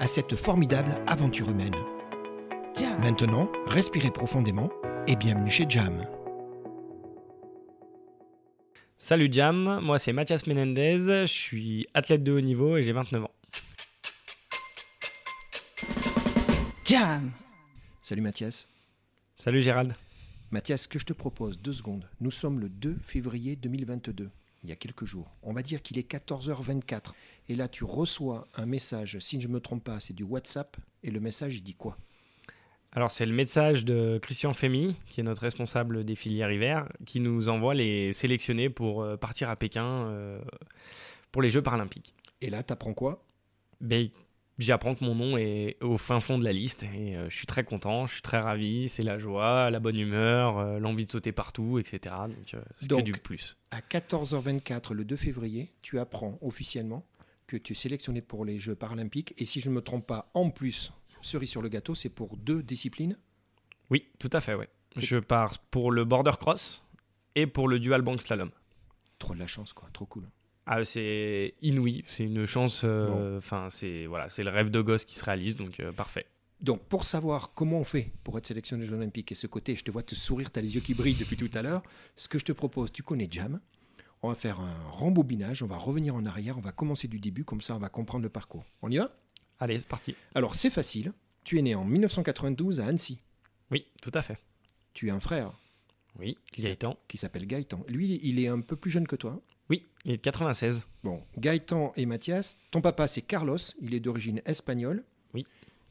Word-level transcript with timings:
à 0.00 0.06
cette 0.06 0.36
formidable 0.36 0.96
aventure 1.06 1.50
humaine. 1.50 1.74
Maintenant, 3.00 3.50
respirez 3.66 4.10
profondément 4.10 4.70
et 5.06 5.16
bienvenue 5.16 5.50
chez 5.50 5.66
Jam. 5.68 6.06
Salut 8.98 9.28
Jam, 9.30 9.80
moi 9.82 9.98
c'est 9.98 10.12
Mathias 10.12 10.46
Menendez, 10.46 10.98
je 10.98 11.26
suis 11.26 11.86
athlète 11.94 12.24
de 12.24 12.32
haut 12.32 12.40
niveau 12.40 12.76
et 12.76 12.82
j'ai 12.82 12.92
29 12.92 13.24
ans. 13.24 13.30
Jam 16.84 17.32
Salut 18.02 18.22
Mathias. 18.22 18.66
Salut 19.38 19.62
Gérald. 19.62 19.94
Mathias, 20.50 20.86
que 20.86 20.98
je 20.98 21.04
te 21.04 21.12
propose, 21.12 21.58
deux 21.58 21.72
secondes. 21.72 22.08
Nous 22.20 22.30
sommes 22.30 22.60
le 22.60 22.68
2 22.68 22.98
février 23.02 23.56
2022, 23.56 24.30
il 24.62 24.70
y 24.70 24.72
a 24.72 24.76
quelques 24.76 25.04
jours. 25.04 25.30
On 25.42 25.52
va 25.52 25.62
dire 25.62 25.82
qu'il 25.82 25.98
est 25.98 26.10
14h24. 26.10 27.12
Et 27.48 27.54
là, 27.54 27.68
tu 27.68 27.84
reçois 27.84 28.46
un 28.54 28.66
message, 28.66 29.18
si 29.20 29.40
je 29.40 29.48
ne 29.48 29.52
me 29.52 29.60
trompe 29.60 29.84
pas, 29.84 30.00
c'est 30.00 30.14
du 30.14 30.22
WhatsApp. 30.22 30.76
Et 31.02 31.10
le 31.10 31.20
message, 31.20 31.56
il 31.56 31.62
dit 31.62 31.74
quoi? 31.74 31.98
Alors 32.96 33.10
c'est 33.10 33.26
le 33.26 33.32
message 33.32 33.84
de 33.84 34.18
Christian 34.22 34.54
Femi, 34.54 34.96
qui 35.08 35.20
est 35.20 35.24
notre 35.24 35.42
responsable 35.42 36.04
des 36.04 36.14
filières 36.14 36.52
hiver, 36.52 36.88
qui 37.04 37.18
nous 37.18 37.48
envoie 37.48 37.74
les 37.74 38.12
sélectionnés 38.12 38.70
pour 38.70 39.02
euh, 39.02 39.16
partir 39.16 39.50
à 39.50 39.56
Pékin 39.56 40.06
euh, 40.06 40.40
pour 41.32 41.42
les 41.42 41.50
Jeux 41.50 41.62
paralympiques. 41.62 42.14
Et 42.40 42.50
là, 42.50 42.62
tu 42.62 42.72
apprends 42.72 42.94
quoi? 42.94 43.24
Ben, 43.80 44.08
J'apprends 44.56 44.94
que 44.94 45.04
mon 45.04 45.16
nom 45.16 45.36
est 45.36 45.76
au 45.82 45.98
fin 45.98 46.20
fond 46.20 46.38
de 46.38 46.44
la 46.44 46.52
liste 46.52 46.84
et 46.84 47.16
euh, 47.16 47.28
je 47.28 47.34
suis 47.34 47.48
très 47.48 47.64
content, 47.64 48.06
je 48.06 48.12
suis 48.12 48.22
très 48.22 48.38
ravi, 48.38 48.88
c'est 48.88 49.02
la 49.02 49.18
joie, 49.18 49.68
la 49.68 49.80
bonne 49.80 49.98
humeur, 49.98 50.78
l'envie 50.78 51.06
de 51.06 51.10
sauter 51.10 51.32
partout, 51.32 51.80
etc. 51.80 52.14
Donc 52.82 53.00
c'est 53.00 53.02
du 53.02 53.10
plus. 53.14 53.56
À 53.72 53.80
14h24 53.80 54.92
le 54.92 55.04
2 55.04 55.16
février, 55.16 55.72
tu 55.82 55.98
apprends 55.98 56.38
officiellement 56.40 57.04
que 57.46 57.56
tu 57.56 57.72
es 57.72 57.76
sélectionné 57.76 58.20
pour 58.20 58.44
les 58.44 58.58
Jeux 58.58 58.74
paralympiques 58.74 59.34
et 59.38 59.44
si 59.44 59.60
je 59.60 59.70
ne 59.70 59.74
me 59.74 59.80
trompe 59.80 60.06
pas, 60.06 60.30
en 60.34 60.50
plus 60.50 60.92
cerise 61.22 61.50
sur 61.50 61.62
le 61.62 61.68
gâteau, 61.68 61.94
c'est 61.94 62.08
pour 62.10 62.36
deux 62.36 62.62
disciplines? 62.62 63.18
Oui, 63.90 64.06
tout 64.18 64.30
à 64.32 64.40
fait, 64.40 64.54
ouais. 64.54 64.68
Je 64.96 65.16
pars 65.16 65.58
pour 65.58 65.90
le 65.90 66.04
border 66.04 66.32
cross 66.38 66.82
et 67.34 67.46
pour 67.46 67.68
le 67.68 67.78
dual 67.78 68.02
bank 68.02 68.22
slalom. 68.22 68.50
Trop 69.18 69.34
de 69.34 69.40
la 69.40 69.46
chance, 69.46 69.72
quoi, 69.72 69.88
trop 69.92 70.06
cool. 70.06 70.28
Ah, 70.66 70.84
c'est 70.84 71.54
inouï, 71.60 72.04
c'est 72.08 72.24
une 72.24 72.46
chance. 72.46 72.82
Euh, 72.84 73.38
enfin, 73.38 73.68
c'est 73.70 74.06
voilà, 74.06 74.28
c'est 74.28 74.44
le 74.44 74.50
rêve 74.50 74.70
de 74.70 74.80
gosse 74.80 75.04
qui 75.04 75.14
se 75.14 75.24
réalise, 75.24 75.56
donc 75.56 75.80
euh, 75.80 75.92
parfait. 75.92 76.26
Donc, 76.60 76.82
pour 76.84 77.04
savoir 77.04 77.52
comment 77.54 77.80
on 77.80 77.84
fait 77.84 78.12
pour 78.22 78.38
être 78.38 78.46
sélectionné 78.46 78.84
aux 78.84 78.86
Jeux 78.86 78.94
Olympiques 78.94 79.32
et 79.32 79.34
ce 79.34 79.46
côté, 79.46 79.76
je 79.76 79.84
te 79.84 79.90
vois 79.90 80.02
te 80.02 80.14
sourire, 80.14 80.50
tu 80.50 80.58
as 80.58 80.62
les 80.62 80.74
yeux 80.74 80.80
qui 80.80 80.94
brillent 80.94 81.18
depuis 81.18 81.36
tout 81.36 81.50
à 81.52 81.60
l'heure. 81.60 81.82
Ce 82.16 82.28
que 82.28 82.38
je 82.38 82.44
te 82.44 82.52
propose, 82.52 82.92
tu 82.92 83.02
connais 83.02 83.28
Jam? 83.30 83.60
On 84.24 84.28
va 84.28 84.34
faire 84.34 84.58
un 84.58 84.88
rembobinage, 84.88 85.62
on 85.62 85.66
va 85.66 85.76
revenir 85.76 86.14
en 86.14 86.24
arrière, 86.24 86.56
on 86.56 86.62
va 86.62 86.72
commencer 86.72 87.08
du 87.08 87.20
début, 87.20 87.44
comme 87.44 87.60
ça 87.60 87.76
on 87.76 87.78
va 87.78 87.90
comprendre 87.90 88.22
le 88.22 88.30
parcours. 88.30 88.64
On 88.80 88.90
y 88.90 88.96
va? 88.96 89.14
Allez, 89.60 89.78
c'est 89.78 89.86
parti. 89.86 90.14
Alors, 90.34 90.54
c'est 90.54 90.70
facile. 90.70 91.12
Tu 91.44 91.58
es 91.58 91.62
né 91.62 91.74
en 91.74 91.84
1992 91.84 92.80
à 92.80 92.86
Annecy. 92.86 93.18
Oui, 93.70 93.84
tout 94.00 94.12
à 94.14 94.22
fait. 94.22 94.38
Tu 94.94 95.10
as 95.10 95.14
un 95.14 95.20
frère. 95.20 95.52
Oui, 96.18 96.38
Gaëtan. 96.58 96.96
Qui 97.06 97.18
s'appelle 97.18 97.46
Gaëtan. 97.46 97.84
Lui, 97.86 98.18
il 98.22 98.40
est 98.40 98.48
un 98.48 98.60
peu 98.60 98.76
plus 98.76 98.90
jeune 98.90 99.06
que 99.06 99.14
toi. 99.14 99.42
Oui, 99.68 99.84
il 100.06 100.12
est 100.12 100.16
de 100.16 100.22
96. 100.22 100.80
Bon, 101.02 101.22
Gaëtan 101.36 101.92
et 101.94 102.06
Mathias. 102.06 102.56
Ton 102.70 102.80
papa, 102.80 103.08
c'est 103.08 103.20
Carlos. 103.20 103.58
Il 103.82 103.92
est 103.92 104.00
d'origine 104.00 104.40
espagnole. 104.46 105.04
Oui. 105.34 105.44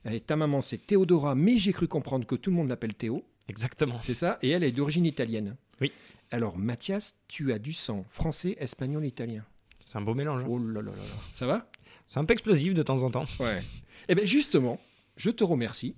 Et 0.05 0.19
ta 0.21 0.35
maman, 0.37 0.63
c'est 0.63 0.79
Théodora, 0.79 1.35
mais 1.35 1.59
j'ai 1.59 1.71
cru 1.71 1.87
comprendre 1.87 2.25
que 2.25 2.33
tout 2.33 2.49
le 2.49 2.55
monde 2.55 2.69
l'appelle 2.69 2.95
Théo. 2.95 3.23
Exactement. 3.47 3.99
C'est 3.99 4.15
ça? 4.15 4.39
Et 4.41 4.49
elle 4.49 4.63
est 4.63 4.71
d'origine 4.71 5.05
italienne. 5.05 5.55
Oui. 5.79 5.91
Alors, 6.33 6.57
Mathias, 6.57 7.13
tu 7.27 7.53
as 7.53 7.59
du 7.59 7.73
sang 7.73 8.07
français, 8.09 8.57
espagnol, 8.59 9.05
italien. 9.05 9.45
C'est 9.85 9.99
un 9.99 10.01
beau 10.01 10.15
mélange. 10.15 10.41
Hein. 10.41 10.47
Oh 10.49 10.57
là 10.57 10.81
là 10.81 10.89
là 10.89 10.97
là. 10.97 11.15
Ça 11.35 11.45
va? 11.45 11.69
C'est 12.07 12.19
un 12.19 12.25
peu 12.25 12.33
explosif 12.33 12.73
de 12.73 12.81
temps 12.81 13.03
en 13.03 13.11
temps. 13.11 13.25
Ouais. 13.39 13.61
Eh 14.09 14.15
bien, 14.15 14.25
justement, 14.25 14.79
je 15.15 15.29
te 15.29 15.43
remercie. 15.43 15.93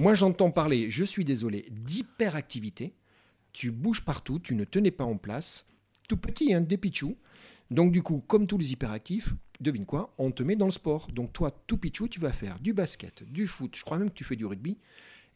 Moi, 0.00 0.16
j'entends 0.16 0.50
parler, 0.50 0.90
je 0.90 1.04
suis 1.04 1.24
désolé, 1.24 1.68
d'hyperactivité. 1.70 2.94
Tu 3.52 3.70
bouges 3.70 4.04
partout, 4.04 4.40
tu 4.40 4.56
ne 4.56 4.64
tenais 4.64 4.90
pas 4.90 5.04
en 5.04 5.18
place. 5.18 5.66
Tout 6.08 6.16
petit, 6.16 6.52
hein, 6.52 6.62
des 6.62 6.78
pichou. 6.78 7.16
Donc, 7.70 7.92
du 7.92 8.02
coup, 8.02 8.24
comme 8.26 8.48
tous 8.48 8.58
les 8.58 8.72
hyperactifs, 8.72 9.34
devine 9.60 9.86
quoi 9.86 10.12
On 10.18 10.32
te 10.32 10.42
met 10.42 10.56
dans 10.56 10.66
le 10.66 10.72
sport. 10.72 11.12
Donc, 11.12 11.32
toi, 11.32 11.52
tout 11.68 11.78
pichou, 11.78 12.08
tu 12.08 12.18
vas 12.18 12.32
faire 12.32 12.58
du 12.58 12.72
basket, 12.72 13.22
du 13.22 13.46
foot. 13.46 13.76
Je 13.76 13.84
crois 13.84 13.98
même 13.98 14.10
que 14.10 14.16
tu 14.16 14.24
fais 14.24 14.34
du 14.34 14.46
rugby. 14.46 14.78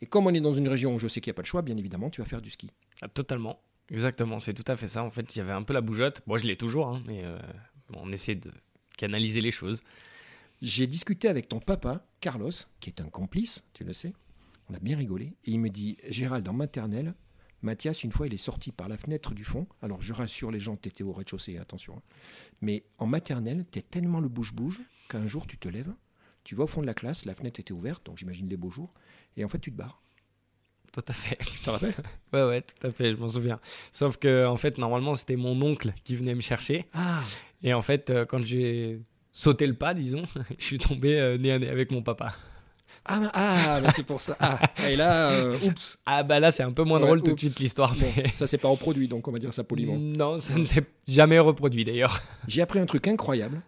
Et 0.01 0.07
comme 0.07 0.27
on 0.27 0.35
est 0.35 0.41
dans 0.41 0.55
une 0.55 0.69
région 0.69 0.97
où 0.97 0.99
je 0.99 1.07
sais 1.07 1.21
qu'il 1.21 1.31
n'y 1.31 1.35
a 1.35 1.39
pas 1.39 1.43
de 1.43 1.47
choix, 1.47 1.63
bien 1.63 1.77
évidemment, 1.77 2.11
tu 2.11 2.21
vas 2.21 2.27
faire 2.27 2.43
du 2.43 2.51
ski. 2.51 2.69
Ah, 3.01 3.07
totalement. 3.07 3.61
Exactement. 3.91 4.41
C'est 4.41 4.55
tout 4.55 4.65
à 4.67 4.77
fait 4.77 4.89
ça. 4.89 5.03
En 5.03 5.11
fait, 5.11 5.35
il 5.35 5.39
y 5.39 5.41
avait 5.41 5.53
un 5.53 5.63
peu 5.63 5.73
la 5.73 5.81
bougeotte. 5.81 6.23
Moi, 6.27 6.39
je 6.39 6.45
l'ai 6.45 6.57
toujours, 6.57 6.89
hein, 6.89 7.03
mais 7.07 7.25
euh, 7.25 7.39
on 7.95 8.13
essaie 8.13 8.35
de 8.35 8.51
canaliser 8.97 9.41
les 9.41 9.53
choses. 9.53 9.83
J'ai 10.63 10.87
discuté 10.87 11.29
avec 11.29 11.49
ton 11.49 11.59
papa, 11.59 12.07
Carlos, 12.21 12.51
qui 12.81 12.91
est 12.91 13.01
un 13.01 13.09
complice, 13.09 13.65
tu 13.73 13.85
le 13.85 13.93
sais. 13.93 14.13
On 14.69 14.75
a 14.75 14.79
bien 14.79 14.97
rigolé. 14.97 15.35
Et 15.45 15.53
il 15.53 15.61
me 15.61 15.71
dit 15.71 15.97
Gérald, 16.09 16.47
en 16.49 16.53
maternelle, 16.53 17.15
Mathias, 17.63 18.05
une 18.05 18.13
fois, 18.13 18.27
il 18.27 18.35
est 18.35 18.39
sorti 18.39 18.73
par 18.73 18.89
la 18.89 18.97
fenêtre 18.97 19.35
du 19.35 19.45
fond. 19.45 19.67
Alors, 19.83 20.01
je 20.01 20.13
rassure 20.13 20.51
les 20.51 20.61
gens, 20.61 20.77
tu 20.77 20.89
étais 20.89 21.03
au 21.03 21.13
rez-de-chaussée, 21.13 21.59
attention. 21.59 21.97
Hein. 21.97 22.03
Mais 22.63 22.85
en 22.99 23.07
maternelle, 23.07 23.67
tu 23.71 23.79
es 23.79 23.83
tellement 23.83 24.21
le 24.21 24.29
bouge-bouge 24.29 24.81
qu'un 25.09 25.27
jour, 25.27 25.47
tu 25.47 25.59
te 25.59 25.69
lèves, 25.69 25.93
tu 26.45 26.55
vas 26.55 26.65
au 26.65 26.67
fond 26.67 26.81
de 26.81 26.87
la 26.87 26.95
classe, 26.95 27.27
la 27.27 27.35
fenêtre 27.35 27.61
était 27.61 27.73
ouverte, 27.73 28.07
donc 28.07 28.17
j'imagine 28.17 28.49
les 28.49 28.57
beaux 28.57 28.71
jours, 28.71 28.95
et 29.37 29.45
en 29.45 29.49
fait, 29.49 29.59
tu 29.59 29.73
te 29.73 29.77
barres. 29.77 30.03
Tout 30.93 31.05
à 31.07 31.13
fait. 31.13 31.37
Tu 31.45 31.59
te 31.61 31.71
rappelles 31.71 31.95
Ouais, 32.33 32.45
ouais, 32.45 32.63
tout 32.63 32.87
à 32.87 32.91
fait, 32.91 33.13
je 33.13 33.17
m'en 33.17 33.29
souviens. 33.29 33.61
Sauf 33.93 34.17
que, 34.17 34.47
en 34.47 34.57
fait, 34.57 34.79
normalement, 34.79 35.15
c'était 35.17 35.37
mon 35.37 35.61
oncle 35.63 35.93
qui 36.05 36.17
venait 36.17 36.35
me 36.35 36.41
chercher. 36.41 36.87
Ah 36.95 37.23
Et 37.63 37.73
en 37.75 37.83
fait, 37.83 38.11
euh, 38.11 38.25
quand 38.25 38.45
j'ai 38.45 39.01
sauter 39.33 39.67
le 39.67 39.75
pas, 39.75 39.95
disons, 39.95 40.23
je 40.59 40.65
suis 40.65 40.79
tombé 40.79 41.19
euh, 41.19 41.39
nez 41.39 41.53
à 41.53 41.59
nez 41.59 41.69
avec 41.69 41.91
mon 41.91 42.03
papa. 42.03 42.35
Ah, 43.05 43.31
ah 43.33 43.81
bah 43.81 43.91
c'est 43.95 44.03
pour 44.03 44.21
ça. 44.21 44.37
Ah, 44.41 44.61
et 44.89 44.95
là, 44.95 45.31
euh, 45.31 45.59
oups. 45.65 45.99
Ah, 46.05 46.23
bah 46.23 46.39
là, 46.39 46.53
c'est 46.53 46.63
un 46.63 46.73
peu 46.73 46.85
moins 46.85 47.01
drôle 47.01 47.23
tout 47.23 47.35
de 47.35 47.39
suite 47.39 47.59
l'histoire. 47.59 47.95
Mais... 47.99 48.29
ça 48.35 48.47
s'est 48.47 48.59
pas 48.59 48.69
reproduit, 48.69 49.09
donc 49.09 49.27
on 49.27 49.33
va 49.33 49.39
dire 49.39 49.55
ça 49.55 49.65
poliment. 49.65 49.97
Non, 49.99 50.39
ça 50.39 50.55
ne 50.55 50.65
s'est 50.65 50.85
jamais 51.09 51.39
reproduit 51.39 51.85
d'ailleurs. 51.85 52.21
J'ai 52.47 52.61
appris 52.63 52.79
un 52.79 52.87
truc 52.87 53.09
incroyable, 53.09 53.63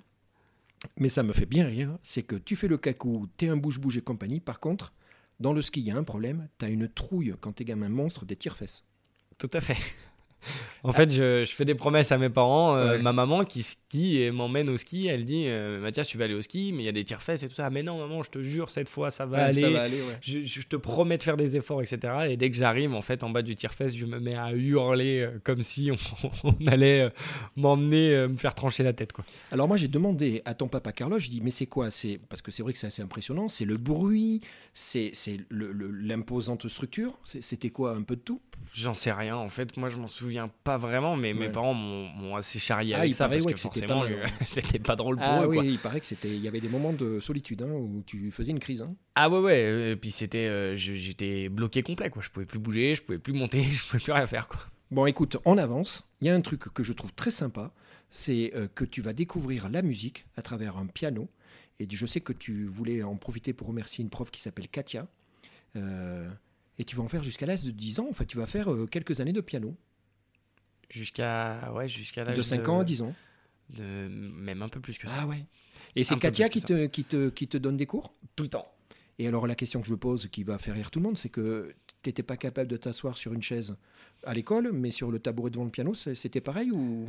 mais 0.98 1.08
ça 1.08 1.22
me 1.22 1.32
fait 1.32 1.46
bien 1.46 1.66
rire 1.66 1.96
c'est 2.02 2.22
que 2.22 2.36
tu 2.36 2.56
fais 2.56 2.68
le 2.68 2.76
cacou, 2.76 3.26
t'es 3.36 3.48
un 3.48 3.56
bouge-bouge 3.56 3.96
et 3.96 4.02
compagnie. 4.02 4.40
Par 4.40 4.60
contre, 4.60 4.92
dans 5.40 5.52
le 5.52 5.62
ski, 5.62 5.80
il 5.80 5.86
y 5.86 5.90
a 5.90 5.96
un 5.96 6.04
problème 6.04 6.48
t'as 6.58 6.70
une 6.70 6.88
trouille 6.88 7.34
quand 7.40 7.52
t'es 7.52 7.64
gamin 7.64 7.88
monstre 7.88 8.24
des 8.24 8.36
tire-fesses. 8.36 8.84
Tout 9.38 9.50
à 9.52 9.60
fait. 9.60 9.78
En 10.84 10.92
fait, 10.92 11.12
je, 11.12 11.44
fais 11.44 11.64
des 11.64 11.76
promesses 11.76 12.10
à 12.10 12.18
mes 12.18 12.28
parents. 12.28 12.76
Euh, 12.76 12.98
ma 12.98 13.12
maman 13.12 13.44
qui 13.44 13.62
skie 13.62 14.18
et 14.18 14.32
m'emmène 14.32 14.68
au 14.68 14.76
ski, 14.76 15.06
elle 15.06 15.24
dit 15.24 15.44
euh, 15.46 15.80
Mathias, 15.80 16.08
tu 16.08 16.18
vas 16.18 16.24
aller 16.24 16.34
au 16.34 16.42
ski, 16.42 16.72
mais 16.74 16.82
il 16.82 16.86
y 16.86 16.88
a 16.88 16.92
des 16.92 17.04
tire-fesses 17.04 17.44
et 17.44 17.48
tout 17.48 17.54
ça. 17.54 17.70
mais 17.70 17.84
non, 17.84 17.98
maman, 17.98 18.24
je 18.24 18.30
te 18.30 18.42
jure, 18.42 18.68
cette 18.68 18.88
fois, 18.88 19.12
ça 19.12 19.24
va 19.24 19.44
aller. 19.44 19.62
je, 20.20 20.60
te 20.62 20.74
promets 20.74 21.18
de 21.18 21.22
faire 21.22 21.36
des 21.36 21.56
efforts, 21.56 21.82
etc. 21.82 22.12
Et 22.30 22.36
dès 22.36 22.50
que 22.50 22.56
j'arrive, 22.56 22.94
en 22.94 23.02
fait, 23.02 23.22
en 23.22 23.30
bas 23.30 23.42
du 23.42 23.54
tire-fesse, 23.54 23.94
je 23.94 24.06
me 24.06 24.18
mets 24.18 24.34
à 24.34 24.52
hurler 24.52 25.20
euh, 25.20 25.38
comme 25.44 25.62
si 25.62 25.92
on, 26.42 26.56
allait 26.66 27.12
m'emmener, 27.54 28.26
me 28.26 28.36
faire 28.36 28.56
trancher 28.56 28.82
la 28.82 28.92
tête. 28.92 29.12
Quoi. 29.12 29.24
Alors, 29.52 29.68
moi, 29.68 29.76
j'ai 29.76 29.88
demandé 29.88 30.42
à 30.44 30.54
ton 30.54 30.66
papa 30.66 30.90
Carlos, 30.90 31.20
je 31.20 31.28
dis 31.28 31.40
Mais 31.40 31.52
c'est 31.52 31.66
quoi? 31.66 31.92
C'est 31.92 32.18
Parce 32.28 32.42
que 32.42 32.50
c'est 32.50 32.64
vrai 32.64 32.72
que 32.72 32.78
c'est 32.80 32.88
assez 32.88 33.02
impressionnant. 33.02 33.46
C'est 33.46 33.64
le 33.64 33.76
bruit, 33.76 34.40
c'est 34.74 35.12
l'imposante 35.50 36.66
structure. 36.66 37.18
C'était 37.24 37.70
quoi 37.70 37.94
Un 37.94 38.02
peu 38.02 38.16
de 38.16 38.22
tout? 38.22 38.40
J'en 38.74 38.94
sais 38.94 39.12
rien. 39.12 39.36
En 39.36 39.48
fait, 39.48 39.76
moi, 39.76 39.90
je 39.90 39.96
m'en 39.96 40.08
souviens 40.08 40.50
pas 40.64 40.78
vraiment, 40.78 41.16
mais 41.16 41.34
mes 41.34 41.48
parents 41.48 41.74
m'ont 41.74 42.36
assez 42.36 42.58
charrié 42.58 42.94
ah, 42.94 43.00
avec 43.00 43.14
ça 43.14 43.28
parce 43.28 43.44
que, 43.44 43.56
forcément, 43.56 44.04
c'était 44.42 44.78
pas, 44.78 44.96
drôle 44.96 45.16
pour 45.16 45.24
ah, 45.24 45.44
eux. 45.44 45.48
Oui, 45.48 45.72
il 45.72 45.78
paraît 45.78 46.00
que 46.00 46.06
c'était, 46.06 46.34
il 46.34 46.40
y 46.40 46.48
avait 46.48 46.60
des 46.60 46.68
moments 46.68 46.92
de 46.92 47.20
solitude 47.20 47.62
hein, 47.62 47.70
où 47.70 48.02
tu 48.06 48.30
faisais 48.30 48.50
une 48.50 48.60
crise. 48.60 48.82
Hein. 48.82 48.94
Ah 49.14 49.28
ouais, 49.28 49.38
ouais. 49.38 49.90
Et 49.92 49.96
puis 49.96 50.10
c'était, 50.10 50.46
euh, 50.46 50.76
j'étais 50.76 51.48
bloqué 51.48 51.82
complet, 51.82 52.10
quoi. 52.10 52.22
Je 52.22 52.30
pouvais 52.30 52.46
plus 52.46 52.58
bouger, 52.58 52.94
je 52.94 53.02
pouvais 53.02 53.18
plus 53.18 53.32
monter, 53.32 53.62
je 53.70 53.86
pouvais 53.86 54.02
plus 54.02 54.12
rien 54.12 54.26
faire, 54.26 54.48
quoi. 54.48 54.60
Bon, 54.90 55.06
écoute, 55.06 55.38
on 55.44 55.56
avance. 55.58 56.04
Il 56.20 56.26
y 56.26 56.30
a 56.30 56.34
un 56.34 56.40
truc 56.40 56.72
que 56.72 56.82
je 56.82 56.92
trouve 56.92 57.12
très 57.14 57.30
sympa, 57.30 57.72
c'est 58.10 58.52
euh, 58.54 58.68
que 58.74 58.84
tu 58.84 59.00
vas 59.00 59.12
découvrir 59.12 59.70
la 59.70 59.82
musique 59.82 60.26
à 60.36 60.42
travers 60.42 60.76
un 60.76 60.86
piano. 60.86 61.28
Et 61.80 61.86
je 61.90 62.06
sais 62.06 62.20
que 62.20 62.32
tu 62.32 62.66
voulais 62.66 63.02
en 63.02 63.16
profiter 63.16 63.52
pour 63.52 63.68
remercier 63.68 64.02
une 64.02 64.10
prof 64.10 64.30
qui 64.30 64.40
s'appelle 64.40 64.68
Katia. 64.68 65.08
Euh, 65.76 66.28
et 66.78 66.84
tu 66.84 66.96
vas 66.96 67.02
en 67.02 67.08
faire 67.08 67.22
jusqu'à 67.22 67.46
l'âge 67.46 67.62
de 67.62 67.70
10 67.70 68.00
ans. 68.00 68.06
Enfin, 68.10 68.24
tu 68.24 68.36
vas 68.36 68.46
faire 68.46 68.72
euh, 68.72 68.86
quelques 68.86 69.20
années 69.20 69.32
de 69.32 69.40
piano. 69.40 69.76
Jusqu'à 70.90 71.72
ouais, 71.72 71.88
jusqu'à 71.88 72.24
l'âge 72.24 72.36
de 72.36 72.42
5 72.42 72.68
ans 72.68 72.80
à 72.80 72.84
10 72.84 73.02
ans. 73.02 73.14
De... 73.70 74.08
Même 74.08 74.62
un 74.62 74.68
peu 74.68 74.80
plus 74.80 74.98
que 74.98 75.06
ça. 75.06 75.14
Ah 75.20 75.26
ouais. 75.26 75.44
Et 75.96 76.04
c'est 76.04 76.18
Katia 76.18 76.48
qui 76.48 76.62
te, 76.62 76.86
qui, 76.86 77.04
te, 77.04 77.28
qui 77.28 77.48
te 77.48 77.56
donne 77.56 77.76
des 77.76 77.86
cours? 77.86 78.12
Tout 78.36 78.44
le 78.44 78.50
temps. 78.50 78.70
Et 79.18 79.28
alors 79.28 79.46
la 79.46 79.54
question 79.54 79.80
que 79.80 79.86
je 79.86 79.94
pose, 79.94 80.28
qui 80.28 80.42
va 80.42 80.58
faire 80.58 80.74
rire 80.74 80.90
tout 80.90 80.98
le 80.98 81.04
monde, 81.04 81.18
c'est 81.18 81.28
que 81.28 81.74
tu 82.02 82.08
n'étais 82.08 82.22
pas 82.22 82.36
capable 82.36 82.68
de 82.68 82.76
t'asseoir 82.76 83.16
sur 83.16 83.32
une 83.32 83.42
chaise 83.42 83.76
à 84.24 84.34
l'école, 84.34 84.72
mais 84.72 84.90
sur 84.90 85.10
le 85.10 85.18
tabouret 85.18 85.50
devant 85.50 85.64
le 85.64 85.70
piano, 85.70 85.94
c'était 85.94 86.40
pareil 86.40 86.70
ou? 86.70 87.06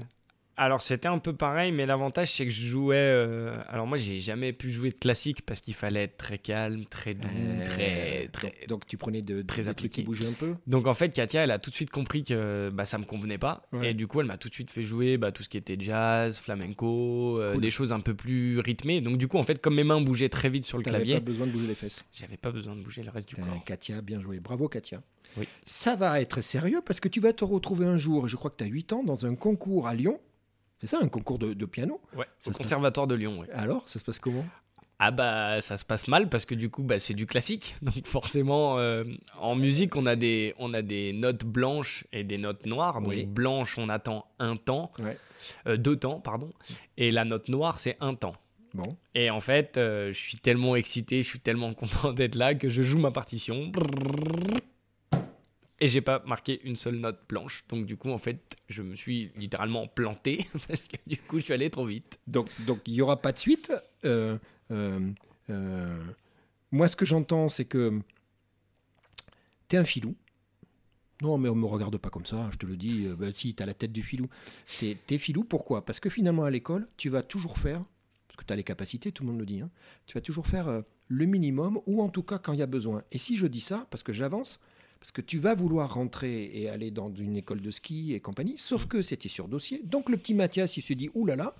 Alors 0.55 0.81
c'était 0.81 1.07
un 1.07 1.17
peu 1.17 1.33
pareil, 1.33 1.71
mais 1.71 1.85
l'avantage 1.85 2.31
c'est 2.31 2.45
que 2.45 2.51
je 2.51 2.67
jouais. 2.67 2.95
Euh, 2.95 3.57
alors 3.69 3.87
moi 3.87 3.97
j'ai 3.97 4.19
jamais 4.19 4.53
pu 4.53 4.71
jouer 4.71 4.91
de 4.91 4.95
classique 4.95 5.41
parce 5.43 5.59
qu'il 5.61 5.73
fallait 5.73 6.03
être 6.03 6.17
très 6.17 6.37
calme, 6.37 6.85
très 6.85 7.15
doux, 7.15 7.27
euh, 7.27 7.65
très, 7.65 8.27
très. 8.31 8.53
Donc, 8.67 8.85
tu 8.85 8.97
prenais 8.97 9.23
de, 9.23 9.41
très 9.41 9.63
des 9.63 9.73
trucs 9.73 9.91
qui 9.91 10.03
bougeaient 10.03 10.27
un 10.27 10.33
peu? 10.33 10.53
Donc 10.67 10.85
en 10.85 10.93
fait 10.93 11.09
Katia 11.09 11.43
elle 11.43 11.51
a 11.51 11.57
tout 11.57 11.71
de 11.71 11.75
suite 11.75 11.89
compris 11.89 12.23
que 12.23 12.69
bah, 12.71 12.85
ça 12.85 12.99
me 12.99 13.05
convenait 13.05 13.39
pas 13.39 13.67
et 13.81 13.93
du 13.95 14.05
coup 14.05 14.21
elle 14.21 14.27
m'a 14.27 14.37
tout 14.37 14.49
de 14.49 14.53
suite 14.53 14.69
fait 14.69 14.83
jouer 14.83 15.17
bah, 15.17 15.31
tout 15.31 15.41
ce 15.41 15.49
qui 15.49 15.57
était 15.57 15.77
jazz, 15.79 16.37
flamenco, 16.37 17.39
euh, 17.39 17.57
des 17.57 17.71
choses 17.71 17.91
un 17.91 17.99
peu 17.99 18.13
plus 18.13 18.59
rythmées. 18.59 19.01
Donc 19.01 19.17
du 19.17 19.27
coup 19.27 19.37
en 19.37 19.43
fait 19.43 19.59
comme 19.59 19.75
mes 19.75 19.83
mains 19.83 20.01
bougeaient 20.01 20.29
très 20.29 20.49
vite 20.49 20.65
sur 20.65 20.77
le 20.77 20.83
clavier, 20.83 21.15
pas 21.15 21.19
besoin 21.19 21.47
de 21.47 21.51
bouger 21.51 21.67
les 21.67 21.75
fesses. 21.75 22.05
J'avais 22.13 22.37
pas 22.37 22.51
besoin 22.51 22.75
de 22.75 22.81
bouger 22.81 23.01
le 23.01 23.09
reste 23.09 23.27
du 23.27 23.35
corps. 23.35 23.63
Katia 23.65 24.01
bien 24.01 24.19
joué, 24.19 24.39
bravo 24.39 24.67
Katia. 24.67 25.01
Oui. 25.35 25.47
Ça 25.65 25.95
va 25.95 26.21
être 26.21 26.41
sérieux 26.41 26.81
parce 26.85 26.99
que 26.99 27.07
tu 27.07 27.19
vas 27.19 27.33
te 27.33 27.43
retrouver 27.43 27.87
un 27.87 27.97
jour, 27.97 28.27
je 28.27 28.35
crois 28.35 28.51
que 28.51 28.57
tu 28.57 28.63
as 28.65 28.67
8 28.67 28.93
ans, 28.93 29.03
dans 29.03 29.25
un 29.25 29.33
concours 29.33 29.87
à 29.87 29.95
Lyon 29.95 30.19
c'est 30.83 30.97
ça, 30.97 30.99
un 31.01 31.07
concours 31.07 31.39
de, 31.39 31.65
piano. 31.65 32.01
Ouais, 32.13 32.25
au 32.45 32.51
Conservatoire 32.51 33.07
de 33.07 33.15
Lyon. 33.15 33.39
Ouais. 33.39 33.49
Alors, 33.53 33.87
ça 33.87 33.99
se 33.99 34.03
passe 34.03 34.19
comment? 34.19 34.43
Ah 34.99 35.11
bah 35.11 35.61
ça 35.61 35.77
se 35.77 35.85
passe 35.85 36.07
mal 36.07 36.29
parce 36.29 36.45
que 36.45 36.55
du 36.55 36.69
coup 36.69 36.83
bah, 36.83 36.99
c'est 36.99 37.13
du 37.13 37.25
classique. 37.25 37.75
Donc 37.81 38.05
forcément 38.05 38.77
euh, 38.77 39.05
en 39.39 39.55
musique 39.55 39.95
on 39.95 40.05
a 40.05 40.15
des 40.15 40.53
on 40.59 40.73
a 40.73 40.81
des 40.81 41.13
notes 41.13 41.43
blanches 41.45 42.05
et 42.13 42.23
des 42.23 42.37
notes 42.37 42.65
noires. 42.65 43.01
Donc 43.01 43.25
blanche 43.25 43.77
on 43.77 43.89
attend 43.89 44.25
un 44.39 44.55
temps. 44.55 44.91
Euh, 45.67 45.77
deux 45.77 45.95
temps 45.95 46.19
pardon. 46.19 46.51
Et 46.97 47.11
la 47.11 47.25
note 47.25 47.49
noire 47.49 47.79
c'est 47.79 47.97
un 48.01 48.13
temps. 48.13 48.35
Bon. 48.73 48.95
Et 49.15 49.29
en 49.29 49.41
fait 49.41 49.77
euh, 49.77 50.13
je 50.13 50.19
suis 50.19 50.37
tellement 50.37 50.75
excité 50.75 51.23
je 51.23 51.27
suis 51.27 51.39
tellement 51.39 51.73
content 51.73 52.13
d'être 52.13 52.35
là 52.35 52.55
que 52.55 52.69
je 52.69 52.83
joue 52.83 52.99
ma 52.99 53.11
partition 53.11 53.71
et 55.79 55.87
j'ai 55.87 56.01
pas 56.01 56.23
marqué 56.25 56.61
une 56.63 56.75
seule 56.75 56.95
note 56.95 57.19
blanche. 57.27 57.63
Donc 57.69 57.85
du 57.85 57.97
coup, 57.97 58.11
en 58.11 58.17
fait, 58.17 58.57
je 58.69 58.81
me 58.81 58.95
suis 58.95 59.31
littéralement 59.35 59.87
planté 59.87 60.47
parce 60.67 60.81
que 60.83 60.97
du 61.07 61.17
coup, 61.17 61.39
je 61.39 61.45
suis 61.45 61.53
allé 61.53 61.69
trop 61.69 61.85
vite. 61.85 62.19
Donc 62.27 62.49
donc 62.65 62.79
il 62.85 62.93
y 62.93 63.01
aura 63.01 63.21
pas 63.21 63.31
de 63.31 63.39
suite. 63.39 63.73
Euh, 64.05 64.37
euh, 64.71 65.11
euh, 65.49 66.03
moi, 66.71 66.87
ce 66.87 66.95
que 66.95 67.05
j'entends, 67.05 67.49
c'est 67.49 67.65
que 67.65 67.99
tu 69.67 69.75
es 69.75 69.79
un 69.79 69.83
filou. 69.83 70.15
Non, 71.21 71.37
mais 71.37 71.47
on 71.47 71.55
me 71.55 71.65
regarde 71.65 71.97
pas 71.97 72.09
comme 72.09 72.25
ça, 72.25 72.49
je 72.51 72.57
te 72.57 72.65
le 72.65 72.75
dis. 72.75 73.07
Bah, 73.17 73.31
si, 73.33 73.55
tu 73.55 73.63
as 73.63 73.65
la 73.65 73.73
tête 73.73 73.93
du 73.93 74.03
filou. 74.03 74.27
Tu 74.79 74.97
es, 75.09 75.17
filou, 75.17 75.43
pourquoi? 75.43 75.85
Parce 75.85 75.99
que 75.99 76.09
finalement, 76.09 76.43
à 76.43 76.49
l'école, 76.49 76.87
tu 76.97 77.09
vas 77.09 77.23
toujours 77.23 77.57
faire, 77.57 77.83
parce 78.27 78.37
que 78.37 78.43
tu 78.43 78.51
as 78.51 78.55
les 78.55 78.63
capacités, 78.63 79.11
tout 79.11 79.23
le 79.23 79.29
monde 79.29 79.39
le 79.39 79.45
dit, 79.45 79.61
hein, 79.61 79.69
tu 80.05 80.15
vas 80.15 80.21
toujours 80.21 80.47
faire 80.47 80.83
le 81.07 81.25
minimum, 81.25 81.79
ou 81.85 82.01
en 82.01 82.09
tout 82.09 82.23
cas 82.23 82.39
quand 82.39 82.51
il 82.51 82.59
y 82.59 82.63
a 82.63 82.67
besoin. 82.67 83.03
Et 83.11 83.17
si 83.17 83.37
je 83.37 83.47
dis 83.47 83.61
ça, 83.61 83.87
parce 83.89 84.03
que 84.03 84.11
j'avance, 84.11 84.59
parce 85.03 85.11
que 85.11 85.19
tu 85.19 85.37
vas 85.37 85.53
vouloir 85.53 85.95
rentrer 85.95 86.49
et 86.53 86.69
aller 86.69 86.89
dans 86.89 87.13
une 87.13 87.35
école 87.35 87.59
de 87.59 87.71
ski 87.71 88.13
et 88.13 88.21
compagnie, 88.21 88.57
sauf 88.57 88.85
que 88.85 89.01
c'était 89.01 89.27
sur 89.27 89.49
dossier. 89.49 89.81
Donc 89.83 90.07
le 90.07 90.15
petit 90.15 90.33
Mathias, 90.33 90.77
il 90.77 90.81
se 90.81 90.93
dit, 90.93 91.09
oulala, 91.13 91.35
là 91.35 91.43
là, 91.43 91.55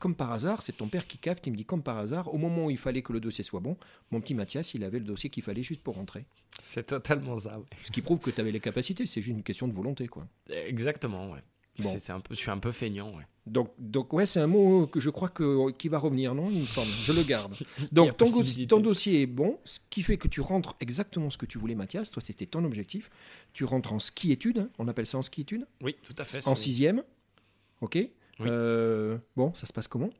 comme 0.00 0.16
par 0.16 0.32
hasard, 0.32 0.62
c'est 0.62 0.76
ton 0.76 0.88
père 0.88 1.06
qui 1.06 1.16
cave, 1.16 1.40
qui 1.40 1.52
me 1.52 1.56
dit 1.56 1.64
comme 1.64 1.84
par 1.84 1.96
hasard, 1.96 2.34
au 2.34 2.38
moment 2.38 2.66
où 2.66 2.70
il 2.72 2.76
fallait 2.76 3.02
que 3.02 3.12
le 3.12 3.20
dossier 3.20 3.44
soit 3.44 3.60
bon, 3.60 3.76
mon 4.10 4.20
petit 4.20 4.34
Mathias, 4.34 4.74
il 4.74 4.82
avait 4.82 4.98
le 4.98 5.04
dossier 5.04 5.30
qu'il 5.30 5.44
fallait 5.44 5.62
juste 5.62 5.80
pour 5.80 5.94
rentrer. 5.94 6.24
C'est 6.60 6.88
totalement 6.88 7.38
ça. 7.38 7.60
Ce 7.84 7.92
qui 7.92 8.02
prouve 8.02 8.18
que 8.18 8.32
tu 8.32 8.40
avais 8.40 8.50
les 8.50 8.58
capacités, 8.58 9.06
c'est 9.06 9.22
juste 9.22 9.36
une 9.36 9.44
question 9.44 9.68
de 9.68 9.74
volonté, 9.74 10.08
quoi. 10.08 10.26
Exactement, 10.50 11.30
ouais. 11.30 11.42
C'est 11.78 12.10
un 12.10 12.18
peu, 12.18 12.34
je 12.34 12.40
suis 12.40 12.50
un 12.50 12.58
peu 12.58 12.72
feignant, 12.72 13.16
ouais. 13.16 13.24
Donc, 13.48 13.72
donc 13.78 14.12
ouais, 14.12 14.26
c'est 14.26 14.40
un 14.40 14.46
mot 14.46 14.86
que 14.86 15.00
je 15.00 15.10
crois 15.10 15.28
que, 15.28 15.70
qui 15.72 15.88
va 15.88 15.98
revenir, 15.98 16.34
non 16.34 16.48
Il 16.50 16.60
me 16.60 16.66
semble. 16.66 16.88
Je 16.88 17.12
le 17.12 17.22
garde. 17.22 17.54
Donc, 17.92 18.16
ton, 18.16 18.30
ton, 18.68 18.80
dossier 18.80 19.22
est 19.22 19.26
bon, 19.26 19.58
ce 19.64 19.78
qui 19.90 20.02
fait 20.02 20.16
que 20.16 20.28
tu 20.28 20.40
rentres 20.40 20.76
exactement 20.80 21.30
ce 21.30 21.38
que 21.38 21.46
tu 21.46 21.58
voulais, 21.58 21.74
Mathias. 21.74 22.10
Toi, 22.10 22.22
c'était 22.24 22.46
ton 22.46 22.64
objectif. 22.64 23.10
Tu 23.52 23.64
rentres 23.64 23.92
en 23.92 23.98
ski-études, 23.98 24.58
hein. 24.58 24.70
on 24.78 24.88
appelle 24.88 25.06
ça 25.06 25.18
en 25.18 25.22
ski-études 25.22 25.66
Oui, 25.80 25.96
tout 26.02 26.14
à 26.18 26.24
fait. 26.24 26.46
En 26.46 26.54
sixième. 26.54 27.02
Ok. 27.80 27.98
Euh, 28.40 29.18
bon, 29.36 29.52
ça 29.54 29.66
se 29.66 29.72
passe 29.72 29.88
comment? 29.88 30.10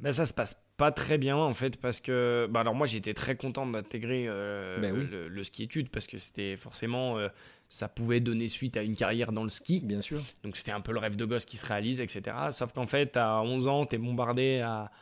Ben, 0.00 0.12
Ça 0.12 0.26
se 0.26 0.32
passe 0.32 0.56
pas 0.76 0.90
très 0.90 1.18
bien, 1.18 1.36
en 1.36 1.54
fait, 1.54 1.76
parce 1.76 2.00
que. 2.00 2.48
Bah, 2.50 2.60
alors, 2.60 2.74
moi, 2.74 2.86
j'étais 2.86 3.14
très 3.14 3.36
content 3.36 3.66
d'intégrer 3.66 4.26
euh, 4.28 4.78
ben 4.80 4.94
le, 4.94 5.44
ski-études, 5.44 5.88
parce 5.88 6.06
que 6.06 6.18
c'était 6.18 6.56
forcément. 6.56 7.18
Euh, 7.18 7.28
ça 7.74 7.88
pouvait 7.88 8.20
donner 8.20 8.48
suite 8.48 8.76
à 8.76 8.84
une 8.84 8.94
carrière 8.94 9.32
dans 9.32 9.42
le 9.42 9.50
ski. 9.50 9.80
Bien 9.80 10.00
sûr. 10.00 10.20
Donc 10.44 10.56
c'était 10.56 10.70
un 10.70 10.80
peu 10.80 10.92
le 10.92 11.00
rêve 11.00 11.16
de 11.16 11.24
gosse 11.24 11.44
qui 11.44 11.56
se 11.56 11.66
réalise, 11.66 12.00
etc. 12.00 12.36
Sauf 12.52 12.72
qu'en 12.72 12.86
fait, 12.86 13.16
à 13.16 13.42
11 13.42 13.66
ans, 13.66 13.84
tu 13.84 13.96
es 13.96 13.98
bombardé 13.98 14.60
à, 14.60 14.92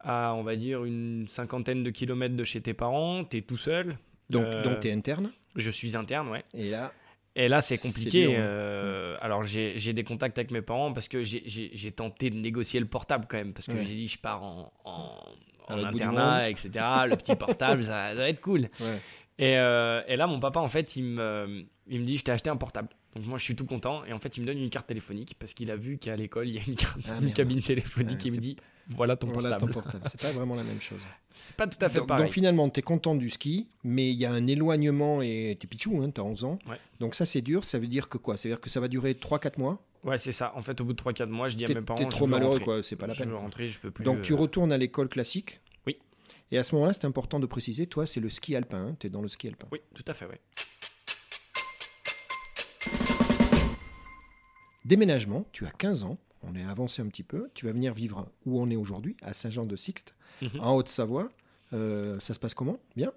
à, 0.00 0.32
on 0.34 0.42
va 0.42 0.56
dire, 0.56 0.86
une 0.86 1.28
cinquantaine 1.28 1.82
de 1.82 1.90
kilomètres 1.90 2.34
de 2.34 2.44
chez 2.44 2.62
tes 2.62 2.72
parents, 2.72 3.24
tu 3.24 3.36
es 3.36 3.42
tout 3.42 3.58
seul. 3.58 3.98
Donc, 4.30 4.46
euh, 4.46 4.62
donc 4.62 4.80
tu 4.80 4.88
es 4.88 4.92
interne? 4.92 5.32
Je 5.54 5.70
suis 5.70 5.96
interne, 5.96 6.30
ouais. 6.30 6.44
Et 6.54 6.70
là 6.70 6.92
et 7.36 7.48
là, 7.48 7.60
c'est 7.60 7.78
compliqué. 7.78 8.28
Euh, 8.38 9.16
alors, 9.20 9.42
j'ai 9.42 9.92
des 9.92 10.04
contacts 10.04 10.38
avec 10.38 10.50
mes 10.52 10.62
parents 10.62 10.92
parce 10.92 11.08
que 11.08 11.24
j'ai 11.24 11.92
tenté 11.92 12.30
de 12.30 12.36
négocier 12.36 12.80
le 12.80 12.86
portable 12.86 13.26
quand 13.28 13.36
même. 13.36 13.52
Parce 13.52 13.66
que 13.66 13.76
j'ai 13.82 13.96
dit, 13.96 14.08
je 14.08 14.18
pars 14.18 14.42
en, 14.42 14.72
en, 14.84 15.10
en 15.68 15.84
internat, 15.84 16.48
etc. 16.48 16.70
Le 17.06 17.16
petit 17.16 17.34
portable, 17.34 17.84
ça, 17.84 18.10
ça, 18.10 18.14
va 18.14 18.28
être 18.30 18.40
cool. 18.40 18.68
Ouais. 18.80 19.00
Et, 19.36 19.58
euh, 19.58 20.00
et, 20.06 20.16
là, 20.16 20.28
mon 20.28 20.38
papa, 20.38 20.60
en 20.60 20.68
fait, 20.68 20.94
il 20.94 21.02
me, 21.02 21.66
il 21.88 22.00
me 22.00 22.06
dit 22.06 22.16
Je 22.18 22.24
t'ai 22.24 22.32
acheté 22.32 22.50
un 22.50 22.56
portable. 22.56 22.88
Donc, 23.14 23.26
moi, 23.26 23.38
je 23.38 23.44
suis 23.44 23.54
tout 23.54 23.66
content. 23.66 24.04
Et 24.04 24.12
en 24.12 24.18
fait, 24.18 24.36
il 24.36 24.40
me 24.40 24.46
donne 24.46 24.58
une 24.58 24.70
carte 24.70 24.88
téléphonique 24.88 25.36
parce 25.38 25.54
qu'il 25.54 25.70
a 25.70 25.76
vu 25.76 25.98
qu'à 25.98 26.16
l'école, 26.16 26.48
il 26.48 26.54
y 26.54 26.58
a 26.58 26.62
une, 26.66 26.74
carte, 26.74 26.98
ah, 27.08 27.18
une 27.20 27.32
cabine 27.32 27.62
téléphonique. 27.62 28.24
il 28.24 28.32
me 28.32 28.38
dit 28.38 28.56
Voilà 28.88 29.16
ton 29.16 29.28
voilà 29.28 29.50
portable. 29.50 29.72
Ton 29.72 29.80
portable. 29.80 30.04
C'est 30.10 30.20
pas 30.20 30.32
vraiment 30.32 30.56
la 30.56 30.64
même 30.64 30.80
chose. 30.80 31.00
C'est 31.30 31.54
pas 31.56 31.66
tout 31.66 31.82
à 31.84 31.88
fait 31.88 31.98
donc, 31.98 32.08
pareil. 32.08 32.24
Donc, 32.24 32.32
finalement, 32.32 32.68
tu 32.70 32.80
es 32.80 32.82
content 32.82 33.14
du 33.14 33.30
ski, 33.30 33.68
mais 33.84 34.10
il 34.10 34.16
y 34.16 34.24
a 34.24 34.32
un 34.32 34.46
éloignement 34.46 35.22
et 35.22 35.56
t'es 35.58 35.66
pichou, 35.66 36.02
hein, 36.02 36.10
t'as 36.10 36.22
11 36.22 36.44
ans. 36.44 36.58
Donc, 37.00 37.14
ça, 37.14 37.26
c'est 37.26 37.42
dur. 37.42 37.64
Ça 37.64 37.78
veut 37.78 37.86
dire 37.86 38.08
que 38.08 38.18
quoi? 38.18 38.36
Ça 38.36 38.48
veut 38.48 38.54
dire 38.54 38.60
que 38.60 38.70
ça 38.70 38.80
va 38.80 38.88
durer 38.88 39.12
3-4 39.12 39.58
mois? 39.58 39.80
Ouais, 40.04 40.18
c'est 40.18 40.32
ça. 40.32 40.52
En 40.54 40.62
fait, 40.62 40.80
au 40.80 40.84
bout 40.84 40.92
de 40.92 41.02
3-4 41.02 41.26
mois, 41.26 41.48
je 41.48 41.56
dis 41.56 41.64
à 41.64 41.68
mes 41.68 41.80
parents. 41.80 41.98
T'es 41.98 42.06
trop 42.06 42.26
malheureux, 42.26 42.60
quoi. 42.60 42.82
C'est 42.82 42.96
pas 42.96 43.06
la 43.06 43.14
peine. 43.14 43.26
Je 43.26 43.30
veux 43.30 43.36
rentrer, 43.36 43.70
je 43.70 43.78
peux 43.78 43.90
plus. 43.90 44.04
Donc, 44.04 44.22
tu 44.22 44.32
euh, 44.32 44.36
retournes 44.36 44.72
à 44.72 44.76
l'école 44.76 45.08
classique? 45.08 45.60
Oui. 45.86 45.98
Et 46.50 46.58
à 46.58 46.62
ce 46.62 46.74
moment-là, 46.74 46.92
c'est 46.92 47.06
important 47.06 47.40
de 47.40 47.46
préciser, 47.46 47.86
toi, 47.86 48.06
c'est 48.06 48.20
le 48.20 48.28
ski 48.28 48.54
alpin, 48.54 48.88
hein, 48.88 48.96
tu 48.98 49.06
es 49.06 49.10
dans 49.10 49.22
le 49.22 49.28
ski 49.28 49.48
alpin. 49.48 49.66
Oui, 49.72 49.80
tout 49.94 50.04
à 50.06 50.14
fait, 50.14 50.26
oui. 50.26 50.36
Déménagement, 54.84 55.46
tu 55.52 55.66
as 55.66 55.70
15 55.70 56.04
ans, 56.04 56.18
on 56.42 56.54
est 56.54 56.64
avancé 56.64 57.00
un 57.00 57.06
petit 57.06 57.22
peu, 57.22 57.48
tu 57.54 57.64
vas 57.66 57.72
venir 57.72 57.94
vivre 57.94 58.28
où 58.44 58.60
on 58.60 58.68
est 58.68 58.76
aujourd'hui, 58.76 59.16
à 59.22 59.32
Saint-Jean-de-Sixte, 59.32 60.14
mhm. 60.42 60.60
en 60.60 60.76
Haute-Savoie. 60.76 61.30
Euh, 61.72 62.20
ça 62.20 62.34
se 62.34 62.38
passe 62.38 62.54
comment? 62.54 62.78
Bien? 62.94 63.12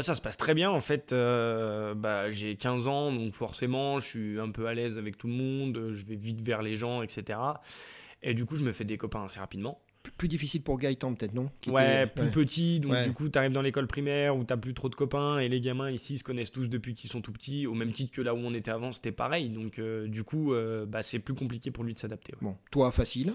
Ça 0.00 0.14
se 0.14 0.20
passe 0.20 0.36
très 0.36 0.54
bien 0.54 0.70
en 0.70 0.80
fait. 0.80 1.12
Euh, 1.12 1.92
bah, 1.94 2.30
j'ai 2.30 2.54
15 2.54 2.86
ans, 2.86 3.12
donc 3.12 3.34
forcément, 3.34 3.98
je 3.98 4.06
suis 4.06 4.40
un 4.40 4.50
peu 4.50 4.68
à 4.68 4.74
l'aise 4.74 4.96
avec 4.96 5.18
tout 5.18 5.26
le 5.26 5.32
monde, 5.32 5.90
je 5.92 6.06
vais 6.06 6.14
vite 6.14 6.40
vers 6.40 6.62
les 6.62 6.76
gens, 6.76 7.02
etc. 7.02 7.40
Et 8.22 8.32
du 8.32 8.46
coup, 8.46 8.54
je 8.54 8.64
me 8.64 8.72
fais 8.72 8.84
des 8.84 8.96
copains 8.96 9.24
assez 9.24 9.40
rapidement 9.40 9.80
plus 10.16 10.28
difficile 10.28 10.62
pour 10.62 10.78
Gaëtan, 10.78 11.14
peut-être, 11.14 11.34
non? 11.34 11.50
Ouais, 11.66 12.06
plus 12.06 12.30
petit, 12.30 12.80
donc 12.80 12.94
du 13.04 13.12
coup, 13.12 13.28
tu 13.28 13.38
arrives 13.38 13.52
dans 13.52 13.62
l'école 13.62 13.86
primaire 13.86 14.36
où 14.36 14.44
tu 14.44 14.56
plus 14.56 14.74
trop 14.74 14.88
de 14.88 14.94
copains 14.94 15.38
et 15.38 15.48
les 15.48 15.60
gamins 15.60 15.90
ici 15.90 16.18
se 16.18 16.24
connaissent 16.24 16.50
tous 16.50 16.68
depuis 16.68 16.94
qu'ils 16.94 17.10
sont 17.10 17.20
tout 17.20 17.32
petits, 17.32 17.66
au 17.66 17.74
même 17.74 17.92
titre 17.92 18.12
que 18.12 18.22
là 18.22 18.34
où 18.34 18.38
on 18.38 18.54
était 18.54 18.70
avant, 18.70 18.92
c'était 18.92 19.12
pareil. 19.12 19.48
Donc, 19.48 19.78
euh, 19.78 20.08
du 20.08 20.24
coup, 20.24 20.52
euh, 20.52 20.86
bah, 20.86 21.02
c'est 21.02 21.18
plus 21.18 21.34
compliqué 21.34 21.70
pour 21.70 21.84
lui 21.84 21.94
de 21.94 21.98
s'adapter. 21.98 22.34
Bon, 22.40 22.56
toi, 22.70 22.90
facile. 22.90 23.34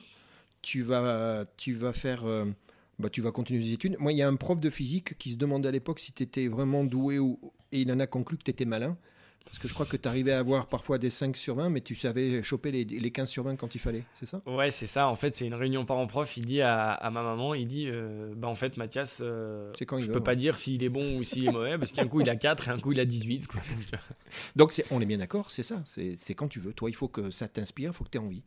Tu 0.61 0.81
vas, 0.81 1.45
tu 1.57 1.73
vas 1.73 1.93
faire. 1.93 2.25
Euh, 2.25 2.45
bah, 2.99 3.09
tu 3.09 3.21
vas 3.21 3.31
continuer 3.31 3.61
les 3.61 3.73
études. 3.73 3.97
Moi, 3.99 4.13
il 4.13 4.17
y 4.17 4.21
a 4.21 4.27
un 4.27 4.35
prof 4.35 4.59
de 4.59 4.69
physique 4.69 5.17
qui 5.17 5.31
se 5.31 5.37
demandait 5.37 5.67
à 5.67 5.71
l'époque 5.71 5.99
si 5.99 6.13
tu 6.13 6.23
étais 6.23 6.47
vraiment 6.47 6.83
doué 6.83 7.19
ou... 7.19 7.39
et 7.71 7.81
il 7.81 7.91
en 7.91 7.99
a 7.99 8.07
conclu 8.07 8.37
que 8.37 8.43
tu 8.43 8.51
étais 8.51 8.65
malin 8.65 8.97
Parce 9.45 9.59
que 9.59 9.67
je 9.67 9.73
crois 9.73 9.85
que 9.85 9.97
tu 9.97 10.07
arrivais 10.07 10.31
à 10.31 10.39
avoir 10.39 10.67
parfois 10.67 10.97
des 10.97 11.09
5 11.09 11.37
sur 11.37 11.55
20, 11.55 11.69
mais 11.69 11.81
tu 11.81 11.95
savais 11.95 12.41
choper 12.43 12.71
les, 12.71 12.85
les 12.85 13.11
15 13.11 13.29
sur 13.29 13.43
20 13.43 13.55
quand 13.55 13.75
il 13.75 13.79
fallait, 13.79 14.03
c'est 14.15 14.25
ça? 14.25 14.41
Ouais, 14.45 14.71
c'est 14.71 14.87
ça. 14.87 15.07
En 15.07 15.15
fait, 15.15 15.35
c'est 15.35 15.45
une 15.45 15.53
réunion 15.53 15.85
parents-prof. 15.85 16.35
Il 16.37 16.45
dit 16.45 16.61
à, 16.61 16.91
à, 16.91 17.11
ma 17.11 17.21
maman, 17.21 17.53
il 17.53 17.67
dit, 17.67 17.87
euh, 17.87 18.33
bah 18.35 18.47
en 18.47 18.55
fait, 18.55 18.77
Mathias, 18.77 19.19
euh, 19.21 19.71
quand 19.85 20.01
je 20.01 20.09
peux 20.11 20.23
pas 20.23 20.35
dire 20.35 20.57
s'il 20.57 20.83
est 20.83 20.89
bon 20.89 21.17
ou 21.17 21.23
s'il 21.23 21.47
est 21.47 21.51
mauvais, 21.51 21.77
parce 21.77 21.91
qu'un 21.91 22.07
coup 22.07 22.21
il 22.21 22.29
a 22.29 22.35
4 22.35 22.67
et 22.67 22.71
un 22.71 22.79
coup 22.79 22.91
il 22.91 22.99
a 22.99 23.05
18. 23.05 23.47
Quoi. 23.47 23.61
Donc 24.55 24.73
on 24.91 25.01
est 25.01 25.05
bien 25.05 25.17
d'accord, 25.19 25.51
c'est 25.51 25.63
ça. 25.63 25.81
C'est 25.85 26.33
quand 26.33 26.47
tu 26.47 26.59
veux. 26.59 26.73
Toi, 26.73 26.89
il 26.89 26.95
faut 26.95 27.07
que 27.07 27.29
ça 27.29 27.47
t'inspire, 27.47 27.91
il 27.91 27.93
faut 27.93 28.03
que 28.03 28.09
tu 28.09 28.17
aies 28.17 28.21
envie. 28.21 28.43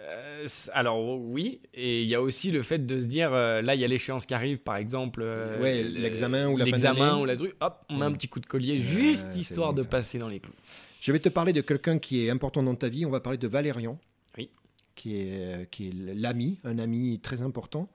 Euh, 0.00 0.48
alors 0.72 1.20
oui, 1.20 1.60
et 1.74 2.02
il 2.02 2.08
y 2.08 2.14
a 2.14 2.22
aussi 2.22 2.50
le 2.50 2.62
fait 2.62 2.86
de 2.86 3.00
se 3.00 3.06
dire, 3.06 3.34
euh, 3.34 3.60
là 3.60 3.74
il 3.74 3.80
y 3.80 3.84
a 3.84 3.88
l'échéance 3.88 4.24
qui 4.24 4.32
arrive, 4.32 4.58
par 4.58 4.76
exemple, 4.76 5.20
euh, 5.22 5.82
l'examen 5.82 6.48
ou 6.48 6.56
la 6.56 6.64
l'examen 6.64 7.20
ou 7.20 7.26
la 7.26 7.36
truc, 7.36 7.54
hop, 7.60 7.84
on 7.90 7.98
met 7.98 8.06
un 8.06 8.12
petit 8.12 8.28
coup 8.28 8.40
de 8.40 8.46
collier, 8.46 8.78
juste 8.78 9.36
histoire 9.36 9.74
de 9.74 9.82
passer 9.82 10.18
dans 10.18 10.28
les 10.28 10.40
clous. 10.40 10.54
Je 11.00 11.12
vais 11.12 11.18
te 11.18 11.28
parler 11.28 11.52
de 11.52 11.60
quelqu'un 11.60 11.98
qui 11.98 12.24
est 12.24 12.30
important 12.30 12.62
dans 12.62 12.74
ta 12.74 12.88
vie. 12.88 13.04
On 13.04 13.10
va 13.10 13.20
parler 13.20 13.38
de 13.38 13.48
Valérian, 13.48 13.98
oui. 14.38 14.50
qui 14.94 15.16
est 15.16 15.70
qui 15.70 15.88
est 15.88 15.92
l'ami, 16.14 16.58
un 16.64 16.78
ami 16.78 17.18
très 17.20 17.42
important. 17.42 17.88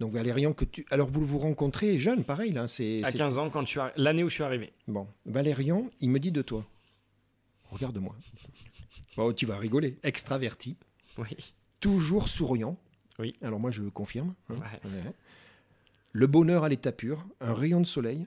Donc 0.00 0.12
Valérian, 0.12 0.52
que 0.52 0.64
tu, 0.64 0.84
alors 0.90 1.08
vous 1.08 1.24
vous 1.24 1.38
rencontrez 1.38 1.98
jeune, 1.98 2.24
pareil 2.24 2.52
là, 2.52 2.66
c'est 2.66 3.04
à 3.04 3.12
15 3.12 3.38
ans 3.38 3.50
quand 3.50 3.64
suis 3.66 3.78
l'année 3.96 4.24
où 4.24 4.28
je 4.28 4.34
suis 4.34 4.42
arrivé. 4.42 4.72
Bon, 4.88 5.06
Valérian, 5.26 5.88
il 6.00 6.10
me 6.10 6.18
dit 6.18 6.32
de 6.32 6.42
toi. 6.42 6.64
Regarde-moi. 7.70 8.16
Bon, 9.16 9.32
tu 9.32 9.46
vas 9.46 9.58
rigoler. 9.58 9.96
Extraverti. 10.02 10.76
Oui. 11.18 11.54
Toujours 11.80 12.28
souriant. 12.28 12.76
Oui. 13.18 13.34
Alors 13.42 13.60
moi, 13.60 13.70
je 13.70 13.82
confirme. 13.82 14.34
Hein. 14.50 14.56
Le 16.12 16.26
bonheur 16.26 16.64
à 16.64 16.68
l'état 16.68 16.92
pur, 16.92 17.26
un 17.40 17.54
rayon 17.54 17.80
de 17.80 17.86
soleil. 17.86 18.26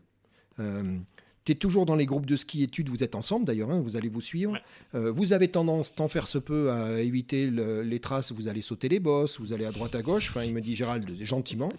Euh, 0.59 0.97
tu 1.43 1.51
es 1.51 1.55
toujours 1.55 1.85
dans 1.85 1.95
les 1.95 2.07
groupes 2.07 2.25
de 2.25 2.35
ski 2.35 2.63
études, 2.63 2.89
vous 2.89 3.03
êtes 3.03 3.13
ensemble 3.13 3.45
d'ailleurs, 3.45 3.69
hein, 3.69 3.79
vous 3.79 3.95
allez 3.95 4.09
vous 4.09 4.21
suivre. 4.21 4.57
Euh, 4.95 5.11
vous 5.11 5.33
avez 5.33 5.47
tendance, 5.47 5.93
tant 5.93 6.07
faire 6.07 6.27
se 6.27 6.39
peut, 6.39 6.71
à 6.71 7.01
éviter 7.01 7.51
les 7.51 7.99
traces, 7.99 8.31
vous 8.31 8.47
allez 8.47 8.63
sauter 8.63 8.89
les 8.89 8.99
bosses, 8.99 9.39
vous 9.39 9.53
allez 9.53 9.65
à 9.65 9.71
droite 9.71 9.93
à 9.93 10.01
gauche. 10.01 10.29
Enfin, 10.29 10.43
il 10.43 10.53
me 10.53 10.61
dit 10.61 10.75
Gérald 10.75 11.07
gentiment. 11.23 11.69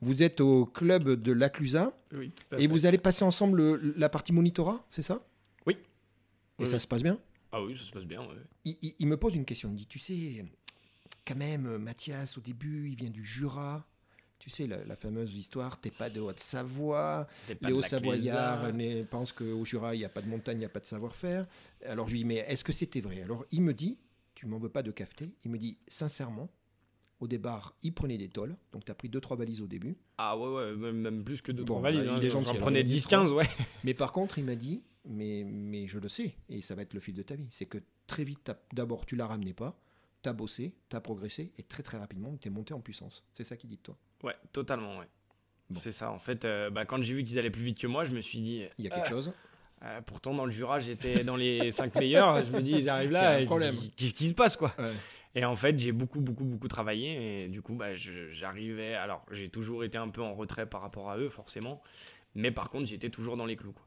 Vous 0.00 0.22
êtes 0.22 0.40
au 0.40 0.64
club 0.64 1.20
de 1.20 1.32
l'Aclusa 1.32 1.92
oui, 2.14 2.30
et 2.56 2.68
vous 2.68 2.86
allez 2.86 2.98
passer 2.98 3.24
ensemble 3.24 3.80
la 3.96 4.08
partie 4.08 4.32
monitorat, 4.32 4.84
c'est 4.88 5.02
ça? 5.02 5.20
Oui. 5.66 5.76
Et 6.60 6.66
ça 6.66 6.78
se 6.78 6.86
passe 6.86 7.02
bien? 7.02 7.18
Ah 7.52 7.62
oui, 7.62 7.76
ça 7.78 7.84
se 7.84 7.90
passe 7.90 8.04
bien. 8.04 8.26
Il, 8.64 9.06
me 9.06 9.16
pose 9.16 9.34
une 9.34 9.44
question. 9.44 9.70
Il 9.70 9.76
dit 9.76 9.86
Tu 9.86 9.98
sais, 9.98 10.44
quand 11.26 11.36
même, 11.36 11.78
Mathias, 11.78 12.36
au 12.38 12.40
début, 12.40 12.90
il 12.90 12.96
vient 12.96 13.10
du 13.10 13.24
Jura. 13.24 13.86
Tu 14.38 14.50
sais, 14.50 14.66
la, 14.66 14.96
fameuse 14.96 15.34
histoire 15.34 15.80
T'es 15.80 15.90
pas 15.90 16.10
de 16.10 16.20
Haute-Savoie. 16.20 17.26
Les 17.60 17.72
Hauts-Savoyards 17.72 18.72
pensent 19.10 19.32
qu'au 19.32 19.64
Jura, 19.64 19.94
il 19.94 19.98
n'y 19.98 20.04
a 20.04 20.08
pas 20.08 20.22
de 20.22 20.28
montagne, 20.28 20.58
il 20.58 20.60
n'y 20.60 20.66
a 20.66 20.70
pas 20.70 20.80
de 20.80 20.86
savoir-faire. 20.86 21.46
Alors 21.84 22.06
je 22.06 22.12
lui 22.12 22.20
dis 22.20 22.24
Mais 22.24 22.36
est-ce 22.36 22.64
que 22.64 22.72
c'était 22.72 23.00
vrai? 23.00 23.22
Alors 23.22 23.44
il 23.50 23.62
me 23.62 23.74
dit 23.74 23.98
Tu 24.34 24.46
m'en 24.46 24.58
veux 24.58 24.68
pas 24.68 24.82
de 24.82 24.92
cafeté 24.92 25.30
Il 25.44 25.50
me 25.50 25.58
dit 25.58 25.78
Sincèrement, 25.88 26.50
au 27.20 27.26
départ, 27.26 27.74
il 27.82 27.92
prenait 27.92 28.18
des 28.18 28.28
tolls. 28.28 28.56
Donc, 28.72 28.84
tu 28.84 28.92
as 28.92 28.94
pris 28.94 29.08
2-3 29.08 29.36
valises 29.36 29.60
au 29.60 29.66
début. 29.66 29.96
Ah 30.18 30.38
ouais, 30.38 30.48
ouais 30.48 30.92
même 30.92 31.24
plus 31.24 31.42
que 31.42 31.50
2-3 31.50 31.82
valises. 31.82 32.04
Bah, 32.04 32.14
hein, 32.14 32.28
J'en 32.28 32.54
prenais 32.54 32.84
10-15, 32.84 33.32
ouais. 33.32 33.48
Mais 33.82 33.94
par 33.94 34.12
contre, 34.12 34.38
il 34.38 34.44
m'a 34.44 34.54
dit 34.54 34.82
mais, 35.08 35.42
mais 35.44 35.86
je 35.86 35.98
le 35.98 36.08
sais, 36.08 36.34
et 36.48 36.62
ça 36.62 36.74
va 36.74 36.82
être 36.82 36.94
le 36.94 37.00
fil 37.00 37.14
de 37.14 37.22
ta 37.22 37.34
vie. 37.34 37.48
C'est 37.50 37.66
que 37.66 37.78
très 38.06 38.24
vite, 38.24 38.52
d'abord, 38.72 39.06
tu 39.06 39.16
la 39.16 39.26
ramenais 39.26 39.54
pas, 39.54 39.78
tu 40.22 40.28
as 40.28 40.32
bossé, 40.32 40.74
tu 40.88 40.96
as 40.96 41.00
progressé, 41.00 41.52
et 41.58 41.62
très 41.62 41.82
très 41.82 41.98
rapidement, 41.98 42.36
tu 42.36 42.48
es 42.48 42.50
monté 42.50 42.74
en 42.74 42.80
puissance. 42.80 43.24
C'est 43.32 43.44
ça 43.44 43.56
qui 43.56 43.66
dit 43.66 43.76
de 43.76 43.82
toi. 43.82 43.96
Ouais, 44.22 44.36
totalement, 44.52 44.98
ouais. 44.98 45.08
C'est 45.76 45.92
ça, 45.92 46.10
en 46.10 46.18
fait, 46.18 46.44
euh, 46.44 46.70
bah, 46.70 46.84
quand 46.84 47.02
j'ai 47.02 47.14
vu 47.14 47.24
qu'ils 47.24 47.38
allaient 47.38 47.50
plus 47.50 47.62
vite 47.62 47.78
que 47.78 47.86
moi, 47.86 48.04
je 48.04 48.12
me 48.12 48.20
suis 48.20 48.40
dit. 48.40 48.64
Il 48.78 48.84
y 48.84 48.88
a 48.88 48.90
quelque 48.90 49.06
euh, 49.06 49.10
chose 49.10 49.32
euh, 49.82 50.00
Pourtant, 50.02 50.32
dans 50.32 50.46
le 50.46 50.50
Jura, 50.50 50.80
j'étais 50.80 51.24
dans 51.24 51.36
les 51.36 51.70
5 51.72 51.94
meilleurs. 51.94 52.44
Je 52.44 52.52
me 52.52 52.62
dis, 52.62 52.82
j'arrive 52.82 53.10
là, 53.10 53.44
qu'est-ce 53.96 54.14
qui 54.14 54.28
se 54.28 54.34
passe, 54.34 54.56
quoi? 54.56 54.74
Et 55.34 55.44
en 55.44 55.56
fait, 55.56 55.78
j'ai 55.78 55.92
beaucoup, 55.92 56.20
beaucoup, 56.20 56.44
beaucoup 56.44 56.68
travaillé. 56.68 57.44
Et 57.44 57.48
du 57.48 57.60
coup, 57.60 57.74
bah, 57.74 57.94
j'arrivais. 57.94 58.94
Alors, 58.94 59.24
j'ai 59.30 59.50
toujours 59.50 59.84
été 59.84 59.98
un 59.98 60.08
peu 60.08 60.22
en 60.22 60.34
retrait 60.34 60.66
par 60.66 60.80
rapport 60.80 61.10
à 61.10 61.18
eux, 61.18 61.28
forcément. 61.28 61.82
Mais 62.34 62.50
par 62.50 62.70
contre, 62.70 62.86
j'étais 62.86 63.10
toujours 63.10 63.36
dans 63.36 63.46
les 63.46 63.56
clous. 63.56 63.72
Quoi. 63.72 63.84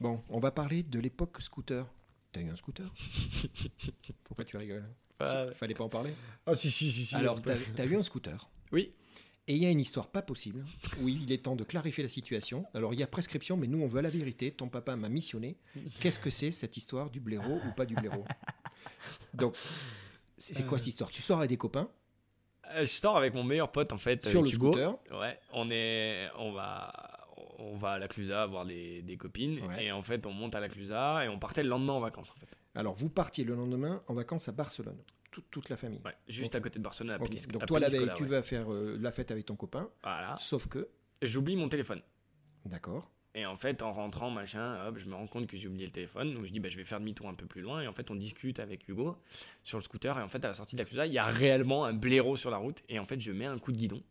Bon, 0.00 0.22
on 0.28 0.38
va 0.40 0.50
parler 0.50 0.82
de 0.82 0.98
l'époque 1.00 1.40
scooter. 1.40 1.86
T'as 2.32 2.40
eu 2.40 2.50
un 2.50 2.56
scooter? 2.56 2.92
Pourquoi 4.24 4.44
tu 4.44 4.56
rigoles? 4.56 4.84
Euh... 5.22 5.52
Fallait 5.54 5.74
pas 5.74 5.84
en 5.84 5.88
parler 5.88 6.14
Ah 6.44 6.54
si, 6.54 6.70
si, 6.70 6.92
si. 6.92 7.06
si 7.06 7.14
Alors, 7.14 7.40
t'as 7.40 7.54
as 7.78 7.84
eu 7.86 7.96
un 7.96 8.02
scooter 8.02 8.48
Oui. 8.72 8.92
Et 9.48 9.54
il 9.54 9.62
y 9.62 9.66
a 9.66 9.70
une 9.70 9.80
histoire 9.80 10.08
pas 10.08 10.22
possible. 10.22 10.64
Oui, 11.00 11.20
il 11.22 11.30
est 11.32 11.44
temps 11.44 11.54
de 11.54 11.62
clarifier 11.62 12.02
la 12.02 12.10
situation. 12.10 12.66
Alors, 12.74 12.92
il 12.92 13.00
y 13.00 13.02
a 13.04 13.06
prescription, 13.06 13.56
mais 13.56 13.68
nous, 13.68 13.80
on 13.80 13.86
veut 13.86 14.00
la 14.02 14.10
vérité. 14.10 14.50
Ton 14.50 14.68
papa 14.68 14.96
m'a 14.96 15.08
missionné. 15.08 15.56
Qu'est-ce 16.00 16.18
que 16.18 16.30
c'est 16.30 16.50
cette 16.50 16.76
histoire? 16.76 17.10
Du 17.10 17.20
blaireau 17.20 17.60
ou 17.66 17.72
pas 17.72 17.86
du 17.86 17.94
blaireau? 17.94 18.24
Donc, 19.34 19.56
c'est 20.36 20.66
quoi 20.66 20.78
cette 20.78 20.88
histoire? 20.88 21.10
Tu 21.10 21.22
sors 21.22 21.38
avec 21.38 21.50
des 21.50 21.56
copains? 21.56 21.88
Euh, 22.72 22.80
Je 22.80 22.86
sors 22.90 23.16
avec 23.16 23.34
mon 23.34 23.44
meilleur 23.44 23.70
pote, 23.70 23.92
en 23.92 23.98
fait. 23.98 24.26
Sur 24.28 24.42
le 24.42 24.50
scooter 24.50 24.98
Ouais, 25.12 25.38
on, 25.52 25.70
est, 25.70 26.28
on 26.36 26.50
va 26.52 26.92
on 27.58 27.76
va 27.76 27.92
à 27.92 27.98
la 27.98 28.08
Clusa 28.08 28.46
voir 28.46 28.64
des, 28.64 29.16
copines. 29.18 29.60
Et 29.78 29.92
en 29.92 30.02
fait, 30.02 30.26
on 30.26 30.32
monte 30.32 30.54
à 30.54 30.60
la 30.60 30.68
Clusa 30.68 31.24
et 31.24 31.28
on 31.28 31.38
partait 31.38 31.62
le 31.62 31.68
lendemain 31.68 31.94
en 31.94 32.00
vacances. 32.00 32.30
En 32.30 32.34
fait. 32.34 32.48
Alors, 32.74 32.94
vous 32.94 33.08
partiez 33.08 33.44
le 33.44 33.54
lendemain 33.54 34.02
en 34.06 34.14
vacances 34.14 34.48
à 34.48 34.52
Barcelone, 34.52 34.98
toute, 35.50 35.68
la 35.68 35.76
famille. 35.76 36.00
juste 36.28 36.54
à 36.54 36.60
côté 36.60 36.78
de 36.78 36.84
Barcelone. 36.84 37.10
À 37.12 37.18
Donc, 37.18 37.66
toi, 37.66 37.80
la 37.80 37.88
veille, 37.88 38.10
tu 38.16 38.26
vas 38.26 38.42
faire 38.42 38.72
euh, 38.72 38.96
la 39.00 39.10
fête 39.10 39.30
avec 39.30 39.46
ton 39.46 39.56
copain. 39.56 39.88
Voilà. 40.02 40.36
Sauf 40.38 40.66
que. 40.66 40.88
J'oublie 41.22 41.56
mon 41.56 41.68
téléphone. 41.68 42.02
D'accord. 42.66 43.10
Et 43.34 43.44
en 43.44 43.56
fait, 43.56 43.82
en 43.82 43.92
rentrant, 43.92 44.30
machin, 44.30 44.86
hop, 44.86 44.98
je 44.98 45.06
me 45.06 45.14
rends 45.14 45.26
compte 45.26 45.46
que 45.46 45.58
j'ai 45.58 45.68
oublié 45.68 45.86
le 45.86 45.92
téléphone. 45.92 46.34
Donc 46.34 46.46
je 46.46 46.52
dis, 46.52 46.60
bah, 46.60 46.70
je 46.70 46.76
vais 46.76 46.84
faire 46.84 47.00
demi-tour 47.00 47.28
un 47.28 47.34
peu 47.34 47.46
plus 47.46 47.60
loin. 47.60 47.82
Et 47.82 47.86
en 47.86 47.92
fait, 47.92 48.10
on 48.10 48.14
discute 48.14 48.60
avec 48.60 48.88
Hugo 48.88 49.16
sur 49.62 49.78
le 49.78 49.84
scooter. 49.84 50.18
Et 50.18 50.22
en 50.22 50.28
fait, 50.28 50.42
à 50.44 50.48
la 50.48 50.54
sortie 50.54 50.74
de 50.74 50.80
la 50.80 50.86
Clusa, 50.86 51.06
il 51.06 51.12
y 51.12 51.18
a 51.18 51.26
réellement 51.26 51.84
un 51.84 51.92
blaireau 51.92 52.36
sur 52.36 52.50
la 52.50 52.56
route. 52.56 52.82
Et 52.88 52.98
en 52.98 53.04
fait, 53.04 53.20
je 53.20 53.32
mets 53.32 53.44
un 53.44 53.58
coup 53.58 53.72
de 53.72 53.76
guidon. 53.76 54.02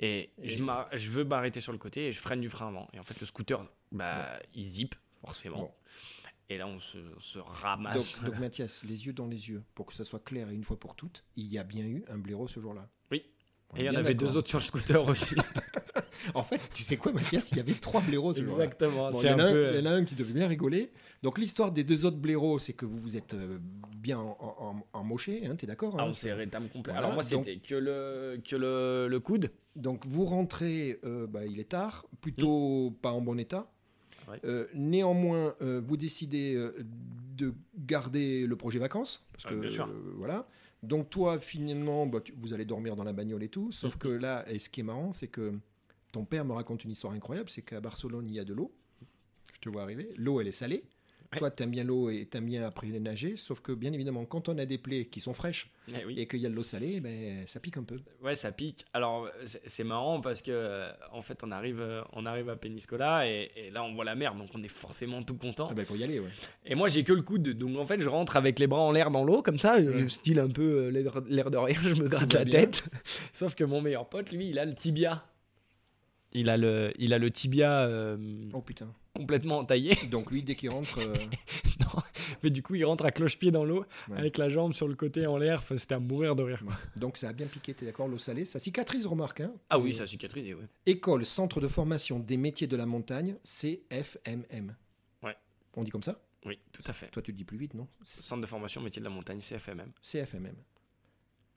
Et, 0.00 0.30
Je, 0.42 0.58
je, 0.92 1.10
veux 1.10 1.24
m'arrêter 1.24 1.60
sur 1.60 1.72
le 1.72 1.78
côté 1.78 2.06
et 2.06 2.12
je 2.12 2.20
freine 2.20 2.40
du 2.40 2.48
frein 2.48 2.68
avant. 2.68 2.88
Et 2.92 3.00
en 3.00 3.02
fait, 3.02 3.18
le 3.20 3.26
scooter, 3.26 3.64
bah, 3.90 4.38
il 4.54 4.68
zip, 4.68 4.94
forcément. 5.20 5.74
Et 6.50 6.56
là, 6.56 6.66
on 6.66 6.80
se, 6.80 6.98
ramasse. 7.38 8.22
Donc, 8.22 8.38
Mathias, 8.38 8.82
les 8.84 9.06
yeux 9.06 9.12
dans 9.12 9.26
les 9.26 9.48
yeux, 9.48 9.62
pour 9.74 9.86
que 9.86 9.94
ça 9.94 10.04
soit 10.04 10.24
clair 10.24 10.48
et 10.48 10.54
une 10.54 10.64
fois 10.64 10.78
pour 10.78 10.94
toutes, 10.94 11.24
il 11.36 11.46
y 11.46 11.58
a 11.58 11.64
bien 11.64 11.84
eu 11.84 12.04
un 12.08 12.16
blaireau 12.16 12.48
ce 12.48 12.60
jour-là. 12.60 12.88
Et 13.76 13.80
il 13.80 13.84
y 13.84 13.90
en 13.90 13.94
avait 13.94 14.14
deux 14.14 14.36
autres 14.36 14.48
sur 14.48 14.58
le 14.58 14.64
scooter 14.64 15.06
aussi. 15.06 15.34
en 16.34 16.42
fait, 16.42 16.60
tu 16.72 16.82
sais 16.82 16.96
quoi, 16.96 17.12
Mathias 17.12 17.50
Il 17.52 17.58
y 17.58 17.60
avait 17.60 17.74
trois 17.74 18.00
blaireaux 18.00 18.32
ce. 18.32 18.40
Exactement. 18.40 19.10
il, 19.10 19.26
y 19.26 19.30
en 19.30 19.86
a 19.86 19.90
un 19.90 20.04
qui 20.04 20.14
devait 20.14 20.32
bien 20.32 20.48
rigoler. 20.48 20.90
Donc, 21.22 21.38
l'histoire 21.38 21.70
des 21.70 21.84
deux 21.84 22.04
autres 22.06 22.16
blaireaux, 22.16 22.58
c'est 22.58 22.72
que 22.72 22.86
vous 22.86 22.98
vous 22.98 23.16
êtes 23.16 23.34
euh, 23.34 23.58
bien 23.96 24.18
en, 24.18 24.82
en, 24.92 25.04
moché, 25.04 25.46
hein, 25.46 25.54
tu 25.56 25.64
es 25.64 25.68
d'accord 25.68 25.96
ah, 25.98 26.02
hein, 26.02 26.06
On 26.08 26.14
s'est 26.14 26.34
complet. 26.72 26.94
Alors, 26.94 27.12
moi, 27.12 27.22
c'était 27.22 27.56
que, 27.56 27.74
le, 27.74 28.40
que 28.48 28.56
le, 28.56 29.06
le 29.08 29.20
coude. 29.20 29.50
Donc 29.78 30.06
vous 30.06 30.24
rentrez, 30.24 30.98
euh, 31.04 31.26
bah, 31.26 31.46
il 31.46 31.60
est 31.60 31.70
tard, 31.70 32.06
plutôt 32.20 32.96
pas 33.00 33.12
en 33.12 33.20
bon 33.20 33.38
état. 33.38 33.70
Euh, 34.44 34.66
néanmoins, 34.74 35.54
euh, 35.62 35.80
vous 35.82 35.96
décidez 35.96 36.54
de 37.36 37.54
garder 37.78 38.46
le 38.46 38.56
projet 38.56 38.78
vacances. 38.78 39.24
Parce 39.32 39.44
ah, 39.46 39.50
que, 39.50 40.16
voilà. 40.16 40.48
Donc 40.82 41.10
toi, 41.10 41.38
finalement, 41.38 42.06
bah, 42.06 42.20
vous 42.36 42.52
allez 42.52 42.64
dormir 42.64 42.94
dans 42.96 43.04
la 43.04 43.12
bagnole 43.12 43.42
et 43.42 43.48
tout. 43.48 43.72
Sauf 43.72 43.96
que 43.96 44.08
là, 44.08 44.48
et 44.48 44.58
ce 44.58 44.68
qui 44.68 44.80
est 44.80 44.84
marrant, 44.84 45.12
c'est 45.12 45.28
que 45.28 45.58
ton 46.12 46.24
père 46.24 46.44
me 46.44 46.52
raconte 46.52 46.84
une 46.84 46.90
histoire 46.90 47.12
incroyable, 47.12 47.50
c'est 47.50 47.62
qu'à 47.62 47.80
Barcelone, 47.80 48.28
il 48.28 48.34
y 48.34 48.40
a 48.40 48.44
de 48.44 48.54
l'eau. 48.54 48.72
Je 49.54 49.60
te 49.60 49.68
vois 49.68 49.82
arriver. 49.82 50.12
L'eau, 50.16 50.40
elle 50.40 50.48
est 50.48 50.52
salée. 50.52 50.84
Toi, 51.36 51.50
tu 51.50 51.62
aimes 51.62 51.70
bien 51.70 51.84
l'eau 51.84 52.08
et 52.08 52.26
tu 52.30 52.38
aimes 52.38 52.46
bien 52.46 52.62
après 52.62 52.86
les 52.86 53.00
nager, 53.00 53.36
sauf 53.36 53.60
que 53.60 53.72
bien 53.72 53.92
évidemment, 53.92 54.24
quand 54.24 54.48
on 54.48 54.56
a 54.56 54.64
des 54.64 54.78
plaies 54.78 55.04
qui 55.04 55.20
sont 55.20 55.34
fraîches 55.34 55.70
eh 55.88 56.20
et 56.20 56.26
qu'il 56.26 56.40
y 56.40 56.46
a 56.46 56.48
de 56.48 56.54
l'eau 56.54 56.62
salée, 56.62 57.00
ben, 57.00 57.46
ça 57.46 57.60
pique 57.60 57.76
un 57.76 57.82
peu. 57.82 57.98
Ouais, 58.22 58.34
ça 58.34 58.50
pique. 58.50 58.86
Alors, 58.94 59.28
c'est 59.66 59.84
marrant 59.84 60.20
parce 60.20 60.40
que 60.40 60.50
euh, 60.50 60.90
en 61.12 61.20
fait, 61.20 61.40
on 61.42 61.50
arrive, 61.50 61.80
euh, 61.80 62.02
on 62.14 62.24
arrive 62.24 62.48
à 62.48 62.56
Peniscola 62.56 63.26
et, 63.26 63.70
là, 63.72 63.84
on 63.84 63.94
voit 63.94 64.04
la 64.04 64.14
mer, 64.14 64.34
donc 64.34 64.48
on 64.54 64.62
est 64.62 64.68
forcément 64.68 65.22
tout 65.22 65.36
content. 65.36 65.68
Ah 65.70 65.74
ben, 65.74 65.84
faut 65.84 65.96
y 65.96 66.04
aller, 66.04 66.18
ouais. 66.18 66.30
Et 66.64 66.74
moi, 66.74 66.88
j'ai 66.88 67.04
que 67.04 67.12
le 67.12 67.22
coude, 67.22 67.48
donc 67.50 67.76
en 67.76 67.86
fait, 67.86 68.00
je 68.00 68.08
rentre 68.08 68.36
avec 68.36 68.58
les 68.58 68.66
bras 68.66 68.80
en 68.80 68.92
l'air 68.92 69.10
dans 69.10 69.24
l'eau, 69.24 69.42
comme 69.42 69.58
ça, 69.58 69.76
style 70.08 70.38
un 70.38 70.48
peu 70.48 70.90
euh, 70.94 71.22
l'air 71.28 71.50
de 71.50 71.58
rien, 71.58 71.78
je 71.82 72.02
me 72.02 72.08
gratte 72.08 72.32
la 72.32 72.44
tête. 72.46 72.84
Sauf 73.34 73.54
que 73.54 73.64
mon 73.64 73.82
meilleur 73.82 74.08
pote, 74.08 74.32
lui, 74.32 74.48
il 74.48 74.58
a 74.58 74.64
le 74.64 74.74
tibia. 74.74 75.24
Il 76.32 76.50
a 76.50 76.56
le, 76.56 76.92
il 76.98 77.14
a 77.14 77.18
le 77.18 77.30
tibia. 77.30 77.88
oh 78.52 78.60
putain 78.60 78.94
complètement 79.18 79.64
taillé. 79.64 79.96
Donc 80.10 80.30
lui, 80.30 80.42
dès 80.44 80.54
qu'il 80.54 80.70
rentre... 80.70 80.98
Euh, 81.00 81.14
non, 81.80 82.02
mais 82.42 82.50
du 82.50 82.62
coup, 82.62 82.76
il 82.76 82.84
rentre 82.84 83.04
à 83.04 83.10
cloche-pied 83.10 83.50
dans 83.50 83.64
l'eau, 83.64 83.84
avec 84.14 84.38
la 84.38 84.48
jambe 84.48 84.74
sur 84.74 84.86
le 84.86 84.94
côté 84.94 85.26
en 85.26 85.36
l'air. 85.36 85.62
C'était 85.76 85.96
à 85.96 85.98
mourir 85.98 86.36
de 86.36 86.44
rire. 86.44 86.62
Donc 86.96 87.16
ça 87.16 87.28
a 87.28 87.32
bien 87.32 87.46
piqué, 87.46 87.74
t'es 87.74 87.84
d'accord 87.84 88.06
L'eau 88.06 88.18
salée, 88.18 88.44
ça 88.44 88.60
cicatrise, 88.60 89.06
remarque. 89.06 89.40
Hein 89.40 89.52
ah 89.70 89.78
oui, 89.78 89.92
ça 89.92 90.06
cicatrise, 90.06 90.54
oui. 90.54 90.64
École, 90.86 91.26
Centre 91.26 91.60
de 91.60 91.68
formation 91.68 92.20
des 92.20 92.36
métiers 92.36 92.68
de 92.68 92.76
la 92.76 92.86
montagne, 92.86 93.36
CFMM. 93.42 94.76
Ouais. 95.22 95.36
On 95.74 95.82
dit 95.82 95.90
comme 95.90 96.04
ça? 96.04 96.20
Oui, 96.46 96.58
tout 96.72 96.84
à 96.86 96.92
fait. 96.92 97.08
Toi, 97.08 97.20
tu 97.20 97.32
le 97.32 97.36
dis 97.36 97.44
plus 97.44 97.58
vite, 97.58 97.74
non? 97.74 97.88
Centre 98.04 98.40
de 98.40 98.46
formation 98.46 98.80
métiers 98.80 99.00
de 99.00 99.04
la 99.04 99.10
montagne, 99.10 99.40
CFMM. 99.40 99.90
CFMM. 100.00 100.56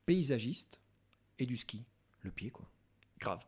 Paysagiste 0.07 0.79
et 1.37 1.45
du 1.45 1.57
ski. 1.57 1.85
Le 2.21 2.31
pied, 2.31 2.49
quoi. 2.49 2.67
Grave. 3.19 3.41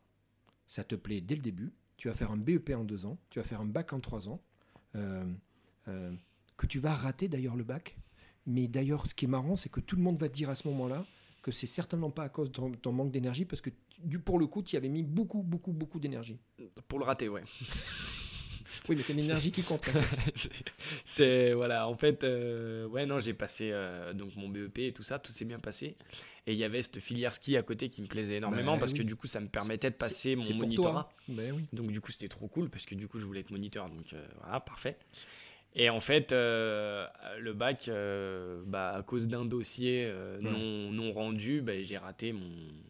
Ça 0.67 0.83
te 0.83 0.95
plaît 0.95 1.21
dès 1.21 1.35
le 1.35 1.41
début 1.41 1.73
tu 2.03 2.09
vas 2.09 2.15
faire 2.15 2.31
un 2.31 2.37
BEP 2.37 2.71
en 2.71 2.83
deux 2.83 3.05
ans, 3.05 3.17
tu 3.29 3.39
vas 3.39 3.45
faire 3.45 3.61
un 3.61 3.65
bac 3.65 3.93
en 3.93 4.01
trois 4.01 4.27
ans. 4.27 4.41
Euh, 4.95 5.23
euh, 5.87 6.11
que 6.57 6.67
tu 6.67 6.79
vas 6.79 6.93
rater 6.93 7.29
d'ailleurs 7.29 7.55
le 7.55 7.63
bac. 7.63 7.97
Mais 8.45 8.67
d'ailleurs, 8.67 9.07
ce 9.07 9.15
qui 9.15 9.23
est 9.23 9.29
marrant, 9.29 9.55
c'est 9.55 9.69
que 9.69 9.79
tout 9.79 9.95
le 9.95 10.01
monde 10.01 10.19
va 10.19 10.27
te 10.27 10.33
dire 10.33 10.49
à 10.49 10.55
ce 10.55 10.67
moment-là 10.67 11.05
que 11.41 11.51
c'est 11.51 11.65
certainement 11.65 12.11
pas 12.11 12.23
à 12.23 12.29
cause 12.29 12.51
de 12.51 12.75
ton, 12.75 12.91
manque 12.91 13.11
d'énergie, 13.11 13.45
parce 13.45 13.61
que 13.61 13.69
du, 13.99 14.19
pour 14.19 14.37
le 14.37 14.47
coup, 14.47 14.61
tu 14.61 14.75
y 14.75 14.77
avais 14.77 14.89
mis 14.89 15.01
beaucoup, 15.01 15.43
beaucoup, 15.43 15.71
beaucoup 15.71 15.99
d'énergie. 15.99 16.39
Pour 16.89 16.99
le 16.99 17.05
rater, 17.05 17.29
ouais. 17.29 17.43
oui, 18.89 18.95
mais 18.95 19.03
c'est 19.03 19.13
l'énergie 19.13 19.51
qui 19.51 19.63
compte. 19.63 19.89
c'est 21.05 21.53
voilà, 21.53 21.87
en 21.87 21.95
fait, 21.95 22.23
euh, 22.23 22.87
ouais, 22.87 23.05
non, 23.05 23.19
j'ai 23.19 23.33
passé 23.33 23.69
euh, 23.71 24.13
donc 24.13 24.35
mon 24.35 24.49
BEP 24.49 24.79
et 24.79 24.93
tout 24.93 25.03
ça, 25.03 25.19
tout 25.19 25.31
s'est 25.31 25.45
bien 25.45 25.59
passé. 25.59 25.95
Et 26.45 26.53
il 26.53 26.57
y 26.57 26.63
avait 26.63 26.81
cette 26.81 26.99
filière 26.99 27.33
ski 27.33 27.55
à 27.55 27.63
côté 27.63 27.89
qui 27.89 28.01
me 28.01 28.07
plaisait 28.07 28.35
énormément 28.35 28.73
bah 28.73 28.81
parce 28.81 28.93
que 28.93 29.01
du 29.01 29.15
coup, 29.15 29.27
ça 29.27 29.39
me 29.39 29.47
permettait 29.47 29.89
de 29.89 29.95
passer 29.95 30.35
mon 30.35 30.53
monitorat. 30.53 31.09
Bah 31.29 31.43
oui. 31.53 31.63
Donc 31.71 31.91
du 31.91 32.01
coup, 32.01 32.11
c'était 32.11 32.27
trop 32.27 32.47
cool 32.47 32.69
parce 32.69 32.85
que 32.85 32.95
du 32.95 33.07
coup, 33.07 33.19
je 33.19 33.25
voulais 33.25 33.39
être 33.39 33.51
moniteur. 33.51 33.89
Donc 33.89 34.11
euh, 34.13 34.25
voilà, 34.41 34.59
parfait. 34.59 34.97
Et 35.75 35.89
en 35.89 36.01
fait, 36.01 36.31
euh, 36.31 37.07
le 37.39 37.53
bac, 37.53 37.87
euh, 37.87 38.63
bah, 38.65 38.91
à 38.91 39.01
cause 39.01 39.27
d'un 39.27 39.45
dossier 39.45 40.05
euh, 40.05 40.39
non, 40.39 40.91
non, 40.91 41.11
rendu, 41.11 41.61
bah, 41.61 41.81
j'ai 41.81 41.97
raté 41.97 42.31
mon, 42.31 42.49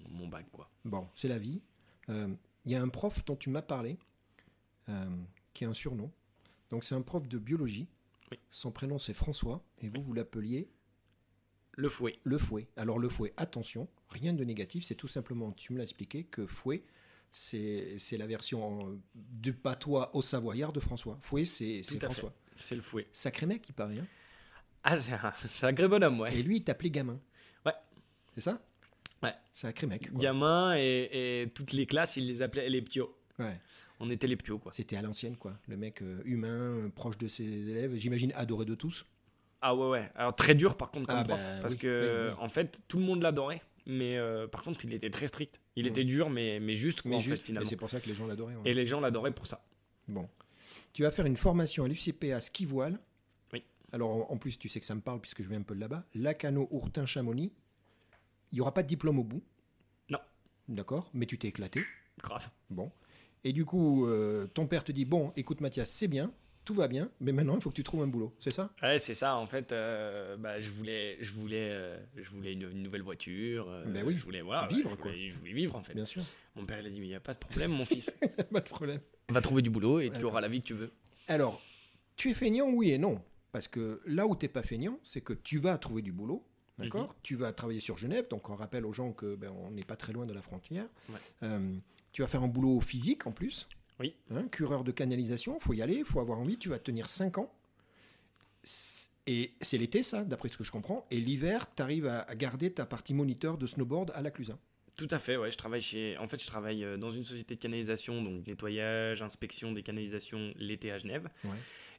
mon, 0.09 0.27
bac. 0.27 0.45
Quoi. 0.51 0.69
Bon, 0.83 1.07
c'est 1.15 1.29
la 1.29 1.37
vie. 1.37 1.61
Il 2.09 2.71
y 2.71 2.75
a 2.75 2.81
un 2.81 2.89
prof 2.89 3.23
dont 3.25 3.35
tu 3.35 3.49
m'as 3.49 3.61
parlé, 3.61 3.97
qui 5.53 5.65
a 5.65 5.69
un 5.69 5.73
surnom. 5.73 6.11
Donc 6.71 6.83
c'est 6.83 6.95
un 6.95 7.01
prof 7.01 7.27
de 7.27 7.37
biologie. 7.37 7.87
Son 8.49 8.71
prénom 8.71 8.97
c'est 8.97 9.13
François, 9.13 9.63
et 9.79 9.89
vous, 9.89 10.01
vous 10.01 10.13
l'appeliez 10.13 10.67
Le 11.73 11.87
Fouet. 11.87 12.19
Le 12.23 12.37
Fouet. 12.37 12.67
Alors 12.77 12.97
le 12.97 13.09
Fouet, 13.09 13.33
attention, 13.37 13.87
rien 14.09 14.33
de 14.33 14.43
négatif, 14.43 14.83
c'est 14.83 14.95
tout 14.95 15.07
simplement, 15.07 15.51
tu 15.51 15.73
me 15.73 15.77
l'as 15.77 15.83
expliqué, 15.83 16.23
que 16.23 16.47
Fouet, 16.47 16.83
c'est 17.31 18.17
la 18.17 18.25
version 18.25 18.99
du 19.13 19.53
patois 19.53 20.15
au 20.15 20.21
savoyard 20.21 20.73
de 20.73 20.79
François. 20.79 21.19
Fouet, 21.21 21.45
c'est 21.45 21.83
François. 21.99 22.33
C'est 22.59 22.75
le 22.75 22.81
fouet. 22.81 23.07
Sacré 23.11 23.45
mec, 23.45 23.67
il 23.67 23.73
paraît. 23.73 23.99
Hein. 23.99 24.07
ah, 24.83 24.97
c'est 24.97 25.13
un 25.13 25.33
sacré 25.47 25.87
bonhomme, 25.87 26.19
ouais. 26.19 26.37
Et 26.37 26.43
lui, 26.43 26.57
il 26.57 26.63
t'appelait 26.63 26.89
gamin. 26.89 27.19
Ouais. 27.65 27.73
C'est 28.35 28.41
ça? 28.41 28.61
Ouais. 29.21 29.33
Sacré 29.53 29.87
mec. 29.87 30.11
Quoi. 30.11 30.21
Gamin 30.21 30.75
et, 30.77 31.51
toutes 31.53 31.73
les 31.73 31.85
classes, 31.85 32.15
il 32.17 32.27
les 32.27 32.41
appelait 32.41 32.69
les 32.69 32.81
ptios. 32.81 33.15
Ouais. 33.39 33.59
On 33.99 34.09
était 34.09 34.27
les 34.27 34.35
ptios, 34.35 34.59
quoi. 34.59 34.71
C'était 34.73 34.97
à 34.97 35.01
l'ancienne, 35.01 35.37
quoi. 35.37 35.53
Le 35.67 35.77
mec 35.77 36.01
euh, 36.01 36.21
humain, 36.25 36.47
euh, 36.47 36.89
proche 36.89 37.17
de 37.17 37.27
ses 37.27 37.43
élèves, 37.43 37.95
j'imagine 37.95 38.31
adoré 38.35 38.65
de 38.65 38.75
tous. 38.75 39.05
Ah 39.61 39.75
ouais, 39.75 39.89
ouais. 39.89 40.11
Alors 40.15 40.35
très 40.35 40.55
dur, 40.55 40.75
par 40.75 40.91
contre, 40.91 41.07
comme 41.07 41.17
ah, 41.17 41.23
prof. 41.23 41.39
Bah 41.39 41.61
parce 41.61 41.75
que, 41.75 42.33
en 42.37 42.49
fait, 42.49 42.81
tout 42.87 42.97
le 42.97 43.05
monde 43.05 43.21
l'adorait. 43.21 43.61
Mais 43.85 44.17
euh, 44.17 44.47
par 44.47 44.63
contre, 44.63 44.85
il 44.85 44.93
était 44.93 45.09
très 45.09 45.27
strict. 45.27 45.59
Il 45.75 45.87
était 45.87 46.03
dur, 46.03 46.29
mais, 46.29 46.59
mais 46.59 46.75
juste, 46.75 47.01
quoi, 47.01 47.11
mais 47.11 47.19
juste, 47.19 47.43
finalement. 47.43 47.69
c'est 47.69 47.75
pour 47.75 47.89
ça 47.89 47.99
que 47.99 48.07
les 48.07 48.15
gens 48.15 48.27
l'adoraient. 48.27 48.55
Et 48.65 48.73
les 48.73 48.85
gens 48.85 48.99
l'adoraient 48.99 49.31
pour 49.31 49.47
ça. 49.47 49.65
Bon. 50.07 50.29
Tu 50.93 51.03
vas 51.03 51.11
faire 51.11 51.25
une 51.25 51.37
formation 51.37 51.83
à 51.83 51.87
l'UCP 51.87 52.31
à 52.33 52.41
ski 52.41 52.65
voile. 52.65 52.99
Oui. 53.51 53.63
Alors 53.91 54.31
en, 54.31 54.37
plus, 54.37 54.57
tu 54.57 54.69
sais 54.69 54.79
que 54.79 54.85
ça 54.85 54.95
me 54.95 55.01
parle 55.01 55.19
puisque 55.19 55.43
je 55.43 55.49
viens 55.49 55.59
un 55.59 55.63
peu 55.63 55.75
de 55.75 55.79
là-bas. 55.79 56.05
Lacano, 56.13 56.67
Ourtin, 56.71 57.05
Chamonix. 57.05 57.51
Il 58.51 58.55
n'y 58.55 58.61
aura 58.61 58.73
pas 58.73 58.83
de 58.83 58.87
diplôme 58.87 59.19
au 59.19 59.23
bout. 59.23 59.43
Non. 60.09 60.19
D'accord, 60.67 61.09
mais 61.13 61.25
tu 61.25 61.37
t'es 61.37 61.47
éclaté. 61.47 61.83
Grave. 62.19 62.47
Bon. 62.69 62.91
Et 63.43 63.53
du 63.53 63.65
coup, 63.65 64.07
euh, 64.07 64.47
ton 64.53 64.67
père 64.67 64.83
te 64.83 64.91
dit 64.91 65.05
Bon, 65.05 65.33
écoute 65.35 65.61
Mathias, 65.61 65.89
c'est 65.89 66.07
bien, 66.07 66.31
tout 66.63 66.73
va 66.73 66.87
bien, 66.87 67.09
mais 67.19 67.33
maintenant 67.33 67.55
il 67.55 67.61
faut 67.61 67.69
que 67.69 67.75
tu 67.75 67.83
trouves 67.83 68.03
un 68.03 68.07
boulot, 68.07 68.33
c'est 68.39 68.53
ça? 68.53 68.71
Ouais, 68.81 68.99
c'est 68.99 69.15
ça. 69.15 69.35
En 69.35 69.47
fait, 69.47 69.71
euh, 69.71 70.37
bah, 70.37 70.59
je 70.59 70.69
voulais, 70.69 71.17
je 71.21 71.31
voulais, 71.33 71.69
euh, 71.71 71.97
je 72.15 72.29
voulais 72.29 72.53
une, 72.53 72.69
nouvelle 72.69 73.01
voiture. 73.01 73.67
ben 73.87 74.03
oui. 74.05 74.15
Je 74.17 74.23
voulais 74.23 74.41
voilà, 74.41 74.67
vivre 74.67 74.95
quoi. 74.95 75.11
je 75.11 75.33
voulais 75.37 75.53
vivre 75.53 75.75
en 75.75 75.83
fait. 75.83 75.93
Bien 75.93 76.05
sûr. 76.05 76.23
Mon 76.55 76.65
père 76.65 76.79
il 76.79 76.87
a 76.87 76.89
dit 76.89 76.97
il 76.97 77.07
n'y 77.07 77.15
a 77.15 77.19
pas 77.19 77.33
de 77.33 77.39
problème, 77.39 77.71
mon 77.71 77.85
fils. 77.85 78.09
pas 78.51 78.61
de 78.61 78.69
problème. 78.69 79.01
On 79.29 79.33
va 79.33 79.41
trouver 79.41 79.61
du 79.61 79.69
boulot 79.69 79.99
et 79.99 80.09
tu 80.09 80.23
auras 80.23 80.41
la 80.41 80.47
vie 80.47 80.61
que 80.61 80.67
tu 80.67 80.73
veux. 80.73 80.91
Alors, 81.27 81.61
tu 82.15 82.29
es 82.29 82.33
feignant, 82.33 82.69
oui 82.69 82.91
et 82.91 82.97
non. 82.97 83.21
Parce 83.51 83.67
que 83.67 84.01
là 84.05 84.25
où 84.25 84.35
tu 84.35 84.45
n'es 84.45 84.49
pas 84.49 84.63
feignant, 84.63 84.99
c'est 85.03 85.21
que 85.21 85.33
tu 85.33 85.59
vas 85.59 85.77
trouver 85.77 86.01
du 86.01 86.11
boulot. 86.11 86.45
D'accord? 86.79 87.09
Mhm. 87.09 87.13
Tu 87.21 87.35
vas 87.35 87.53
travailler 87.53 87.79
sur 87.79 87.97
Genève, 87.97 88.27
donc 88.29 88.49
on 88.49 88.55
rappelle 88.55 88.85
aux 88.85 88.93
gens 88.93 89.13
que 89.13 89.35
ben, 89.35 89.51
on 89.51 89.69
n'est 89.69 89.83
pas 89.83 89.95
très 89.95 90.11
loin 90.11 90.25
de 90.25 90.33
la 90.33 90.41
frontière. 90.41 90.87
Euh, 91.43 91.75
tu 92.13 92.21
vas 92.21 92.27
faire 92.27 92.43
un 92.43 92.47
boulot 92.47 92.79
physique 92.79 93.27
en 93.27 93.31
plus. 93.31 93.67
Oui. 93.99 94.15
Hein, 94.31 94.47
cureur 94.49 94.83
de 94.83 94.91
canalisation, 94.91 95.59
faut 95.59 95.73
y 95.73 95.81
aller, 95.81 95.97
il 95.97 96.05
faut 96.05 96.19
avoir 96.19 96.39
envie. 96.39 96.57
Tu 96.57 96.69
vas 96.69 96.79
tenir 96.79 97.09
5 97.09 97.39
ans. 97.39 97.51
Et 99.25 99.53
c'est 99.61 99.77
l'été, 99.77 100.03
ça, 100.03 100.23
d'après 100.23 100.49
ce 100.49 100.57
que 100.57 100.63
je 100.63 100.71
comprends. 100.71 101.05
Et 101.09 101.19
l'hiver, 101.19 101.67
tu 101.75 101.81
arrives 101.81 102.07
à, 102.07 102.25
garder 102.35 102.71
ta 102.71 102.85
partie 102.85 103.13
moniteur 103.13 103.57
de 103.57 103.67
snowboard 103.67 104.11
à 104.15 104.21
la 104.21 104.31
Clusa. 104.31 104.57
Tout 104.95 105.07
à 105.11 105.17
fait, 105.17 105.37
ouais. 105.37 105.51
Je 105.51 105.57
travaille 105.57 105.81
chez. 105.81 106.17
En 106.17 106.27
fait, 106.27 106.41
je 106.41 106.45
travaille 106.45 106.83
euh, 106.83 106.97
dans 106.97 107.11
une 107.11 107.25
société 107.25 107.55
de 107.55 107.59
canalisation, 107.59 108.21
donc 108.21 108.45
nettoyage, 108.45 109.21
inspection 109.21 109.71
des 109.71 109.81
canalisations 109.81 110.53
l'été 110.57 110.91
à 110.91 110.99
Genève. 110.99 111.29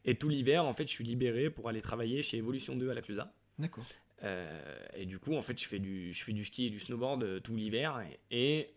Et 0.04 0.16
tout 0.16 0.28
l'hiver, 0.28 0.64
en 0.64 0.74
fait, 0.74 0.86
je 0.86 0.92
suis 0.92 1.04
libéré 1.04 1.50
pour 1.50 1.68
aller 1.68 1.80
travailler 1.80 2.22
chez 2.22 2.36
Evolution 2.36 2.76
2 2.76 2.90
à 2.90 2.94
la 2.94 3.02
Clusa. 3.02 3.32
D'accord. 3.58 3.84
Euh, 4.22 4.86
et 4.94 5.06
du 5.06 5.18
coup, 5.18 5.34
en 5.34 5.42
fait, 5.42 5.58
je 5.60 5.68
fais 5.68 5.78
du, 5.78 6.12
je 6.12 6.24
fais 6.24 6.32
du 6.32 6.44
ski 6.44 6.66
et 6.66 6.70
du 6.70 6.80
snowboard 6.80 7.22
euh, 7.22 7.40
tout 7.40 7.56
l'hiver. 7.56 8.02
Et, 8.30 8.70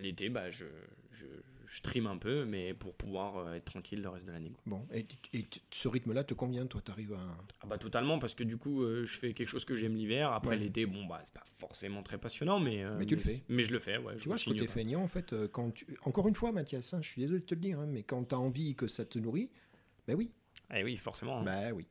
l'été, 0.00 0.28
bah, 0.28 0.50
je, 0.50 0.66
je, 1.12 1.26
je 1.74 1.82
trime 1.82 2.06
un 2.06 2.16
peu, 2.16 2.44
mais 2.44 2.72
pour 2.72 2.94
pouvoir 2.94 3.36
euh, 3.38 3.54
être 3.54 3.64
tranquille 3.64 4.00
le 4.00 4.08
reste 4.08 4.26
de 4.26 4.32
l'année. 4.32 4.52
Bon, 4.64 4.86
et, 4.92 5.04
ce 5.72 5.88
rythme-là 5.88 6.22
te 6.22 6.32
convient, 6.32 6.66
toi, 6.66 6.80
t'arrives 6.80 7.14
à... 7.14 7.36
Ah 7.62 7.66
bah 7.66 7.78
totalement, 7.78 8.20
parce 8.20 8.34
que 8.34 8.44
du 8.44 8.56
coup, 8.56 8.82
euh, 8.82 9.04
je 9.06 9.18
fais 9.18 9.32
quelque 9.32 9.48
chose 9.48 9.64
que 9.64 9.74
j'aime 9.74 9.96
l'hiver. 9.96 10.32
Après 10.32 10.56
l'été, 10.56 10.86
bon, 10.86 11.04
bah 11.04 11.20
c'est 11.24 11.34
pas 11.34 11.44
forcément 11.58 12.02
très 12.04 12.18
passionnant, 12.18 12.60
mais... 12.60 12.84
Euh, 12.84 12.96
mais 12.96 13.06
tu 13.06 13.16
le 13.16 13.22
fais. 13.22 13.42
Mais 13.48 13.64
je 13.64 13.72
le 13.72 13.80
fais, 13.80 13.98
ouais. 13.98 14.16
Tu 14.18 14.28
vois, 14.28 14.38
ce 14.38 14.44
côté 14.44 14.68
feignant, 14.68 15.02
en 15.02 15.08
fait, 15.08 15.34
quand 15.48 15.72
tu... 15.72 15.86
Encore 16.02 16.28
une 16.28 16.36
fois, 16.36 16.52
Mathias, 16.52 16.94
hein, 16.94 17.00
je 17.02 17.08
suis 17.08 17.22
désolé 17.22 17.40
de 17.40 17.46
te 17.46 17.54
le 17.54 17.60
dire, 17.60 17.80
hein, 17.80 17.86
mais 17.88 18.04
quand 18.04 18.22
t'as 18.22 18.36
envie 18.36 18.76
que 18.76 18.86
ça 18.86 19.04
te 19.04 19.18
nourrit, 19.18 19.50
ben 20.06 20.14
oui. 20.14 20.30
Eh 20.72 20.84
oui, 20.84 20.96
forcément. 20.96 21.40
Hein. 21.40 21.44
Ben 21.44 21.72
oui. 21.72 21.86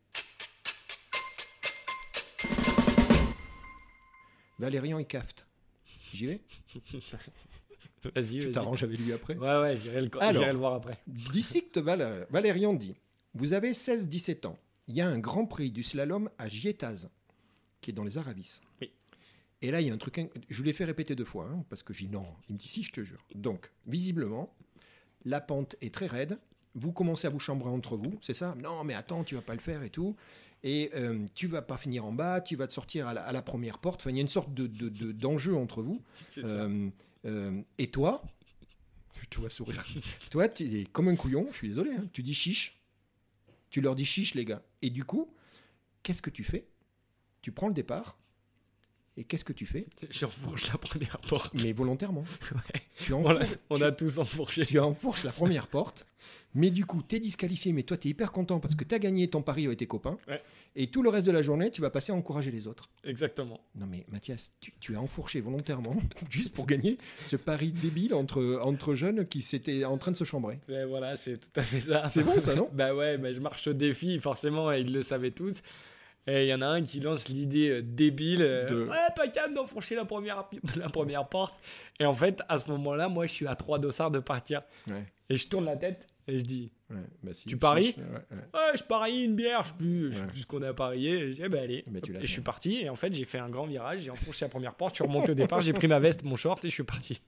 Valérian 4.64 4.98
et 5.00 5.06
Caft. 5.06 5.46
J'y 6.14 6.28
vais 6.28 6.42
Vas-y. 8.16 8.40
Tu 8.40 8.52
t'arranges 8.52 8.84
avec 8.84 9.00
lui 9.00 9.14
après 9.14 9.36
Ouais, 9.36 9.62
ouais, 9.62 9.78
j'irai 9.78 10.02
le, 10.02 10.10
le, 10.10 10.58
voir 10.58 10.74
après. 10.74 10.98
Dissicte 11.08 11.78
Val 11.78 12.28
Valérian 12.30 12.74
dit 12.74 12.96
Vous 13.34 13.54
avez 13.54 13.72
16-17 13.72 14.48
ans. 14.48 14.58
Il 14.88 14.96
y 14.96 15.02
a 15.02 15.08
un 15.08 15.20
grand 15.20 15.46
prix 15.46 15.72
du 15.72 15.84
slalom 15.84 16.30
à 16.38 16.50
Gietaz, 16.50 17.10
qui 17.82 17.92
est 17.92 17.94
dans 17.94 18.04
les 18.04 18.18
Aravis. 18.18 18.60
Oui. 18.82 18.92
Et 19.62 19.72
là, 19.72 19.80
il 19.80 19.88
y 19.88 19.90
a 19.90 19.94
un 19.94 19.98
truc. 19.98 20.20
Je 20.50 20.58
vous 20.58 20.64
l'ai 20.64 20.74
fait 20.74 20.84
répéter 20.84 21.16
deux 21.16 21.24
fois, 21.26 21.48
hein, 21.50 21.64
parce 21.70 21.84
que 21.84 21.94
j'ai 21.94 22.08
non. 22.08 22.26
Il 22.50 22.56
me 22.56 22.60
dit 22.60 22.68
Si, 22.68 22.84
je 22.84 22.92
te 22.92 23.02
jure. 23.02 23.26
Donc, 23.36 23.72
visiblement, 23.86 24.54
la 25.24 25.40
pente 25.40 25.76
est 25.82 25.94
très 25.94 26.08
raide. 26.08 26.38
Vous 26.76 26.92
commencez 26.92 27.28
à 27.28 27.30
vous 27.30 27.40
chambrer 27.40 27.70
entre 27.70 27.96
vous, 27.96 28.18
c'est 28.22 28.34
ça? 28.34 28.56
Non, 28.56 28.84
mais 28.84 28.96
attends, 28.96 29.24
tu 29.24 29.36
vas 29.36 29.42
pas 29.42 29.54
le 29.54 29.62
faire 29.62 29.84
et 29.84 29.90
tout. 29.90 30.16
Et 30.64 30.92
euh, 30.96 31.26
tu 31.36 31.48
vas 31.48 31.62
pas 31.62 31.78
finir 31.78 32.06
en 32.06 32.14
bas, 32.14 32.40
tu 32.40 32.56
vas 32.56 32.68
te 32.68 32.74
sortir 32.74 33.08
à 33.08 33.32
la, 33.32 33.42
première 33.42 33.80
porte. 33.80 34.00
Enfin, 34.02 34.12
il 34.12 34.16
y 34.16 34.20
a 34.20 34.22
une 34.22 34.30
sorte 34.30 34.54
de, 34.54 34.68
d'enjeu 35.12 35.56
entre 35.56 35.82
vous. 35.82 36.02
Euh, 36.38 36.90
euh, 37.26 37.62
et 37.78 37.92
toi, 37.92 38.24
tu 39.30 39.42
vois 39.42 39.50
sourire. 39.50 39.86
toi, 40.30 40.48
tu 40.48 40.82
es 40.82 40.86
comme 40.86 41.10
un 41.10 41.16
couillon, 41.18 41.48
je 41.52 41.58
suis 41.58 41.68
désolé, 41.68 41.92
hein. 41.92 42.08
tu 42.14 42.24
dis 42.24 42.34
chiche. 42.34 42.80
Tu 43.70 43.82
leur 43.82 43.96
dis 43.96 44.06
chiche, 44.06 44.36
les 44.36 44.46
gars. 44.46 44.64
Et 44.82 44.90
du 44.90 45.04
coup, 45.04 45.34
qu'est-ce 46.02 46.22
que 46.22 46.30
tu 46.30 46.46
fais? 46.46 46.68
Tu 47.42 47.52
prends 47.52 47.68
le 47.68 47.74
départ. 47.74 48.18
Et 49.16 49.24
qu'est-ce 49.24 49.46
que 49.46 49.54
tu 49.54 49.66
fais? 49.66 49.86
J'enfourche 50.10 50.72
la 50.72 50.78
première 50.78 51.20
porte. 51.20 51.54
Mais 51.54 51.72
volontairement. 51.72 52.26
Ouais. 52.54 52.82
Tu 53.00 53.14
on, 53.14 53.28
a, 53.28 53.44
on 53.70 53.82
a 53.82 53.92
tous 53.92 54.18
enfourché. 54.20 54.66
Tu 54.66 54.80
enfourches 54.80 55.24
la 55.24 55.32
première 55.32 55.68
porte. 55.68 56.06
Mais 56.56 56.70
du 56.70 56.86
coup, 56.86 57.02
tu 57.08 57.16
es 57.16 57.20
disqualifié, 57.20 57.74
mais 57.74 57.84
toi, 57.84 57.98
tu 57.98 58.08
es 58.08 58.12
hyper 58.12 58.32
content 58.32 58.60
parce 58.60 58.76
que 58.76 58.84
tu 58.84 58.94
as 58.94 59.00
gagné 59.00 59.28
ton 59.28 59.42
pari 59.42 59.66
avec 59.66 59.80
tes 59.80 59.88
copains. 59.88 60.18
Et 60.76 60.88
tout 60.88 61.04
le 61.04 61.10
reste 61.10 61.26
de 61.26 61.32
la 61.32 61.42
journée, 61.42 61.72
tu 61.72 61.82
vas 61.82 61.90
passer 61.90 62.12
à 62.12 62.16
encourager 62.16 62.52
les 62.52 62.68
autres. 62.68 62.90
Exactement. 63.04 63.60
Non, 63.76 63.88
mais 63.88 64.06
Mathias, 64.12 64.52
tu, 64.80 64.96
as 64.96 65.00
enfourché 65.02 65.42
volontairement, 65.42 65.96
juste 66.30 66.54
pour 66.54 66.66
gagner 66.66 66.98
ce 67.26 67.36
pari 67.36 67.72
débile 67.72 68.14
entre, 68.14 68.60
entre 68.64 68.94
jeunes 68.94 69.28
qui 69.28 69.42
s'étaient 69.42 69.86
en 69.86 69.98
train 69.98 70.12
de 70.12 70.18
se 70.18 70.24
chambrer. 70.24 70.60
Ben 70.68 70.86
voilà, 70.88 71.18
c'est 71.18 71.38
tout 71.38 71.60
à 71.60 71.64
fait 71.64 71.82
ça. 71.82 72.08
C'est 72.08 72.24
bon, 72.24 72.40
ça, 72.40 72.56
non? 72.56 72.70
Bah 72.74 72.94
ouais, 72.94 73.18
bah 73.18 73.34
je 73.34 73.40
marche 73.40 73.68
au 73.68 73.74
défi, 73.74 74.20
forcément, 74.20 74.72
et 74.72 74.82
ils 74.82 74.92
le 74.92 75.04
savaient 75.04 75.32
tous. 75.32 75.62
Et 76.26 76.44
il 76.44 76.48
y 76.48 76.54
en 76.54 76.62
a 76.62 76.68
un 76.68 76.84
qui 76.84 77.00
lance 77.00 77.28
l'idée 77.28 77.70
euh, 77.70 77.82
débile 77.82 78.42
euh, 78.42 78.66
de... 78.66 78.84
Ouais, 78.86 78.96
pas 79.16 79.28
calme 79.28 79.54
d'enfourcher 79.54 79.96
la 79.96 80.06
première, 80.06 80.46
la 80.78 80.90
première 80.90 81.28
porte. 81.28 81.56
Et 82.00 82.06
en 82.06 82.16
fait, 82.16 82.42
à 82.48 82.60
ce 82.60 82.70
moment-là, 82.72 83.10
moi, 83.10 83.28
je 83.28 83.34
suis 83.34 83.48
à 83.48 83.56
trois 83.56 83.80
dossards 83.80 84.12
de 84.12 84.20
partir. 84.20 84.62
Et 85.30 85.38
je 85.38 85.48
tourne 85.48 85.66
la 85.66 85.76
tête 85.76 86.08
et 86.28 86.40
je 86.40 86.44
dis 86.44 86.72
bah 87.22 87.32
Tu 87.48 87.58
paries 87.58 87.96
ouais, 87.98 88.78
je 88.78 88.84
parie 88.84 89.24
une 89.24 89.36
bière, 89.36 89.64
je 89.64 89.70
sais 89.70 89.76
plus, 89.78 90.14
sais 90.14 90.26
plus 90.28 90.42
ce 90.42 90.46
qu'on 90.46 90.62
a 90.62 90.74
parié. 90.74 91.12
Et 91.12 91.30
je 91.30 91.34
dis 91.34 91.42
eh 91.44 91.50
ben 91.50 91.64
allez. 91.64 91.84
et 91.88 92.22
je 92.22 92.32
suis 92.32 92.42
parti. 92.42 92.82
Et 92.84 92.90
en 92.90 92.96
fait, 92.96 93.14
j'ai 93.14 93.26
fait 93.26 93.40
un 93.40 93.50
grand 93.50 93.66
virage, 93.66 94.02
j'ai 94.02 94.12
enfourché 94.12 94.46
la 94.46 94.50
première 94.50 94.76
porte, 94.76 94.96
je 94.96 95.04
suis 95.04 95.08
remonté 95.08 95.32
au 95.32 95.36
départ, 95.36 95.62
j'ai 95.62 95.74
pris 95.74 95.88
ma 95.88 96.00
veste, 96.00 96.24
mon 96.24 96.38
short 96.38 96.64
et 96.64 96.70
je 96.70 96.74
suis 96.74 96.84
parti. 96.84 97.20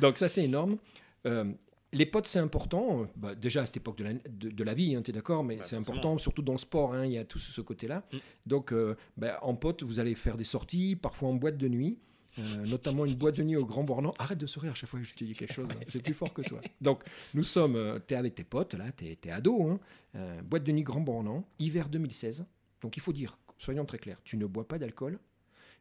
Donc, 0.00 0.18
ça, 0.18 0.28
c'est 0.28 0.44
énorme. 0.44 0.78
Euh, 1.26 1.44
les 1.92 2.06
potes, 2.06 2.26
c'est 2.26 2.38
important. 2.38 3.06
Bah, 3.16 3.34
déjà 3.34 3.62
à 3.62 3.66
cette 3.66 3.76
époque 3.76 3.98
de 3.98 4.04
la, 4.04 4.12
de, 4.14 4.64
la 4.64 4.74
vie, 4.74 4.94
hein, 4.94 5.02
tu 5.02 5.10
es 5.10 5.14
d'accord, 5.14 5.44
mais 5.44 5.58
c'est 5.62 5.76
important, 5.76 6.18
surtout 6.18 6.42
dans 6.42 6.52
le 6.52 6.58
sport, 6.58 6.94
hein, 6.94 7.04
il 7.04 7.12
y 7.12 7.18
a 7.18 7.24
tout 7.24 7.38
ce, 7.38 7.60
côté-là. 7.60 8.04
Mm. 8.12 8.16
Donc, 8.46 8.72
euh, 8.72 8.96
bah, 9.16 9.38
en 9.42 9.54
pote, 9.54 9.82
vous 9.82 9.98
allez 9.98 10.14
faire 10.14 10.36
des 10.36 10.44
sorties, 10.44 10.96
parfois 10.96 11.28
en 11.28 11.34
boîte 11.34 11.58
de 11.58 11.68
nuit. 11.68 11.98
euh, 12.38 12.66
notamment 12.66 13.04
une 13.04 13.14
boîte 13.14 13.36
de 13.36 13.42
nuit 13.42 13.56
au 13.56 13.66
Grand 13.66 13.84
Bornand. 13.84 14.14
Arrête 14.18 14.38
de 14.38 14.46
sourire 14.46 14.72
à 14.72 14.74
chaque 14.74 14.88
fois 14.88 14.98
que 14.98 15.04
je 15.06 15.14
te 15.14 15.24
dis 15.24 15.34
quelque 15.34 15.52
chose, 15.52 15.68
hein. 15.70 15.80
c'est 15.86 16.02
plus 16.02 16.14
fort 16.14 16.32
que 16.32 16.42
toi. 16.42 16.60
Donc, 16.80 17.02
nous 17.34 17.44
sommes, 17.44 17.76
euh, 17.76 17.98
tu 18.06 18.14
es 18.14 18.16
avec 18.16 18.34
tes 18.34 18.44
potes, 18.44 18.74
là, 18.74 18.90
tu 18.92 19.04
es, 19.04 19.30
ado, 19.30 19.62
hein. 19.68 19.80
Euh, 20.14 20.40
boîte 20.42 20.64
de 20.64 20.72
nuit 20.72 20.82
Grand 20.82 21.00
Bornand, 21.00 21.46
hiver 21.58 21.88
2016. 21.88 22.46
Donc, 22.80 22.96
il 22.96 23.00
faut 23.00 23.12
dire, 23.12 23.38
soyons 23.58 23.84
très 23.84 23.98
clairs, 23.98 24.20
tu 24.24 24.36
ne 24.36 24.46
bois 24.46 24.66
pas 24.66 24.78
d'alcool 24.78 25.18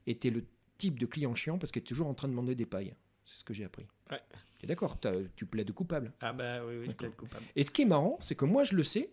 et 0.07 0.17
tu 0.17 0.27
es 0.27 0.31
le 0.31 0.45
type 0.77 0.99
de 0.99 1.05
client 1.05 1.35
chiant 1.35 1.57
parce 1.57 1.71
que 1.71 1.79
tu 1.79 1.85
es 1.85 1.87
toujours 1.87 2.07
en 2.07 2.13
train 2.13 2.27
de 2.27 2.33
demander 2.33 2.55
des 2.55 2.65
pailles. 2.65 2.95
C'est 3.25 3.39
ce 3.39 3.43
que 3.43 3.53
j'ai 3.53 3.63
appris. 3.63 3.85
Ouais. 4.09 4.19
Tu 4.61 4.65
es 4.65 4.67
d'accord 4.67 4.99
Tu 5.35 5.47
plaides 5.47 5.71
coupable. 5.71 6.11
Ah, 6.21 6.33
bah 6.33 6.63
oui, 6.63 6.75
oui, 6.77 6.85
je 6.85 6.91
plaide 6.91 7.15
coupable. 7.15 7.43
Et 7.55 7.63
ce 7.63 7.71
qui 7.71 7.81
est 7.81 7.85
marrant, 7.85 8.19
c'est 8.21 8.35
que 8.35 8.45
moi, 8.45 8.63
je 8.63 8.75
le 8.75 8.83
sais, 8.83 9.09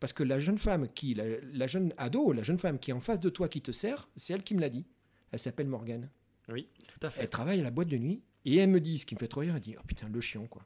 parce 0.00 0.12
que 0.12 0.24
la 0.24 0.40
jeune 0.40 0.58
femme 0.58 0.88
qui, 0.88 1.14
la, 1.14 1.68
jeune 1.68 1.94
ado, 1.98 2.32
la 2.32 2.42
jeune 2.42 2.58
femme 2.58 2.80
qui 2.80 2.90
est 2.90 2.94
en 2.94 3.00
face 3.00 3.20
de 3.20 3.28
toi 3.28 3.48
qui 3.48 3.62
te 3.62 3.70
sert, 3.70 4.08
c'est 4.16 4.32
elle 4.32 4.42
qui 4.42 4.56
me 4.56 4.60
l'a 4.60 4.68
dit. 4.68 4.86
Elle 5.30 5.38
s'appelle 5.38 5.68
Morgane. 5.68 6.10
Oui, 6.48 6.66
tout 6.88 7.06
à 7.06 7.10
fait. 7.10 7.20
Elle 7.22 7.28
travaille 7.28 7.60
à 7.60 7.62
la 7.62 7.70
boîte 7.70 7.86
de 7.86 7.96
nuit 7.96 8.22
et 8.44 8.56
elle 8.56 8.70
me 8.70 8.80
dit, 8.80 8.98
ce 8.98 9.06
qui 9.06 9.14
me 9.14 9.20
fait 9.20 9.28
trop 9.28 9.42
rire, 9.42 9.54
elle 9.54 9.60
dit 9.60 9.76
Oh 9.78 9.82
putain, 9.86 10.08
le 10.08 10.20
chiant, 10.20 10.48
quoi. 10.48 10.62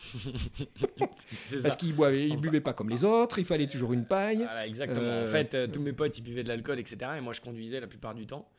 Parce 1.62 1.76
qu'il 1.76 1.94
buvait, 1.94 2.28
il 2.28 2.38
buvait 2.38 2.60
pas 2.60 2.72
comme 2.72 2.88
les 2.88 3.04
autres, 3.04 3.38
il 3.38 3.44
fallait 3.44 3.68
toujours 3.68 3.92
une 3.92 4.04
paille. 4.04 4.38
Voilà, 4.38 4.66
exactement. 4.66 5.00
En 5.00 5.26
euh, 5.26 5.30
fait, 5.30 5.54
euh, 5.54 5.68
tous 5.68 5.80
mes 5.80 5.92
potes, 5.92 6.18
ils 6.18 6.22
buvaient 6.22 6.42
de 6.42 6.48
l'alcool, 6.48 6.80
etc. 6.80 7.12
Et 7.18 7.20
moi, 7.20 7.34
je 7.34 7.40
conduisais 7.40 7.78
la 7.78 7.86
plupart 7.86 8.16
du 8.16 8.26
temps. 8.26 8.50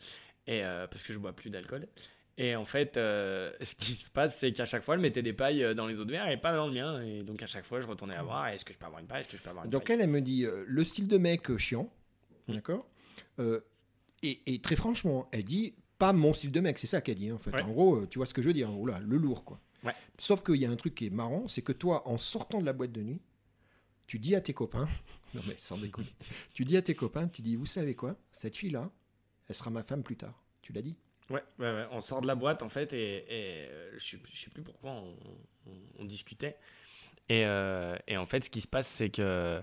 Et 0.47 0.63
euh, 0.63 0.87
parce 0.87 1.03
que 1.03 1.11
je 1.11 1.17
bois 1.17 1.33
plus 1.33 1.49
d'alcool. 1.49 1.87
Et 2.37 2.55
en 2.55 2.65
fait, 2.65 2.93
ce 2.95 3.75
qui 3.75 3.93
se 3.93 4.09
passe, 4.09 4.37
c'est 4.39 4.51
qu'à 4.51 4.65
chaque 4.65 4.83
fois, 4.83 4.95
elle 4.95 5.01
mettait 5.01 5.21
des 5.21 5.33
pailles 5.33 5.75
dans 5.75 5.87
les 5.87 5.99
autres 5.99 6.11
verres 6.11 6.29
et 6.29 6.37
pas 6.37 6.55
dans 6.55 6.67
le 6.67 6.73
mien. 6.73 7.01
Et 7.01 7.23
donc, 7.23 7.41
à 7.43 7.47
chaque 7.47 7.65
fois, 7.65 7.81
je 7.81 7.87
retournais 7.87 8.15
à 8.15 8.23
voir 8.23 8.47
est-ce 8.47 8.65
que 8.65 8.73
je 8.73 8.77
peux 8.77 8.85
avoir 8.85 9.01
une 9.01 9.07
paille 9.07 9.21
Est-ce 9.21 9.31
que 9.31 9.37
je 9.37 9.43
peux 9.43 9.49
avoir 9.49 9.65
une 9.65 9.71
Donc, 9.71 9.89
elle, 9.89 10.01
elle 10.01 10.09
me 10.09 10.21
dit 10.21 10.45
le 10.65 10.83
style 10.83 11.07
de 11.07 11.17
mec 11.17 11.55
chiant, 11.57 11.91
mmh. 12.47 12.53
d'accord 12.53 12.87
et, 14.23 14.41
et, 14.45 14.61
très 14.61 14.75
franchement, 14.75 15.27
elle 15.31 15.43
dit 15.43 15.73
pas 15.97 16.13
mon 16.13 16.33
style 16.33 16.51
de 16.51 16.59
mec, 16.59 16.79
c'est 16.79 16.87
ça 16.87 16.99
qu'elle 16.99 17.15
dit. 17.15 17.29
Hein, 17.29 17.35
en 17.35 17.37
fait, 17.37 17.61
en 17.61 17.69
gros, 17.69 17.97
euh, 17.97 18.07
tu 18.07 18.17
vois 18.17 18.25
ce 18.25 18.33
que 18.33 18.41
je 18.41 18.47
veux 18.47 18.53
dire. 18.53 18.75
Oula, 18.75 18.99
le 18.99 19.17
lourd, 19.17 19.45
quoi. 19.45 19.59
Sauf 20.17 20.43
qu'il 20.43 20.55
y 20.55 20.65
a 20.65 20.69
un 20.71 20.75
truc 20.75 20.95
qui 20.95 21.07
est 21.07 21.11
marrant, 21.11 21.47
c'est 21.47 21.61
que 21.61 21.71
toi, 21.71 22.07
en 22.07 22.17
sortant 22.17 22.59
de 22.59 22.65
la 22.65 22.73
boîte 22.73 22.91
de 22.91 23.01
nuit, 23.01 23.21
tu 24.07 24.19
dis 24.19 24.35
à 24.35 24.41
tes 24.41 24.53
copains, 24.53 24.87
non 25.33 25.41
mais 25.47 25.55
sans 25.57 25.77
déconner, 25.77 26.13
tu 26.53 26.65
dis 26.65 26.77
à 26.77 26.81
tes 26.81 26.93
copains, 26.93 27.27
tu 27.27 27.41
dis, 27.41 27.55
vous 27.55 27.65
savez 27.65 27.95
quoi, 27.95 28.15
cette 28.31 28.57
fille-là, 28.57 28.91
elle 29.47 29.55
sera 29.55 29.69
ma 29.69 29.83
femme 29.83 30.03
plus 30.03 30.17
tard. 30.17 30.43
Tu 30.61 30.73
l'as 30.73 30.81
dit 30.81 30.95
ouais, 31.31 31.85
on 31.91 32.01
sort 32.01 32.21
de 32.21 32.27
la 32.27 32.35
boîte 32.35 32.63
en 32.63 32.69
fait 32.69 32.93
et, 32.93 33.25
euh, 33.29 33.91
je, 33.97 34.17
ne 34.17 34.21
sais 34.33 34.49
plus 34.49 34.63
pourquoi 34.63 34.93
on, 35.99 36.05
discutait. 36.05 36.57
Et, 37.29 37.45
euh, 37.45 37.95
et, 38.07 38.17
en 38.17 38.25
fait, 38.25 38.43
ce 38.43 38.49
qui 38.49 38.61
se 38.61 38.67
passe, 38.67 38.87
c'est 38.87 39.09
que 39.09 39.61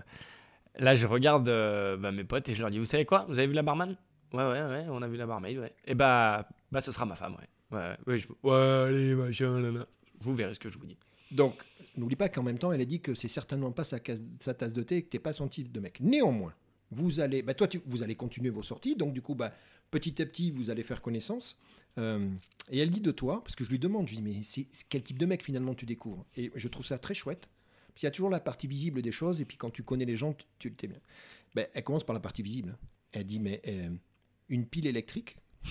là, 0.77 0.93
je 0.93 1.05
regarde 1.05 1.45
bah, 1.45 2.11
mes 2.11 2.23
potes 2.23 2.49
et 2.49 2.55
je 2.55 2.61
leur 2.61 2.71
dis, 2.71 2.79
vous 2.79 2.85
savez 2.85 3.05
quoi, 3.05 3.25
vous 3.27 3.37
avez 3.37 3.47
vu 3.47 3.53
la 3.53 3.61
barman? 3.61 3.95
Ouais, 4.33 4.43
ouais, 4.43 4.61
ouais, 4.61 4.85
on 4.89 5.01
a 5.01 5.07
vu 5.07 5.17
la 5.17 5.25
barmaid, 5.25 5.57
ouais. 5.57 5.73
Et 5.85 5.95
bah, 5.95 6.47
bah, 6.71 6.81
ce 6.81 6.91
sera 6.91 7.05
ma 7.05 7.15
femme, 7.15 7.35
ouais. 7.35 7.77
Ouais, 7.77 7.97
ouais, 8.07 8.19
je... 8.19 8.27
ouais 8.43 8.55
allez, 8.55 9.15
là, 9.15 9.71
là. 9.71 9.87
Vous 10.21 10.35
verrez 10.35 10.53
ce 10.53 10.59
que 10.59 10.69
je 10.69 10.77
vous 10.77 10.85
dis. 10.85 10.97
Donc, 11.31 11.61
n'oublie 11.95 12.15
pas 12.15 12.29
qu'en 12.29 12.43
même 12.43 12.57
temps, 12.57 12.71
elle 12.71 12.81
a 12.81 12.85
dit 12.85 12.99
que 12.99 13.13
c'est 13.13 13.27
certainement 13.27 13.71
pas 13.71 13.83
sa, 13.83 13.97
sa, 14.39 14.53
tasse 14.53 14.73
de 14.73 14.83
thé 14.83 14.97
et 14.97 15.03
que 15.03 15.09
t'es 15.09 15.19
pas 15.19 15.33
son 15.33 15.47
type 15.47 15.71
de 15.71 15.79
mec. 15.79 15.99
Néanmoins, 15.99 16.53
vous 16.91 17.19
allez, 17.19 17.41
bah, 17.41 17.53
toi, 17.53 17.67
tu, 17.67 17.81
vous 17.85 18.03
allez 18.03 18.15
continuer 18.15 18.49
vos 18.49 18.63
sorties, 18.63 18.95
donc 18.95 19.13
du 19.13 19.21
coup, 19.21 19.35
bah, 19.35 19.53
petit 19.91 20.21
à 20.21 20.25
petit, 20.25 20.51
vous 20.51 20.69
allez 20.69 20.83
faire 20.83 21.01
connaissance. 21.01 21.57
Euh, 21.97 22.29
et 22.69 22.79
elle 22.79 22.91
dit 22.91 23.01
de 23.01 23.11
toi, 23.11 23.43
parce 23.43 23.55
que 23.55 23.63
je 23.63 23.69
lui 23.69 23.79
demande, 23.79 24.07
je 24.07 24.15
lui 24.15 24.21
dis, 24.21 24.37
mais 24.37 24.43
c'est, 24.43 24.67
quel 24.89 25.01
type 25.03 25.17
de 25.17 25.25
mec 25.25 25.43
finalement 25.43 25.73
tu 25.73 25.85
découvres? 25.85 26.25
Et 26.35 26.51
je 26.55 26.67
trouve 26.67 26.85
ça 26.85 26.97
très 26.97 27.13
chouette. 27.13 27.49
Puis 27.95 28.03
il 28.03 28.05
y 28.05 28.07
a 28.07 28.11
toujours 28.11 28.29
la 28.29 28.39
partie 28.39 28.67
visible 28.67 29.01
des 29.01 29.11
choses, 29.11 29.41
et 29.41 29.45
puis 29.45 29.57
quand 29.57 29.71
tu 29.71 29.83
connais 29.83 30.05
les 30.05 30.15
gens, 30.15 30.35
tu, 30.59 30.73
tu 30.73 30.87
bien. 30.87 30.99
Ben, 31.55 31.67
elle 31.73 31.83
commence 31.83 32.03
par 32.03 32.13
la 32.13 32.19
partie 32.19 32.43
visible. 32.43 32.77
Elle 33.11 33.25
dit, 33.25 33.39
mais 33.39 33.61
euh, 33.67 33.89
une 34.49 34.65
pile 34.65 34.87
électrique? 34.87 35.37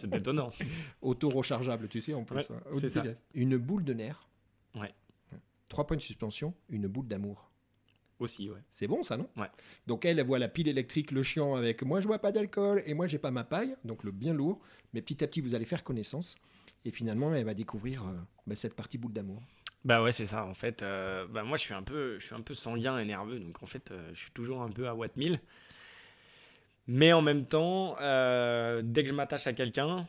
c'est 0.00 0.14
étonnant. 0.14 0.52
Auto-rechargeable, 1.02 1.88
tu 1.88 2.00
sais, 2.00 2.14
en 2.14 2.24
plus. 2.24 2.46
Une 3.34 3.56
boule 3.56 3.84
de 3.84 3.94
nerf. 3.94 4.28
Ouais. 4.74 4.92
Trois 5.68 5.86
points 5.86 5.96
de 5.96 6.02
suspension, 6.02 6.54
une 6.68 6.86
boule 6.86 7.08
d'amour. 7.08 7.47
Aussi, 8.18 8.50
ouais. 8.50 8.58
C'est 8.72 8.88
bon, 8.88 9.04
ça, 9.04 9.16
non 9.16 9.28
Ouais. 9.36 9.46
Donc 9.86 10.04
elle, 10.04 10.18
elle 10.18 10.26
voit 10.26 10.40
la 10.40 10.48
pile 10.48 10.68
électrique, 10.68 11.12
le 11.12 11.22
chiant 11.22 11.54
avec 11.54 11.82
moi, 11.82 12.00
je 12.00 12.06
vois 12.06 12.18
pas 12.18 12.32
d'alcool 12.32 12.82
et 12.84 12.94
moi, 12.94 13.06
j'ai 13.06 13.18
pas 13.18 13.30
ma 13.30 13.44
paille, 13.44 13.76
donc 13.84 14.02
le 14.02 14.10
bien 14.10 14.32
lourd. 14.32 14.60
Mais 14.92 15.02
petit 15.02 15.22
à 15.22 15.26
petit, 15.26 15.40
vous 15.40 15.54
allez 15.54 15.64
faire 15.64 15.84
connaissance. 15.84 16.36
Et 16.84 16.90
finalement, 16.90 17.34
elle 17.34 17.44
va 17.44 17.54
découvrir 17.54 18.02
euh, 18.04 18.12
bah, 18.46 18.56
cette 18.56 18.74
partie 18.74 18.98
boule 18.98 19.12
d'amour. 19.12 19.42
Bah 19.84 20.02
ouais, 20.02 20.12
c'est 20.12 20.26
ça. 20.26 20.44
En 20.44 20.54
fait, 20.54 20.82
euh, 20.82 21.26
bah 21.28 21.44
moi, 21.44 21.56
je 21.56 21.62
suis 21.62 21.74
un 21.74 21.82
peu, 21.82 22.18
je 22.18 22.26
suis 22.26 22.34
un 22.34 22.40
peu 22.40 22.54
sanguin 22.54 22.98
et 22.98 23.04
nerveux, 23.04 23.38
donc 23.38 23.62
en 23.62 23.66
fait, 23.66 23.90
euh, 23.90 24.10
je 24.14 24.18
suis 24.18 24.30
toujours 24.32 24.62
un 24.62 24.70
peu 24.70 24.88
à 24.88 24.94
watt 24.94 25.16
1000. 25.16 25.40
Mais 26.88 27.12
en 27.12 27.20
même 27.20 27.44
temps, 27.44 27.96
dès 28.82 29.02
que 29.02 29.08
je 29.08 29.12
m'attache 29.12 29.46
à 29.46 29.52
quelqu'un, 29.52 30.08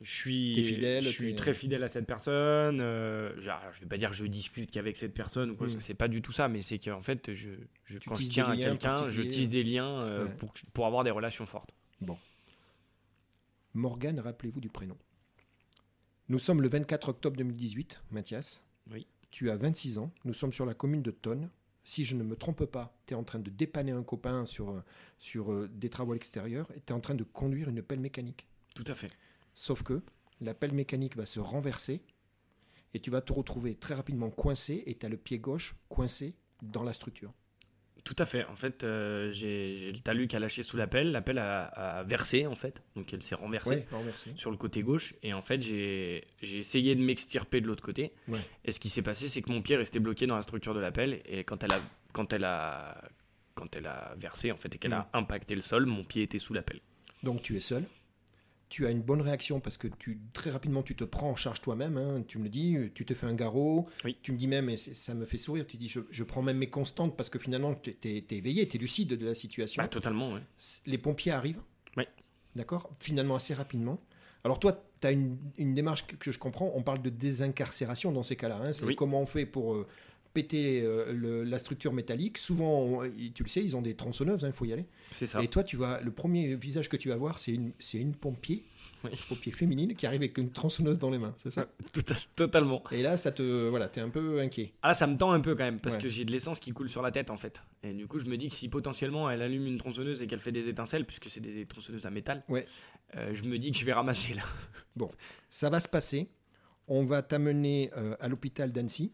je 0.00 0.10
suis, 0.10 0.54
fidèle, 0.64 1.04
je 1.04 1.10
suis 1.10 1.34
très 1.34 1.54
fidèle 1.54 1.82
à 1.82 1.88
cette 1.88 2.06
personne. 2.06 2.80
Euh, 2.80 3.32
je 3.36 3.48
ne 3.48 3.80
vais 3.80 3.86
pas 3.88 3.98
dire 3.98 4.10
que 4.10 4.16
je 4.16 4.24
discute 4.24 4.70
qu'avec 4.70 4.96
cette 4.96 5.14
personne, 5.14 5.56
quoi, 5.56 5.66
mm. 5.66 5.80
c'est 5.80 5.94
pas 5.94 6.08
du 6.08 6.22
tout 6.22 6.32
ça, 6.32 6.48
mais 6.48 6.62
c'est 6.62 6.78
qu'en 6.78 7.02
fait, 7.02 7.34
je, 7.34 7.50
je 7.84 7.98
quand 7.98 8.14
je 8.14 8.26
tiens 8.26 8.46
à 8.46 8.56
quelqu'un, 8.56 9.08
je 9.08 9.22
tisse 9.22 9.48
des 9.48 9.62
liens 9.62 10.00
euh, 10.00 10.26
pour, 10.26 10.54
pour 10.72 10.86
avoir 10.86 11.04
des 11.04 11.10
relations 11.10 11.46
fortes. 11.46 11.74
Bon. 12.00 12.16
Morgane, 13.74 14.20
rappelez-vous 14.20 14.60
du 14.60 14.68
prénom. 14.68 14.96
Nous 16.28 16.38
sommes 16.38 16.62
le 16.62 16.68
24 16.68 17.10
octobre 17.10 17.36
2018, 17.36 18.02
Mathias. 18.10 18.62
Oui. 18.90 19.06
Tu 19.30 19.50
as 19.50 19.56
26 19.56 19.98
ans. 19.98 20.12
Nous 20.24 20.34
sommes 20.34 20.52
sur 20.52 20.64
la 20.64 20.74
commune 20.74 21.02
de 21.02 21.10
Tonne 21.10 21.50
si 21.84 22.04
je 22.04 22.14
ne 22.14 22.22
me 22.22 22.36
trompe 22.36 22.64
pas, 22.66 22.94
tu 23.06 23.14
es 23.14 23.16
en 23.16 23.24
train 23.24 23.38
de 23.38 23.50
dépanner 23.50 23.92
un 23.92 24.02
copain 24.02 24.46
sur, 24.46 24.70
euh, 24.70 24.84
sur 25.18 25.52
euh, 25.52 25.68
des 25.72 25.88
travaux 25.90 26.12
à 26.12 26.14
l'extérieur 26.14 26.70
et 26.76 26.80
tu 26.80 26.92
es 26.92 26.92
en 26.92 27.00
train 27.00 27.14
de 27.14 27.24
conduire 27.24 27.68
une 27.68 27.82
pelle 27.82 28.00
mécanique. 28.00 28.46
Tout 28.74 28.84
à 28.86 28.94
fait. 28.94 29.10
Sauf 29.54 29.82
que 29.82 30.02
la 30.40 30.54
pelle 30.54 30.72
mécanique 30.72 31.16
va 31.16 31.26
se 31.26 31.40
renverser 31.40 32.02
et 32.94 33.00
tu 33.00 33.10
vas 33.10 33.20
te 33.20 33.32
retrouver 33.32 33.74
très 33.74 33.94
rapidement 33.94 34.30
coincé 34.30 34.82
et 34.86 34.96
tu 34.96 35.06
as 35.06 35.08
le 35.08 35.16
pied 35.16 35.38
gauche 35.38 35.74
coincé 35.88 36.34
dans 36.62 36.82
la 36.82 36.92
structure. 36.92 37.32
Tout 38.04 38.16
à 38.18 38.26
fait. 38.26 38.44
En 38.46 38.56
fait, 38.56 38.82
euh, 38.82 39.30
j'ai 39.32 39.92
le 39.92 40.00
talus 40.00 40.26
qui 40.26 40.36
a 40.36 40.38
lâché 40.38 40.62
sous 40.62 40.76
la 40.76 40.86
pelle. 40.86 41.12
La 41.12 41.20
pelle 41.20 41.38
a, 41.38 42.02
versé, 42.06 42.46
en 42.46 42.54
fait. 42.54 42.82
Donc, 42.96 43.12
elle 43.12 43.22
s'est 43.22 43.34
renversée, 43.34 43.86
sur 44.36 44.50
le 44.50 44.56
côté 44.56 44.82
gauche. 44.82 45.14
Et 45.22 45.34
en 45.34 45.42
fait, 45.42 45.60
j'ai 45.62 46.24
essayé 46.42 46.94
de 46.94 47.02
m'extirper 47.02 47.60
de 47.60 47.66
l'autre 47.66 47.82
côté. 47.82 48.12
Et 48.64 48.72
ce 48.72 48.80
qui 48.80 48.88
s'est 48.88 49.02
passé, 49.02 49.28
c'est 49.28 49.42
que 49.42 49.50
mon 49.50 49.62
pied 49.62 49.76
restait 49.76 50.00
bloqué 50.00 50.26
dans 50.26 50.36
la 50.36 50.42
structure 50.42 50.74
de 50.74 50.80
la 50.80 50.92
pelle. 50.92 51.20
Et 51.26 51.44
quand 51.44 51.62
elle 51.62 51.72
a, 51.72 51.80
quand 52.12 52.32
elle 52.32 52.44
a, 52.44 53.02
quand 53.54 53.76
elle 53.76 53.86
a 53.86 54.14
versé, 54.16 54.50
en 54.50 54.56
fait, 54.56 54.74
et 54.74 54.78
qu'elle 54.78 54.94
a 54.94 55.10
impacté 55.12 55.54
le 55.54 55.62
sol, 55.62 55.86
mon 55.86 56.04
pied 56.04 56.22
était 56.22 56.38
sous 56.38 56.54
la 56.54 56.62
pelle. 56.62 56.80
Donc, 57.22 57.42
tu 57.42 57.56
es 57.56 57.60
seul 57.60 57.84
tu 58.70 58.86
as 58.86 58.90
une 58.90 59.02
bonne 59.02 59.20
réaction 59.20 59.60
parce 59.60 59.76
que 59.76 59.88
tu, 59.88 60.18
très 60.32 60.50
rapidement 60.50 60.82
tu 60.82 60.94
te 60.94 61.04
prends 61.04 61.28
en 61.28 61.36
charge 61.36 61.60
toi-même. 61.60 61.98
Hein. 61.98 62.24
tu 62.26 62.38
me 62.38 62.44
le 62.44 62.48
dis, 62.48 62.76
tu 62.94 63.04
te 63.04 63.12
fais 63.12 63.26
un 63.26 63.34
garrot. 63.34 63.88
Tu 64.22 64.32
me 64.32 64.38
dis 64.38 64.46
même, 64.46 64.70
et 64.70 64.76
ça 64.78 65.12
me 65.12 65.26
fait 65.26 65.38
sourire, 65.38 65.66
tu 65.66 65.76
dis 65.76 65.88
je, 65.88 66.24
prends 66.24 66.40
même 66.40 66.56
mes 66.56 66.70
constantes 66.70 67.16
parce 67.16 67.28
que 67.28 67.38
finalement 67.38 67.74
tu 67.74 67.90
es, 68.02 68.24
éveillé, 68.30 68.66
tu 68.66 68.76
es 68.76 68.80
lucide 68.80 69.08
de 69.08 69.26
la 69.26 69.34
situation. 69.34 69.82
Bah, 69.82 69.88
totalement, 69.88 70.38
Les 70.86 70.98
pompiers 70.98 71.32
arrivent. 71.32 71.60
Oui. 71.96 72.04
D'accord? 72.56 72.90
Finalement, 73.00 73.36
assez 73.36 73.54
rapidement. 73.54 74.00
Alors 74.44 74.58
toi, 74.58 74.82
tu 75.00 75.06
as 75.06 75.10
une, 75.10 75.38
démarche 75.58 76.06
que 76.06 76.32
je 76.32 76.38
comprends. 76.38 76.72
On 76.74 76.82
parle 76.82 77.02
de 77.02 77.10
désincarcération 77.10 78.12
dans 78.12 78.22
ces 78.22 78.36
cas-là. 78.36 78.60
Hein. 78.62 78.72
C'est 78.72 78.94
comment 78.94 79.20
on 79.20 79.26
fait 79.26 79.46
pour 79.46 79.74
euh, 79.74 79.86
péter 80.32 80.82
euh, 80.82 81.44
la 81.44 81.58
structure 81.58 81.92
métallique. 81.92 82.38
Souvent, 82.38 83.02
tu 83.34 83.42
le 83.42 83.48
sais, 83.48 83.62
ils 83.62 83.76
ont 83.76 83.82
des 83.82 83.94
tronçonneuses, 83.94 84.42
il 84.42 84.46
hein, 84.46 84.52
faut 84.52 84.64
y 84.64 84.72
aller. 84.72 84.86
C'est 85.12 85.26
ça. 85.26 85.42
Et 85.42 85.48
toi, 85.48 85.64
tu 85.64 85.76
vas, 85.76 86.00
le 86.00 86.10
premier 86.10 86.54
visage 86.54 86.88
que 86.88 86.96
tu 86.96 87.08
vas 87.08 87.16
voir, 87.16 87.38
c'est 87.38 87.52
une, 87.52 87.72
c'est 87.78 87.98
une 87.98 88.14
pompier, 88.14 88.62
pompier 89.28 89.52
féminine 89.52 89.94
qui 89.94 90.06
arrive 90.06 90.20
avec 90.20 90.38
une 90.38 90.50
tronçonneuse 90.50 90.98
dans 90.98 91.10
les 91.10 91.18
mains, 91.18 91.34
c'est 91.36 91.50
ça? 91.50 91.66
Totalement. 92.36 92.82
Et 92.92 93.02
là, 93.02 93.16
ça 93.16 93.32
te, 93.32 93.68
voilà, 93.68 93.88
t'es 93.88 94.00
un 94.00 94.10
peu 94.10 94.40
inquiet. 94.40 94.72
Ah, 94.82 94.94
ça 94.94 95.06
me 95.06 95.16
tend 95.16 95.32
un 95.32 95.40
peu 95.40 95.54
quand 95.54 95.64
même, 95.64 95.80
parce 95.80 95.96
que 95.96 96.08
j'ai 96.08 96.24
de 96.24 96.30
l'essence 96.30 96.60
qui 96.60 96.72
coule 96.72 96.88
sur 96.88 97.02
la 97.02 97.10
tête 97.10 97.30
en 97.30 97.36
fait. 97.36 97.62
Et 97.82 97.92
du 97.92 98.06
coup, 98.06 98.20
je 98.20 98.26
me 98.26 98.36
dis 98.36 98.48
que 98.48 98.54
si 98.54 98.68
potentiellement 98.68 99.30
elle 99.30 99.42
allume 99.42 99.66
une 99.66 99.78
tronçonneuse 99.78 100.22
et 100.22 100.26
qu'elle 100.26 100.40
fait 100.40 100.52
des 100.52 100.68
étincelles, 100.68 101.06
puisque 101.06 101.28
c'est 101.28 101.40
des 101.40 101.66
tronçonneuses 101.66 102.06
à 102.06 102.10
métal, 102.10 102.44
ouais. 102.48 102.66
Euh, 103.16 103.34
je 103.34 103.42
me 103.42 103.58
dis 103.58 103.72
que 103.72 103.78
je 103.78 103.84
vais 103.84 103.92
ramasser 103.92 104.34
là. 104.34 104.42
Bon, 104.96 105.10
ça 105.50 105.70
va 105.70 105.80
se 105.80 105.88
passer. 105.88 106.28
On 106.88 107.04
va 107.04 107.22
t'amener 107.22 107.90
euh, 107.96 108.16
à 108.20 108.28
l'hôpital 108.28 108.72
d'Annecy. 108.72 109.12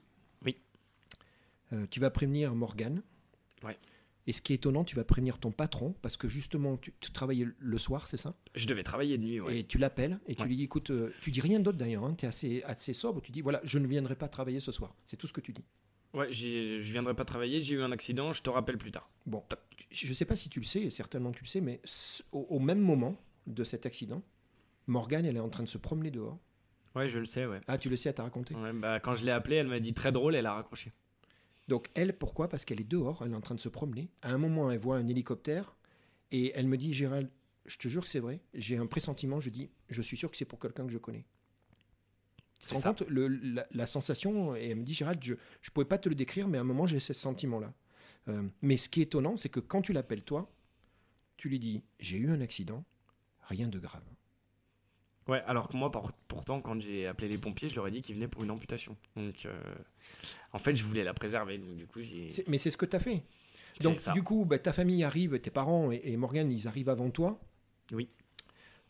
Euh, 1.72 1.87
tu 1.90 2.00
vas 2.00 2.11
prévenir 2.11 2.55
Morgane. 2.55 3.02
Ouais. 3.62 3.76
Et 4.26 4.33
ce 4.33 4.42
qui 4.42 4.52
est 4.52 4.57
étonnant, 4.57 4.85
tu 4.85 4.96
vas 4.96 5.05
prévenir 5.05 5.38
ton 5.38 5.52
patron 5.52 5.94
parce 6.02 6.16
que 6.16 6.29
justement, 6.29 6.76
tu, 6.76 6.92
travaillais 7.12 7.46
le 7.59 7.79
soir, 7.79 8.09
c'est 8.09 8.16
ça? 8.16 8.35
Je 8.55 8.66
devais 8.66 8.83
travailler 8.83 9.18
de 9.18 9.22
nuit, 9.22 9.40
ouais. 9.40 9.61
Et 9.61 9.64
tu 9.64 9.79
l'appelles 9.79 10.18
et 10.26 10.35
tu 10.35 10.44
lui 10.44 10.57
dis 10.57 10.64
écoute, 10.64 10.90
euh, 10.90 11.12
tu 11.22 11.31
dis 11.31 11.40
rien 11.40 11.61
d'autre 11.61 11.79
d'ailleurs, 11.79 12.05
hein, 12.05 12.14
tu 12.18 12.24
es 12.24 12.29
assez, 12.29 12.62
assez 12.64 12.92
sobre, 12.92 13.22
tu 13.22 13.31
dis 13.31 13.40
voilà, 13.40 13.61
je 13.62 13.79
ne 13.79 13.87
viendrai 13.87 14.16
pas 14.16 14.29
travailler 14.29 14.59
ce 14.59 14.72
soir. 14.72 14.94
C'est 15.07 15.16
tout 15.16 15.29
ce 15.29 15.33
que 15.33 15.40
tu 15.40 15.52
dis. 15.52 15.64
Ouais, 16.12 16.33
je 16.33 16.81
viendrai 16.81 17.14
pas 17.14 17.24
travailler, 17.24 17.61
j'ai 17.61 17.74
eu 17.74 17.83
un 17.83 17.92
accident, 17.92 18.33
je 18.33 18.42
te 18.42 18.50
rappelle 18.50 18.79
plus 18.79 18.90
tard. 18.90 19.11
Bon, 19.26 19.44
je 19.90 20.09
ne 20.09 20.12
sais 20.14 20.24
pas 20.24 20.35
si 20.35 20.48
tu 20.48 20.61
le 20.61 20.64
sais, 20.64 20.81
et 20.81 20.90
certainement 20.90 21.31
tu 21.31 21.44
le 21.44 21.48
sais, 21.48 21.61
mais 21.61 21.81
au, 22.33 22.59
même 22.59 22.81
moment 22.81 23.16
de 23.46 23.62
cet 23.64 23.87
accident, 23.87 24.22
Morgane, 24.87 25.24
elle 25.24 25.37
est 25.37 25.40
en 25.40 25.50
train 25.50 25.62
de 25.62 25.68
se 25.68 25.79
promener 25.79 26.11
dehors. 26.11 26.38
Ouais, 26.94 27.09
je 27.09 27.18
le 27.18 27.26
sais, 27.26 27.44
ouais. 27.44 27.61
Ah, 27.68 27.76
tu 27.76 27.90
le 27.90 27.96
sais, 27.96 28.09
elle 28.09 28.14
t'a 28.14 28.22
raconté? 28.22 28.55
Ouais, 28.55 28.72
bah, 28.72 28.98
Quand 28.98 29.14
je 29.14 29.24
l'ai 29.24 29.31
appelée, 29.31 29.57
elle 29.57 29.68
m'a 29.68 29.79
dit 29.79 29.92
très 29.92 30.11
drôle, 30.11 30.35
elle 30.35 30.46
a 30.46 30.55
raccroché. 30.55 30.90
Donc 31.68 31.90
elle, 31.94 32.16
pourquoi? 32.16 32.48
Parce 32.48 32.64
qu'elle 32.64 32.81
est 32.81 32.88
dehors, 32.88 33.22
elle 33.24 33.33
est 33.33 33.37
en 33.37 33.40
train 33.40 33.55
de 33.55 33.61
se 33.61 33.68
promener. 33.68 34.09
À 34.22 34.31
un 34.33 34.38
moment, 34.38 34.70
elle 34.70 34.79
voit 34.79 34.96
un 34.96 35.09
hélicoptère 35.09 35.74
et 36.31 36.52
elle 36.55 36.66
me 36.66 36.76
dit, 36.76 36.92
Gérald, 36.92 37.29
je 37.66 37.76
te 37.76 37.88
jure 37.88 38.02
que 38.02 38.09
c'est 38.09 38.20
vrai. 38.20 38.40
J'ai 38.55 38.76
un 38.76 38.87
pressentiment, 38.87 39.40
je 39.40 39.50
dis, 39.50 39.70
je 39.88 40.02
suis 40.02 40.16
sûr 40.16 40.31
que 40.31 40.37
c'est 40.37 40.44
pour 40.44 40.61
quelqu'un 40.61 40.87
que 40.87 40.92
je 40.92 40.98
connais. 40.98 41.24
Tu 42.61 42.68
te 42.68 42.74
rends 42.74 42.81
compte? 42.81 43.02
Le, 43.02 43.29
la, 43.70 43.87
sensation, 43.87 44.57
et 44.57 44.68
elle 44.68 44.79
me 44.79 44.85
dit, 44.85 44.94
Gérald, 44.94 45.22
je 45.22 45.33
ne 45.33 45.70
pouvais 45.74 45.87
pas 45.87 45.98
te 45.98 46.09
le 46.09 46.14
décrire, 46.14 46.48
mais 46.48 46.59
à 46.59 46.62
un 46.62 46.64
moment, 46.64 46.87
j'ai 46.87 47.00
ce 47.00 47.12
sentiment-là. 47.12 47.72
Euh, 48.29 48.48
mais 48.62 48.76
ce 48.76 48.88
qui 48.88 49.00
est 49.00 49.05
étonnant, 49.05 49.37
c'est 49.37 49.48
que 49.48 49.61
quand 49.61 49.83
tu 49.83 49.92
l'appelles 49.92 50.22
toi, 50.22 50.50
tu 51.37 51.48
lui 51.48 51.59
dis, 51.59 51.83
j'ai 52.00 52.16
eu 52.16 52.31
un 52.31 52.40
accident, 52.40 52.85
rien 53.42 53.68
de 53.68 53.79
grave. 53.79 54.02
Ouais, 55.28 55.42
alors 55.46 55.68
que 55.68 55.76
moi, 55.76 55.90
pourtant, 56.28 56.60
quand 56.60 56.80
j'ai 56.80 57.06
appelé 57.06 57.28
les 57.28 57.38
pompiers, 57.38 57.68
je 57.68 57.74
leur 57.74 57.88
ai 57.88 57.90
dit 57.90 58.02
qu'ils 58.02 58.14
venaient 58.14 58.28
pour 58.28 58.44
une 58.44 58.50
amputation. 58.50 58.96
Donc, 59.16 59.44
euh, 59.44 59.58
en 60.52 60.58
fait, 60.58 60.76
je 60.76 60.84
voulais 60.84 61.02
la 61.02 61.14
préserver. 61.14 61.58
Donc, 61.58 61.76
du 61.76 61.86
coup, 61.86 61.98
Mais 62.46 62.58
c'est 62.58 62.70
ce 62.70 62.76
que 62.76 62.86
tu 62.86 62.96
as 62.96 63.00
fait. 63.00 63.22
Donc, 63.80 64.00
du 64.12 64.22
coup, 64.22 64.44
bah, 64.44 64.58
ta 64.58 64.72
famille 64.72 65.02
arrive, 65.04 65.38
tes 65.40 65.50
parents 65.50 65.90
et, 65.90 66.00
et 66.04 66.16
Morgane, 66.16 66.50
ils 66.52 66.68
arrivent 66.68 66.88
avant 66.88 67.10
toi. 67.10 67.40
Oui. 67.92 68.08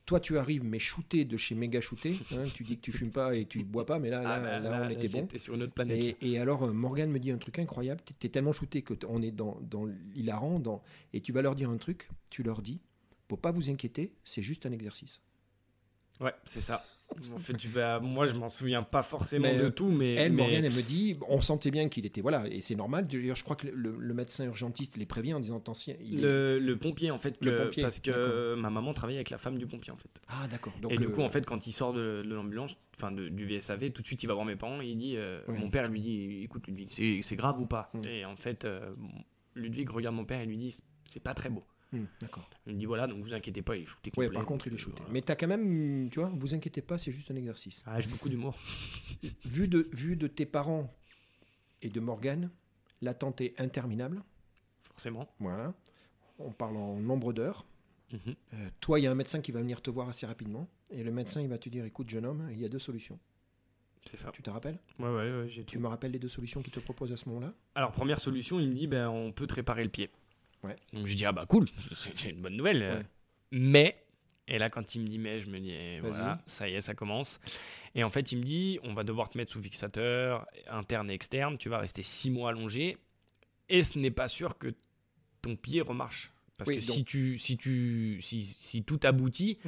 Toi, 0.05 0.21
tu 0.21 0.39
arrives, 0.39 0.63
mais 0.63 0.79
shooté 0.79 1.25
de 1.25 1.37
chez 1.37 1.57
méga 1.57 1.81
shooté. 1.81 2.17
Hein, 2.31 2.45
tu 2.55 2.63
dis 2.63 2.77
que 2.77 2.83
tu 2.83 2.93
fumes 2.93 3.11
pas 3.11 3.35
et 3.35 3.45
tu 3.47 3.65
bois 3.65 3.85
pas, 3.85 3.99
mais 3.99 4.09
là, 4.09 4.23
ah 4.25 4.39
là, 4.39 4.61
bah, 4.61 4.83
on 4.87 4.91
était 4.91 5.09
bon. 5.09 5.27
sur 5.37 5.55
une 5.55 5.65
autre 5.65 5.73
planète. 5.73 6.17
Et, 6.21 6.39
alors, 6.39 6.63
euh, 6.63 6.73
Morgane 6.73 7.11
me 7.11 7.19
dit 7.19 7.33
un 7.33 7.39
truc 7.39 7.59
incroyable. 7.59 8.01
Tu 8.05 8.27
es, 8.27 8.31
tellement 8.31 8.53
shooté 8.53 8.83
que 8.83 8.95
on 9.09 9.21
est 9.21 9.33
dans, 9.33 9.59
dans 9.63 9.85
l'hilarant. 10.15 10.61
Dans... 10.61 10.83
Et 11.13 11.21
tu 11.21 11.33
vas 11.33 11.43
leur 11.43 11.57
dire 11.57 11.71
un 11.71 11.79
truc. 11.79 12.09
Tu 12.31 12.45
leur 12.45 12.63
dis, 12.63 12.81
pour 13.27 13.41
pas 13.41 13.51
vous 13.51 13.69
inquiéter, 13.69 14.13
c'est 14.23 14.43
juste 14.43 14.65
un 14.67 14.71
exercice. 14.71 15.21
Ouais, 16.21 16.35
c'est 16.47 16.61
ça. 16.61 16.85
En 17.35 17.39
fait, 17.39 17.55
tu 17.55 17.69
vas... 17.69 18.01
moi, 18.01 18.27
je 18.27 18.35
m'en 18.35 18.49
souviens 18.49 18.83
pas 18.83 19.05
forcément 19.05 19.53
de 19.55 19.67
euh, 19.67 19.71
tout, 19.71 19.89
mais. 19.89 20.15
Elle, 20.15 20.33
Morgane, 20.33 20.65
elle 20.65 20.75
me 20.75 20.83
dit, 20.83 21.17
on 21.29 21.41
sentait 21.41 21.71
bien 21.71 21.89
qu'il 21.89 22.05
était. 22.05 22.21
Voilà, 22.21 22.47
et 22.49 22.61
c'est 22.61 22.75
normal. 22.75 23.07
D'ailleurs, 23.07 23.37
je 23.37 23.45
crois 23.45 23.55
que 23.55 23.69
le, 23.69 24.13
médecin 24.13 24.45
urgentiste 24.45 24.97
les 24.97 25.07
prévient 25.07 25.35
en 25.35 25.41
disant 25.41 25.59
attention. 25.59 25.95
le, 26.01 26.59
le, 26.59 26.77
pompier, 26.77 27.13
en 27.13 27.19
fait, 27.19 27.37
le 27.45 27.65
pompier, 27.65 27.85
parce 27.85 28.01
que 28.01 28.55
ma 28.57 28.71
maman 28.71 28.93
travaillait 28.93 29.19
avec 29.19 29.31
la 29.31 29.39
femme 29.39 29.57
du 29.57 29.67
pompier, 29.67 29.93
en 29.93 29.97
fait. 29.97 30.11
Ah, 30.29 30.49
d'accord. 30.51 30.73
Et 30.91 30.99
du 30.99 31.09
coup, 31.09 31.23
en 31.23 31.29
fait, 31.29 31.47
quand 31.47 31.67
il 31.67 31.73
sort 31.73 31.93
de, 31.93 32.23
l'ambulance, 32.27 32.77
enfin 32.97 33.13
du 33.13 33.47
VSAV, 33.47 33.91
tout 33.91 34.03
de 34.03 34.07
suite, 34.07 34.23
il 34.23 34.27
va 34.27 34.35
voir 34.35 34.45
mes 34.45 34.57
parents 34.57 34.81
et 34.81 34.87
il 34.87 34.99
dit 34.99 35.17
euh, 35.17 35.41
Mon 35.49 35.71
père 35.71 35.89
lui 35.89 36.01
dit 36.01 36.43
écoute, 36.43 36.67
Ludwig, 36.67 37.23
c'est 37.23 37.37
grave 37.37 37.61
ou 37.61 37.67
pas? 37.67 37.91
Mm. 37.95 38.05
Et 38.05 38.25
en 38.25 38.37
fait, 38.37 38.65
euh, 38.65 38.91
Ludwig 39.55 39.89
regarde 39.91 40.17
mon 40.17 40.25
père 40.25 40.41
et 40.41 40.47
lui 40.47 40.57
dit 40.57 40.77
c'est 41.09 41.23
pas 41.23 41.35
très 41.35 41.51
beau. 41.51 41.65
Hmm, 41.93 42.05
d'accord. 42.21 42.49
Il 42.67 42.75
me 42.75 42.79
dit 42.79 42.85
voilà, 42.85 43.07
donc 43.07 43.23
vous 43.23 43.33
inquiétez 43.33 43.63
pas, 43.63 43.77
il 43.77 43.83
est 43.83 43.87
shooté 43.87 44.11
Oui, 44.17 44.29
par 44.31 44.45
contre, 44.45 44.67
il 44.67 44.75
est 44.75 44.79
shooté. 44.79 45.03
Mais 45.11 45.23
tu 45.23 45.31
as 45.31 45.37
quand 45.37 45.47
même, 45.47 46.09
tu 46.11 46.19
vois, 46.19 46.31
vous 46.35 46.55
inquiétez 46.55 46.83
pas, 46.83 46.99
c'est 46.99 47.13
juste 47.13 47.31
un 47.31 47.37
exercice. 47.37 47.83
Ah, 47.87 48.01
j'ai 48.01 48.09
beaucoup 48.09 48.29
d'humour. 48.29 48.59
vu, 49.45 49.69
de, 49.69 49.89
vu 49.93 50.17
de 50.17 50.27
tes 50.27 50.47
parents 50.47 50.93
et 51.83 51.89
de 51.89 52.01
Morgane, 52.01 52.51
l'attente 53.03 53.41
est 53.41 53.61
interminable. 53.61 54.23
Forcément. 54.83 55.29
Voilà. 55.39 55.75
On 56.39 56.51
parle 56.51 56.77
en 56.77 56.97
nombre 56.97 57.33
d'heures. 57.33 57.65
Mhm. 58.13 58.35
Euh, 58.55 58.69
toi, 58.81 59.01
il 59.01 59.05
y 59.05 59.07
a 59.07 59.11
un 59.11 59.17
médecin 59.17 59.41
qui 59.41 59.53
va 59.53 59.61
venir 59.61 59.81
te 59.81 59.91
voir 59.91 60.09
assez 60.09 60.27
rapidement. 60.27 60.69
Et 60.91 61.03
le 61.03 61.11
médecin, 61.11 61.41
il 61.41 61.49
va 61.49 61.59
te 61.59 61.69
dire 61.69 61.85
écoute, 61.85 62.09
jeune 62.09 62.27
homme, 62.27 62.49
il 62.53 62.59
y 62.59 62.65
a 62.65 62.69
deux 62.69 62.79
solutions. 62.79 63.19
C'est 64.11 64.17
ça. 64.17 64.31
Tu 64.33 64.43
te 64.43 64.51
rappelles? 64.51 64.79
Ouais, 64.99 65.09
ouais, 65.09 65.33
ouais 65.33 65.65
Tu 65.67 65.79
me 65.79 65.89
rappelles 65.89 66.13
les 66.13 66.19
deux 66.19 66.29
solutions 66.29 66.63
qu'il 66.63 66.73
te 66.73 66.81
propose 66.81 67.13
à 67.13 67.17
ce 67.17 67.29
moment-là? 67.29 67.53
Alors, 67.75 67.93
première 67.93 68.21
solution, 68.21 68.61
il 68.61 68.69
me 68.69 68.75
dit 68.75 68.87
ben, 68.87 69.09
on 69.09 69.33
peut 69.33 69.47
te 69.47 69.55
réparer 69.55 69.83
le 69.83 69.91
pied. 69.91 70.11
Donc 70.93 71.07
je 71.07 71.15
dis, 71.15 71.25
ah 71.25 71.33
bah 71.33 71.47
cool, 71.47 71.67
c'est 72.17 72.31
une 72.31 72.41
bonne 72.41 72.57
nouvelle. 72.57 73.07
Mais, 73.53 74.03
et 74.49 74.59
là 74.59 74.71
quand 74.71 74.95
il 74.95 75.03
me 75.03 75.09
dit 75.09 75.19
mais, 75.19 75.41
je 75.41 75.49
me 75.49 75.59
dis, 75.61 75.73
eh, 75.73 76.01
voilà, 76.01 76.41
ça 76.47 76.69
y 76.69 76.75
est, 76.75 76.81
ça 76.81 76.95
commence. 76.95 77.41
Et 77.95 78.05
en 78.05 78.11
fait, 78.11 78.31
il 78.31 78.39
me 78.39 78.45
dit, 78.45 78.79
on 78.83 78.93
va 78.93 79.05
devoir 79.05 79.31
te 79.31 79.39
mettre 79.39 79.53
sous 79.53 79.63
fixateur, 79.63 80.47
interne 80.69 81.11
et 81.11 81.15
externe, 81.15 81.57
tu 81.57 81.71
vas 81.71 81.79
rester 81.79 82.03
six 82.03 82.31
mois 82.31 82.51
allongé. 82.51 82.99
Et 83.69 83.83
ce 83.83 83.99
n'est 83.99 84.11
pas 84.11 84.29
sûr 84.29 84.59
que 84.59 84.75
ton 85.41 85.57
pied 85.57 85.81
remarche. 85.81 86.31
Parce 86.57 86.71
que 86.71 86.81
si, 86.81 87.05
tu, 87.05 87.39
si, 87.39 87.57
tu, 87.57 88.21
si, 88.23 88.45
si 88.45 88.83
tout 88.83 89.01
aboutit, 89.03 89.59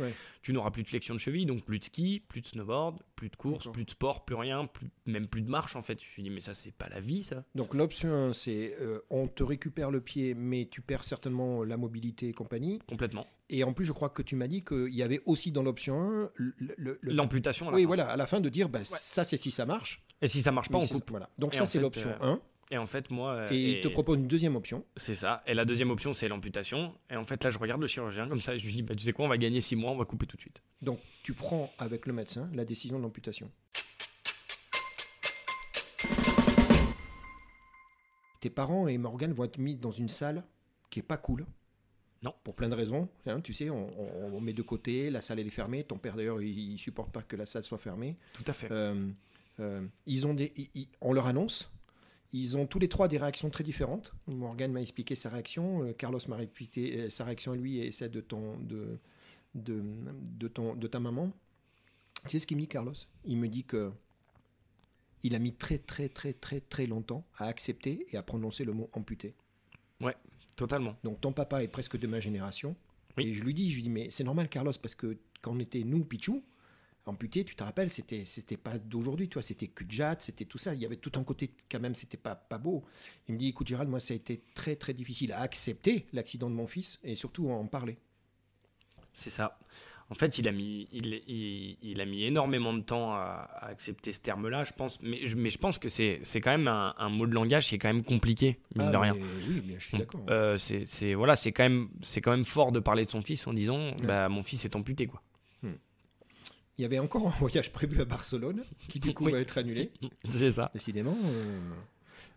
tu 0.43 0.53
n'auras 0.53 0.71
plus 0.71 0.83
de 0.83 0.89
flexion 0.89 1.15
de 1.15 1.21
cheville, 1.21 1.47
donc 1.47 1.65
plus 1.65 1.79
de 1.79 1.85
ski, 1.85 2.23
plus 2.29 2.41
de 2.41 2.47
snowboard, 2.47 3.03
plus 3.15 3.29
de 3.29 3.37
course, 3.37 3.71
plus 3.71 3.85
de 3.85 3.91
sport, 3.91 4.25
plus 4.25 4.37
rien, 4.37 4.67
plus, 4.67 4.89
même 5.07 5.27
plus 5.27 5.43
de 5.43 5.51
marche 5.51 5.77
en 5.77 5.83
fait. 5.83 6.01
Je 6.01 6.07
me 6.07 6.13
suis 6.13 6.23
dit, 6.23 6.31
mais 6.31 6.41
ça, 6.41 6.55
c'est 6.55 6.73
pas 6.73 6.89
la 6.89 7.01
vie 7.01 7.23
ça. 7.23 7.45
Donc 7.55 7.75
l'option 7.75 8.29
1, 8.29 8.33
c'est 8.33 8.77
euh, 8.81 9.01
on 9.11 9.29
te 9.29 9.43
récupère 9.43 9.91
le 9.91 10.01
pied, 10.01 10.35
mais 10.35 10.67
tu 10.71 10.81
perds 10.81 11.05
certainement 11.05 11.63
la 11.65 11.77
mobilité 11.77 12.29
et 12.29 12.33
compagnie. 12.33 12.79
Complètement. 12.89 13.27
Et 13.51 13.65
en 13.65 13.73
plus, 13.73 13.85
je 13.85 13.93
crois 13.93 14.11
que 14.11 14.23
tu 14.23 14.37
m'as 14.37 14.49
dit 14.49 14.63
qu'il 14.63 14.95
y 14.95 15.03
avait 15.03 15.23
aussi 15.25 15.53
dans 15.53 15.63
l'option 15.63 16.31
1 16.39 16.43
l'amputation. 17.03 17.69
Oui, 17.73 17.85
voilà, 17.85 18.09
à 18.11 18.17
la 18.17 18.27
fin 18.27 18.41
de 18.41 18.49
dire, 18.49 18.69
bah, 18.69 18.85
ça 18.85 19.25
c'est 19.25 19.37
si 19.37 19.51
ça 19.51 19.67
marche. 19.67 20.03
Et 20.21 20.29
si 20.29 20.43
ça 20.43 20.53
marche 20.53 20.69
pas, 20.69 20.79
on 20.79 20.87
coupe. 20.87 21.11
Voilà. 21.11 21.29
Donc 21.39 21.55
ça, 21.55 21.67
c'est 21.67 21.81
l'option 21.81 22.11
1. 22.21 22.41
Et 22.71 22.79
en 22.79 22.87
fait, 22.87 23.11
moi. 23.11 23.33
Euh, 23.33 23.49
et, 23.51 23.79
il 23.79 23.81
te 23.81 23.89
propose 23.89 24.19
une 24.19 24.29
deuxième 24.29 24.57
option. 24.57 24.85
C'est 24.97 25.15
ça. 25.15 25.43
Et 25.47 25.55
la 25.55 25.65
deuxième 25.65 25.91
option, 25.91 26.13
c'est 26.13 26.29
l'amputation. 26.29 26.95
Et 27.11 27.17
en 27.17 27.25
fait, 27.25 27.43
là, 27.43 27.51
je 27.51 27.59
regarde 27.59 27.81
le 27.81 27.87
chirurgien 27.87 28.29
comme 28.29 28.41
ça 28.41 28.55
et 28.55 28.59
je 28.59 28.67
lui 28.67 28.73
dis 28.73 28.83
bah, 28.83 28.95
Tu 28.95 29.05
sais 29.05 29.13
quoi, 29.13 29.25
on 29.25 29.29
va 29.29 29.39
gagner 29.39 29.61
six 29.61 29.77
mois, 29.77 29.91
on 29.91 29.97
va 29.97 30.05
couper 30.05 30.27
tout 30.27 30.37
de 30.37 30.43
suite. 30.43 30.63
Donc, 30.83 31.01
tu 31.23 31.33
prends 31.33 31.73
avec 31.79 32.07
le 32.07 32.13
médecin 32.13 32.51
la 32.55 32.65
décision 32.65 32.99
de 32.99 33.03
l'amputation. 33.03 33.51
Tes 38.41 38.51
parents 38.51 38.87
et 38.87 38.99
Morgan 38.99 39.33
vont 39.33 39.45
être 39.45 39.59
mis 39.59 39.75
dans 39.75 39.91
une 39.91 40.09
salle 40.09 40.45
qui 40.91 41.01
est 41.01 41.03
pas 41.03 41.17
cool. 41.17 41.47
Non. 42.23 42.35
Pour 42.45 42.55
plein 42.55 42.69
de 42.69 42.75
raisons. 42.75 43.09
Hein, 43.27 43.41
tu 43.41 43.53
sais, 43.55 43.71
on, 43.71 44.41
met 44.41 44.53
de 44.53 44.63
côté, 44.63 45.11
la 45.11 45.21
salle 45.21 45.39
elle 45.39 45.47
est 45.47 45.51
fermée. 45.51 45.85
Ton 45.85 45.99
père 45.99 46.17
d'ailleurs, 46.17 46.43
il, 46.43 46.73
il 46.73 46.79
supporte 46.79 47.13
pas 47.13 47.23
que 47.23 47.37
la 47.37 47.47
salle 47.47 47.65
soit 47.65 47.79
fermée. 47.79 48.17
Tout 48.33 48.45
à 48.47 48.53
fait. 48.53 48.69
Euh, 48.71 49.09
euh, 49.61 49.87
ils 50.07 50.27
ont 50.27 50.35
des, 50.35 50.53
on 51.01 51.13
leur 51.13 51.27
annonce 51.27 51.71
ils 52.33 52.57
ont 52.57 52.67
tous 52.67 52.79
les 52.79 52.89
trois 52.89 53.09
des 53.09 53.19
réactions 53.19 53.51
très 53.51 53.65
différentes. 53.65 54.13
Morgan 54.27 54.73
m'a 54.73 54.81
expliqué 54.81 55.15
sa 55.15 55.31
réaction, 55.31 55.85
euh, 55.85 55.93
Carlos 55.93 56.21
m'a 56.29 56.43
expliqué 56.43 57.01
euh, 57.01 57.11
sa 57.11 57.25
réaction 57.25 57.53
à 57.53 57.57
lui 57.57 57.79
et 57.79 57.93
celle 57.93 58.11
de, 58.11 58.21
ton, 58.21 58.59
de, 58.59 58.99
de, 59.55 59.83
de, 60.39 60.49
ton, 60.49 60.75
de 60.75 60.87
ta 60.87 61.01
maman. 61.01 61.33
Sais 62.27 62.39
ce 62.39 62.47
qu'il 62.47 62.57
me 62.57 62.63
dit, 62.63 62.69
Carlos? 62.69 62.95
Il 63.25 63.39
me 63.39 63.49
dit 63.49 63.65
que 63.65 63.93
il 65.23 65.35
a 65.35 65.39
mis 65.39 65.53
très 65.53 65.79
très 65.79 66.09
très 66.09 66.33
très 66.33 66.61
très 66.61 66.87
longtemps 66.87 67.25
à 67.37 67.47
accepter 67.47 68.07
et 68.11 68.17
à 68.17 68.23
prononcer 68.23 68.65
le 68.65 68.73
mot 68.73 68.89
amputé. 68.93 69.35
Ouais, 70.01 70.15
totalement. 70.57 70.97
Donc 71.03 71.21
ton 71.21 71.33
papa 71.33 71.63
est 71.63 71.69
presque 71.69 71.97
de 71.99 72.07
ma 72.07 72.21
génération. 72.21 72.77
Et 73.17 73.35
je 73.35 73.43
lui 73.43 73.53
dis, 73.53 73.69
je 73.71 73.77
lui 73.77 73.83
dis, 73.83 73.91
mais 73.91 74.11
c'est 74.11 74.23
normal, 74.23 74.49
Carlos, 74.49 74.73
parce 74.81 74.95
que 74.95 75.19
quand 75.43 75.53
on 75.53 75.59
était 75.59 75.83
nous, 75.83 76.05
Pichou, 76.05 76.45
amputé, 77.09 77.45
tu 77.45 77.55
te 77.57 77.65
rappelles, 77.65 77.91
c'était 77.91 78.25
c'était 78.25 78.57
pas 78.57 78.79
d'aujourd'hui, 78.79 79.29
toi, 79.29 79.43
c'était 79.43 79.69
Kudjat, 79.69 80.17
c'était 80.21 80.45
tout 80.45 80.59
ça. 80.59 80.75
Il 80.75 80.81
y 80.81 80.87
avait 80.87 80.97
tout 80.97 81.13
un 81.17 81.25
côté 81.25 81.51
quand 81.71 81.81
même, 81.81 81.95
c'était 81.95 82.17
pas 82.17 82.35
pas 82.35 82.59
beau. 82.59 82.85
Il 83.29 83.35
me 83.35 83.39
dit, 83.39 83.49
écoute 83.49 83.67
Gérald, 83.67 83.91
moi 83.91 84.01
ça 84.01 84.15
a 84.15 84.17
été 84.17 84.43
très 84.55 84.77
très 84.77 84.95
difficile 84.95 85.33
à 85.33 85.41
accepter 85.41 86.07
l'accident 86.13 86.51
de 86.51 86.55
mon 86.55 86.67
fils 86.67 86.99
et 87.03 87.15
surtout 87.15 87.51
à 87.51 87.55
en 87.55 87.67
parler. 87.67 87.99
C'est 89.13 89.31
ça. 89.31 89.59
En 90.11 90.15
fait, 90.15 90.39
il 90.39 90.49
a 90.49 90.53
mis, 90.53 90.89
il, 90.91 91.77
il, 91.83 92.01
a 92.01 92.07
mis 92.07 92.25
énormément 92.25 92.73
de 92.73 92.81
temps 92.81 93.13
à, 93.13 93.47
accepter 93.61 94.15
ce 94.15 94.21
terme-là, 94.21 94.65
je 94.65 94.73
pense. 94.73 94.99
Mais, 95.03 95.21
mais 95.37 95.51
je 95.51 95.59
pense 95.59 95.79
que 95.79 95.91
c'est 95.91 96.21
quand 96.41 96.51
même 96.51 96.67
un, 96.67 97.09
mot 97.11 97.27
de 97.27 97.35
langage 97.35 97.69
qui 97.69 97.75
est 97.75 97.79
quand 97.79 97.93
même 97.93 98.05
compliqué, 98.05 98.59
mine 98.75 98.87
ah, 98.89 98.93
de 98.93 98.97
rien. 98.97 99.15
Oui, 99.15 99.75
je 99.77 99.85
suis 99.85 99.99
d'accord. 99.99 100.23
Euh, 100.31 100.57
c'est 100.57 101.13
voilà, 101.13 101.37
c'est 101.37 101.53
quand 101.53 101.65
même, 101.65 101.89
c'est 102.01 102.23
quand 102.23 102.31
même 102.31 102.47
fort 102.47 102.73
de 102.73 102.81
parler 102.81 103.05
de 103.05 103.11
son 103.11 103.21
fils 103.21 103.47
en 103.47 103.53
disant, 103.53 103.91
bah, 104.03 104.31
mon 104.31 104.43
fils 104.43 104.65
est 104.65 104.75
amputé, 104.77 105.07
quoi. 105.07 105.23
Il 106.79 106.83
y 106.83 106.85
avait 106.85 107.01
encore 107.01 107.27
un 107.27 107.35
voyage 107.41 107.73
prévu 107.73 108.01
à 108.01 108.05
Barcelone 108.05 108.63
qui 108.89 109.01
du 109.01 109.13
coup 109.13 109.25
va 109.25 109.41
être 109.41 109.59
annulé. 109.59 109.91
C'est 110.31 110.53
ça. 110.53 110.71
Décidément. 110.73 111.17
Euh, 111.25 111.59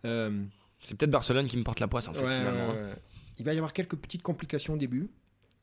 euh, 0.06 0.44
c'est 0.82 0.98
peut-être 0.98 1.12
Barcelone 1.12 1.48
qui 1.48 1.58
me 1.58 1.64
porte 1.64 1.80
la 1.80 1.88
poisse 1.88 2.08
en 2.08 2.14
fait 2.14 2.22
finalement. 2.22 2.72
Hein. 2.72 2.96
Il 3.38 3.46
va 3.46 3.54
y 3.54 3.58
avoir 3.58 3.72
quelques 3.72 3.96
petites 3.96 4.24
complications 4.24 4.74
au 4.74 4.78
début. 4.78 5.12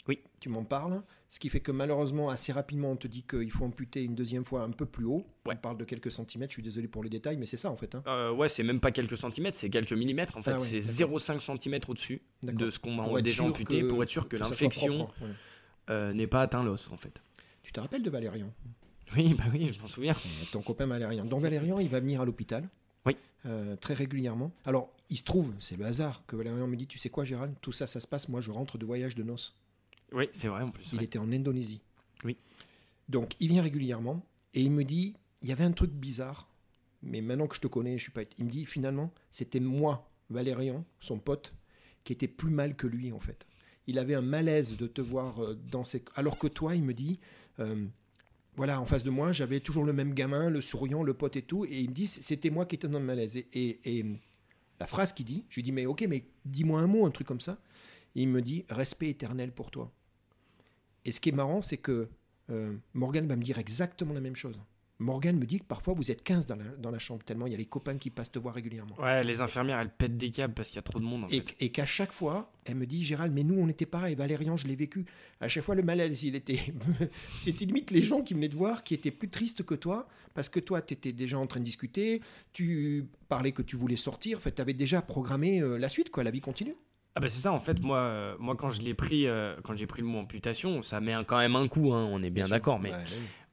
Oui. 0.07 0.21
Tu 0.38 0.49
m'en 0.49 0.62
parles. 0.62 1.03
Ce 1.29 1.41
qui 1.41 1.49
fait 1.49 1.61
que 1.61 1.73
malheureusement, 1.73 2.31
assez 2.31 2.53
rapidement, 2.53 2.93
on 2.93 2.97
te 2.97 3.09
dit 3.09 3.25
qu'il 3.25 3.51
faut 3.51 3.64
amputer 3.64 4.03
une 4.03 4.14
deuxième 4.14 4.45
fois 4.45 4.62
un 4.62 4.71
peu 4.71 4.87
plus 4.87 5.05
haut. 5.05 5.27
On 5.45 5.57
parle 5.57 5.77
de 5.77 5.85
quelques 5.85 6.12
centimètres. 6.12 6.53
Je 6.53 6.55
suis 6.55 6.62
désolé 6.62 6.87
pour 6.87 7.03
les 7.03 7.11
détails, 7.11 7.37
mais 7.37 7.47
c'est 7.47 7.57
ça 7.57 7.71
en 7.71 7.77
fait. 7.77 7.97
Hein. 7.97 8.05
Euh, 8.07 8.33
ouais, 8.33 8.49
c'est 8.49 8.62
même 8.62 8.81
pas 8.81 8.93
quelques 8.93 9.17
centimètres, 9.17 9.59
c'est 9.59 9.71
quelques 9.71 9.93
millimètres. 9.93 10.37
En 10.37 10.43
fait, 10.43 10.53
ah 10.53 10.61
c'est 10.61 10.79
0,5 10.79 11.41
centimètres 11.41 11.91
au-dessus 11.91 12.23
de 12.45 12.71
ce 12.71 12.79
qu'on 12.79 12.93
m'a 12.93 13.21
déjà 13.21 13.43
amputé 13.43 13.83
pour 13.83 14.05
être 14.05 14.09
sûr 14.09 14.29
que, 14.29 14.37
l'infection 14.37 15.09
n'est 15.88 16.29
pas 16.29 16.43
atteint 16.43 16.62
l'os 16.62 16.93
en 16.93 16.97
fait. 16.97 17.21
Tu 17.68 17.72
te 17.72 17.81
rappelles 17.81 18.02
de 18.02 18.09
Valérian? 18.09 18.50
Oui, 19.14 19.35
bah 19.35 19.44
oui, 19.52 19.74
je 19.74 19.81
m'en 19.83 19.88
souviens. 19.88 20.14
Euh, 20.14 20.44
ton 20.52 20.62
copain 20.62 20.87
Valérian. 20.87 21.26
Donc 21.26 21.42
Valérian, 21.42 21.78
il 21.78 21.90
va 21.90 22.00
venir 22.00 22.22
à 22.22 22.24
l'hôpital. 22.24 22.66
Oui. 23.04 23.14
Euh, 23.44 23.76
très 23.76 23.92
régulièrement. 23.92 24.52
Alors, 24.64 24.90
il 25.11 25.18
se 25.18 25.22
trouve, 25.22 25.52
c'est 25.61 25.76
le 25.76 25.85
hasard, 25.85 26.24
que 26.26 26.35
Valérian 26.35 26.66
me 26.66 26.76
dit, 26.76 26.87
tu 26.87 26.96
sais 26.96 27.11
quoi 27.11 27.24
Gérald, 27.24 27.54
tout 27.61 27.72
ça, 27.72 27.87
ça 27.87 28.00
se 28.00 28.07
passe, 28.07 28.26
moi 28.31 28.40
je 28.40 28.50
rentre 28.50 28.78
de 28.78 28.87
voyage 28.87 29.16
de 29.16 29.22
noces. 29.22 29.54
Oui, 30.12 30.31
c'est 30.33 30.48
vrai 30.48 30.62
en 30.62 30.70
plus. 30.70 30.88
Il 30.94 31.02
était 31.02 31.18
en 31.18 31.31
Indonésie. 31.31 31.83
Oui. 32.24 32.38
Donc, 33.11 33.35
il 33.38 33.48
vient 33.48 33.62
régulièrement 33.62 34.24
et 34.54 34.62
il 34.62 34.70
me 34.70 34.83
dit, 34.83 35.14
il 35.42 35.50
y 35.50 35.52
avait 35.52 35.64
un 35.64 35.72
truc 35.72 35.90
bizarre, 35.90 36.48
mais 37.02 37.20
maintenant 37.20 37.48
que 37.48 37.57
je 37.57 37.61
te 37.61 37.66
connais, 37.66 37.98
je 37.98 38.04
suis 38.04 38.12
pas... 38.12 38.22
Il 38.38 38.46
me 38.46 38.50
dit, 38.50 38.64
finalement, 38.64 39.12
c'était 39.31 39.61
moi, 39.61 40.11
Valérian, 40.31 40.87
son 41.00 41.18
pote, 41.18 41.52
qui 42.04 42.14
était 42.14 42.28
plus 42.28 42.50
mal 42.50 42.76
que 42.76 42.87
lui, 42.87 43.12
en 43.12 43.20
fait 43.20 43.46
il 43.88 43.98
avait 43.98 44.14
un 44.14 44.22
malaise 44.22 44.76
de 44.76 44.87
te 44.87 45.00
voir 45.00 45.42
euh, 45.42 45.59
dans 45.72 45.83
ses... 45.83 46.04
Alors 46.14 46.38
que 46.38 46.46
toi, 46.46 46.76
il 46.76 46.83
me 46.83 46.92
dit, 46.92 47.18
voilà, 48.57 48.81
en 48.81 48.85
face 48.85 49.05
de 49.05 49.11
moi, 49.11 49.31
j'avais 49.31 49.61
toujours 49.61 49.85
le 49.85 49.92
même 49.92 50.14
gamin, 50.14 50.51
le 50.51 50.61
souriant, 50.61 51.03
le 51.03 51.14
pote 51.14 51.37
et 51.37 51.42
tout, 51.42 51.64
et 51.64 51.81
il 51.81 51.90
me 51.90 51.94
dit, 51.94 52.07
c'était 52.07 52.51
moi 52.51 52.66
qui 52.66 52.75
étais 52.75 52.88
dans 52.88 52.99
le 52.99 53.05
malaise. 53.05 53.37
Et, 53.37 54.05
la 54.81 54.87
phrase 54.87 55.12
qu'il 55.12 55.27
dit, 55.27 55.44
je 55.49 55.57
lui 55.57 55.62
dis, 55.62 55.73
mais 55.73 55.87
ok, 55.87 56.05
mais 56.09 56.25
dis-moi 56.44 56.81
un 56.81 56.87
mot, 56.87 57.05
un 57.05 57.11
truc 57.11 57.27
comme 57.27 57.40
ça. 57.40 57.59
il 58.14 58.29
me 58.29 58.42
dit, 58.42 58.64
respect 58.68 59.11
éternel 59.11 59.53
pour 59.53 59.71
toi. 59.71 59.92
et 61.05 61.12
ce 61.12 61.21
qui 61.21 61.29
est 61.31 61.33
marrant, 61.33 61.62
c'est 61.62 61.79
que 61.79 62.09
euh, 62.51 62.77
Morgan 62.94 63.27
va 63.27 63.37
me 63.37 63.42
dire 63.42 63.59
exactement 63.59 64.14
la 64.14 64.21
même 64.21 64.37
chose. 64.37 64.59
Morgane 65.01 65.39
me 65.39 65.47
dit 65.47 65.61
que 65.61 65.65
parfois 65.65 65.95
vous 65.95 66.11
êtes 66.11 66.25
15 66.25 66.47
dans 66.47 66.57
la, 66.57 66.65
dans 66.65 66.91
la 66.91 66.99
chambre, 66.99 67.23
tellement 67.25 67.47
il 67.47 67.53
y 67.53 67.55
a 67.55 67.59
les 67.59 67.67
copains 67.67 67.99
qui 67.99 68.11
passent 68.11 68.33
te 68.33 68.39
voir 68.39 68.55
régulièrement. 68.55 68.97
Ouais, 69.01 69.23
les 69.23 69.41
infirmières, 69.41 69.79
elles 69.79 69.93
pètent 69.93 70.19
des 70.19 70.31
câbles 70.31 70.55
parce 70.55 70.69
qu'il 70.69 70.77
y 70.77 70.81
a 70.81 70.83
trop 70.83 70.99
de 70.99 71.05
monde. 71.05 71.27
et, 71.31 71.45
et 71.61 71.71
qu'à 71.71 71.87
chaque 71.87 72.13
fois, 72.13 72.51
elle 72.65 72.75
me 72.75 72.87
dit 72.87 73.05
Gérald, 73.05 73.33
mais 73.33 73.45
nous 73.45 73.55
on 73.55 73.69
était 73.69 73.87
pareil, 73.87 74.17
Valérian, 74.17 74.57
je 74.57 74.67
l'ai 74.67 74.75
vécu. 74.75 75.07
À 75.41 75.47
chaque 75.47 75.63
fois, 75.63 75.77
le 75.77 75.83
malaise, 75.83 76.25
il 76.25 76.35
était. 76.35 76.75
C'était 77.41 77.65
limite 77.65 77.91
les 77.93 78.03
gens 78.03 78.23
qui 78.23 78.35
venaient 78.35 78.49
te 78.49 78.57
voir 78.57 78.83
qui 78.83 78.95
étaient 78.95 79.13
plus 79.13 79.29
tristes 79.29 79.63
que 79.63 79.75
toi 79.75 80.09
parce 80.35 80.49
que 80.49 80.61
toi, 80.61 80.83
tu 80.83 80.95
étais 80.95 81.13
déjà 81.13 81.39
en 81.39 81.47
train 81.47 81.61
de 81.61 81.65
discuter, 81.65 82.21
tu 82.53 83.07
parlais 83.29 83.53
que 83.53 83.63
tu 83.63 83.77
voulais 83.77 83.97
sortir, 83.97 84.39
en 84.39 84.41
fait, 84.41 84.55
tu 84.55 84.63
avais 84.63 84.75
déjà 84.75 85.03
programmé 85.03 85.61
euh, 85.61 85.79
la 85.79 85.89
suite, 85.89 86.11
quoi, 86.11 86.23
la 86.23 86.31
vie 86.31 86.41
continue. 86.41 86.77
Ah 87.18 87.20
bah 87.20 87.28
c'est 87.28 87.40
ça 87.40 87.52
en 87.52 87.59
fait 87.59 87.81
moi 87.81 87.98
euh, 87.98 88.37
moi 88.38 88.54
quand 88.54 88.70
je 88.70 88.81
l'ai 88.81 88.94
pris 88.94 89.26
euh, 89.26 89.57
quand 89.64 89.74
j'ai 89.74 89.88
pris 89.88 90.02
le 90.02 90.07
mot 90.07 90.20
amputation 90.20 90.85
ça 90.85 91.00
met 91.00 91.16
quand 91.26 91.38
même 91.38 91.57
un 91.57 91.66
coup 91.66 91.92
hein, 91.92 92.09
on 92.12 92.22
est 92.22 92.31
bien, 92.31 92.46
d'accord 92.46 92.78
mais 92.78 92.92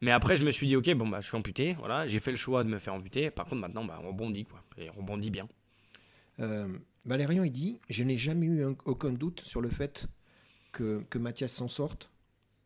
mais 0.01 0.12
après 0.12 0.36
je 0.36 0.45
me 0.45 0.51
suis 0.51 0.67
dit 0.67 0.75
ok 0.75 0.93
bon 0.93 1.08
bah 1.08 1.19
je 1.19 1.25
suis 1.25 1.36
amputé 1.36 1.73
voilà 1.80 2.08
j'ai 2.08 2.19
fait 2.19 2.30
le 2.30 2.38
choix 2.38 2.63
de 2.63 2.69
me 2.69 2.78
faire 2.78 2.93
amputer. 2.93 3.32
Par 3.32 3.45
contre 3.45 3.62
maintenant 3.62 3.84
bah, 3.84 3.99
on 4.04 4.10
rebondit 4.10 4.45
quoi 4.45 4.62
et 4.78 4.91
on 4.91 4.99
rebondit 5.01 5.32
bien. 5.32 5.47
Euh, 6.41 6.67
Valérian 7.06 7.43
il 7.43 7.51
dit 7.51 7.80
je 7.89 8.04
n'ai 8.04 8.19
jamais 8.19 8.45
eu 8.45 8.63
aucun 8.86 9.12
doute 9.12 9.41
sur 9.41 9.62
le 9.62 9.69
fait 9.69 10.06
que, 10.71 11.04
que 11.10 11.17
Mathias 11.17 11.51
s'en 11.51 11.67
sorte 11.67 12.12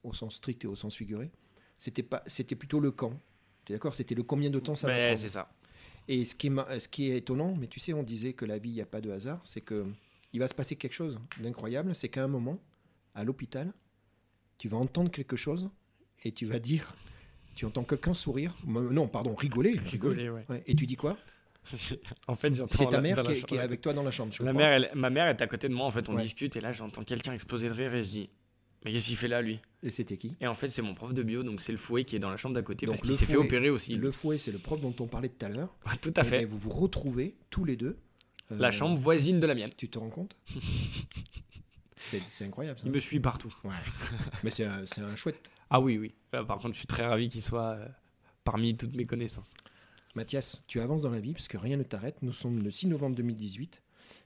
au 0.03 0.11
sens 0.11 0.35
strict 0.35 0.65
et 0.65 0.67
au 0.67 0.75
sens 0.75 0.97
figuré. 0.97 1.31
C'était 1.77 2.03
pas 2.03 2.23
c'était 2.27 2.55
plutôt 2.55 2.81
le 2.81 2.91
quand. 2.91 3.13
Tu 3.63 3.71
es 3.71 3.75
d'accord? 3.77 3.95
C'était 3.95 4.15
le 4.15 4.23
combien 4.23 4.49
de 4.49 4.59
temps 4.59 4.75
ça 4.75 4.87
va 4.87 4.97
prendre. 4.97 5.17
c'est 5.17 5.29
ça. 5.29 5.49
Et 6.09 6.25
ce 6.25 6.35
qui 6.35 6.47
est 6.47 6.79
ce 6.79 6.89
qui 6.89 7.09
est 7.09 7.15
étonnant 7.19 7.55
mais 7.57 7.67
tu 7.67 7.79
sais 7.79 7.93
on 7.93 8.03
disait 8.03 8.33
que 8.33 8.43
la 8.43 8.57
vie 8.57 8.71
il 8.71 8.75
n'y 8.75 8.81
a 8.81 8.85
pas 8.85 8.99
de 8.99 9.09
hasard 9.11 9.39
c'est 9.45 9.61
que 9.61 9.85
il 10.33 10.39
va 10.39 10.47
se 10.47 10.53
passer 10.53 10.75
quelque 10.75 10.93
chose 10.93 11.19
d'incroyable, 11.39 11.95
c'est 11.95 12.09
qu'à 12.09 12.23
un 12.23 12.27
moment, 12.27 12.59
à 13.15 13.23
l'hôpital, 13.23 13.73
tu 14.57 14.67
vas 14.67 14.77
entendre 14.77 15.11
quelque 15.11 15.35
chose 15.35 15.69
et 16.23 16.31
tu 16.31 16.45
vas 16.45 16.59
dire, 16.59 16.95
tu 17.55 17.65
entends 17.65 17.83
quelqu'un 17.83 18.13
sourire, 18.13 18.55
non, 18.65 19.07
pardon, 19.07 19.35
rigoler, 19.35 19.79
rigoler, 19.85 20.29
ouais. 20.29 20.63
et 20.65 20.75
tu 20.75 20.85
dis 20.85 20.95
quoi? 20.95 21.17
En 22.27 22.35
fait, 22.35 22.53
c'est 22.55 22.89
ta 22.89 23.01
mère 23.01 23.21
qui, 23.23 23.55
est, 23.55 23.59
avec 23.59 23.81
toi 23.81 23.93
dans 23.93 24.01
la 24.01 24.11
chambre. 24.11 24.33
La 24.39 24.53
mère, 24.53 24.89
ma 24.95 25.09
mère 25.09 25.27
est 25.27 25.41
à 25.41 25.47
côté 25.47 25.69
de 25.69 25.73
moi. 25.73 25.85
En 25.85 25.91
fait, 25.91 26.07
on 26.09 26.15
discute 26.15 26.55
et 26.55 26.61
là, 26.61 26.71
j'entends 26.73 27.03
quelqu'un 27.03 27.33
exploser 27.33 27.67
de 27.67 27.73
rire 27.73 27.93
et 27.93 28.03
je 28.03 28.09
dis, 28.09 28.29
mais 28.83 28.91
qu'est-ce 28.91 29.07
qu'il 29.07 29.17
fait 29.17 29.27
là, 29.27 29.41
lui? 29.41 29.59
Et 29.83 29.91
c'était 29.91 30.17
qui? 30.17 30.35
Et 30.39 30.47
en 30.47 30.55
fait, 30.55 30.69
c'est 30.69 30.81
mon 30.81 30.93
prof 30.93 31.13
de 31.13 31.21
bio, 31.21 31.43
donc 31.43 31.61
c'est 31.61 31.71
le 31.71 31.77
fouet 31.77 32.05
qui 32.05 32.15
est 32.15 32.19
dans 32.19 32.29
la 32.29 32.37
chambre 32.37 32.55
d'à 32.55 32.61
côté 32.61 32.85
donc 32.85 32.95
parce 32.95 33.07
qu'il 33.07 33.17
s'est 33.17 33.25
fait 33.25 33.35
opérer 33.35 33.69
aussi. 33.69 33.95
Le 33.95 34.11
fouet, 34.11 34.37
c'est 34.37 34.51
le 34.51 34.59
prof 34.59 34.79
dont 34.79 34.95
on 34.99 35.07
parlait 35.07 35.29
tout 35.29 35.45
à 35.45 35.49
l'heure. 35.49 35.75
tout 36.01 36.13
à 36.15 36.23
fait. 36.23 36.43
Et 36.43 36.45
vous 36.45 36.57
vous 36.57 36.69
retrouvez 36.69 37.35
tous 37.49 37.65
les 37.65 37.75
deux 37.75 37.97
la 38.49 38.69
euh, 38.69 38.71
chambre 38.71 38.97
voisine 38.97 39.39
de 39.39 39.47
la 39.47 39.55
mienne. 39.55 39.71
Tu 39.77 39.89
te 39.89 39.99
rends 39.99 40.09
compte 40.09 40.35
C'est 42.27 42.45
incroyable. 42.45 42.79
Ça. 42.79 42.85
Il 42.87 42.91
me 42.91 42.99
suit 42.99 43.19
partout. 43.19 43.53
Mais 44.43 44.49
c'est 44.49 44.65
un, 44.65 44.83
un, 45.03 45.15
chouette. 45.15 45.51
Ah 45.69 45.79
oui, 45.79 45.97
oui. 45.97 46.13
Par 46.31 46.57
contre, 46.57 46.73
je 46.73 46.79
suis 46.79 46.87
très 46.87 47.05
ravi 47.05 47.29
qu'il 47.29 47.43
soit 47.43 47.75
euh, 47.75 47.87
parmi 48.43 48.75
toutes 48.75 48.95
mes 48.95 49.05
connaissances. 49.05 49.53
Mathias, 50.15 50.61
tu 50.65 50.81
avances 50.81 51.03
dans 51.03 51.11
la 51.11 51.19
vie 51.19 51.33
parce 51.33 51.47
que 51.47 51.57
rien 51.57 51.77
ne 51.77 51.83
t'arrête. 51.83 52.21
Nous 52.23 52.33
sommes 52.33 52.63
le 52.63 52.71
6 52.71 52.87
novembre 52.87 53.15
2018 53.15 53.83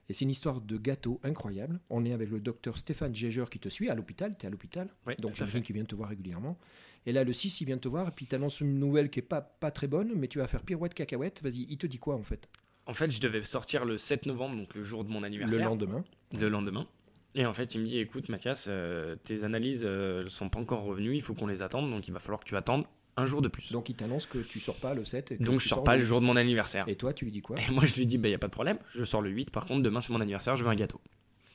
et 0.09 0.13
c'est 0.13 0.23
une 0.23 0.31
histoire 0.31 0.61
de 0.61 0.77
gâteau 0.77 1.19
incroyable. 1.23 1.79
On 1.89 2.05
est 2.05 2.13
avec 2.13 2.29
le 2.29 2.39
docteur 2.39 2.77
Stéphane 2.77 3.13
Geiger 3.13 3.45
qui 3.51 3.59
te 3.59 3.67
suit 3.67 3.89
à 3.89 3.95
l'hôpital. 3.95 4.35
Tu 4.37 4.45
es 4.45 4.47
à 4.47 4.49
l'hôpital. 4.49 4.87
donc 5.19 5.35
j'imagine 5.35 5.61
qu'il 5.61 5.75
vient 5.75 5.85
te 5.85 5.95
voir 5.95 6.09
régulièrement. 6.09 6.57
Et 7.05 7.11
là, 7.11 7.25
le 7.25 7.33
6, 7.33 7.59
il 7.59 7.65
vient 7.65 7.77
te 7.77 7.89
voir 7.89 8.07
et 8.07 8.11
puis 8.11 8.25
il 8.25 8.27
t'annonce 8.29 8.61
une 8.61 8.79
nouvelle 8.79 9.09
qui 9.09 9.19
est 9.19 9.23
pas, 9.23 9.41
pas 9.41 9.71
très 9.71 9.87
bonne, 9.87 10.13
mais 10.15 10.29
tu 10.29 10.39
vas 10.39 10.47
faire 10.47 10.63
pirouette 10.63 10.93
cacahuète. 10.93 11.41
Vas-y, 11.43 11.65
il 11.69 11.77
te 11.77 11.87
dit 11.87 11.99
quoi 11.99 12.15
en 12.15 12.23
fait? 12.23 12.47
En 12.85 12.93
fait, 12.93 13.11
je 13.11 13.21
devais 13.21 13.43
sortir 13.43 13.85
le 13.85 13.97
7 13.97 14.25
novembre, 14.25 14.57
donc 14.57 14.75
le 14.75 14.83
jour 14.83 15.03
de 15.03 15.09
mon 15.09 15.23
anniversaire. 15.23 15.59
Le 15.59 15.65
lendemain. 15.65 16.03
Le 16.37 16.49
lendemain. 16.49 16.87
Et 17.35 17.45
en 17.45 17.53
fait, 17.53 17.73
il 17.73 17.81
me 17.81 17.85
dit 17.85 17.97
écoute, 17.97 18.29
Mathias, 18.29 18.65
euh, 18.67 19.15
tes 19.23 19.43
analyses 19.43 19.83
ne 19.83 19.89
euh, 19.89 20.29
sont 20.29 20.49
pas 20.49 20.59
encore 20.59 20.83
revenues, 20.83 21.15
il 21.15 21.21
faut 21.21 21.33
qu'on 21.33 21.47
les 21.47 21.61
attende, 21.61 21.89
donc 21.89 22.07
il 22.07 22.13
va 22.13 22.19
falloir 22.19 22.39
que 22.39 22.45
tu 22.45 22.55
attendes 22.55 22.85
un 23.15 23.25
jour 23.25 23.41
de 23.41 23.47
plus. 23.47 23.71
Donc 23.71 23.89
il 23.89 23.95
t'annonce 23.95 24.25
que 24.25 24.39
tu 24.39 24.59
sors 24.59 24.75
pas 24.75 24.93
le 24.93 25.05
7 25.05 25.41
Donc 25.41 25.59
je 25.59 25.67
sors 25.67 25.83
pas 25.83 25.97
le 25.97 26.03
jour 26.03 26.21
de 26.21 26.25
mon 26.25 26.35
anniversaire. 26.35 26.87
Et 26.87 26.95
toi, 26.95 27.13
tu 27.13 27.25
lui 27.25 27.31
dis 27.31 27.41
quoi? 27.41 27.57
Et 27.59 27.71
moi, 27.71 27.85
je 27.85 27.95
lui 27.95 28.05
dis 28.05 28.17
bah, 28.17 28.27
il 28.27 28.31
n'y 28.31 28.35
a 28.35 28.39
pas 28.39 28.47
de 28.47 28.53
problème, 28.53 28.77
je 28.93 29.03
sors 29.03 29.21
le 29.21 29.29
8, 29.29 29.49
par 29.49 29.65
contre, 29.65 29.81
demain 29.81 30.01
c'est 30.01 30.13
mon 30.13 30.21
anniversaire, 30.21 30.55
je 30.57 30.63
veux 30.63 30.69
un 30.69 30.75
gâteau. 30.75 31.01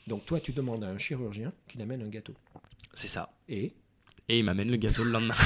Donc 0.07 0.25
toi, 0.25 0.41
tu 0.41 0.53
demandes 0.53 0.83
à 0.83 0.89
un 0.89 0.99
chirurgien 0.99 1.53
qu'il 1.69 1.83
amène 1.83 2.03
un 2.03 2.09
gâteau. 2.09 2.35
C'est 2.95 3.09
ça. 3.09 3.31
Et? 3.49 3.75
Et 4.29 4.39
il 4.39 4.45
m'amène 4.45 4.71
le 4.71 4.77
gâteau 4.77 5.05
le 5.05 5.11
lendemain. 5.11 5.35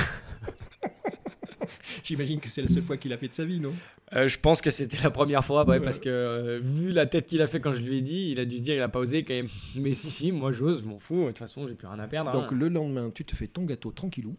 J'imagine 2.04 2.40
que 2.40 2.48
c'est 2.48 2.62
la 2.62 2.68
seule 2.68 2.82
fois 2.82 2.96
qu'il 2.96 3.12
a 3.12 3.18
fait 3.18 3.28
de 3.28 3.34
sa 3.34 3.44
vie, 3.44 3.60
non? 3.60 3.74
Euh, 4.14 4.28
Je 4.28 4.38
pense 4.38 4.60
que 4.60 4.70
c'était 4.70 4.98
la 5.02 5.10
première 5.10 5.44
fois, 5.44 5.64
parce 5.64 5.98
que 5.98 6.08
euh, 6.08 6.60
vu 6.62 6.90
la 6.92 7.06
tête 7.06 7.26
qu'il 7.26 7.42
a 7.42 7.46
fait 7.46 7.60
quand 7.60 7.74
je 7.74 7.80
lui 7.80 7.98
ai 7.98 8.00
dit, 8.02 8.30
il 8.30 8.40
a 8.40 8.44
dû 8.44 8.58
se 8.58 8.62
dire, 8.62 8.74
il 8.74 8.82
a 8.82 8.88
pas 8.88 8.98
osé 8.98 9.24
quand 9.24 9.34
même. 9.34 9.48
Mais 9.76 9.94
si, 9.94 10.10
si, 10.10 10.32
moi 10.32 10.52
j'ose, 10.52 10.82
je 10.82 10.88
m'en 10.88 10.98
fous, 10.98 11.22
de 11.22 11.26
toute 11.28 11.38
façon, 11.38 11.66
j'ai 11.68 11.74
plus 11.74 11.86
rien 11.86 11.98
à 11.98 12.06
perdre. 12.06 12.32
Donc 12.32 12.52
hein. 12.52 12.56
le 12.58 12.68
lendemain, 12.68 13.10
tu 13.14 13.24
te 13.24 13.34
fais 13.34 13.46
ton 13.46 13.64
gâteau 13.64 13.90
tranquillou. 13.90 14.36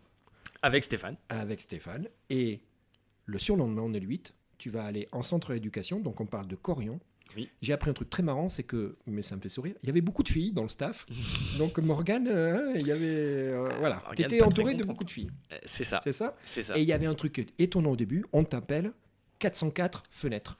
Avec 0.61 0.83
Stéphane. 0.83 1.17
Avec 1.29 1.61
Stéphane. 1.61 2.07
Et 2.29 2.61
le 3.25 3.37
surlendemain, 3.37 3.81
on 3.81 3.93
est 3.93 3.99
le 3.99 4.07
8, 4.07 4.33
tu 4.57 4.69
vas 4.69 4.85
aller 4.85 5.07
en 5.11 5.21
centre 5.21 5.53
d'éducation, 5.53 5.99
donc 5.99 6.21
on 6.21 6.25
parle 6.25 6.47
de 6.47 6.55
Corion. 6.55 6.99
J'ai 7.61 7.73
appris 7.73 7.89
un 7.89 7.93
truc 7.93 8.09
très 8.09 8.23
marrant, 8.23 8.49
c'est 8.49 8.63
que, 8.63 8.95
mais 9.07 9.23
ça 9.23 9.35
me 9.35 9.41
fait 9.41 9.49
sourire, 9.49 9.73
il 9.81 9.87
y 9.87 9.89
avait 9.89 10.01
beaucoup 10.01 10.23
de 10.23 10.29
filles 10.29 10.51
dans 10.51 10.61
le 10.61 10.69
staff. 10.69 11.05
donc 11.57 11.77
Morgane, 11.79 12.27
euh, 12.27 12.73
il 12.75 12.85
y 12.85 12.91
avait, 12.91 13.53
euh, 13.53 13.69
voilà, 13.79 14.03
tu 14.15 14.21
étais 14.21 14.41
entouré 14.41 14.75
de 14.75 14.83
beaucoup 14.83 15.03
de 15.03 15.09
filles. 15.09 15.31
C'est 15.65 15.83
ça. 15.83 15.99
C'est 16.03 16.11
ça. 16.11 16.35
C'est 16.45 16.63
ça. 16.63 16.77
Et 16.77 16.81
il 16.81 16.87
y 16.87 16.93
avait 16.93 17.07
un 17.07 17.15
truc 17.15 17.51
étonnant 17.57 17.91
au 17.91 17.95
début, 17.95 18.25
on 18.33 18.43
t'appelle 18.43 18.91
404 19.43 20.03
fenêtres. 20.09 20.57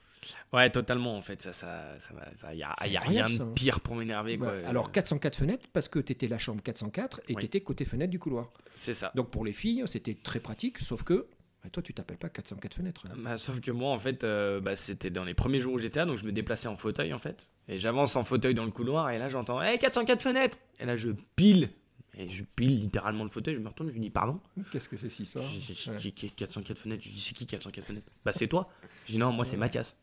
Ouais, 0.52 0.70
totalement 0.70 1.16
en 1.16 1.22
fait. 1.22 1.40
Ça, 1.40 1.52
ça, 1.52 1.96
ça, 2.36 2.54
y 2.54 2.62
a, 2.62 2.74
y 2.86 2.96
a 2.96 3.00
rien 3.00 3.28
de 3.28 3.42
hein. 3.42 3.52
pire 3.54 3.80
pour 3.80 3.94
m'énerver. 3.94 4.38
Alors 4.66 4.92
404 4.92 5.36
fenêtres 5.36 5.66
parce 5.72 5.88
que 5.88 5.98
tu 5.98 6.12
étais 6.12 6.28
la 6.28 6.38
chambre 6.38 6.62
404 6.62 7.22
et 7.28 7.34
tu 7.34 7.44
étais 7.44 7.60
côté 7.60 7.84
fenêtre 7.84 8.10
du 8.10 8.18
couloir. 8.18 8.50
C'est 8.74 8.94
ça. 8.94 9.10
Donc 9.14 9.30
pour 9.30 9.44
les 9.44 9.52
filles, 9.52 9.84
c'était 9.86 10.14
très 10.14 10.40
pratique, 10.40 10.80
sauf 10.80 11.02
que 11.02 11.28
toi, 11.72 11.82
tu 11.82 11.94
t'appelles 11.94 12.18
pas 12.18 12.28
404 12.28 12.74
fenêtres. 12.74 13.06
Hein. 13.06 13.14
Bah, 13.16 13.38
sauf 13.38 13.58
que 13.60 13.70
moi, 13.70 13.90
en 13.90 13.98
fait, 13.98 14.22
euh, 14.22 14.60
bah, 14.60 14.76
c'était 14.76 15.08
dans 15.08 15.24
les 15.24 15.32
premiers 15.32 15.60
jours 15.60 15.72
où 15.72 15.78
j'étais 15.78 15.98
là, 16.00 16.04
donc 16.04 16.18
je 16.18 16.24
me 16.24 16.32
déplaçais 16.32 16.68
en 16.68 16.76
fauteuil, 16.76 17.14
en 17.14 17.18
fait. 17.18 17.48
Et 17.68 17.78
j'avance 17.78 18.14
en 18.16 18.22
fauteuil 18.22 18.54
dans 18.54 18.66
le 18.66 18.70
couloir, 18.70 19.10
et 19.10 19.18
là, 19.18 19.30
j'entends 19.30 19.62
Hé, 19.62 19.78
404 19.78 20.20
fenêtres 20.20 20.58
Et 20.78 20.84
là, 20.84 20.96
je 20.96 21.10
pile. 21.36 21.70
Et 22.16 22.28
je 22.30 22.44
pile 22.44 22.80
littéralement 22.80 23.24
le 23.24 23.30
fauteuil, 23.30 23.54
je 23.54 23.60
me 23.60 23.68
retourne, 23.68 23.88
je 23.88 23.94
lui 23.94 24.00
dis 24.00 24.10
Pardon 24.10 24.40
Qu'est-ce 24.70 24.88
que 24.88 24.96
c'est 24.96 25.08
si 25.10 25.26
soir 25.26 25.44
404 25.44 26.78
fenêtres 26.78 27.02
Je 27.02 27.10
dis 27.10 27.20
C'est 27.20 27.34
qui 27.34 27.46
404 27.46 27.84
fenêtres? 27.84 28.06
Bah, 28.24 28.32
c'est 28.32 28.46
toi. 28.48 28.70
Je 29.06 29.12
dis 29.12 29.18
Non, 29.18 29.32
moi, 29.32 29.44
c'est 29.44 29.56
Mathias. 29.56 29.94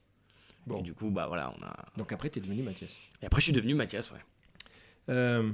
Bon. 0.68 0.80
Et 0.80 0.82
du 0.84 0.94
coup, 0.94 1.10
bah 1.10 1.26
voilà, 1.28 1.54
on 1.58 1.64
a. 1.64 1.86
Donc 1.98 2.12
après, 2.12 2.30
tu 2.30 2.40
es 2.40 2.42
devenu 2.42 2.62
Mathias. 2.62 3.00
Et 3.22 3.26
après, 3.26 3.42
je 3.42 3.46
suis 3.46 3.54
devenu 3.54 3.74
Mathias, 3.74 4.12
ouais. 4.12 4.20
Euh, 5.10 5.52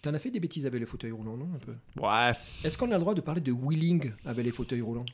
T'en 0.00 0.12
as 0.12 0.18
fait 0.18 0.30
des 0.30 0.40
bêtises 0.40 0.66
avec 0.66 0.80
les 0.80 0.86
fauteuils 0.86 1.12
roulants, 1.12 1.36
non 1.36 1.48
un 1.54 1.58
peu? 1.58 1.74
Ouais. 1.98 2.32
Est-ce 2.62 2.76
qu'on 2.76 2.90
a 2.90 2.94
le 2.94 3.00
droit 3.00 3.14
de 3.14 3.22
parler 3.22 3.40
de 3.40 3.52
wheeling 3.52 4.12
avec 4.26 4.44
les 4.44 4.52
fauteuils 4.52 4.82
roulants? 4.82 5.06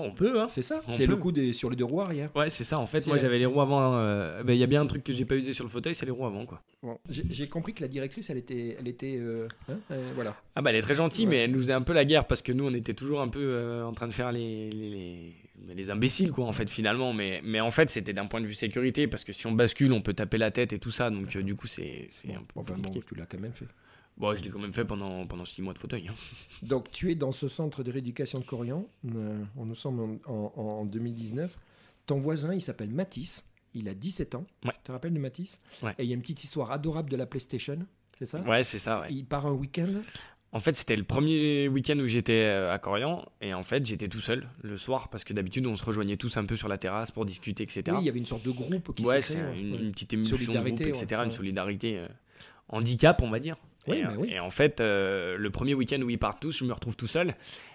On 0.00 0.12
peut, 0.12 0.40
hein. 0.40 0.46
C'est 0.48 0.62
ça 0.62 0.82
C'est 0.88 1.06
le 1.06 1.16
coup 1.16 1.32
des, 1.32 1.52
sur 1.52 1.68
les 1.68 1.76
deux 1.76 1.84
roues 1.84 2.00
arrière. 2.00 2.30
Ouais, 2.34 2.48
c'est 2.48 2.64
ça. 2.64 2.78
En 2.78 2.86
fait, 2.86 3.06
moi, 3.06 3.18
j'avais 3.18 3.38
les 3.38 3.46
roues 3.46 3.60
avant. 3.60 3.96
Euh, 3.96 4.42
ben, 4.42 4.54
il 4.54 4.58
y 4.58 4.62
a 4.62 4.66
bien 4.66 4.80
un 4.80 4.86
truc 4.86 5.04
que 5.04 5.12
j'ai 5.12 5.24
pas 5.24 5.34
usé 5.34 5.52
sur 5.52 5.64
le 5.64 5.70
fauteuil, 5.70 5.94
c'est 5.94 6.06
les 6.06 6.12
roues 6.12 6.26
avant, 6.26 6.46
quoi. 6.46 6.62
Bon, 6.82 6.98
j'ai 7.08 7.48
compris 7.48 7.74
que 7.74 7.82
la 7.82 7.88
directrice, 7.88 8.30
elle 8.30 8.38
était. 8.38 8.76
Elle 8.78 8.88
était 8.88 9.16
euh, 9.18 9.46
hein, 9.68 9.76
euh, 9.90 10.12
voilà. 10.14 10.34
Ah, 10.56 10.62
bah, 10.62 10.70
elle 10.70 10.76
est 10.76 10.82
très 10.82 10.94
gentille, 10.94 11.26
mais 11.26 11.38
elle 11.38 11.52
nous 11.52 11.60
faisait 11.60 11.72
un 11.74 11.82
peu 11.82 11.92
la 11.92 12.04
guerre 12.04 12.26
parce 12.26 12.42
que 12.42 12.52
nous, 12.52 12.66
on 12.66 12.74
était 12.74 12.94
toujours 12.94 13.20
un 13.20 13.28
peu 13.28 13.82
en 13.84 13.92
train 13.92 14.08
de 14.08 14.12
faire 14.12 14.32
les, 14.32 14.70
les, 14.70 15.34
les, 15.74 15.90
imbéciles, 15.90 16.32
quoi, 16.32 16.46
en 16.46 16.52
fait, 16.52 16.70
finalement. 16.70 17.12
Mais, 17.12 17.40
mais 17.44 17.60
en 17.60 17.70
fait, 17.70 17.90
c'était 17.90 18.14
d'un 18.14 18.26
point 18.26 18.40
de 18.40 18.46
vue 18.46 18.54
sécurité 18.54 19.06
parce 19.06 19.24
que 19.24 19.32
si 19.32 19.46
on 19.46 19.52
bascule, 19.52 19.92
on 19.92 20.00
peut 20.00 20.14
taper 20.14 20.38
la 20.38 20.50
tête 20.50 20.72
et 20.72 20.78
tout 20.78 20.90
ça. 20.90 21.10
Donc, 21.10 21.36
du 21.36 21.54
coup, 21.54 21.66
c'est 21.66 22.08
un 22.28 22.42
peu. 22.42 22.72
Bon, 22.74 22.90
tu 23.06 23.14
l'as 23.14 23.26
quand 23.26 23.40
même 23.40 23.52
fait. 23.52 23.66
Bon, 24.22 24.36
je 24.36 24.42
l'ai 24.44 24.50
quand 24.50 24.60
même 24.60 24.72
fait 24.72 24.84
pendant, 24.84 25.26
pendant 25.26 25.44
six 25.44 25.62
mois 25.62 25.74
de 25.74 25.80
fauteuil. 25.80 26.06
Hein. 26.06 26.14
Donc, 26.62 26.92
tu 26.92 27.10
es 27.10 27.16
dans 27.16 27.32
ce 27.32 27.48
centre 27.48 27.82
de 27.82 27.90
rééducation 27.90 28.38
de 28.38 28.44
Corian. 28.44 28.86
Euh, 29.16 29.42
on 29.56 29.64
nous 29.64 29.74
sommes 29.74 30.20
en, 30.26 30.84
2019. 30.84 31.58
Ton 32.06 32.20
voisin, 32.20 32.54
il 32.54 32.62
s'appelle 32.62 32.90
Matisse. 32.90 33.44
Il 33.74 33.88
a 33.88 33.94
17 33.94 34.36
ans. 34.36 34.46
Tu 34.62 34.70
te 34.84 34.92
rappelles 34.92 35.12
de 35.12 35.18
Matisse? 35.18 35.60
Et 35.98 36.04
il 36.04 36.08
y 36.08 36.12
a 36.12 36.14
une 36.14 36.20
petite 36.20 36.44
histoire 36.44 36.70
adorable 36.70 37.10
de 37.10 37.16
la 37.16 37.26
PlayStation. 37.26 37.78
C'est 38.16 38.26
ça? 38.26 38.42
Ouais, 38.42 38.62
c'est 38.62 38.78
ça. 38.78 39.06
Il 39.10 39.24
part 39.24 39.44
un 39.44 39.54
week-end? 39.54 39.90
En 40.52 40.60
fait, 40.60 40.76
c'était 40.76 40.94
le 40.94 41.02
premier 41.02 41.66
week-end 41.66 41.98
où 41.98 42.06
j'étais 42.06 42.44
euh, 42.44 42.72
à 42.72 42.78
Corian 42.78 43.24
et 43.40 43.54
en 43.54 43.64
fait, 43.64 43.84
j'étais 43.84 44.06
tout 44.06 44.20
seul 44.20 44.46
le 44.62 44.76
soir 44.76 45.08
parce 45.08 45.24
que 45.24 45.32
d'habitude, 45.32 45.66
on 45.66 45.74
se 45.74 45.84
rejoignait 45.84 46.18
tous 46.18 46.36
un 46.36 46.44
peu 46.44 46.56
sur 46.56 46.68
la 46.68 46.78
terrasse 46.78 47.10
pour 47.10 47.24
discuter, 47.24 47.64
etc. 47.64 47.82
Oui, 47.88 47.96
il 48.02 48.06
y 48.06 48.08
avait 48.08 48.20
une 48.20 48.26
sorte 48.26 48.44
de 48.44 48.50
groupe 48.52 48.94
qui 48.94 49.04
ouais, 49.04 49.20
c'est 49.20 49.34
une, 49.34 49.74
une, 49.74 49.92
petite 49.92 50.12
émulsion 50.12 50.36
de 50.36 50.44
groupe, 50.44 50.80
etc. 50.80 51.22
Une 51.24 51.32
solidarité 51.32 51.98
euh, 51.98 52.06
handicap, 52.68 53.20
on 53.22 53.30
va 53.30 53.40
dire. 53.40 53.56
Bah 53.86 53.94
et, 53.96 54.38
en 54.38 54.50
fait, 54.50 54.80
euh, 54.80 55.36
le 55.36 55.50
premier 55.50 55.74
week-end 55.74 56.00
où 56.02 56.10
ils 56.10 56.18
partent 56.18 56.40
tous, 56.40 56.58
je 56.58 56.64
me 56.64 56.72
retrouve 56.72 56.96
tout 56.96 57.08
seul. 57.08 57.34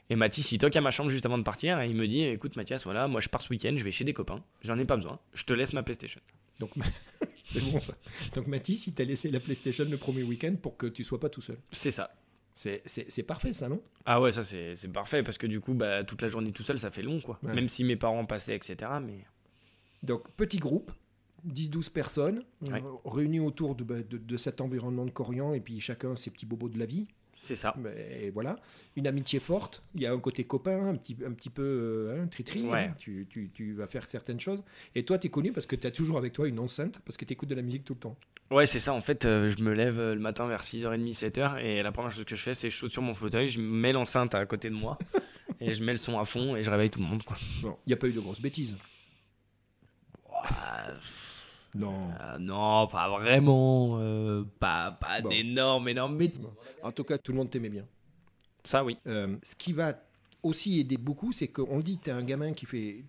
Et 0.10 0.16
Mathis, 0.16 0.52
il 0.54 0.58
toque 0.58 0.76
à 0.76 0.82
ma 0.82 0.92
chambre 0.92 1.10
juste 1.10 1.26
avant 1.26 1.38
de 1.38 1.44
partir 1.44 1.82
et 1.82 1.90
il 1.90 1.96
me 1.96 2.08
dit 2.08 2.24
Écoute, 2.24 2.56
Mathias, 2.56 2.86
voilà, 2.86 3.08
moi 3.08 3.20
je 3.20 3.28
pars 3.28 3.42
ce 3.42 3.50
week-end, 3.50 3.76
je 3.78 3.84
vais 3.84 3.92
chez 3.92 4.06
des 4.06 4.14
copains, 4.14 4.42
j'en 4.64 4.78
ai 4.80 4.86
pas 4.86 4.96
besoin, 4.96 5.20
je 5.34 5.44
te 5.44 5.52
laisse 5.52 5.74
ma 5.74 5.84
PlayStation. 5.84 6.22
Donc, 6.60 6.72
c'est 7.44 7.62
bon 7.62 7.80
ça. 7.80 7.94
Donc, 8.34 8.48
Mathis, 8.48 8.88
il 8.88 8.94
t'a 8.94 9.04
laissé 9.04 9.30
la 9.30 9.40
PlayStation 9.40 9.86
le 9.90 9.98
premier 9.98 10.24
week-end 10.24 10.56
pour 10.62 10.78
que 10.78 10.88
tu 10.88 11.04
sois 11.04 11.20
pas 11.20 11.30
tout 11.30 11.42
seul. 11.42 11.58
C'est 11.72 11.92
ça. 11.92 12.12
C'est 12.56 13.24
parfait 13.24 13.54
ça, 13.54 13.70
non? 13.70 13.82
Ah 14.06 14.20
ouais, 14.20 14.32
ça 14.32 14.44
c'est 14.44 14.92
parfait 14.92 15.22
parce 15.22 15.38
que 15.38 15.46
du 15.46 15.60
coup, 15.60 15.74
bah, 15.74 16.04
toute 16.04 16.22
la 16.22 16.30
journée 16.30 16.52
tout 16.52 16.64
seul, 16.64 16.80
ça 16.80 16.90
fait 16.90 17.04
long 17.04 17.20
quoi. 17.20 17.38
Même 17.44 17.70
si 17.70 17.84
mes 17.84 17.96
parents 17.96 18.26
passaient, 18.26 18.56
etc. 18.56 18.92
Mais... 19.02 19.26
Donc, 20.04 20.30
petit 20.32 20.58
groupe, 20.58 20.92
10-12 21.48 21.92
personnes 21.92 22.44
réunies 23.06 23.40
autour 23.40 23.76
bah, 23.76 23.96
de, 24.08 24.18
de, 24.18 24.38
cet 24.38 24.62
environnement 24.62 25.06
de 25.06 25.12
Corian 25.12 25.54
et 25.54 25.60
puis 25.60 25.80
chacun 25.80 26.16
ses 26.16 26.30
petits 26.30 26.46
bobos 26.46 26.70
de 26.70 26.80
la 26.80 26.86
vie. 26.86 27.08
C'est 27.40 27.56
ça. 27.56 27.76
Et 27.96 28.32
voilà, 28.32 28.58
une 28.96 29.06
amitié 29.06 29.40
forte. 29.40 29.84
Il 29.94 30.02
y 30.02 30.08
a 30.08 30.12
un 30.12 30.20
côté 30.20 30.44
copain, 30.44 30.88
un 30.88 30.96
petit, 30.96 31.16
un 31.26 31.32
petit 31.32 31.52
peu 31.52 31.62
euh, 31.62 32.24
hein, 32.24 32.28
tri-tri. 32.28 32.66
Hein. 32.74 32.96
Tu, 32.98 33.28
tu, 33.30 33.52
tu, 33.54 33.74
vas 33.74 33.86
faire 33.86 34.08
certaines 34.08 34.40
choses. 34.40 34.64
Et 34.96 35.06
toi, 35.06 35.20
tu 35.20 35.28
es 35.28 35.30
connu 35.30 35.52
parce 35.52 35.68
que 35.68 35.76
tu 35.76 35.86
as 35.86 35.92
toujours 35.92 36.18
avec 36.18 36.34
toi 36.34 36.48
une 36.48 36.60
enceinte, 36.60 37.00
parce 37.06 37.16
que 37.16 37.26
tu 37.26 37.34
écoutes 37.34 37.50
de 37.50 37.56
la 37.56 37.62
musique 37.62 37.86
tout 37.86 37.94
le 37.94 38.00
temps. 38.00 38.16
Ouais, 38.50 38.66
c'est 38.66 38.80
ça. 38.80 38.94
En 38.94 39.02
fait, 39.02 39.26
euh, 39.26 39.52
je 39.56 39.62
me 39.64 39.74
lève 39.74 40.00
euh, 40.00 40.16
le 40.16 40.22
matin 40.22 40.48
vers 40.48 40.62
6h30, 40.62 41.16
7h. 41.16 41.64
Et 41.64 41.84
la 41.84 41.92
première 41.92 42.12
chose 42.12 42.26
que 42.26 42.36
je 42.36 42.42
fais, 42.42 42.56
c'est 42.56 42.70
je 42.72 42.76
saute 42.76 42.92
sur 42.92 43.04
mon 43.04 43.14
fauteuil, 43.14 43.50
je 43.50 43.62
mets 43.62 43.94
l'enceinte 43.94 44.34
à 44.34 44.46
côté 44.46 44.70
de 44.70 44.76
moi. 44.76 44.98
et 45.62 45.74
je 45.74 45.84
mets 45.84 45.92
le 45.92 46.00
son 46.00 46.18
à 46.18 46.26
fond 46.26 46.56
et 46.56 46.64
je 46.64 46.72
réveille 46.72 46.90
tout 46.90 47.00
le 47.00 47.06
monde. 47.06 47.22
Il 47.64 47.70
n'y 47.88 47.94
a 47.94 47.98
pas 47.98 48.08
eu 48.08 48.14
de 48.14 48.20
grosses 48.20 48.42
bêtises. 48.42 48.76
Non. 51.78 52.10
Euh, 52.20 52.38
non, 52.40 52.88
pas 52.88 53.10
vraiment. 53.10 53.98
Euh, 54.00 54.44
pas 54.60 54.92
pas 54.92 55.22
d'énormes, 55.22 55.88
énormes 55.90 56.18
bêtises. 56.18 56.42
En 56.82 56.92
tout 56.92 57.04
cas, 57.04 57.18
tout 57.18 57.32
le 57.32 57.38
monde 57.38 57.50
t'aimait 57.50 57.70
bien. 57.70 57.86
Ça, 58.64 58.84
oui. 58.84 58.98
Euh, 59.08 59.38
ce 59.44 59.56
qui 59.56 59.74
va 59.74 59.94
aussi 60.44 60.80
aider 60.80 60.98
beaucoup, 60.98 61.32
c'est 61.32 61.48
qu'on 61.48 61.80
dit 61.80 61.98
que 61.98 62.06
tu 62.06 62.10
es 62.10 62.14
un 62.14 62.24
gamin 62.24 62.54
qui 62.54 62.66
fait. 62.66 63.04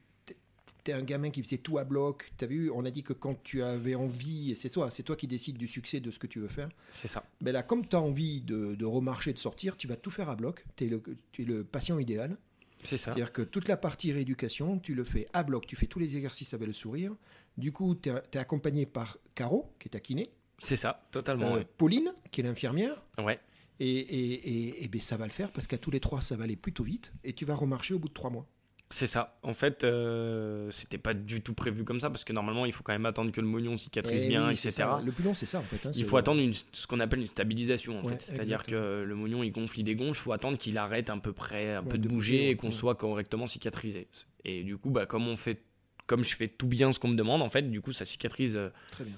T'es 0.85 0.93
un 0.93 1.03
gamin 1.03 1.31
qui 1.31 1.43
faisait 1.43 1.59
tout 1.59 1.79
à 1.79 1.85
bloc. 1.85 2.31
T'as 2.37 2.47
vu, 2.47 2.71
on 2.71 2.85
a 2.85 2.91
dit 2.91 3.03
que 3.03 3.13
quand 3.13 3.43
tu 3.43 3.63
avais 3.63 3.95
envie, 3.95 4.55
c'est 4.57 4.71
toi, 4.71 4.91
c'est 4.91 5.03
toi 5.03 5.17
qui 5.17 5.27
décides 5.27 5.59
du 5.59 5.69
succès 5.69 6.01
de 6.01 6.11
ce 6.11 6.19
que 6.19 6.27
tu 6.27 6.39
veux 6.39 6.49
faire. 6.49 6.69
C'est 6.95 7.09
ça. 7.09 7.25
Mais 7.43 7.53
là, 7.53 7.63
comme 7.63 7.87
tu 7.87 7.97
as 7.97 8.01
envie 8.01 8.41
de, 8.41 8.75
de, 8.75 8.85
remarcher, 8.85 9.33
de 9.33 9.39
sortir, 9.39 9.77
tu 9.77 9.87
vas 9.87 9.97
tout 9.97 10.11
faire 10.11 10.31
à 10.31 10.37
bloc. 10.37 10.65
Tu 10.77 10.87
es, 10.87 11.45
le 11.45 11.65
patient 11.65 11.99
idéal. 11.99 12.37
C'est 12.85 12.97
ça. 12.97 13.07
C'est-à-dire 13.07 13.33
que 13.33 13.43
toute 13.43 13.69
la 13.69 13.77
partie 13.77 14.13
rééducation, 14.13 14.79
tu 14.79 14.95
le 14.95 15.05
fais 15.05 15.27
à 15.33 15.43
bloc. 15.43 15.67
Tu 15.67 15.77
fais 15.77 15.87
tous 15.87 15.99
les 15.99 16.17
exercices 16.17 16.55
avec 16.55 16.69
le 16.69 16.73
sourire. 16.73 17.13
Du 17.59 17.73
coup, 17.73 17.95
tu 17.95 18.09
es, 18.09 18.39
accompagné 18.39 18.87
par 18.87 19.19
Caro, 19.35 19.75
qui 19.79 19.89
est 19.89 19.91
ta 19.91 20.01
kiné. 20.01 20.31
C'est 20.59 20.77
ça, 20.77 21.07
totalement. 21.11 21.57
Euh, 21.57 21.65
Pauline, 21.77 22.15
qui 22.31 22.41
est 22.41 22.45
l'infirmière. 22.45 23.03
Ouais. 23.19 23.41
Et, 23.81 23.91
et, 23.91 24.85
et, 24.85 24.89
ben, 24.89 25.01
ça 25.01 25.17
va 25.17 25.25
le 25.25 25.33
faire 25.33 25.51
parce 25.51 25.67
qu'à 25.67 25.79
tous 25.79 25.91
les 25.91 26.01
trois, 26.01 26.21
ça 26.21 26.37
va 26.37 26.45
aller 26.45 26.57
plutôt 26.57 26.85
vite. 26.85 27.13
Et 27.25 27.33
tu 27.33 27.45
vas 27.45 27.55
remarcher 27.55 27.95
au 27.95 27.99
bout 27.99 28.09
de 28.09 28.15
trois 28.15 28.31
mois. 28.31 28.47
C'est 28.91 29.07
ça. 29.07 29.39
En 29.43 29.53
fait, 29.53 29.85
euh, 29.85 30.71
c'était 30.71 30.99
pas 30.99 31.13
du 31.13 31.43
tout 31.43 31.53
prévu 31.53 31.85
comme 31.85 32.01
ça 32.01 32.09
parce 32.09 32.25
que 32.25 32.33
normalement, 32.33 32.65
il 32.65 32.73
faut 32.73 32.83
quand 32.83 32.95
même 32.95 33.05
attendre 33.05 33.33
que 33.33 33.41
le 33.41 33.47
moignon 33.47 33.77
cicatrise 33.77 34.23
eh 34.25 34.29
bien, 34.29 34.49
etc. 34.49 34.85
Le 35.05 35.13
plus 35.13 35.25
long, 35.25 35.35
c'est 35.35 35.47
ça 35.47 35.59
en 35.59 35.63
fait. 35.63 35.85
Hein, 35.87 35.91
il 35.95 36.05
faut 36.05 36.17
attendre 36.17 36.41
une, 36.41 36.55
ce 36.73 36.87
qu'on 36.87 37.01
appelle 37.01 37.21
une 37.21 37.27
stabilisation 37.27 37.99
en 37.99 38.09
fait. 38.09 38.23
C'est-à-dire 38.23 38.63
que 38.63 39.05
le 39.07 39.15
moignon 39.15 39.43
il 39.43 39.51
gonfle, 39.51 39.81
il 39.81 39.85
dégonfle. 39.85 40.19
Il 40.19 40.23
faut 40.23 40.33
attendre 40.33 40.57
qu'il 40.57 40.79
arrête 40.79 41.11
un 41.11 41.19
peu 41.19 41.33
près, 41.33 41.75
un 41.75 41.83
peu 41.83 41.99
de, 41.99 42.09
bouger, 42.09 42.51
et 42.51 42.57
qu'on 42.57 42.71
soit 42.71 42.95
correctement 42.95 43.47
cicatrisé. 43.47 44.09
Et 44.45 44.63
du 44.63 44.79
coup, 44.79 44.91
bah, 44.91 45.05
comme 45.05 45.29
on 45.29 45.37
fait 45.37 45.61
comme 46.09 46.25
je 46.25 46.35
fais 46.35 46.49
tout 46.49 46.67
bien 46.67 46.91
ce 46.91 46.99
qu'on 46.99 47.09
me 47.09 47.17
demande, 47.17 47.43
en 47.43 47.51
fait, 47.51 47.71
du 47.71 47.81
coup, 47.81 47.93
ça 47.93 48.05
cicatrise. 48.05 48.57
Euh, 48.57 48.71
très 48.91 49.05
bien. 49.05 49.15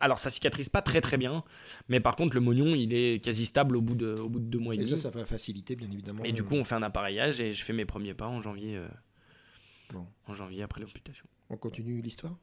Alors, 0.00 0.18
ça 0.18 0.30
cicatrise 0.30 0.68
pas 0.68 0.82
très 0.82 1.00
très 1.00 1.16
bien, 1.16 1.44
mais 1.88 2.00
par 2.00 2.16
contre, 2.16 2.34
le 2.34 2.40
moignon, 2.40 2.74
il 2.74 2.92
est 2.92 3.22
quasi 3.22 3.46
stable 3.46 3.76
au 3.76 3.80
bout 3.80 3.94
de, 3.94 4.14
au 4.14 4.28
bout 4.28 4.40
de 4.40 4.46
deux 4.46 4.58
mois 4.58 4.74
et, 4.74 4.78
demi. 4.78 4.90
Et 4.90 4.96
ça, 4.96 5.02
ça 5.02 5.10
va 5.10 5.24
faciliter, 5.24 5.76
bien 5.76 5.90
évidemment. 5.90 6.24
Et 6.24 6.32
du 6.32 6.42
coup, 6.42 6.54
on 6.54 6.64
fait 6.64 6.74
un 6.74 6.82
appareillage 6.82 7.40
et 7.40 7.54
je 7.54 7.62
fais 7.62 7.72
mes 7.72 7.84
premiers 7.84 8.14
pas 8.14 8.26
en 8.26 8.42
janvier. 8.42 8.76
Euh, 8.76 8.88
bon. 9.90 10.06
En 10.26 10.34
janvier 10.34 10.62
après 10.62 10.80
l'amputation. 10.80 11.26
On 11.50 11.56
continue 11.56 12.00
l'histoire? 12.00 12.34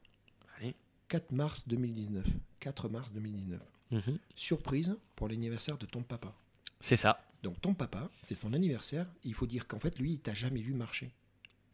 Allez. 0.58 0.74
4 1.08 1.32
mars 1.32 1.68
2019. 1.68 2.24
4 2.60 2.88
mars 2.88 3.12
2019. 3.12 3.60
Mhm. 3.90 4.18
Surprise 4.36 4.96
pour 5.16 5.28
l'anniversaire 5.28 5.76
de 5.76 5.86
ton 5.86 6.02
papa. 6.02 6.32
C'est 6.78 6.96
ça. 6.96 7.20
Donc 7.42 7.60
ton 7.60 7.74
papa, 7.74 8.10
c'est 8.22 8.36
son 8.36 8.52
anniversaire. 8.52 9.06
Il 9.24 9.34
faut 9.34 9.46
dire 9.46 9.66
qu'en 9.66 9.80
fait, 9.80 9.98
lui, 9.98 10.12
il 10.12 10.18
t'a 10.20 10.34
jamais 10.34 10.60
vu 10.60 10.72
marcher. 10.72 11.10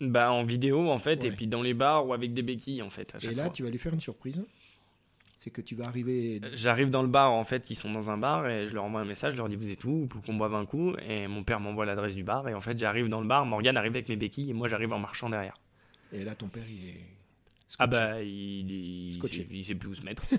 Bah 0.01 0.31
en 0.31 0.45
vidéo 0.45 0.91
en 0.91 0.99
fait, 0.99 1.25
et 1.25 1.31
puis 1.31 1.47
dans 1.47 1.63
les 1.63 1.73
bars 1.73 2.07
ou 2.07 2.13
avec 2.13 2.35
des 2.35 2.43
béquilles 2.43 2.83
en 2.83 2.91
fait. 2.91 3.15
et 3.23 3.35
là, 3.35 3.49
tu 3.49 3.63
vas 3.63 3.71
lui 3.71 3.79
faire 3.79 3.95
une 3.95 4.01
surprise. 4.01 4.45
C'est 5.37 5.51
que 5.51 5.61
tu 5.61 5.75
vas 5.75 5.87
arriver. 5.87 6.41
Euh, 6.43 6.51
j'arrive 6.55 6.91
dans 6.91 7.03
le 7.03 7.09
bar 7.09 7.33
en 7.33 7.45
fait, 7.45 7.71
ils 7.71 7.77
sont 7.77 7.91
dans 7.91 8.11
un 8.11 8.19
bar 8.19 8.49
et 8.49 8.69
je 8.69 8.75
leur 8.75 8.85
envoie 8.85 9.01
un 9.01 9.05
message, 9.05 9.33
je 9.33 9.39
leur 9.39 9.49
dis 9.49 9.57
vous 9.57 9.69
êtes 9.69 9.85
où? 9.85 10.07
Pour 10.07 10.23
qu'on 10.23 10.35
boive 10.35 10.55
un 10.55 10.67
coup 10.67 10.95
et 11.09 11.27
mon 11.29 11.45
père 11.45 11.61
m'envoie 11.61 11.87
l'adresse 11.87 12.15
du 12.15 12.25
bar 12.25 12.49
et 12.49 12.55
en 12.55 12.61
fait 12.61 12.79
j'arrive 12.79 13.09
dans 13.09 13.21
le 13.21 13.27
bar, 13.27 13.47
Morgane 13.47 13.77
arrive 13.77 13.93
avec 13.93 14.09
mes 14.09 14.17
béquilles 14.17 14.51
et 14.51 14.55
moi 14.55 14.69
j'arrive 14.69 14.93
en 14.93 14.99
marchant 14.99 15.31
derrière. 15.31 15.59
Et 16.13 16.25
là 16.25 16.35
ton 16.35 16.49
père 16.49 16.69
il 16.69 16.89
est. 16.89 17.01
Ah 17.79 17.87
bah 17.87 18.23
il, 18.23 18.71
il, 18.71 19.25
il, 19.51 19.65
sait, 19.65 19.75
plus 19.75 19.89
où 19.89 19.95
se 19.95 20.03
mettre. 20.03 20.25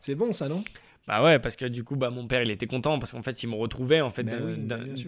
C'est 0.00 0.14
bon 0.14 0.32
ça 0.32 0.48
non? 0.48 0.62
Bah 1.06 1.22
ouais, 1.22 1.38
parce 1.38 1.56
que 1.56 1.64
du 1.64 1.82
coup, 1.82 1.96
bah, 1.96 2.10
mon 2.10 2.26
père, 2.26 2.42
il 2.42 2.50
était 2.50 2.66
content 2.66 2.98
parce 2.98 3.12
qu'en 3.12 3.22
fait, 3.22 3.42
il 3.42 3.48
me 3.48 3.56
retrouvait, 3.56 4.00
en 4.00 4.10
fait, 4.10 4.26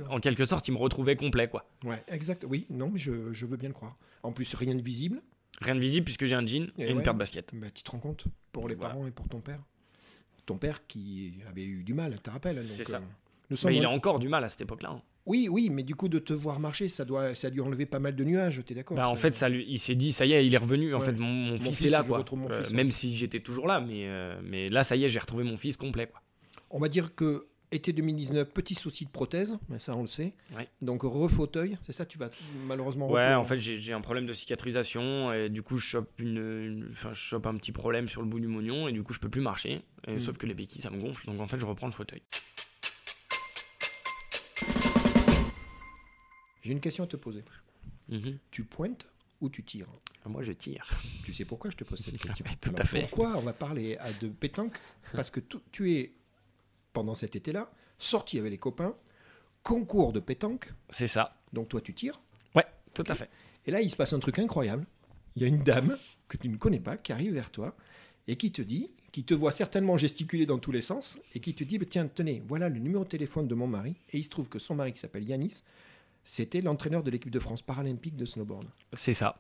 en 0.09 0.21
quelque 0.21 0.45
sorte, 0.45 0.67
il 0.69 0.73
me 0.73 0.79
retrouvait 0.79 1.17
complet, 1.17 1.49
quoi. 1.49 1.69
Ouais, 1.85 2.03
exact. 2.09 2.45
Oui, 2.49 2.67
non, 2.71 2.91
mais 2.93 2.99
je, 2.99 3.33
je, 3.33 3.47
veux 3.47 3.57
bien 3.57 3.69
le 3.69 3.75
croire. 3.75 3.97
En 4.23 4.33
plus, 4.33 4.55
rien 4.55 4.75
de 4.75 4.83
visible. 4.83 5.23
Rien 5.61 5.75
de 5.77 5.81
visible 5.81 6.05
puisque 6.05 6.27
j'ai 6.27 6.35
un 6.35 6.45
jean 6.47 6.71
et, 6.79 6.91
une 6.91 7.03
paire 7.03 7.15
de 7.15 7.19
baskets. 7.21 7.55
Bah, 7.55 7.69
tu 7.73 7.83
te 7.83 7.91
rends 7.91 8.01
compte 8.01 8.25
pour 8.51 8.69
les 8.69 8.77
parents 8.77 9.07
et 9.07 9.13
pour 9.13 9.29
ton 9.29 9.41
père. 9.41 9.61
Ton 10.47 10.59
père 10.59 10.87
qui 10.87 11.41
avait 11.49 11.65
eu 11.65 11.85
du 11.85 11.95
mal, 11.95 12.15
tu 12.17 12.21
te 12.21 12.31
rappelles 12.31 12.63
C'est 12.65 12.85
ça. 12.85 12.99
Euh, 12.99 13.57
mais 13.65 13.77
il 13.77 13.85
a 13.85 13.91
encore 13.91 14.19
du 14.19 14.29
mal 14.29 14.45
à 14.45 14.49
cette 14.49 14.61
époque-là. 14.61 14.91
Hein. 14.91 15.03
Oui, 15.27 15.49
oui, 15.51 15.71
mais 15.71 15.83
du 15.83 15.95
coup, 15.95 16.09
de 16.09 16.19
te 16.19 16.35
voir 16.35 16.61
marcher, 16.61 16.89
ça 16.89 17.05
doit, 17.05 17.35
ça 17.35 17.47
a 17.47 17.51
dû 17.51 17.61
enlever 17.61 17.87
pas 17.87 17.99
mal 17.99 18.15
de 18.15 18.25
nuages, 18.25 18.63
es 18.69 18.75
d'accord 18.75 18.97
bah, 18.97 19.09
En 19.09 19.17
fait, 19.17 19.35
ça 19.35 19.49
lui, 19.49 19.65
il 19.69 19.79
s'est 19.79 19.95
dit, 19.95 20.13
ça 20.13 20.27
y 20.27 20.33
est, 20.33 20.47
il 20.47 20.55
est 20.55 20.59
revenu. 20.59 20.95
En 20.95 21.01
fait, 21.01 21.13
mon, 21.13 21.59
fils, 21.59 21.85
est 21.85 21.89
là, 21.89 22.03
quoi. 22.03 22.25
Euh, 22.51 22.65
même 22.73 22.91
si 22.91 23.17
j'étais 23.17 23.41
toujours 23.41 23.67
là, 23.67 23.81
mais, 23.81 24.07
euh, 24.07 24.39
mais 24.45 24.69
là, 24.69 24.85
ça 24.85 24.97
y 24.97 25.05
est, 25.05 25.09
j'ai 25.09 25.19
retrouvé 25.19 25.45
mon 25.45 25.57
fils 25.57 25.77
complet, 25.77 26.07
quoi. 26.07 26.21
On 26.71 26.79
va 26.79 26.89
dire 26.89 27.15
que 27.15 27.47
été 27.75 27.93
2019, 27.93 28.51
petit 28.51 28.75
souci 28.75 29.05
de 29.05 29.11
prothèse, 29.11 29.59
mais 29.69 29.79
ça 29.79 29.97
on 29.97 30.03
le 30.03 30.09
sait. 30.09 30.33
Donc 30.81 31.03
refauteuil, 31.03 31.77
c'est 31.83 31.93
ça, 31.93 32.07
tu 32.07 32.19
vas 32.19 32.31
malheureusement. 32.67 33.11
Ouais, 33.11 33.35
en 33.35 33.45
fait 33.45 33.61
j'ai 33.61 33.93
un 33.93 34.01
problème 34.01 34.27
de 34.27 34.33
cicatrisation 34.33 35.33
et 35.33 35.49
du 35.49 35.63
coup 35.63 35.79
je 35.79 35.87
chope, 35.87 36.11
une, 36.19 36.89
je 36.93 37.15
chope 37.15 37.47
un 37.47 37.57
petit 37.57 37.73
problème 37.73 38.09
sur 38.09 38.23
le 38.23 38.29
bout 38.29 38.41
du 38.41 38.47
moignon 38.47 38.89
et 38.89 38.93
du 38.93 39.03
coup 39.03 39.13
je 39.13 39.19
peux 39.19 39.29
plus 39.29 39.41
marcher. 39.41 39.83
Hmm. 40.07 40.19
Sauf 40.19 40.39
que 40.39 40.47
les 40.47 40.55
béquilles 40.55 40.83
ça 40.83 40.91
me 40.91 41.01
gonfle, 41.01 41.27
donc 41.27 41.41
en 41.41 41.47
fait 41.47 41.59
je 41.59 41.67
reprends 41.67 41.87
le 41.87 41.93
fauteuil. 41.93 42.23
J'ai 46.65 46.73
une 46.73 46.81
question 46.81 47.05
à 47.05 47.07
te 47.07 47.17
poser. 47.17 47.45
Mhm. 48.09 48.39
Tu 48.51 48.65
pointes 48.65 49.07
ou 49.41 49.51
tu 49.51 49.63
tires? 49.63 49.87
Moi 50.25 50.43
je 50.43 50.53
tire. 50.53 50.89
Tu 51.23 51.35
sais 51.35 51.45
pourquoi 51.45 51.71
je 51.71 51.77
te 51.77 51.85
pose 51.85 52.03
cette 52.03 52.17
question? 52.21 52.45
Tout 52.61 52.73
à 52.79 52.85
fait. 52.85 53.03
Pourquoi 53.03 53.37
on 53.37 53.43
va 53.43 53.53
parler 53.53 53.97
à 53.99 54.11
de 54.13 54.29
pétanque? 54.29 54.79
Parce 55.13 55.31
que 55.31 55.41
tu 55.71 55.93
es 55.95 56.15
pendant 56.95 57.15
cet 57.15 57.37
été-là, 57.37 57.71
sorti 57.99 58.39
avec 58.39 58.51
les 58.51 58.59
copains, 58.59 58.95
concours 59.63 60.13
de 60.13 60.21
pétanque. 60.21 60.73
C'est 60.91 61.07
ça. 61.07 61.37
Donc 61.53 61.69
toi, 61.69 61.83
tu 61.83 61.93
tires? 61.93 62.21
Ouais, 62.55 62.67
tout 62.95 63.05
à 63.09 63.15
fait. 63.15 63.29
Et 63.67 63.71
là, 63.71 63.83
il 63.83 63.91
se 63.91 63.97
passe 63.97 64.13
un 64.13 64.21
truc 64.21 64.39
incroyable. 64.39 64.87
Il 65.37 65.43
y 65.43 65.45
a 65.45 65.49
une 65.49 65.63
dame 65.63 65.99
que 66.29 66.37
tu 66.39 66.49
ne 66.49 66.57
connais 66.57 66.81
pas 66.81 66.97
qui 66.97 67.13
arrive 67.13 67.35
vers 67.35 67.51
toi 67.51 67.77
et 68.27 68.37
qui 68.37 68.53
te 68.53 68.63
dit, 68.63 68.91
qui 69.13 69.25
te 69.25 69.35
voit 69.35 69.53
certainement 69.53 69.99
gesticuler 69.99 70.47
dans 70.47 70.59
tous 70.59 70.73
les 70.73 70.83
sens 70.83 71.19
et 71.35 71.41
qui 71.41 71.55
te 71.55 71.65
dit 71.65 71.77
bah, 71.77 71.87
Tiens, 71.89 72.09
tenez, 72.09 72.43
voilà 72.47 72.69
le 72.71 72.79
numéro 72.79 73.05
de 73.05 73.09
téléphone 73.09 73.49
de 73.49 73.55
mon 73.55 73.67
mari. 73.67 73.97
Et 74.13 74.19
il 74.19 74.25
se 74.25 74.31
trouve 74.31 74.49
que 74.49 74.59
son 74.59 74.75
mari, 74.75 74.93
qui 74.93 75.01
s'appelle 75.01 75.29
Yanis, 75.29 75.63
c'était 76.25 76.61
l'entraîneur 76.61 77.03
de 77.03 77.11
l'équipe 77.11 77.31
de 77.31 77.39
France 77.39 77.63
paralympique 77.63 78.17
de 78.17 78.25
snowboard. 78.25 78.67
C'est 78.95 79.15
ça. 79.15 79.37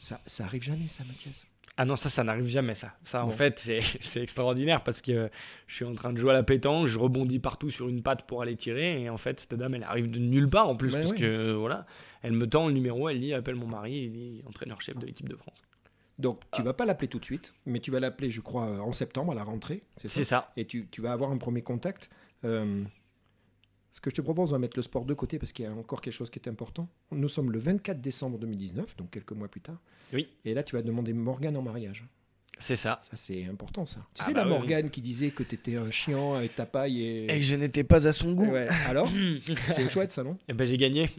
Ça, 0.00 0.20
ça 0.26 0.44
arrive 0.44 0.62
jamais, 0.62 0.88
ça, 0.88 1.04
Mathias 1.04 1.46
ah 1.80 1.84
non, 1.84 1.94
ça, 1.94 2.10
ça 2.10 2.24
n'arrive 2.24 2.48
jamais, 2.48 2.74
ça. 2.74 2.92
Ça, 3.04 3.24
en 3.24 3.30
fait, 3.30 3.60
c'est 4.00 4.20
extraordinaire 4.20 4.82
parce 4.82 5.00
que 5.00 5.30
je 5.68 5.74
suis 5.76 5.84
en 5.84 5.94
train 5.94 6.12
de 6.12 6.18
jouer 6.18 6.30
à 6.30 6.32
la 6.32 6.42
pétanque, 6.42 6.88
je 6.88 6.98
rebondis 6.98 7.38
partout 7.38 7.70
sur 7.70 7.88
une 7.88 8.02
patte 8.02 8.26
pour 8.26 8.42
aller 8.42 8.56
tirer, 8.56 9.00
et 9.02 9.08
en 9.08 9.16
fait, 9.16 9.38
cette 9.38 9.54
dame, 9.54 9.76
elle 9.76 9.84
arrive 9.84 10.10
de 10.10 10.18
nulle 10.18 10.50
part 10.50 10.68
en 10.68 10.74
plus, 10.74 10.90
parce 10.90 11.12
que 11.12 11.52
voilà, 11.52 11.86
elle 12.22 12.32
me 12.32 12.48
tend 12.48 12.66
le 12.66 12.72
numéro, 12.72 13.08
elle 13.08 13.20
dit 13.20 13.32
appelle 13.32 13.54
mon 13.54 13.68
mari, 13.68 14.10
il 14.12 14.38
est 14.40 14.48
entraîneur-chef 14.48 14.98
de 14.98 15.06
l'équipe 15.06 15.28
de 15.28 15.36
France. 15.36 15.62
Donc, 16.18 16.40
tu 16.52 16.62
ah. 16.62 16.64
vas 16.64 16.74
pas 16.74 16.84
l'appeler 16.84 17.06
tout 17.06 17.20
de 17.20 17.24
suite, 17.24 17.54
mais 17.64 17.78
tu 17.78 17.92
vas 17.92 18.00
l'appeler, 18.00 18.28
je 18.28 18.40
crois, 18.40 18.82
en 18.82 18.90
septembre 18.90 19.30
à 19.30 19.34
la 19.36 19.44
rentrée. 19.44 19.84
C'est 20.04 20.24
ça, 20.24 20.50
Et 20.56 20.64
tu, 20.64 20.88
tu, 20.90 21.00
vas 21.00 21.12
avoir 21.12 21.30
un 21.30 21.38
premier 21.38 21.62
contact. 21.62 22.10
Euh, 22.44 22.82
ce 23.98 24.00
que 24.00 24.10
je 24.10 24.14
te 24.14 24.20
propose, 24.20 24.50
on 24.50 24.52
va 24.52 24.58
mettre 24.60 24.78
le 24.78 24.84
sport 24.84 25.04
de 25.04 25.12
côté 25.12 25.40
parce 25.40 25.52
qu'il 25.52 25.64
y 25.64 25.68
a 25.68 25.72
encore 25.72 26.00
quelque 26.00 26.14
chose 26.14 26.30
qui 26.30 26.38
est 26.38 26.48
important. 26.48 26.88
Nous 27.10 27.28
sommes 27.28 27.50
le 27.50 27.58
24 27.58 28.00
décembre 28.00 28.38
2019, 28.38 28.96
donc 28.96 29.10
quelques 29.10 29.32
mois 29.32 29.48
plus 29.48 29.60
tard. 29.60 29.80
Oui. 30.12 30.28
Et 30.44 30.54
là, 30.54 30.62
tu 30.62 30.76
vas 30.76 30.82
demander 30.82 31.12
Morgane 31.12 31.56
en 31.56 31.62
mariage. 31.62 32.04
C'est 32.60 32.76
ça. 32.76 33.00
Ça, 33.02 33.16
c'est 33.16 33.46
important, 33.46 33.86
ça. 33.86 34.06
Tu 34.14 34.22
ah 34.22 34.26
sais, 34.26 34.34
bah 34.34 34.44
la 34.44 34.50
Morgane 34.50 34.90
qui 34.90 35.00
disait 35.00 35.32
que 35.32 35.42
tu 35.42 35.56
étais 35.56 35.74
un 35.74 35.90
chiant 35.90 36.34
avec 36.34 36.54
ta 36.54 36.64
paille 36.64 37.02
et. 37.02 37.24
Et 37.24 37.38
que 37.38 37.42
je 37.42 37.56
n'étais 37.56 37.82
pas 37.82 38.06
à 38.06 38.12
son 38.12 38.34
goût. 38.34 38.54
Alors 38.86 39.10
C'est 39.74 39.90
chouette, 39.90 40.12
ça, 40.12 40.22
non? 40.22 40.38
Eh 40.46 40.52
ben, 40.52 40.64
j'ai 40.64 40.76
gagné. 40.76 41.10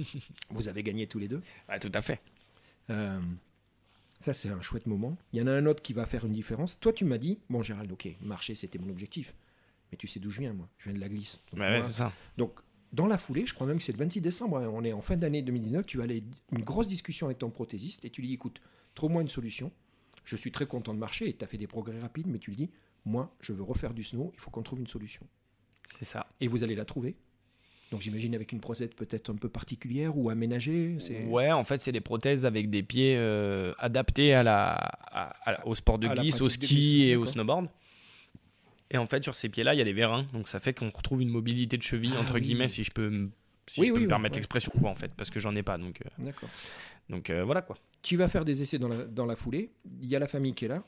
Vous 0.50 0.68
avez 0.68 0.82
gagné 0.82 1.06
tous 1.06 1.18
les 1.18 1.28
deux? 1.28 1.40
Ah, 1.68 1.78
Tout 1.78 1.92
à 1.94 2.02
fait. 2.02 2.20
Euh, 2.90 3.18
ça, 4.20 4.34
c'est 4.34 4.50
un 4.50 4.60
chouette 4.60 4.86
moment. 4.86 5.16
Il 5.32 5.38
y 5.38 5.42
en 5.42 5.46
a 5.46 5.52
un 5.52 5.64
autre 5.64 5.82
qui 5.82 5.94
va 5.94 6.04
faire 6.04 6.26
une 6.26 6.32
différence. 6.32 6.78
Toi, 6.80 6.92
tu 6.92 7.06
m'as 7.06 7.16
dit 7.16 7.38
Bon, 7.48 7.62
Gérald, 7.62 7.90
ok, 7.90 8.08
marcher, 8.20 8.54
c'était 8.54 8.78
mon 8.78 8.90
objectif. 8.90 9.32
Mais 9.90 9.98
tu 9.98 10.06
sais 10.06 10.20
d'où 10.20 10.30
je 10.30 10.40
viens, 10.40 10.52
moi. 10.52 10.68
Je 10.78 10.84
viens 10.84 10.94
de 10.94 11.00
la 11.00 11.08
glisse. 11.08 11.40
Donc, 11.52 11.60
ouais, 11.60 11.82
ça. 11.92 12.12
donc 12.36 12.52
dans 12.92 13.06
la 13.06 13.18
foulée, 13.18 13.46
je 13.46 13.54
crois 13.54 13.66
même 13.66 13.78
que 13.78 13.84
c'est 13.84 13.92
le 13.92 13.98
26 13.98 14.20
décembre, 14.20 14.58
hein, 14.58 14.70
on 14.72 14.84
est 14.84 14.92
en 14.92 15.02
fin 15.02 15.16
d'année 15.16 15.42
2019, 15.42 15.86
tu 15.86 15.98
vas 15.98 16.04
aller 16.04 16.22
une 16.52 16.62
grosse 16.62 16.86
discussion 16.86 17.26
avec 17.26 17.38
ton 17.38 17.50
prothésiste 17.50 18.04
et 18.04 18.10
tu 18.10 18.20
lui 18.20 18.28
dis 18.28 18.34
écoute, 18.34 18.60
trouve-moi 18.94 19.22
une 19.22 19.28
solution. 19.28 19.70
Je 20.24 20.36
suis 20.36 20.50
très 20.50 20.66
content 20.66 20.94
de 20.94 20.98
marcher 20.98 21.28
et 21.28 21.36
tu 21.36 21.44
as 21.44 21.46
fait 21.46 21.58
des 21.58 21.66
progrès 21.66 21.98
rapides, 22.00 22.26
mais 22.26 22.38
tu 22.38 22.50
lui 22.50 22.56
dis 22.56 22.70
moi, 23.04 23.34
je 23.40 23.52
veux 23.52 23.62
refaire 23.62 23.94
du 23.94 24.02
snow, 24.02 24.32
il 24.34 24.40
faut 24.40 24.50
qu'on 24.50 24.62
trouve 24.62 24.80
une 24.80 24.86
solution. 24.86 25.24
C'est 25.96 26.04
ça. 26.04 26.26
Et 26.40 26.48
vous 26.48 26.64
allez 26.64 26.74
la 26.74 26.84
trouver 26.84 27.16
donc 27.92 28.00
j'imagine 28.00 28.34
avec 28.34 28.50
une 28.50 28.60
prothèse 28.60 28.90
peut-être 28.96 29.30
un 29.30 29.36
peu 29.36 29.48
particulière 29.48 30.18
ou 30.18 30.28
aménagée 30.28 30.96
Ouais, 31.28 31.52
en 31.52 31.62
fait 31.62 31.80
c'est 31.80 31.92
des 31.92 32.00
prothèses 32.00 32.44
avec 32.44 32.68
des 32.68 32.82
pieds 32.82 33.14
euh, 33.16 33.72
adaptés 33.78 34.34
à 34.34 34.42
la, 34.42 35.60
au 35.64 35.74
sport 35.74 35.98
de 35.98 36.08
glisse, 36.08 36.40
au 36.40 36.48
ski 36.48 37.04
et 37.04 37.16
au 37.16 37.26
snowboard. 37.26 37.68
Et 38.90 38.98
en 38.98 39.06
fait, 39.06 39.22
sur 39.22 39.34
ces 39.34 39.48
pieds-là, 39.48 39.74
il 39.74 39.78
y 39.78 39.80
a 39.80 39.84
des 39.84 39.92
vérins. 39.92 40.24
Donc 40.32 40.48
ça 40.48 40.60
fait 40.60 40.72
qu'on 40.74 40.90
retrouve 40.90 41.22
une 41.22 41.28
mobilité 41.28 41.76
de 41.76 41.82
cheville, 41.82 42.12
Ah 42.16 42.20
entre 42.20 42.34
oui. 42.34 42.42
guillemets, 42.42 42.68
si 42.68 42.84
je 42.84 42.90
peux, 42.90 43.10
me- 43.10 43.30
si 43.68 43.80
Oui, 43.80 43.90
oui, 43.90 43.98
me 43.98 44.04
oui, 44.04 44.08
permettre 44.08 44.34
ouais. 44.34 44.38
l'expression, 44.40 44.72
quoi, 44.80 44.90
en 44.90 44.94
fait, 44.94 45.12
parce 45.16 45.30
que 45.30 45.40
j'en 45.40 45.54
ai 45.56 45.62
pas. 45.62 45.76
Donc, 45.78 46.00
euh, 46.04 46.08
D'accord. 46.24 46.48
donc 47.08 47.30
euh, 47.30 47.42
voilà 47.44 47.62
quoi. 47.62 47.76
Tu 48.02 48.16
vas 48.16 48.28
faire 48.28 48.44
des 48.44 48.62
essais 48.62 48.78
dans 48.78 48.88
la, 48.88 49.04
dans 49.04 49.26
la 49.26 49.34
foulée. 49.34 49.70
Il 50.00 50.08
y 50.08 50.14
a 50.14 50.18
la 50.20 50.28
famille 50.28 50.54
qui 50.54 50.66
est 50.66 50.68
là. 50.68 50.84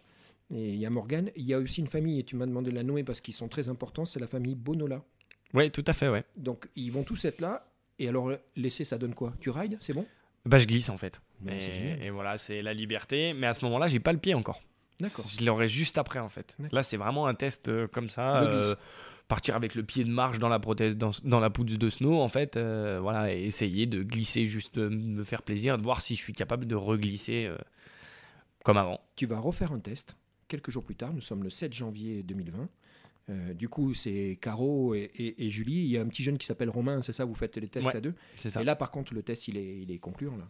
Et 0.51 0.70
il 0.70 0.76
y 0.78 0.86
a 0.86 0.90
Morgane. 0.90 1.30
Il 1.36 1.44
y 1.44 1.53
a 1.53 1.59
aussi 1.59 1.80
une 1.80 1.88
famille, 1.88 2.20
et 2.20 2.24
tu 2.24 2.36
m'as 2.36 2.46
demandé 2.46 2.70
de 2.70 2.76
la 2.76 2.82
nommer 2.84 3.03
parce 3.05 3.20
qu'ils 3.20 3.34
sont 3.34 3.49
très 3.49 3.68
importants, 3.68 4.05
c'est 4.05 4.20
la 4.20 4.28
famille 4.28 4.55
Bonola. 4.55 5.03
Oui, 5.55 5.70
tout 5.70 5.84
à 5.86 5.92
fait, 5.92 6.09
ouais. 6.09 6.24
Donc 6.36 6.68
ils 6.76 6.90
vont 6.92 7.03
tous 7.03 7.24
être 7.24 7.40
là. 7.40 7.66
Et 7.99 8.09
alors 8.09 8.30
l'essai, 8.55 8.84
ça 8.84 8.96
donne 8.96 9.14
quoi? 9.14 9.34
Tu 9.40 9.51
rides, 9.51 9.76
c'est 9.80 9.92
bon? 9.92 10.07
Bah, 10.46 10.59
je 10.59 10.66
glisse 10.66 10.88
en 10.88 10.96
fait. 10.96 11.20
Mais. 11.42 11.59
Et, 12.01 12.07
et 12.07 12.11
voilà, 12.11 12.38
c'est 12.38 12.62
la 12.62 12.72
liberté. 12.72 13.32
Mais 13.34 13.49
à 13.49 13.55
ce 13.55 13.64
moment-là, 13.64 13.88
j'ai 13.88 13.99
pas 14.01 14.12
le 14.12 14.18
pied 14.18 14.34
encore. 14.34 14.62
D'accord. 15.01 15.26
Je 15.28 15.44
l'aurai 15.44 15.68
juste 15.68 15.96
après 15.99 16.18
en 16.18 16.28
fait. 16.28 16.57
Là, 16.72 16.82
c'est 16.82 16.96
vraiment 16.96 17.26
un 17.26 17.34
test 17.34 17.68
euh, 17.68 17.86
comme 17.86 18.09
ça. 18.09 18.42
De 18.44 18.49
euh, 18.49 18.74
partir 19.28 19.55
avec 19.57 19.74
le 19.74 19.82
pied 19.82 20.05
de 20.05 20.11
marche 20.11 20.38
dans 20.38 20.49
la 20.49 20.59
prothèse, 20.59 20.96
dans, 20.96 21.11
dans 21.24 21.38
la 21.40 21.51
poudre 21.51 21.76
de 21.76 21.90
snow 21.90 22.20
en 22.20 22.28
fait. 22.28 22.57
euh, 22.57 22.99
voilà, 23.01 23.32
et 23.34 23.42
essayer 23.44 23.86
de 23.86 24.03
glisser, 24.03 24.46
juste 24.46 24.78
euh, 24.78 24.88
me 24.90 25.22
faire 25.24 25.42
plaisir, 25.42 25.78
de 25.78 25.82
voir 25.82 26.01
si 26.01 26.14
je 26.16 26.20
suis 26.22 26.32
capable 26.32 26.66
de 26.66 26.74
reglisser 26.74 27.51
comme 28.64 28.76
avant. 28.76 29.01
Tu 29.16 29.26
vas 29.26 29.38
refaire 29.38 29.72
un 29.72 29.78
test 29.80 30.16
quelques 30.49 30.70
jours 30.70 30.84
plus 30.84 30.96
tard. 30.96 31.12
Nous 31.12 31.20
sommes 31.20 31.42
le 31.44 31.51
7 31.51 31.72
janvier 31.72 32.22
2020. 32.22 32.68
Euh, 33.30 33.53
du 33.55 33.68
coup, 33.68 33.92
c'est 33.92 34.38
Caro 34.40 34.94
et, 34.94 35.11
et- 35.14 35.44
et 35.46 35.51
Julie. 35.51 35.74
Il 35.84 35.88
y 35.88 35.99
a 35.99 36.01
un 36.01 36.07
petit 36.09 36.22
jeune 36.22 36.38
qui 36.38 36.46
s'appelle 36.46 36.70
Romain, 36.70 37.03
c'est 37.03 37.12
ça 37.12 37.26
Vous 37.26 37.34
faites 37.34 37.57
les 37.59 37.68
tests 37.68 37.86
Ouais, 37.86 37.96
à 37.96 38.01
deux. 38.01 38.14
Ça. 38.42 38.61
Et 38.62 38.64
là, 38.64 38.74
par 38.74 38.90
contre, 38.90 39.12
le 39.12 39.22
test, 39.22 39.49
il 39.49 39.59
est, 39.59 39.80
il 39.82 39.90
est 39.90 39.99
concluant. 39.99 40.36
Là. 40.38 40.49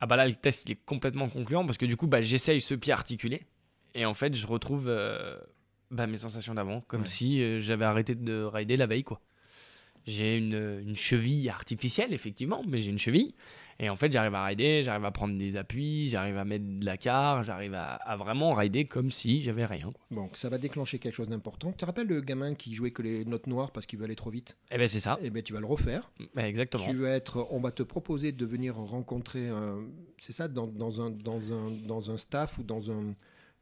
Ah 0.00 0.06
bah 0.06 0.16
là, 0.16 0.26
le 0.26 0.34
test 0.34 0.62
il 0.66 0.72
est 0.72 0.84
complètement 0.86 1.28
concluant 1.28 1.66
parce 1.66 1.76
que 1.78 1.84
du 1.86 1.96
coup, 1.98 2.06
bah, 2.06 2.22
j'essaye 2.22 2.60
ce 2.62 2.74
pied 2.74 2.92
articulé 2.94 3.42
et 3.94 4.04
en 4.04 4.14
fait, 4.14 4.34
je 4.34 4.46
retrouve 4.46 4.86
euh, 4.88 5.36
bah, 5.90 6.06
mes 6.06 6.18
sensations 6.18 6.54
d'avant, 6.54 6.80
comme 6.82 7.02
Ouais. 7.02 7.06
si 7.08 7.42
euh, 7.42 7.60
j'avais 7.60 7.84
arrêté 7.84 8.14
de 8.14 8.42
rider 8.42 8.76
la 8.76 8.86
veille 8.86 9.04
quoi. 9.04 9.20
J'ai 10.06 10.36
une, 10.36 10.80
une 10.86 10.96
cheville 10.96 11.48
artificielle 11.48 12.12
effectivement, 12.12 12.62
mais 12.68 12.82
j'ai 12.82 12.90
une 12.90 12.98
cheville 12.98 13.34
et 13.80 13.88
en 13.88 13.96
fait, 13.96 14.12
j'arrive 14.12 14.34
à 14.36 14.44
rider, 14.44 14.82
j'arrive 14.84 15.04
à 15.06 15.10
prendre 15.10 15.36
des 15.36 15.56
appuis, 15.56 16.08
j'arrive 16.08 16.36
à 16.36 16.44
mettre 16.44 16.64
de 16.64 16.84
la 16.84 16.96
car, 16.96 17.42
j'arrive 17.42 17.74
à, 17.74 17.94
à 17.94 18.14
vraiment 18.16 18.52
rider 18.54 18.84
comme 18.84 19.10
si 19.10 19.42
j'avais 19.42 19.64
rien. 19.64 19.90
Quoi. 19.90 20.00
Bon, 20.12 20.30
ça 20.34 20.48
va 20.50 20.58
déclencher 20.58 20.98
quelque 21.00 21.14
chose 21.14 21.28
d'important. 21.28 21.72
Tu 21.72 21.78
te 21.78 21.84
rappelles 21.86 22.06
le 22.06 22.20
gamin 22.20 22.54
qui 22.54 22.74
jouait 22.74 22.92
que 22.92 23.02
les 23.02 23.24
notes 23.24 23.46
noires 23.48 23.72
parce 23.72 23.86
qu'il 23.86 23.98
veut 23.98 24.04
aller 24.04 24.14
trop 24.14 24.30
vite? 24.30 24.56
Et 24.70 24.76
ben 24.78 24.86
c'est 24.86 25.00
ça, 25.00 25.18
Eh 25.22 25.30
bien, 25.30 25.42
tu 25.42 25.54
vas 25.54 25.60
le 25.60 25.66
refaire. 25.66 26.08
Bah, 26.36 26.46
exactement. 26.46 26.84
Tu 26.86 26.94
vas 26.98 27.10
être, 27.16 27.48
on 27.50 27.58
va 27.60 27.72
te 27.72 27.82
proposer 27.82 28.30
de 28.30 28.46
venir 28.46 28.76
rencontrer, 28.76 29.48
c'est 30.20 30.32
ça, 30.32 30.46
dans, 30.46 30.66
dans 30.68 31.00
un, 31.00 31.10
dans, 31.10 31.52
un, 31.52 31.70
dans 31.72 32.10
un 32.12 32.16
staff 32.16 32.58
ou 32.58 32.62
dans 32.62 32.92
un, 32.92 33.14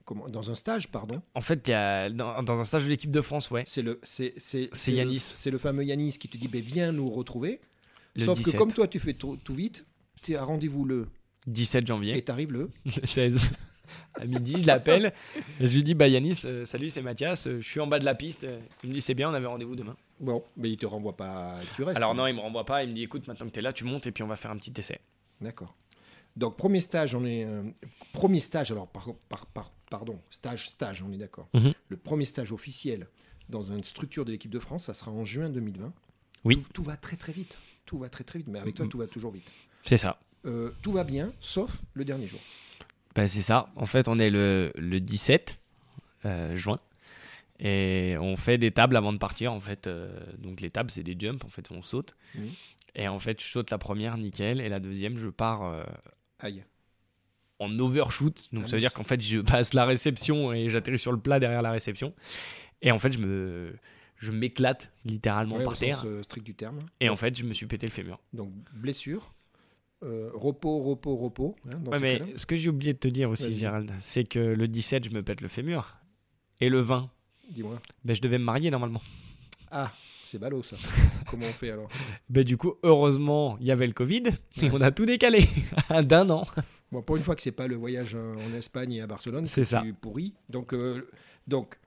comment, 0.04 0.28
dans 0.28 0.50
un 0.50 0.54
stage, 0.54 0.88
pardon. 0.88 1.22
En 1.34 1.40
fait, 1.40 1.66
il 1.68 1.70
y 1.70 1.74
a, 1.74 2.10
dans, 2.10 2.42
dans 2.42 2.60
un 2.60 2.64
stage 2.64 2.84
de 2.84 2.88
l'équipe 2.88 3.10
de 3.10 3.20
France, 3.20 3.50
ouais, 3.50 3.64
C'est 3.66 3.82
le, 3.82 4.00
c'est, 4.02 4.34
c'est, 4.36 4.68
C'est 4.72 4.92
Yanis. 4.92 5.18
C'est 5.20 5.50
le 5.50 5.58
fameux 5.58 5.84
Yanis 5.84 6.18
qui 6.18 6.28
te 6.28 6.36
dit, 6.36 6.48
ben, 6.48 6.60
viens 6.62 6.92
nous 6.92 7.10
retrouver. 7.10 7.60
le 8.16 8.24
Sauf 8.24 8.38
17, 8.38 8.52
que 8.52 8.58
comme 8.58 8.72
toi, 8.72 8.88
tu 8.88 8.98
fais 9.00 9.14
tout, 9.14 9.36
tout 9.44 9.54
vite, 9.54 9.84
tu 10.22 10.36
as 10.36 10.44
rendez-vous 10.44 10.84
le 10.84 11.08
17 11.46 11.86
janvier. 11.86 12.16
et 12.16 12.22
tu 12.24 12.30
arrives 12.32 12.52
le. 12.52 12.70
le 12.84 13.06
16 13.06 13.50
à 14.14 14.24
midi, 14.24 14.54
je 14.62 14.66
l'appelle. 14.66 15.12
je 15.60 15.74
lui 15.74 15.82
dis 15.82 15.92
Bah 15.94 16.08
Yanis, 16.08 16.42
euh, 16.46 16.64
salut, 16.64 16.88
c'est 16.88 17.02
Mathias, 17.02 17.46
euh, 17.46 17.60
je 17.60 17.68
suis 17.68 17.80
en 17.80 17.86
bas 17.86 17.98
de 17.98 18.04
la 18.06 18.14
piste. 18.14 18.46
Il 18.82 18.88
me 18.90 18.94
dit 18.94 19.00
C'est 19.02 19.12
bien, 19.14 19.28
on 19.30 19.34
avait 19.34 19.46
rendez-vous 19.46 19.76
demain. 19.76 19.96
Bon, 20.20 20.42
mais 20.56 20.70
il 20.70 20.76
te 20.78 20.86
renvoie 20.86 21.16
pas, 21.16 21.56
tu 21.74 21.82
restes. 21.82 21.96
Alors 21.98 22.14
non, 22.14 22.26
il 22.26 22.34
me 22.34 22.40
renvoie 22.40 22.64
pas, 22.64 22.84
il 22.84 22.90
me 22.90 22.94
dit 22.94 23.02
Écoute, 23.02 23.26
maintenant 23.26 23.46
que 23.46 23.50
tu 23.52 23.58
es 23.58 23.62
là, 23.62 23.72
tu 23.72 23.84
montes 23.84 24.06
et 24.06 24.12
puis 24.12 24.22
on 24.22 24.28
va 24.28 24.36
faire 24.36 24.50
un 24.50 24.56
petit 24.56 24.72
essai. 24.78 25.00
D'accord. 25.42 25.74
Donc 26.36 26.56
premier 26.56 26.80
stage, 26.80 27.14
on 27.14 27.24
est 27.26 27.44
euh, 27.44 27.62
premier 28.14 28.40
stage. 28.40 28.70
Alors 28.72 28.86
par, 28.88 29.08
par- 29.28 29.46
par- 29.46 29.72
pardon, 29.92 30.18
stage 30.30 30.68
stage, 30.70 31.02
on 31.02 31.12
est 31.12 31.18
d'accord. 31.18 31.48
Mhm. 31.54 31.72
Le 31.88 31.96
premier 31.96 32.24
stage 32.24 32.50
officiel 32.52 33.06
dans 33.48 33.62
une 33.62 33.84
structure 33.84 34.24
de 34.24 34.32
l'équipe 34.32 34.50
de 34.50 34.58
France, 34.58 34.84
ça 34.84 34.94
sera 34.94 35.10
en 35.10 35.24
juin 35.24 35.50
2020. 35.50 35.92
Oui. 36.44 36.56
Tout, 36.62 36.72
tout 36.72 36.82
va 36.82 36.96
très 36.96 37.16
très 37.16 37.32
vite. 37.32 37.58
Tout 37.84 37.98
va 37.98 38.08
très 38.08 38.24
très 38.24 38.38
vite. 38.38 38.48
Mais 38.48 38.58
avec 38.58 38.74
toi, 38.74 38.86
Mhm. 38.86 38.90
tout 38.90 38.98
va 38.98 39.06
toujours 39.06 39.32
vite. 39.32 39.50
C'est 39.84 39.98
ça. 39.98 40.18
Euh, 40.46 40.70
tout 40.82 40.92
va 40.92 41.04
bien, 41.04 41.32
sauf 41.40 41.70
le 41.94 42.04
dernier 42.04 42.26
jour. 42.26 42.40
Bah, 43.14 43.28
c'est 43.28 43.42
ça. 43.42 43.68
En 43.76 43.86
fait, 43.86 44.08
on 44.08 44.18
est 44.18 44.30
le, 44.30 44.72
le 44.76 44.98
17 45.00 45.58
euh, 46.24 46.56
juin. 46.56 46.80
Et 47.60 48.16
on 48.18 48.36
fait 48.36 48.56
des 48.58 48.70
tables 48.72 48.96
avant 48.96 49.12
de 49.12 49.18
partir. 49.18 49.52
En 49.52 49.60
fait, 49.60 49.86
Euh, 49.86 50.08
donc 50.38 50.60
les 50.62 50.70
tables, 50.70 50.90
c'est 50.90 51.02
des 51.04 51.16
jumps. 51.18 51.44
En 51.44 51.48
fait, 51.50 51.70
on 51.70 51.82
saute. 51.82 52.16
Et 52.94 53.06
en 53.08 53.18
fait, 53.20 53.40
je 53.40 53.46
saute 53.46 53.70
la 53.70 53.78
première, 53.78 54.16
nickel. 54.16 54.60
Et 54.60 54.68
la 54.68 54.80
deuxième, 54.80 55.18
je 55.18 55.28
pars 55.28 55.84
Aïe. 56.40 56.64
En 57.58 57.78
overshoot. 57.78 58.48
Donc 58.52 58.64
Ah, 58.66 58.68
ça 58.68 58.76
veut 58.76 58.80
dire 58.80 58.92
qu'en 58.92 59.04
fait, 59.04 59.20
je 59.20 59.38
passe 59.40 59.74
la 59.74 59.84
réception 59.84 60.52
et 60.52 60.68
j'atterris 60.68 60.98
sur 60.98 61.12
le 61.12 61.18
plat 61.18 61.38
derrière 61.40 61.62
la 61.62 61.70
réception. 61.72 62.12
Et 62.82 62.90
en 62.92 62.98
fait, 62.98 63.12
je 63.12 63.18
me, 63.18 63.74
je 64.16 64.30
m'éclate 64.32 64.90
littéralement 65.04 65.56
Ouais, 65.56 65.64
par 65.64 65.74
au 65.74 65.76
terre. 65.76 65.96
sens 65.96 66.06
euh, 66.06 66.22
strict 66.22 66.44
du 66.44 66.54
terme. 66.54 66.78
Et 67.00 67.08
en 67.08 67.16
fait, 67.16 67.36
je 67.36 67.44
me 67.44 67.52
suis 67.54 67.66
pété 67.66 67.86
le 67.86 67.92
fémur. 67.92 68.18
Donc 68.32 68.50
blessure, 68.74 69.32
euh, 70.02 70.30
repos, 70.34 70.82
repos, 70.82 71.16
repos. 71.16 71.56
hein, 71.68 71.78
dans 71.84 71.92
Ouais, 71.92 71.98
ce 71.98 72.02
mais 72.02 72.36
ce 72.36 72.46
que 72.46 72.56
j'ai 72.56 72.68
oublié 72.70 72.92
de 72.92 72.98
te 72.98 73.08
dire 73.08 73.30
aussi. 73.30 73.54
Gérald, 73.54 73.92
c'est 74.00 74.24
que 74.24 74.40
le 74.40 74.66
17, 74.66 75.04
je 75.04 75.10
me 75.10 75.22
pète 75.22 75.40
le 75.40 75.48
fémur. 75.48 75.96
Et 76.60 76.68
le 76.68 76.80
20, 76.80 77.08
Dis-moi. 77.50 77.80
ben, 78.04 78.14
je 78.16 78.20
devais 78.22 78.38
me 78.38 78.44
marier 78.44 78.70
normalement. 78.70 79.02
Ah, 79.70 79.92
c'est 80.24 80.38
ballot 80.38 80.62
ça. 80.62 80.76
Comment 81.30 81.46
on 81.46 81.52
fait 81.52 81.70
alors? 81.70 81.88
Ben, 82.28 82.42
du 82.44 82.56
coup, 82.56 82.74
heureusement, 82.82 83.56
il 83.60 83.66
y 83.66 83.70
avait 83.70 83.86
le 83.86 83.92
Covid 83.92 84.24
et 84.60 84.70
on 84.72 84.80
a 84.80 84.90
tout 84.90 85.06
décalé 85.06 85.48
d'un 86.04 86.28
an. 86.30 86.46
Bon, 86.92 87.02
pour 87.02 87.16
une 87.16 87.22
fois 87.22 87.34
que 87.34 87.42
c'est 87.42 87.50
pas 87.52 87.66
le 87.66 87.74
voyage 87.74 88.14
en 88.14 88.36
en 88.36 88.52
Espagne 88.54 88.92
et 88.92 89.00
à 89.00 89.06
Barcelone, 89.06 89.46
C'est 89.46 89.64
ça. 89.64 89.80
tu 89.82 89.92
pourris. 89.94 90.34
Donc, 90.48 90.72
euh, 90.74 91.08
donc, 91.48 91.78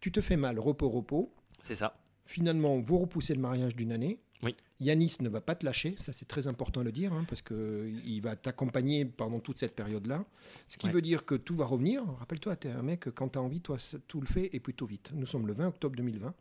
tu 0.00 0.10
te 0.12 0.20
fais 0.20 0.36
mal, 0.36 0.58
repos, 0.58 0.88
repos. 0.88 1.32
C'est 1.64 1.74
ça. 1.76 1.98
Finalement, 2.24 2.78
vous 2.80 2.98
repoussez 2.98 3.34
le 3.34 3.40
mariage 3.40 3.74
d'une 3.76 3.92
année. 3.92 4.18
Oui. 4.42 4.54
Yanis 4.80 5.16
ne 5.20 5.28
va 5.28 5.40
pas 5.40 5.54
te 5.54 5.64
lâcher, 5.64 5.96
ça 5.98 6.12
c'est 6.12 6.28
très 6.28 6.46
important 6.46 6.82
à 6.82 6.84
le 6.84 6.92
dire, 6.92 7.12
hein, 7.12 7.24
parce 7.28 7.40
qu'il 7.42 8.20
va 8.22 8.36
t'accompagner 8.36 9.04
pendant 9.06 9.40
toute 9.40 9.58
cette 9.58 9.74
période-là. 9.74 10.24
Ce 10.68 10.76
qui 10.76 10.86
Ouais. 10.86 10.92
veut 10.92 11.00
dire 11.02 11.24
que 11.24 11.34
tout 11.34 11.56
va 11.56 11.64
revenir. 11.64 12.04
Rappelle-toi, 12.18 12.54
tu 12.56 12.68
es 12.68 12.70
un 12.70 12.82
mec, 12.82 13.08
quand 13.14 13.30
tu 13.30 13.38
as 13.38 13.42
envie, 13.42 13.60
toi, 13.62 13.78
tout 14.06 14.20
le 14.20 14.26
fait 14.26 14.50
et 14.52 14.60
plutôt 14.60 14.84
vite. 14.86 15.10
Nous 15.14 15.26
sommes 15.26 15.46
le 15.46 15.54
20 15.54 15.68
octobre 15.68 15.96
2020. 15.96 16.34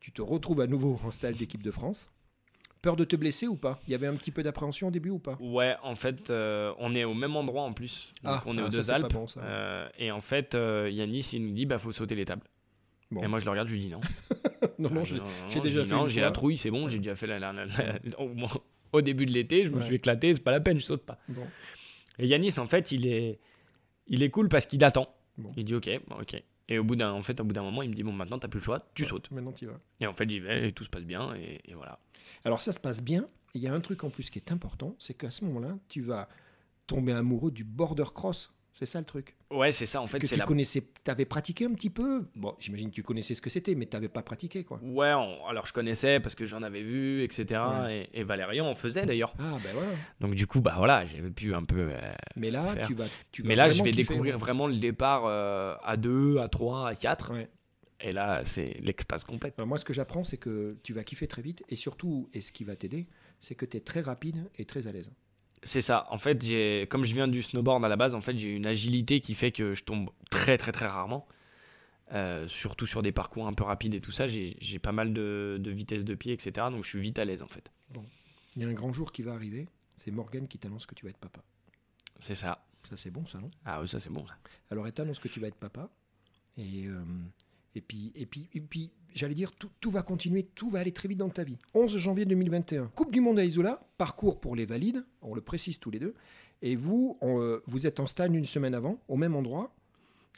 Tu 0.00 0.10
te 0.12 0.20
retrouves 0.20 0.60
à 0.60 0.66
nouveau 0.66 0.98
en 1.04 1.10
stage 1.12 1.36
d'équipe 1.38 1.62
de 1.62 1.70
France. 1.70 2.10
Peur 2.80 2.94
de 2.96 3.04
te 3.04 3.16
blesser 3.16 3.46
ou 3.48 3.56
pas? 3.56 3.80
Il 3.88 3.90
y 3.90 3.94
avait 3.94 4.06
un 4.06 4.14
petit 4.14 4.30
peu 4.30 4.42
d'appréhension 4.42 4.88
au 4.88 4.90
début 4.90 5.10
ou 5.10 5.18
pas? 5.18 5.36
Ouais, 5.40 5.74
en 5.82 5.96
fait, 5.96 6.30
euh, 6.30 6.72
on 6.78 6.94
est 6.94 7.04
au 7.04 7.14
même 7.14 7.34
endroit 7.36 7.62
en 7.62 7.72
plus. 7.72 8.12
Donc, 8.22 8.34
Ah, 8.36 8.42
on 8.46 8.56
est 8.56 8.60
ah, 8.60 8.66
aux 8.66 8.70
ça, 8.70 8.76
deux 8.76 8.90
Alpes. 8.92 9.12
bon, 9.12 9.26
ça. 9.26 9.40
Euh, 9.42 9.88
et 9.98 10.10
en 10.12 10.20
fait, 10.20 10.54
euh, 10.54 10.88
Yanis, 10.90 11.30
il 11.32 11.44
nous 11.44 11.52
dit 11.52 11.66
bah, 11.66 11.78
faut 11.78 11.90
sauter 11.92 12.14
les 12.14 12.24
tables. 12.24 12.46
Bon. 13.10 13.22
Et 13.22 13.26
moi, 13.26 13.40
je 13.40 13.44
le 13.46 13.50
regarde, 13.50 13.68
je 13.68 13.74
lui 13.74 13.80
dis 13.80 13.88
non. 13.88 14.00
Non, 14.78 14.90
non, 14.90 15.00
Ah, 15.02 15.48
j'ai- 15.48 15.60
déjà 15.60 15.84
fait 15.84 15.90
non, 15.92 16.06
j'ai 16.06 16.20
la 16.20 16.30
trouille, 16.30 16.56
c'est 16.56 16.70
bon, 16.70 16.88
j'ai 16.88 16.98
déjà 16.98 17.16
fait 17.16 17.26
la, 17.26 17.40
la- 17.40 17.52
la- 17.52 17.64
la- 17.66 18.20
au, 18.20 18.28
moins 18.28 18.48
au 18.92 19.00
début 19.00 19.26
de 19.26 19.32
l'été, 19.32 19.64
je 19.64 19.70
me 19.70 19.76
Ouais. 19.78 19.82
suis 19.82 19.96
éclaté, 19.96 20.32
c'est 20.32 20.38
pas 20.42 20.52
la 20.52 20.60
peine, 20.60 20.78
je 20.78 20.84
saute 20.84 21.02
pas. 21.04 21.18
Bon. 21.28 21.46
Et 22.20 22.26
Yanis, 22.28 22.58
en 22.58 22.66
fait, 22.66 22.92
il 22.92 23.06
est, 23.08 23.40
il 24.06 24.22
est 24.22 24.30
cool 24.30 24.48
parce 24.48 24.66
qu'il 24.66 24.84
attend. 24.84 25.08
Il 25.56 25.64
dit 25.64 25.74
ok, 25.74 25.88
ok. 26.20 26.42
Et 26.68 26.78
au 26.78 26.84
bout 26.84 26.96
d'un, 26.96 27.12
en 27.12 27.22
fait, 27.22 27.40
au 27.40 27.44
bout 27.44 27.52
d'un 27.54 27.62
moment, 27.62 27.82
il 27.82 27.90
me 27.90 27.94
dit 27.94 28.02
bon, 28.02 28.12
maintenant, 28.12 28.38
t'as 28.38 28.48
plus 28.48 28.60
le 28.60 28.64
choix, 28.64 28.86
tu 28.94 29.02
Ouais, 29.04 29.08
sautes. 29.08 29.30
Maintenant, 29.30 29.52
tu 29.52 29.66
vas. 29.66 29.78
Et 30.00 30.06
en 30.06 30.12
fait, 30.12 30.28
j'y 30.28 30.40
vais 30.40 30.68
et 30.68 30.72
tout 30.72 30.84
se 30.84 30.90
passe 30.90 31.04
bien 31.04 31.34
et, 31.34 31.60
et 31.64 31.74
voilà. 31.74 31.98
Alors 32.44 32.60
ça 32.60 32.72
se 32.72 32.80
passe 32.80 33.02
bien. 33.02 33.26
Il 33.54 33.62
y 33.62 33.68
a 33.68 33.72
un 33.74 33.80
truc 33.80 34.04
en 34.04 34.10
plus 34.10 34.28
qui 34.30 34.38
est 34.38 34.52
important, 34.52 34.94
c'est 34.98 35.14
qu'à 35.14 35.30
ce 35.30 35.44
moment-là, 35.46 35.78
tu 35.88 36.02
vas 36.02 36.28
tomber 36.86 37.12
amoureux 37.12 37.50
du 37.50 37.64
border 37.64 38.04
cross. 38.14 38.52
C'est 38.78 38.86
ça 38.86 39.00
le 39.00 39.04
truc. 39.06 39.34
Ouais, 39.50 39.72
c'est 39.72 39.86
ça. 39.86 40.00
En 40.00 40.06
fait, 40.06 40.20
c'est 40.20 40.28
tu 40.34 40.36
la. 40.36 40.44
connaissais, 40.44 40.82
tu 41.04 41.10
avais 41.10 41.24
pratiqué 41.24 41.64
un 41.64 41.72
petit 41.72 41.90
peu. 41.90 42.26
Bon, 42.36 42.54
j'imagine 42.60 42.90
que 42.90 42.94
tu 42.94 43.02
connaissais 43.02 43.34
ce 43.34 43.42
que 43.42 43.50
c'était, 43.50 43.74
mais 43.74 43.86
tu 43.86 43.96
n'avais 43.96 44.08
pas 44.08 44.22
pratiqué 44.22 44.62
quoi. 44.62 44.78
Ouais, 44.82 45.12
on- 45.14 45.46
alors 45.48 45.66
je 45.66 45.72
connaissais 45.72 46.20
parce 46.20 46.36
que 46.36 46.46
j'en 46.46 46.62
avais 46.62 46.82
vu, 46.82 47.24
etc. 47.24 47.60
Ouais. 47.82 48.08
Et, 48.14 48.20
et 48.20 48.22
Valérian 48.22 48.66
en 48.68 48.76
faisait 48.76 49.04
d'ailleurs. 49.04 49.32
Ah 49.40 49.58
ben 49.64 49.72
voilà. 49.72 49.90
Donc 50.20 50.34
du 50.36 50.46
coup, 50.46 50.60
bah 50.60 50.74
voilà, 50.78 51.04
j'avais 51.06 51.30
pu 51.30 51.54
un 51.54 51.64
peu. 51.64 51.90
euh, 51.92 52.12
Mais 52.36 52.52
là, 52.52 52.72
Faire. 52.74 52.86
tu 52.86 52.94
vas, 52.94 53.06
tu 53.32 53.42
vas 53.42 53.48
Mais 53.48 53.56
là, 53.56 53.68
je 53.68 53.82
vais 53.82 53.90
kiffer, 53.90 54.02
découvrir 54.12 54.34
ouais. 54.36 54.40
vraiment 54.40 54.68
le 54.68 54.76
départ 54.76 55.24
euh, 55.26 55.74
à 55.82 55.96
2, 55.96 56.38
à 56.38 56.48
3, 56.48 56.88
à 56.88 56.94
4. 56.94 57.32
Ouais. 57.32 57.48
Et 58.00 58.12
là, 58.12 58.42
c'est 58.44 58.76
l'extase 58.80 59.24
complète. 59.24 59.54
Alors, 59.58 59.66
moi, 59.66 59.76
ce 59.78 59.84
que 59.84 59.92
j'apprends, 59.92 60.22
c'est 60.22 60.36
que 60.36 60.76
tu 60.84 60.92
vas 60.92 61.02
kiffer 61.02 61.26
très 61.26 61.42
vite, 61.42 61.64
et 61.68 61.74
surtout, 61.74 62.30
et 62.32 62.40
ce 62.42 62.52
qui 62.52 62.62
va 62.62 62.76
t'aider, 62.76 63.08
c'est 63.40 63.56
que 63.56 63.66
tu 63.66 63.76
es 63.76 63.80
très 63.80 64.02
rapide 64.02 64.48
et 64.56 64.64
très 64.66 64.86
à 64.86 64.92
l'aise. 64.92 65.10
C'est 65.62 65.82
ça. 65.82 66.06
En 66.10 66.18
fait, 66.18 66.42
j'ai, 66.42 66.86
comme 66.90 67.04
je 67.04 67.14
viens 67.14 67.28
du 67.28 67.42
snowboard 67.42 67.84
à 67.84 67.88
la 67.88 67.96
base, 67.96 68.14
en 68.14 68.20
fait, 68.20 68.36
j'ai 68.36 68.54
une 68.54 68.66
agilité 68.66 69.20
qui 69.20 69.34
fait 69.34 69.52
que 69.52 69.74
je 69.74 69.82
tombe 69.84 70.10
très, 70.30 70.56
très, 70.58 70.72
très 70.72 70.86
rarement. 70.86 71.26
Euh, 72.12 72.48
surtout 72.48 72.86
sur 72.86 73.02
des 73.02 73.12
parcours 73.12 73.46
un 73.46 73.52
peu 73.52 73.64
rapides 73.64 73.92
et 73.92 74.00
tout 74.00 74.12
ça, 74.12 74.28
j'ai, 74.28 74.56
j'ai 74.60 74.78
pas 74.78 74.92
mal 74.92 75.12
de, 75.12 75.58
de 75.60 75.70
vitesse 75.70 76.04
de 76.04 76.14
pied, 76.14 76.32
etc. 76.32 76.68
Donc 76.70 76.84
je 76.84 76.88
suis 76.88 77.00
vite 77.00 77.18
à 77.18 77.24
l'aise 77.26 77.42
en 77.42 77.48
fait. 77.48 77.70
Il 78.56 78.62
y 78.62 78.64
a 78.64 78.68
un 78.68 78.72
grand 78.72 78.94
jour 78.94 79.12
qui 79.12 79.22
va 79.22 79.34
arriver, 79.34 79.68
c'est 79.96 80.10
Morgan 80.10 80.48
qui 80.48 80.58
t'annonce 80.58 80.86
que 80.86 80.94
tu 80.94 81.04
vas 81.04 81.10
être 81.10 81.18
papa. 81.18 81.42
C'est 82.20 82.34
ça. 82.34 82.64
Ça, 82.88 82.96
c'est 82.96 83.10
bon, 83.10 83.26
ça, 83.26 83.38
non? 83.38 83.50
Ah 83.66 83.82
oui, 83.82 83.88
ça 83.88 84.00
c'est 84.00 84.10
bon. 84.10 84.26
Ça. 84.26 84.34
Alors, 84.70 84.86
elle 84.86 84.94
t'annonce 84.94 85.18
que 85.18 85.28
tu 85.28 85.40
vas 85.40 85.48
être 85.48 85.56
papa. 85.56 85.90
Et, 86.56 86.86
euh, 86.86 87.02
et 87.74 87.82
puis, 87.82 88.12
et 88.14 88.24
puis, 88.24 88.48
et 88.54 88.60
puis 88.60 88.90
j'allais 89.14 89.34
dire, 89.34 89.52
tout, 89.52 89.68
tout 89.80 89.90
va 89.90 90.02
continuer, 90.02 90.44
tout 90.54 90.70
va 90.70 90.80
aller 90.80 90.92
très 90.92 91.08
vite 91.08 91.18
dans 91.18 91.28
ta 91.28 91.44
vie. 91.44 91.56
11 91.74 91.96
janvier 91.96 92.24
2021, 92.24 92.90
Coupe 92.94 93.12
du 93.12 93.20
Monde 93.20 93.38
à 93.38 93.44
Isola, 93.44 93.80
parcours 93.98 94.40
pour 94.40 94.54
les 94.56 94.66
valides, 94.66 95.04
on 95.22 95.34
le 95.34 95.40
précise 95.40 95.78
tous 95.78 95.90
les 95.90 95.98
deux. 95.98 96.14
Et 96.62 96.74
vous, 96.76 97.16
on, 97.20 97.40
euh, 97.40 97.62
vous 97.66 97.86
êtes 97.86 98.00
en 98.00 98.06
stage 98.06 98.30
une 98.32 98.44
semaine 98.44 98.74
avant, 98.74 98.98
au 99.08 99.16
même 99.16 99.36
endroit. 99.36 99.72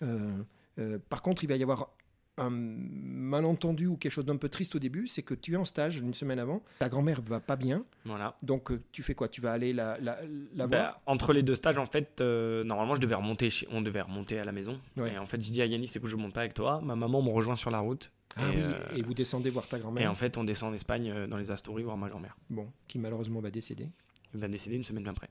Euh, 0.02 0.30
euh, 0.78 0.98
par 1.08 1.22
contre, 1.22 1.44
il 1.44 1.46
va 1.48 1.56
y 1.56 1.62
avoir 1.62 1.90
un 2.38 2.50
malentendu 2.50 3.86
ou 3.86 3.96
quelque 3.96 4.12
chose 4.12 4.24
d'un 4.24 4.36
peu 4.36 4.48
triste 4.48 4.74
au 4.74 4.78
début, 4.78 5.06
c'est 5.08 5.22
que 5.22 5.34
tu 5.34 5.52
es 5.52 5.56
en 5.56 5.64
stage 5.66 5.98
une 5.98 6.14
semaine 6.14 6.38
avant, 6.38 6.62
ta 6.78 6.88
grand-mère 6.88 7.20
va 7.22 7.40
pas 7.40 7.56
bien. 7.56 7.84
Voilà. 8.04 8.36
Donc 8.42 8.70
tu 8.92 9.02
fais 9.02 9.14
quoi? 9.14 9.28
Tu 9.28 9.40
vas 9.40 9.52
aller 9.52 9.72
la, 9.72 9.98
la, 10.00 10.20
la 10.54 10.66
Bah, 10.66 10.78
voir? 10.78 11.00
entre 11.06 11.32
les 11.34 11.42
deux 11.42 11.54
stages, 11.56 11.76
en 11.76 11.86
fait, 11.86 12.20
euh, 12.20 12.64
normalement, 12.64 12.94
je 12.94 13.00
devais 13.00 13.14
remonter 13.14 13.50
chez... 13.50 13.66
on 13.70 13.82
devait 13.82 14.00
remonter 14.00 14.38
à 14.38 14.44
la 14.44 14.52
maison. 14.52 14.80
Ouais. 14.96 15.12
Et 15.14 15.18
en 15.18 15.26
fait, 15.26 15.42
je 15.42 15.50
dis 15.50 15.60
à 15.60 15.66
Yannis, 15.66 15.90
écoute, 15.94 16.08
je 16.08 16.16
monte 16.16 16.32
pas 16.32 16.40
avec 16.40 16.54
toi. 16.54 16.80
Ma 16.82 16.96
maman 16.96 17.20
me 17.22 17.30
rejoint 17.30 17.56
sur 17.56 17.70
la 17.70 17.80
route. 17.80 18.10
Ah 18.36 18.52
et, 18.52 18.56
oui, 18.56 18.62
euh, 18.62 18.96
et 18.96 19.02
vous 19.02 19.14
descendez 19.14 19.50
voir 19.50 19.68
ta 19.68 19.76
Et 19.76 19.80
grand-mère, 19.80 20.10
en 20.10 20.14
fait, 20.14 20.36
on 20.36 20.44
descend 20.44 20.72
en 20.72 20.74
Espagne, 20.74 21.10
euh, 21.10 21.26
dans 21.26 21.36
les 21.36 21.50
Asturies, 21.50 21.82
voir 21.82 21.96
ma 21.96 22.08
grand-mère. 22.08 22.36
bon, 22.48 22.70
qui 22.88 22.98
malheureusement 22.98 23.40
va 23.40 23.50
décéder. 23.50 23.88
Elle 24.32 24.40
va 24.40 24.48
décéder 24.48 24.76
une 24.76 24.84
semaine 24.84 25.08
après. 25.08 25.28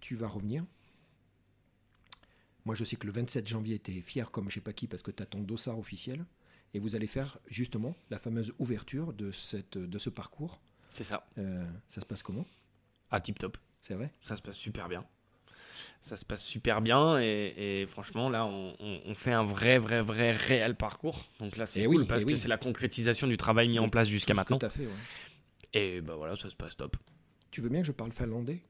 Tu 0.00 0.14
vas 0.14 0.28
revenir. 0.28 0.64
Moi, 2.64 2.74
je 2.74 2.84
sais 2.84 2.96
que 2.96 3.06
le 3.06 3.12
27 3.12 3.46
janvier, 3.46 3.78
tu 3.78 3.96
es 3.96 4.00
fier 4.00 4.30
comme 4.30 4.48
je 4.48 4.54
sais 4.54 4.60
pas 4.60 4.72
qui 4.72 4.86
parce 4.86 5.02
que 5.02 5.10
tu 5.10 5.22
as 5.22 5.26
ton 5.26 5.40
dossard 5.40 5.78
officiel. 5.78 6.24
Et 6.74 6.78
vous 6.78 6.94
allez 6.94 7.06
faire 7.06 7.38
justement 7.48 7.94
la 8.10 8.18
fameuse 8.18 8.52
ouverture 8.58 9.12
de, 9.14 9.30
cette, 9.32 9.78
de 9.78 9.98
ce 9.98 10.10
parcours. 10.10 10.60
C'est 10.90 11.04
ça. 11.04 11.26
Euh, 11.38 11.66
ça 11.88 12.00
se 12.02 12.06
passe 12.06 12.22
comment? 12.22 12.46
Ah, 13.10 13.20
tip 13.20 13.38
top. 13.38 13.56
C'est 13.80 13.94
vrai? 13.94 14.12
Ça 14.22 14.36
se 14.36 14.42
passe 14.42 14.56
super 14.56 14.88
bien. 14.88 15.04
Ça 16.00 16.16
se 16.16 16.24
passe 16.24 16.42
super 16.44 16.80
bien 16.80 17.18
et, 17.20 17.82
et 17.82 17.86
franchement 17.86 18.30
là 18.30 18.44
on, 18.46 18.74
on- 18.80 19.00
on 19.06 19.14
fait 19.14 19.32
un 19.32 19.44
vrai 19.44 19.78
vrai 19.78 20.00
vrai 20.00 20.32
réel 20.32 20.74
parcours. 20.74 21.24
Donc 21.40 21.56
là 21.56 21.66
c'est 21.66 21.80
Eh 21.80 21.86
cool 21.86 21.98
oui, 22.02 22.06
parce 22.06 22.22
eh 22.22 22.24
que 22.26 22.30
oui. 22.32 22.38
c'est 22.38 22.48
la 22.48 22.58
concrétisation 22.58 23.26
du 23.26 23.36
travail 23.36 23.68
mis 23.68 23.78
en 23.78 23.88
place 23.88 24.08
jusqu'à 24.08 24.32
Tout 24.32 24.36
maintenant. 24.36 24.58
t'as 24.58 24.70
fait, 24.70 24.86
ouais. 24.86 24.92
Et 25.74 26.00
bah 26.00 26.14
voilà 26.16 26.36
ça 26.36 26.48
se 26.48 26.56
passe 26.56 26.76
top. 26.76 26.96
Tu 27.50 27.60
veux 27.60 27.68
bien 27.68 27.80
que 27.80 27.86
je 27.86 27.92
parle 27.92 28.12
finlandais? 28.12 28.60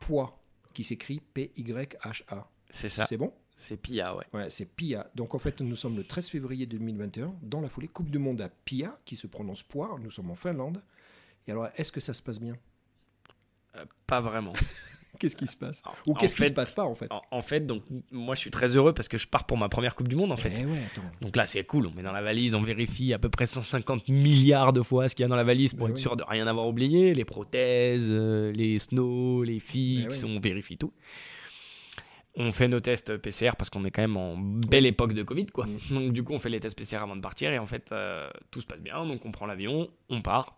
Poids, 0.00 0.38
qui 0.74 0.84
s'écrit 0.84 1.20
P-Y-H-A. 1.34 2.48
C'est 2.70 2.88
ça. 2.88 3.06
C'est 3.06 3.16
bon? 3.16 3.32
C'est 3.56 3.76
Pia 3.76 4.16
ouais. 4.16 4.24
Ouais, 4.32 4.50
c'est 4.50 4.64
Pia. 4.66 5.08
Donc 5.14 5.34
en 5.34 5.38
fait, 5.38 5.60
nous 5.60 5.76
sommes 5.76 5.96
le 5.96 6.04
13 6.04 6.28
février 6.30 6.66
2021, 6.66 7.34
dans 7.42 7.60
la 7.60 7.68
foulée 7.68 7.86
Coupe 7.88 8.10
du 8.10 8.18
Monde 8.18 8.40
à 8.40 8.48
Pia, 8.48 8.98
qui 9.04 9.14
se 9.14 9.26
prononce 9.28 9.62
poids. 9.62 9.96
Nous 10.02 10.10
sommes 10.10 10.30
en 10.30 10.34
Finlande. 10.34 10.82
Et 11.48 11.52
alors, 11.52 11.68
est-ce 11.76 11.92
que 11.92 12.00
ça 12.00 12.14
se 12.14 12.22
passe 12.22 12.40
bien? 12.40 12.54
Euh, 13.76 13.84
pas 14.06 14.20
vraiment. 14.20 14.52
Qu'est-ce 15.18 15.36
qui 15.36 15.46
se 15.46 15.54
passe? 15.56 15.82
En- 15.84 15.92
Ou 16.10 16.14
qu'est-ce 16.14 16.34
qui 16.34 16.46
se 16.46 16.52
passe 16.52 16.72
pas 16.72 16.84
en 16.84 16.94
fait? 16.94 17.06
En, 17.12 17.20
en 17.30 17.42
fait 17.42 17.60
donc 17.66 17.82
moi 18.10 18.34
je 18.34 18.40
suis 18.40 18.50
très 18.50 18.74
heureux 18.74 18.94
parce 18.94 19.08
que 19.08 19.18
je 19.18 19.28
pars 19.28 19.44
pour 19.46 19.58
ma 19.58 19.68
première 19.68 19.94
Coupe 19.94 20.08
du 20.08 20.16
Monde 20.16 20.32
en 20.32 20.36
fait. 20.36 20.50
Eh 20.58 20.64
ouais. 20.64 20.80
Donc 21.20 21.36
là 21.36 21.44
c'est 21.46 21.62
cool. 21.64 21.86
On 21.86 21.90
met 21.92 22.02
dans 22.02 22.12
la 22.12 22.22
valise, 22.22 22.54
on 22.54 22.62
vérifie 22.62 23.12
à 23.12 23.18
peu 23.18 23.28
près 23.28 23.46
150 23.46 24.08
milliards 24.08 24.72
de 24.72 24.80
fois 24.82 25.08
ce 25.08 25.14
qu'il 25.14 25.22
y 25.22 25.26
a 25.26 25.28
dans 25.28 25.36
la 25.36 25.44
valise 25.44 25.74
pour 25.74 25.86
Bah 25.86 25.90
être 25.90 25.96
oui. 25.96 26.02
sûr 26.02 26.16
de 26.16 26.24
rien 26.26 26.46
avoir 26.46 26.66
oublié. 26.66 27.14
Les 27.14 27.26
prothèses, 27.26 28.06
euh, 28.08 28.50
les 28.52 28.78
snows, 28.78 29.42
les 29.42 29.60
fixes, 29.60 30.24
oui. 30.24 30.34
on 30.34 30.40
vérifie 30.40 30.78
tout. 30.78 30.92
On 32.34 32.50
fait 32.50 32.66
nos 32.68 32.80
tests 32.80 33.18
PCR 33.18 33.50
parce 33.58 33.68
qu'on 33.68 33.84
est 33.84 33.90
quand 33.90 34.02
même 34.02 34.16
en 34.16 34.36
belle 34.38 34.86
époque 34.86 35.12
de 35.12 35.22
Covid, 35.22 35.46
quoi. 35.46 35.66
Mm. 35.66 35.94
Donc 35.94 36.12
du 36.14 36.24
coup, 36.24 36.32
on 36.32 36.38
fait 36.38 36.48
les 36.48 36.60
tests 36.60 36.76
PCR 36.76 36.96
avant 37.02 37.16
de 37.16 37.20
partir 37.20 37.52
et 37.52 37.58
en 37.58 37.66
fait, 37.66 37.92
euh, 37.92 38.30
tout 38.50 38.62
se 38.62 38.66
passe 38.66 38.80
bien. 38.80 39.04
Donc 39.06 39.26
on 39.26 39.30
prend 39.30 39.44
l'avion, 39.46 39.88
on 40.08 40.22
part, 40.22 40.56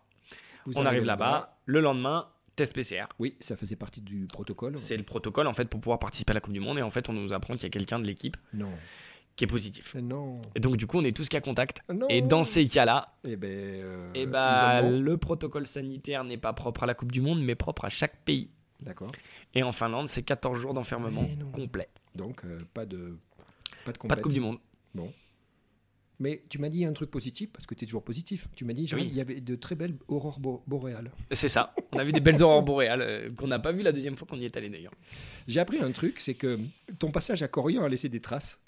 Vous 0.65 0.77
on 0.79 0.85
arrive 0.85 1.03
là-bas. 1.03 1.57
Le 1.65 1.79
lendemain, 1.79 2.27
test 2.55 2.73
PCR. 2.73 3.05
Oui, 3.19 3.35
ça 3.39 3.55
faisait 3.55 3.75
partie 3.75 4.01
du 4.01 4.25
protocole. 4.27 4.77
C'est 4.79 4.97
le 4.97 5.03
protocole 5.03 5.47
en 5.47 5.53
fait 5.53 5.65
pour 5.65 5.79
pouvoir 5.81 5.99
participer 5.99 6.31
à 6.31 6.33
la 6.35 6.41
Coupe 6.41 6.53
du 6.53 6.59
Monde 6.59 6.79
et 6.79 6.81
en 6.81 6.89
fait, 6.91 7.09
on 7.09 7.13
nous 7.13 7.33
apprend 7.33 7.53
qu'il 7.55 7.63
y 7.63 7.67
a 7.67 7.69
quelqu'un 7.69 7.99
de 7.99 8.05
l'équipe 8.05 8.37
Non. 8.53 8.69
qui 9.35 9.43
est 9.43 9.47
positif. 9.47 9.95
Non. 9.95 10.41
Et 10.55 10.59
donc 10.59 10.77
du 10.77 10.87
coup, 10.87 10.97
on 10.99 11.03
est 11.03 11.15
tous 11.15 11.27
cas 11.29 11.41
contact. 11.41 11.81
Non. 11.93 12.07
Et 12.09 12.21
dans 12.21 12.43
ces 12.43 12.65
cas-là, 12.67 13.13
Eh 13.23 13.35
ben. 13.35 13.49
euh, 13.49 14.11
eh 14.15 14.25
bah, 14.25 14.79
isolement. 14.81 14.99
le 15.03 15.17
protocole 15.17 15.67
sanitaire 15.67 16.23
n'est 16.23 16.37
pas 16.37 16.53
propre 16.53 16.83
à 16.83 16.85
la 16.85 16.93
Coupe 16.93 17.11
du 17.11 17.21
Monde, 17.21 17.41
mais 17.41 17.55
propre 17.55 17.85
à 17.85 17.89
chaque 17.89 18.17
pays. 18.23 18.49
D'accord. 18.81 19.07
Et 19.53 19.63
en 19.63 19.71
Finlande, 19.71 20.09
c'est 20.09 20.23
14 20.23 20.59
jours 20.59 20.73
d'enfermement 20.73 21.27
complet. 21.53 21.87
Donc, 22.13 22.43
euh, 22.45 22.59
pas 22.73 22.85
de. 22.85 23.17
Pas 23.85 23.91
de 23.93 23.97
Pas 23.97 24.15
de. 24.15 24.21
Coupe 24.21 24.33
du 24.33 24.39
Monde. 24.41 24.57
Mais 26.19 26.43
tu 26.49 26.59
m'as 26.59 26.69
dit 26.69 26.85
un 26.85 26.93
truc 26.93 27.11
positif, 27.11 27.49
parce 27.51 27.65
que 27.65 27.75
tu 27.75 27.83
es 27.83 27.87
toujours 27.87 28.03
positif. 28.03 28.47
Tu 28.55 28.63
m'as 28.63 28.71
dit, 28.73 28.87
Gérald, 28.87 29.07
Oui. 29.07 29.13
il 29.13 29.17
y 29.17 29.21
avait 29.21 29.41
de 29.41 29.55
très 29.55 29.75
belles 29.75 29.95
aurores 30.07 30.39
bo- 30.39 30.63
boréales. 30.65 31.11
C'est 31.31 31.49
ça. 31.49 31.73
On 31.91 31.97
a 31.99 32.03
vu 32.05 32.13
des 32.13 32.21
belles 32.21 32.41
aurores 32.41 32.63
boréales 32.63 33.01
euh, 33.01 33.29
qu'on 33.35 33.47
n'a 33.47 33.59
pas 33.59 33.71
vu 33.73 33.81
la 33.81 33.91
deuxième 33.91 34.15
fois 34.15 34.25
qu'on 34.27 34.37
y 34.39 34.45
est 34.45 34.55
allé 34.55 34.69
d'ailleurs. 34.69 34.93
J'ai 35.47 35.59
appris 35.59 35.79
un 35.79 35.91
truc, 35.91 36.19
c'est 36.21 36.35
que 36.35 36.59
ton 36.99 37.11
passage 37.11 37.43
à 37.43 37.47
Corian 37.49 37.83
a 37.83 37.89
laissé 37.89 38.07
des 38.07 38.21
traces. 38.21 38.59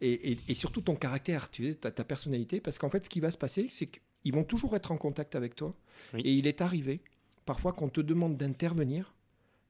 Et, 0.00 0.32
et- 0.32 0.38
et 0.48 0.54
surtout 0.54 0.80
ton 0.80 0.94
caractère, 0.96 1.50
tu 1.50 1.64
sais, 1.64 1.74
ta, 1.74 1.90
ta 1.90 2.04
personnalité. 2.04 2.60
Parce 2.60 2.78
qu'en 2.78 2.88
fait, 2.90 3.04
ce 3.04 3.10
qui 3.10 3.20
va 3.20 3.30
se 3.32 3.38
passer, 3.38 3.66
c'est 3.70 3.86
qu'ils 3.88 4.32
vont 4.32 4.44
toujours 4.44 4.74
être 4.76 4.92
en 4.92 4.96
contact 4.96 5.34
avec 5.34 5.54
toi. 5.56 5.74
Oui. 6.14 6.20
Et 6.24 6.32
il 6.32 6.46
est 6.46 6.60
arrivé, 6.60 7.00
parfois, 7.46 7.72
qu'on 7.72 7.88
te 7.88 8.00
demande 8.00 8.36
d'intervenir, 8.36 9.12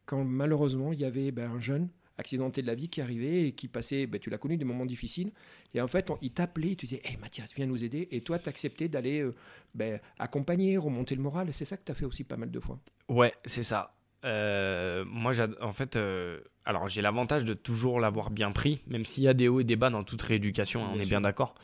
quand 0.06 0.24
malheureusement, 0.24 0.92
il 0.92 1.00
y 1.00 1.04
avait 1.04 1.30
ben, 1.32 1.50
un 1.50 1.60
jeune 1.60 1.88
accidenté 2.18 2.62
de 2.62 2.66
la 2.66 2.74
vie 2.74 2.88
qui 2.88 3.00
arrivait 3.00 3.48
et 3.48 3.52
qui 3.52 3.68
passait, 3.68 4.06
ben, 4.06 4.18
tu 4.20 4.30
l'as 4.30 4.38
connu, 4.38 4.56
des 4.56 4.64
moments 4.64 4.86
difficiles. 4.86 5.32
Et 5.74 5.80
en 5.80 5.88
fait, 5.88 6.10
on- 6.10 6.18
il 6.22 6.30
t'appelait, 6.32 6.74
tu 6.76 6.86
disais, 6.86 7.00
hé 7.04 7.16
Mathias, 7.20 7.50
viens 7.56 7.66
nous 7.66 7.82
aider. 7.84 8.08
Et 8.10 8.20
toi, 8.20 8.38
t'acceptais 8.38 8.88
d'aller 8.88 9.20
euh, 9.20 9.34
ben, 9.74 10.00
accompagner, 10.18 10.76
remonter 10.76 11.14
le 11.14 11.22
moral. 11.22 11.48
C'est 11.52 11.64
ça 11.64 11.76
que 11.76 11.84
tu 11.84 11.92
as 11.92 11.94
fait 11.94 12.04
aussi 12.04 12.24
pas 12.24 12.36
mal 12.36 12.50
de 12.50 12.60
fois. 12.60 12.78
Ouais, 13.08 13.32
c'est 13.44 13.62
ça. 13.64 13.94
Euh, 14.24 15.04
moi, 15.06 15.32
en 15.60 15.72
fait, 15.72 15.96
euh, 15.96 16.40
alors 16.64 16.88
j'ai 16.88 17.02
l'avantage 17.02 17.44
de 17.44 17.54
toujours 17.54 17.98
l'avoir 17.98 18.30
bien 18.30 18.52
pris, 18.52 18.80
même 18.86 19.04
s'il 19.04 19.24
y 19.24 19.28
a 19.28 19.34
des 19.34 19.48
hauts 19.48 19.60
et 19.60 19.64
des 19.64 19.74
bas 19.76 19.90
dans 19.90 20.04
toute 20.04 20.22
rééducation, 20.22 20.84
hein, 20.84 20.90
on 20.94 21.00
est 21.00 21.08
bien 21.08 21.20
d'accord. 21.20 21.54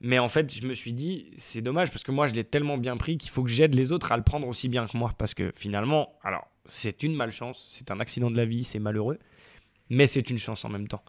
Mais 0.00 0.18
en 0.18 0.28
fait, 0.28 0.52
je 0.52 0.66
me 0.68 0.74
suis 0.74 0.92
dit, 0.92 1.30
c'est 1.38 1.62
dommage 1.62 1.90
parce 1.90 2.04
que 2.04 2.12
moi, 2.12 2.26
je 2.28 2.34
l'ai 2.34 2.44
tellement 2.44 2.76
bien 2.78 2.96
pris 2.96 3.16
qu'il 3.18 3.30
faut 3.30 3.42
que 3.42 3.48
j'aide 3.50 3.74
les 3.74 3.92
autres 3.92 4.12
à 4.12 4.16
le 4.16 4.22
prendre 4.22 4.46
aussi 4.46 4.68
bien 4.68 4.86
que 4.86 4.96
moi. 4.96 5.14
Parce 5.18 5.32
que 5.34 5.52
finalement, 5.56 6.12
alors, 6.22 6.46
c'est 6.68 7.02
une 7.02 7.14
malchance, 7.14 7.72
c'est 7.74 7.90
un 7.90 7.98
accident 7.98 8.30
de 8.30 8.36
la 8.36 8.44
vie, 8.44 8.62
c'est 8.62 8.78
malheureux, 8.78 9.18
mais 9.90 10.06
c'est 10.06 10.28
une 10.30 10.38
chance 10.38 10.64
en 10.64 10.68
même 10.68 10.88
temps. 10.88 11.02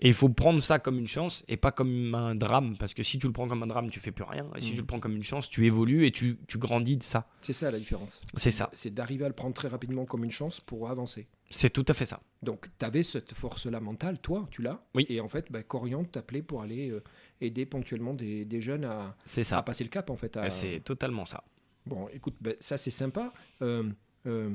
Et 0.00 0.08
il 0.08 0.14
faut 0.14 0.28
prendre 0.28 0.60
ça 0.60 0.78
comme 0.78 0.98
une 0.98 1.06
chance 1.06 1.44
et 1.48 1.56
pas 1.56 1.70
comme 1.70 2.14
un 2.14 2.34
drame. 2.34 2.76
Parce 2.76 2.92
que 2.94 3.02
si 3.02 3.18
tu 3.18 3.26
le 3.26 3.32
prends 3.32 3.46
comme 3.46 3.62
un 3.62 3.66
drame, 3.68 3.88
tu 3.90 4.00
fais 4.00 4.10
plus 4.10 4.24
rien. 4.24 4.48
Et 4.56 4.60
si 4.60 4.68
Mm. 4.70 4.74
tu 4.74 4.80
le 4.80 4.86
prends 4.86 4.98
comme 5.00 5.14
une 5.14 5.22
chance, 5.22 5.48
tu 5.48 5.64
évolues 5.66 6.06
et 6.06 6.10
tu, 6.12 6.38
tu 6.48 6.58
grandis 6.58 6.96
de 6.96 7.02
ça. 7.04 7.28
C'est 7.40 7.52
ça 7.52 7.70
la 7.70 7.78
différence. 7.78 8.20
C'est 8.36 8.50
ça. 8.50 8.68
C'est 8.72 8.92
d'arriver 8.92 9.24
à 9.24 9.28
le 9.28 9.34
prendre 9.34 9.54
très 9.54 9.68
rapidement 9.68 10.04
comme 10.04 10.24
une 10.24 10.30
chance 10.32 10.58
pour 10.60 10.90
avancer. 10.90 11.28
C'est 11.50 11.70
tout 11.70 11.84
à 11.86 11.94
fait 11.94 12.06
ça. 12.06 12.20
Donc, 12.42 12.68
tu 12.78 12.84
avais 12.84 13.02
cette 13.02 13.32
force-là 13.34 13.78
mentale, 13.80 14.18
toi, 14.18 14.48
tu 14.50 14.62
l'as. 14.62 14.82
Oui. 14.94 15.06
Et 15.08 15.20
en 15.20 15.28
fait, 15.28 15.52
bah, 15.52 15.62
Corian 15.62 16.04
t'appelait 16.04 16.42
pour 16.42 16.62
aller 16.62 16.90
euh, 16.90 17.02
aider 17.40 17.64
ponctuellement 17.66 18.14
des, 18.14 18.44
des 18.44 18.60
jeunes 18.60 18.84
à, 18.84 19.14
C'est 19.26 19.42
à 19.42 19.44
ça. 19.44 19.62
passer 19.62 19.84
le 19.84 19.90
cap, 19.90 20.10
en 20.10 20.16
fait. 20.16 20.36
à- 20.36 20.48
C'est 20.50 20.80
totalement 20.80 21.26
ça. 21.26 21.44
Bon, 21.86 22.08
écoute, 22.08 22.34
bah, 22.40 22.52
ça 22.60 22.78
c'est 22.78 22.90
sympa. 22.90 23.32
Euh, 23.60 23.88
euh, 24.26 24.50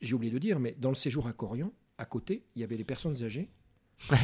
J'ai 0.00 0.14
oublié 0.14 0.32
de 0.32 0.38
dire, 0.38 0.58
mais 0.58 0.74
dans 0.78 0.90
le 0.90 0.94
séjour 0.94 1.26
à 1.26 1.32
Corian, 1.32 1.70
à 1.98 2.04
côté, 2.04 2.42
il 2.54 2.60
y 2.60 2.64
avait 2.64 2.76
les 2.76 2.84
personnes 2.84 3.22
âgées. 3.22 3.48
Ouais. 4.10 4.18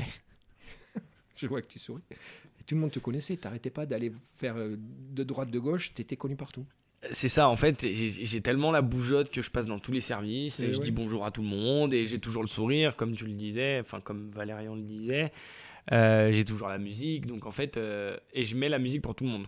Je 1.37 1.47
vois 1.47 1.63
que 1.63 1.69
tu 1.69 1.79
souris. 1.79 2.03
Et 2.11 2.65
tout 2.65 2.75
le 2.75 2.81
monde 2.81 2.93
te 2.93 2.99
connaissait. 2.99 3.37
T'arrêtais 3.37 3.71
pas 3.71 3.87
d'aller 3.87 4.13
faire 4.37 4.57
euh, 4.57 4.77
de 4.79 5.23
droite, 5.25 5.51
de 5.51 5.59
gauche. 5.59 5.95
T'étais 5.95 6.17
connu 6.17 6.37
partout. 6.37 6.65
C'est 7.11 7.29
ça, 7.29 7.49
en 7.49 7.57
fait, 7.57 7.81
j'ai 7.83 8.11
j'ai 8.11 8.41
tellement 8.41 8.71
la 8.71 8.81
bougeotte 8.81 9.31
que 9.31 9.43
je 9.43 9.51
passe 9.51 9.67
dans 9.67 9.81
tous 9.81 9.91
les 9.91 10.01
services 10.01 10.61
et, 10.61 10.67
Et 10.67 10.73
je 10.73 10.79
ouais. 10.79 10.85
dis 10.85 10.91
bonjour 10.93 11.25
à 11.27 11.33
tout 11.33 11.43
le 11.43 11.49
monde 11.49 11.93
et 11.93 12.07
j'ai 12.07 12.21
toujours 12.21 12.43
le 12.43 12.49
sourire, 12.49 12.95
comme 12.95 13.17
tu 13.17 13.25
le 13.25 13.33
disais, 13.33 13.81
enfin 13.81 14.01
comme 14.01 14.31
Valérian 14.31 14.77
le 14.77 14.83
disait. 14.83 15.33
Euh, 15.91 16.31
j'ai 16.31 16.45
toujours 16.45 16.69
la 16.69 16.79
musique, 16.79 17.27
donc 17.27 17.45
en 17.45 17.51
fait, 17.51 17.77
euh, 17.77 18.17
et 18.33 18.45
je 18.45 18.57
mets 18.57 18.69
la 18.69 18.79
musique 18.79 19.03
pour 19.03 19.17
tout 19.17 19.25
le 19.25 19.31
monde. 19.31 19.47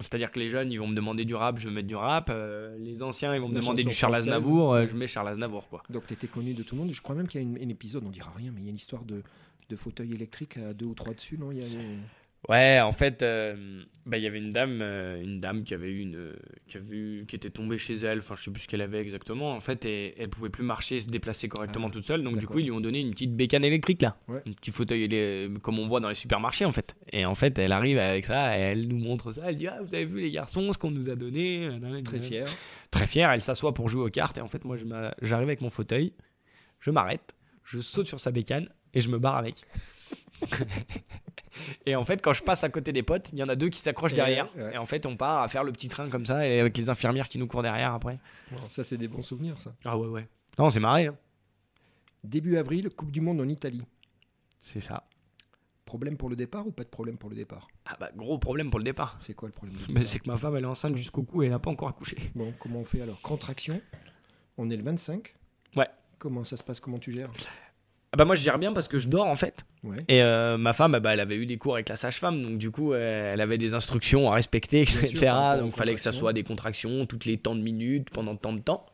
C'est-à-dire 0.00 0.30
que 0.30 0.38
les 0.38 0.48
jeunes, 0.48 0.70
ils 0.72 0.78
vont 0.78 0.86
me 0.88 0.94
demander 0.94 1.24
du 1.24 1.34
rap, 1.34 1.58
je 1.58 1.68
vais 1.68 1.74
mettre 1.74 1.88
du 1.88 1.96
rap. 1.96 2.28
euh, 2.30 2.76
les 2.78 3.02
anciens, 3.02 3.34
ils 3.34 3.40
vont 3.40 3.48
me 3.48 3.54
La 3.54 3.60
demander 3.60 3.82
du 3.84 3.90
Charles 3.94 4.14
française. 4.14 4.32
Aznavour, 4.32 4.74
euh, 4.74 4.86
je 4.90 4.94
mets 4.96 5.06
Charles 5.06 5.28
Aznavour, 5.28 5.68
quoi. 5.68 5.82
Donc 5.90 6.06
t'étais 6.06 6.26
connu 6.26 6.54
de 6.54 6.62
tout 6.62 6.74
le 6.74 6.82
monde. 6.82 6.92
Je 6.92 7.00
crois 7.00 7.14
même 7.14 7.26
qu'il 7.28 7.40
y 7.40 7.44
a 7.44 7.46
une- 7.46 7.56
un 7.62 7.68
épisode, 7.68 8.04
on 8.06 8.10
dira 8.10 8.30
rien, 8.36 8.50
mais 8.54 8.60
il 8.60 8.64
y 8.64 8.68
a 8.68 8.70
une 8.70 8.76
histoire 8.76 9.04
de, 9.04 9.22
de 9.68 9.76
fauteuil 9.76 10.12
électrique 10.14 10.56
à 10.58 10.72
deux 10.74 10.86
ou 10.86 10.94
trois 10.94 11.14
dessus, 11.14 11.38
non? 11.38 11.50
Il 11.52 11.58
y 11.58 11.62
a 11.62 11.66
une- 11.66 12.00
Ouais, 12.48 12.80
en 12.80 12.92
fait, 12.92 13.22
euh, 13.22 13.82
bah, 14.06 14.18
il 14.18 14.22
y 14.22 14.26
avait 14.28 14.38
une 14.38 14.50
dame, 14.50 14.78
euh, 14.80 15.20
une 15.20 15.38
dame 15.38 15.64
qui 15.64 15.74
avait 15.74 15.90
eu 15.90 15.98
une, 16.02 16.32
qui 16.68 16.76
avait 16.76 16.96
eu- 16.96 17.24
qui 17.26 17.34
était 17.34 17.50
tombée 17.50 17.76
chez 17.76 17.96
elle. 17.96 18.20
Enfin, 18.20 18.36
je 18.36 18.44
sais 18.44 18.50
plus 18.52 18.62
ce 18.62 18.68
qu'elle 18.68 18.82
avait 18.82 19.00
exactement. 19.00 19.50
En 19.52 19.58
fait, 19.60 19.84
et 19.84 20.14
elle 20.16 20.28
pouvait 20.28 20.48
plus 20.48 20.62
marcher, 20.62 21.00
se 21.00 21.08
déplacer 21.08 21.48
correctement 21.48 21.88
Ah, 21.88 21.92
toute 21.92 22.06
seule. 22.06 22.22
Donc 22.22 22.38
du 22.38 22.46
coup, 22.46 22.60
ils 22.60 22.66
lui 22.66 22.70
ont 22.70 22.80
donné 22.80 23.00
une 23.00 23.10
petite 23.10 23.34
bécane 23.34 23.64
électrique 23.64 24.00
là, 24.02 24.16
Ouais. 24.28 24.42
un 24.46 24.52
petit 24.52 24.70
fauteuil 24.70 25.08
comme 25.60 25.80
on 25.80 25.88
voit 25.88 25.98
dans 25.98 26.08
les 26.08 26.14
supermarchés 26.14 26.64
en 26.64 26.70
fait. 26.72 26.94
Et 27.12 27.24
en 27.26 27.34
fait, 27.34 27.58
elle 27.58 27.72
arrive 27.72 27.98
avec 27.98 28.24
ça, 28.24 28.56
et 28.56 28.60
elle 28.60 28.86
nous 28.86 28.98
montre 28.98 29.32
ça. 29.32 29.42
Elle 29.48 29.56
dit 29.56 29.66
ah, 29.66 29.78
vous 29.82 29.92
avez 29.92 30.04
vu 30.04 30.20
les 30.20 30.30
garçons, 30.30 30.72
ce 30.72 30.78
qu'on 30.78 30.92
nous 30.92 31.10
a 31.10 31.16
donné. 31.16 31.68
Très 32.04 32.20
fier. 32.20 32.44
Très 32.92 33.08
fière. 33.08 33.32
Elle 33.32 33.42
s'assoit 33.42 33.74
pour 33.74 33.88
jouer 33.88 34.02
aux 34.04 34.10
cartes. 34.10 34.38
Et 34.38 34.40
en 34.40 34.46
fait, 34.48 34.64
moi, 34.64 34.76
j'arrive 35.20 35.48
avec 35.48 35.62
mon 35.62 35.70
fauteuil, 35.70 36.12
je 36.78 36.92
m'arrête, 36.92 37.34
je 37.64 37.80
saute 37.80 38.06
sur 38.06 38.20
sa 38.20 38.30
bécane 38.30 38.68
et 38.94 39.00
je 39.00 39.08
me 39.10 39.18
barre 39.18 39.36
avec. 39.36 39.56
et 41.86 41.96
en 41.96 42.04
fait, 42.04 42.22
quand 42.22 42.32
je 42.32 42.42
passe 42.42 42.64
à 42.64 42.68
côté 42.68 42.92
des 42.92 43.02
potes, 43.02 43.30
il 43.32 43.38
y 43.38 43.42
en 43.42 43.48
a 43.48 43.56
deux 43.56 43.68
qui 43.68 43.78
s'accrochent 43.80 44.14
derrière. 44.14 44.48
ouais. 44.56 44.74
Et 44.74 44.78
en 44.78 44.86
fait, 44.86 45.06
on 45.06 45.16
part 45.16 45.42
à 45.42 45.48
faire 45.48 45.64
le 45.64 45.72
petit 45.72 45.88
train 45.88 46.08
comme 46.08 46.26
ça, 46.26 46.46
et 46.46 46.60
avec 46.60 46.76
les 46.76 46.88
infirmières 46.90 47.28
qui 47.28 47.38
nous 47.38 47.46
courent 47.46 47.62
derrière 47.62 47.94
après. 47.94 48.18
Bon, 48.50 48.58
ça, 48.68 48.84
c'est 48.84 48.96
des 48.96 49.08
bons 49.08 49.22
souvenirs, 49.22 49.58
ça. 49.60 49.72
Ah 49.84 49.96
ouais, 49.96 50.08
ouais. 50.08 50.28
Non, 50.58 50.70
c'est 50.70 50.80
marré. 50.80 51.06
hein. 51.06 51.16
Début 52.24 52.56
avril, 52.56 52.90
Coupe 52.90 53.10
du 53.12 53.20
Monde 53.20 53.40
en 53.40 53.48
Italie. 53.48 53.82
C'est 54.60 54.80
ça. 54.80 55.04
Problème 55.84 56.16
pour 56.16 56.28
le 56.28 56.34
départ 56.34 56.66
ou 56.66 56.72
pas 56.72 56.82
de 56.82 56.88
problème 56.88 57.16
pour 57.16 57.30
le 57.30 57.36
départ? 57.36 57.68
Ah 57.84 57.96
bah, 58.00 58.10
gros 58.16 58.38
problème 58.38 58.70
pour 58.70 58.80
le 58.80 58.84
départ. 58.84 59.16
C'est 59.20 59.34
quoi 59.34 59.48
le 59.48 59.52
problème 59.52 59.76
départ? 59.86 60.02
c'est 60.08 60.18
que 60.18 60.28
ma 60.28 60.36
femme, 60.36 60.56
elle 60.56 60.64
est 60.64 60.66
enceinte 60.66 60.96
jusqu'au 60.96 61.22
cou 61.22 61.42
et 61.42 61.46
elle 61.46 61.52
n'a 61.52 61.60
pas 61.60 61.70
encore 61.70 61.88
accouché. 61.88 62.16
Bon, 62.34 62.52
comment 62.58 62.80
on 62.80 62.84
fait 62.84 63.00
alors? 63.02 63.20
Contraction. 63.22 63.80
On 64.58 64.68
est 64.68 64.76
le 64.76 64.82
25. 64.82 65.32
Ouais. 65.76 65.86
Comment 66.18 66.42
ça 66.42 66.56
se 66.56 66.64
passe? 66.64 66.80
Comment 66.80 66.98
tu 66.98 67.12
gères? 67.12 67.30
Bah 68.16 68.24
moi 68.24 68.34
je 68.34 68.42
gère 68.42 68.58
bien 68.58 68.72
parce 68.72 68.88
que 68.88 68.98
je 68.98 69.08
dors 69.08 69.26
en 69.26 69.36
fait. 69.36 69.64
Et 70.08 70.22
euh, 70.22 70.56
ma 70.56 70.72
femme, 70.72 70.98
bah, 70.98 71.12
elle 71.12 71.20
avait 71.20 71.36
eu 71.36 71.46
des 71.46 71.58
cours 71.58 71.74
avec 71.74 71.88
la 71.88 71.96
sage-femme, 71.96 72.42
donc 72.42 72.58
du 72.58 72.70
coup 72.70 72.94
elle 72.94 73.40
avait 73.40 73.58
des 73.58 73.74
instructions 73.74 74.30
à 74.30 74.34
respecter, 74.34 74.80
etc. 74.82 75.32
donc 75.58 75.72
il 75.74 75.76
fallait 75.76 75.94
que 75.94 76.00
ça 76.00 76.12
soit 76.12 76.32
des 76.32 76.42
contractions 76.42 77.06
toutes 77.06 77.24
les 77.24 77.38
temps 77.38 77.54
de 77.54 77.62
minutes, 77.62 78.10
pendant 78.10 78.34
tant 78.36 78.52
de 78.52 78.60
temps. 78.60 78.86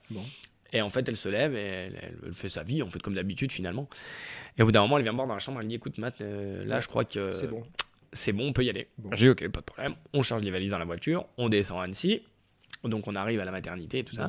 Et 0.74 0.82
en 0.82 0.90
fait 0.90 1.08
elle 1.08 1.16
se 1.16 1.28
lève 1.28 1.54
et 1.54 1.90
elle, 2.24 2.32
fait 2.32 2.48
sa 2.48 2.62
vie, 2.62 2.82
en 2.82 2.88
fait 2.88 3.00
comme 3.00 3.14
d'habitude 3.14 3.52
finalement. 3.52 3.88
Et 4.58 4.62
au 4.62 4.66
bout 4.66 4.72
d'un 4.72 4.82
moment 4.82 4.98
elle 4.98 5.04
vient 5.04 5.12
me 5.12 5.16
voir 5.16 5.28
dans 5.28 5.34
la 5.34 5.40
chambre, 5.40 5.60
elle 5.60 5.68
dit 5.68 5.76
écoute 5.76 5.98
Matt, 5.98 6.20
euh, 6.20 6.64
là 6.64 6.80
je 6.80 6.88
crois 6.88 7.04
que 7.04 7.32
c'est 7.32 7.46
bon. 7.46 7.62
C'est 8.14 8.32
bon, 8.32 8.48
on 8.48 8.52
peut 8.52 8.64
y 8.64 8.68
aller. 8.68 8.88
J'ai 9.12 9.30
ok, 9.30 9.48
pas 9.48 9.60
de 9.60 9.64
problème. 9.64 9.94
On 10.12 10.20
charge 10.20 10.42
les 10.42 10.50
valises 10.50 10.72
dans 10.72 10.78
la 10.78 10.84
voiture, 10.84 11.26
on 11.38 11.48
descend 11.48 11.80
à 11.80 11.84
Annecy. 11.84 12.22
Donc 12.84 13.06
on 13.06 13.14
arrive 13.14 13.40
à 13.40 13.44
la 13.44 13.52
maternité 13.52 14.00
et 14.00 14.04
tout 14.04 14.16
ça. 14.16 14.28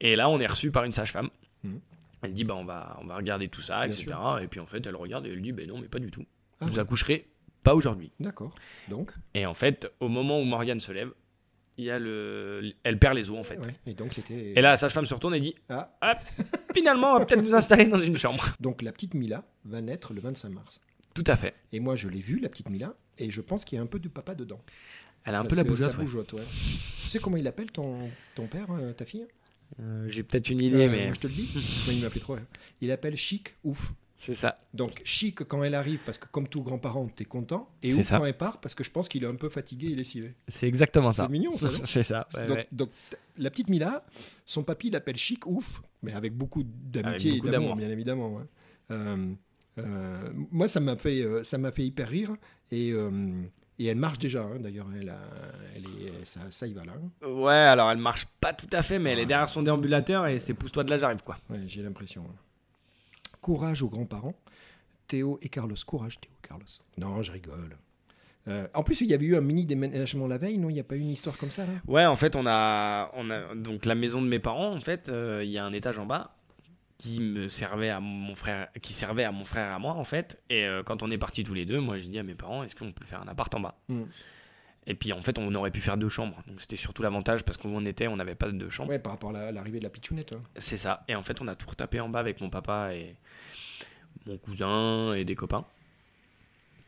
Et 0.00 0.16
là 0.16 0.28
on 0.28 0.38
est 0.40 0.46
reçu 0.46 0.70
par 0.70 0.84
une 0.84 0.92
sage-femme. 0.92 1.28
Mmh. 1.64 1.76
Elle 2.22 2.34
dit 2.34 2.44
bah 2.44 2.54
on 2.56 2.64
va 2.64 2.96
on 3.00 3.06
va 3.06 3.16
regarder 3.16 3.48
tout 3.48 3.60
ça, 3.60 3.86
etc. 3.86 4.06
Et 4.40 4.46
puis 4.46 4.60
en 4.60 4.66
fait 4.66 4.86
elle 4.86 4.96
regarde 4.96 5.26
et 5.26 5.30
elle 5.30 5.42
dit 5.42 5.52
ben 5.52 5.68
non 5.68 5.78
mais 5.78 5.88
pas 5.88 5.98
du 5.98 6.10
tout. 6.10 6.24
Ah 6.60 6.66
vous 6.66 6.78
accoucherez 6.78 7.26
pas 7.62 7.74
aujourd'hui. 7.74 8.12
D'accord. 8.20 8.54
Donc. 8.88 9.12
Et 9.34 9.46
en 9.46 9.54
fait 9.54 9.90
au 10.00 10.08
moment 10.08 10.40
où 10.40 10.44
Morgane 10.44 10.80
se 10.80 10.92
lève, 10.92 11.12
il 11.78 11.84
y 11.86 11.90
a 11.90 11.98
le, 11.98 12.74
elle 12.84 12.98
perd 12.98 13.16
les 13.16 13.30
os 13.30 13.38
en 13.38 13.44
fait. 13.44 13.58
Et 13.86 13.94
donc 13.94 14.12
c'était. 14.12 14.52
Et 14.52 14.60
là 14.60 14.70
la 14.70 14.76
sage-femme 14.76 15.06
se 15.06 15.14
retourne 15.14 15.34
et 15.34 15.40
dit 15.40 15.54
ah. 15.68 15.90
finalement 16.74 17.14
on 17.14 17.18
va 17.18 17.26
peut-être 17.26 17.42
vous 17.42 17.54
installer 17.54 17.86
dans 17.86 18.00
une 18.00 18.16
chambre. 18.16 18.44
Donc 18.60 18.82
la 18.82 18.92
petite 18.92 19.14
Mila 19.14 19.44
va 19.64 19.80
naître 19.80 20.12
le 20.12 20.20
25 20.20 20.50
mars. 20.50 20.80
Tout 21.14 21.24
à 21.26 21.36
fait. 21.36 21.54
Et 21.72 21.80
moi 21.80 21.96
je 21.96 22.08
l'ai 22.08 22.20
vue 22.20 22.38
la 22.38 22.48
petite 22.48 22.68
Mila 22.68 22.94
et 23.18 23.30
je 23.30 23.40
pense 23.40 23.64
qu'il 23.64 23.76
y 23.76 23.78
a 23.80 23.82
un 23.82 23.86
peu 23.86 23.98
de 23.98 24.08
papa 24.08 24.34
dedans. 24.34 24.60
Elle 25.24 25.34
a 25.34 25.40
un 25.40 25.44
peu 25.44 25.56
la 25.56 25.64
bougeotte. 25.64 26.34
Tu 26.34 27.08
sais 27.08 27.18
comment 27.18 27.36
il 27.36 27.46
appelle 27.46 27.70
ton, 27.70 28.10
ton 28.34 28.46
père, 28.46 28.66
euh, 28.70 28.92
ta 28.92 29.04
fille? 29.04 29.26
Euh, 29.80 30.06
J'ai 30.08 30.22
peut-être 30.22 30.50
une 30.50 30.60
idée, 30.60 30.86
euh, 30.86 30.90
mais. 30.90 31.14
je 31.14 31.20
te 31.20 31.26
le 31.26 31.32
dis. 31.32 31.48
il 31.88 32.02
m'a 32.02 32.10
fait 32.10 32.20
trop. 32.20 32.36
Il 32.80 32.90
appelle 32.90 33.16
Chic 33.16 33.54
Ouf. 33.64 33.92
C'est 34.18 34.34
ça. 34.36 34.60
Donc 34.72 35.02
Chic 35.04 35.42
quand 35.42 35.64
elle 35.64 35.74
arrive, 35.74 35.98
parce 36.06 36.16
que 36.16 36.26
comme 36.30 36.46
tout 36.46 36.62
grand-parent, 36.62 37.08
t'es 37.08 37.24
content. 37.24 37.68
Et 37.82 37.92
Ouf 37.92 38.08
quand 38.08 38.24
elle 38.24 38.36
part, 38.36 38.60
parce 38.60 38.74
que 38.74 38.84
je 38.84 38.90
pense 38.90 39.08
qu'il 39.08 39.24
est 39.24 39.26
un 39.26 39.34
peu 39.34 39.48
fatigué 39.48 39.88
et 39.88 39.94
lessivé. 39.96 40.34
C'est 40.46 40.68
exactement 40.68 41.12
ça. 41.12 41.24
C'est 41.24 41.32
mignon, 41.32 41.56
ça. 41.56 41.70
C'est 41.84 42.04
ça. 42.04 42.28
donc, 42.70 42.90
la 43.36 43.50
petite 43.50 43.68
Mila, 43.68 44.04
son 44.46 44.62
papy 44.62 44.90
l'appelle 44.90 45.16
Chic 45.16 45.46
Ouf, 45.46 45.82
mais 46.02 46.12
avec 46.12 46.34
beaucoup 46.34 46.62
d'amitié 46.64 47.36
et 47.36 47.50
d'amour, 47.50 47.76
bien 47.76 47.90
évidemment. 47.90 48.42
moi, 50.50 50.68
ça 50.68 50.80
m'a 50.80 50.96
fait, 50.96 51.26
ça 51.42 51.58
m'a 51.58 51.72
fait 51.72 51.84
hyper 51.84 52.08
rire 52.08 52.36
et 52.70 52.92
et 53.82 53.86
elle 53.86 53.96
marche 53.96 54.18
déjà, 54.18 54.42
hein, 54.42 54.58
d'ailleurs. 54.60 54.86
Elle, 54.94 55.12
elle 55.74 55.84
est, 55.84 56.24
ça, 56.24 56.40
ça, 56.50 56.66
y 56.66 56.72
va 56.72 56.84
là. 56.84 56.92
Hein. 56.92 57.26
Ouais, 57.26 57.52
alors 57.52 57.90
elle 57.90 57.98
marche 57.98 58.26
pas 58.40 58.52
tout 58.52 58.68
à 58.72 58.82
fait, 58.82 58.98
mais 58.98 59.12
elle 59.12 59.18
est 59.18 59.26
derrière 59.26 59.48
son 59.48 59.62
déambulateur 59.62 60.26
et 60.26 60.40
c'est 60.40 60.54
pousse-toi 60.54 60.84
de 60.84 60.90
là, 60.90 60.98
j'arrive 60.98 61.22
quoi. 61.22 61.38
Ouais, 61.50 61.60
j'ai 61.66 61.82
l'impression. 61.82 62.22
Hein. 62.22 62.34
Courage 63.40 63.82
aux 63.82 63.88
grands-parents. 63.88 64.34
Théo 65.08 65.38
et 65.42 65.48
Carlos. 65.48 65.76
Courage, 65.86 66.20
Théo 66.20 66.32
et 66.32 66.46
Carlos. 66.46 66.64
Non, 66.96 67.22
je 67.22 67.32
rigole. 67.32 67.76
Euh, 68.48 68.66
en 68.74 68.82
plus, 68.82 69.00
il 69.00 69.08
y 69.08 69.14
avait 69.14 69.26
eu 69.26 69.36
un 69.36 69.40
mini 69.40 69.66
déménagement 69.66 70.26
la 70.26 70.38
veille, 70.38 70.58
non? 70.58 70.68
Il 70.68 70.74
n'y 70.74 70.80
a 70.80 70.84
pas 70.84 70.96
eu 70.96 71.00
une 71.00 71.10
histoire 71.10 71.36
comme 71.38 71.50
ça 71.50 71.64
là? 71.64 71.72
Ouais, 71.86 72.04
en 72.06 72.16
fait, 72.16 72.34
on 72.34 72.44
a, 72.46 73.10
on 73.14 73.30
a 73.30 73.54
donc 73.54 73.84
la 73.84 73.94
maison 73.94 74.20
de 74.20 74.26
mes 74.26 74.40
parents. 74.40 74.74
En 74.74 74.80
fait, 74.80 75.08
euh, 75.08 75.42
il 75.44 75.50
y 75.50 75.58
a 75.58 75.64
un 75.64 75.72
étage 75.72 75.98
en 75.98 76.06
bas 76.06 76.34
qui 77.02 77.18
me 77.18 77.48
servait 77.48 77.90
à 77.90 77.98
mon 77.98 78.36
frère, 78.36 78.68
qui 78.80 78.92
servait 78.92 79.24
à 79.24 79.32
mon 79.32 79.44
frère 79.44 79.70
et 79.70 79.74
à 79.74 79.78
moi 79.80 79.94
en 79.94 80.04
fait. 80.04 80.40
Et 80.48 80.64
euh, 80.64 80.84
quand 80.84 81.02
on 81.02 81.10
est 81.10 81.18
partis 81.18 81.42
tous 81.42 81.52
les 81.52 81.66
deux, 81.66 81.80
moi 81.80 81.98
j'ai 81.98 82.06
dit 82.06 82.18
à 82.18 82.22
mes 82.22 82.36
parents, 82.36 82.62
est-ce 82.62 82.76
qu'on 82.76 82.92
peut 82.92 83.04
faire 83.04 83.20
un 83.20 83.26
appart 83.26 83.52
en 83.56 83.58
bas? 83.58 83.74
Mm. 83.88 84.02
Et 84.86 84.94
puis 84.94 85.12
en 85.12 85.20
fait, 85.20 85.36
on 85.36 85.52
aurait 85.56 85.72
pu 85.72 85.80
faire 85.80 85.96
deux 85.96 86.08
chambres. 86.08 86.40
Donc 86.46 86.60
c'était 86.60 86.76
surtout 86.76 87.02
l'avantage 87.02 87.42
parce 87.42 87.58
qu'on 87.58 87.84
était, 87.86 88.06
on 88.06 88.14
n'avait 88.14 88.36
pas 88.36 88.46
de 88.46 88.52
deux 88.52 88.70
chambres. 88.70 88.90
Ouais, 88.90 89.00
par 89.00 89.14
rapport 89.14 89.34
à 89.34 89.50
l'arrivée 89.50 89.80
de 89.80 89.84
la 89.84 89.90
pitchounette. 89.90 90.32
C'est 90.56 90.76
ça. 90.76 91.02
Et 91.08 91.16
en 91.16 91.24
fait, 91.24 91.40
on 91.40 91.48
a 91.48 91.56
tout 91.56 91.68
retapé 91.68 91.98
en 91.98 92.08
bas 92.08 92.20
avec 92.20 92.40
mon 92.40 92.50
papa 92.50 92.94
et 92.94 93.16
mon 94.26 94.38
cousin 94.38 95.14
et 95.14 95.24
des 95.24 95.34
copains. 95.34 95.64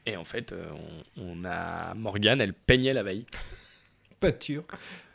Et 0.06 0.16
en 0.16 0.24
fait, 0.24 0.52
euh, 0.52 0.70
on, 1.16 1.44
a 1.44 1.94
Morgane, 1.94 2.40
elle 2.40 2.54
peignait 2.54 2.92
la 2.92 3.02
veille. 3.02 3.26
peinture. 4.20 4.64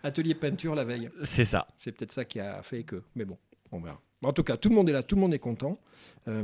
Atelier 0.04 0.36
peinture 0.36 0.76
la 0.76 0.84
veille. 0.84 1.10
C'est 1.24 1.46
ça. 1.46 1.68
C'est 1.78 1.94
peut-être 1.94 2.12
ça 2.12 2.26
qui 2.26 2.42
a 2.42 2.62
fait 2.64 2.84
que. 2.84 3.02
Mais 3.16 3.24
bon, 3.24 3.38
on 3.72 3.80
verra. 3.80 4.02
En 4.24 4.34
tout 4.34 4.44
cas, 4.44 4.58
tout 4.58 4.70
le 4.70 4.76
monde 4.76 4.90
est 4.90 4.94
là, 4.94 5.04
tout 5.04 5.16
le 5.16 5.22
monde 5.22 5.34
est 5.34 5.40
content. 5.40 5.80
Euh, 6.28 6.44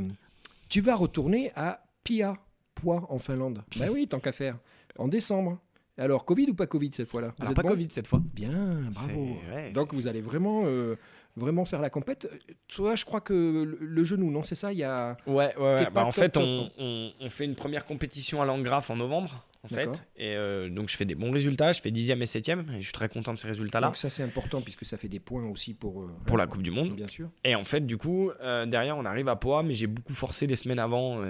tu 0.68 0.80
vas 0.80 0.96
retourner 0.96 1.52
à 1.54 1.84
Pia, 2.04 2.36
Poix, 2.74 3.06
en 3.10 3.18
Finlande. 3.18 3.62
Ben 3.78 3.90
oui, 3.90 4.08
tant 4.08 4.18
qu'à 4.18 4.32
faire. 4.32 4.58
En 4.98 5.08
décembre. 5.08 5.58
Alors, 5.98 6.24
Covid 6.24 6.50
ou 6.50 6.54
pas 6.54 6.66
Covid 6.66 6.90
cette 6.92 7.08
fois-là 7.08 7.34
Alors, 7.40 7.54
pas 7.54 7.62
Covid 7.62 7.88
cette 7.90 8.06
fois. 8.06 8.20
Bien, 8.34 8.90
bravo. 8.90 9.38
Donc, 9.72 9.94
vous 9.94 10.06
allez 10.06 10.20
vraiment, 10.20 10.64
euh, 10.66 10.96
vraiment 11.36 11.64
faire 11.64 11.80
la 11.80 11.88
compète. 11.88 12.28
Toi, 12.68 12.96
je 12.96 13.04
crois 13.04 13.20
que 13.20 13.76
le, 13.78 14.04
genou, 14.04 14.30
non 14.30 14.42
C'est 14.42 14.54
ça 14.54 14.72
il 14.72 14.78
y 14.78 14.84
a... 14.84 15.16
Ouais, 15.26 15.56
ouais. 15.56 15.88
Bah, 15.90 16.04
en 16.04 16.12
fait, 16.12 16.36
on, 16.36 16.70
on, 16.78 17.28
fait 17.30 17.46
une 17.46 17.54
première 17.56 17.86
compétition 17.86 18.42
à 18.42 18.44
Langraf 18.44 18.90
en 18.90 18.96
novembre 18.96 19.46
en 19.66 19.74
fait. 19.74 20.02
Et 20.16 20.34
euh, 20.36 20.68
donc 20.68 20.88
je 20.88 20.96
fais 20.96 21.04
des 21.04 21.14
bons 21.14 21.30
résultats, 21.30 21.72
je 21.72 21.80
fais 21.80 21.90
10e 21.90 22.20
et 22.20 22.24
7e, 22.24 22.72
et 22.72 22.78
je 22.78 22.84
suis 22.84 22.92
très 22.92 23.08
content 23.08 23.34
de 23.34 23.38
ces 23.38 23.48
résultats-là. 23.48 23.88
Donc 23.88 23.96
ça 23.96 24.10
c'est 24.10 24.22
important 24.22 24.60
puisque 24.60 24.84
ça 24.84 24.96
fait 24.96 25.08
des 25.08 25.20
points 25.20 25.44
aussi 25.44 25.74
pour... 25.74 26.02
Euh, 26.02 26.10
pour 26.26 26.36
la 26.36 26.46
Coupe 26.46 26.62
du 26.62 26.70
Monde. 26.70 26.94
Bien 26.94 27.08
sûr. 27.08 27.28
Et 27.44 27.54
en 27.54 27.64
fait 27.64 27.86
du 27.86 27.96
coup, 27.96 28.30
euh, 28.40 28.66
derrière 28.66 28.96
on 28.96 29.04
arrive 29.04 29.28
à 29.28 29.36
Poix, 29.36 29.62
mais 29.62 29.74
j'ai 29.74 29.86
beaucoup 29.86 30.14
forcé 30.14 30.46
les 30.46 30.56
semaines 30.56 30.78
avant 30.78 31.20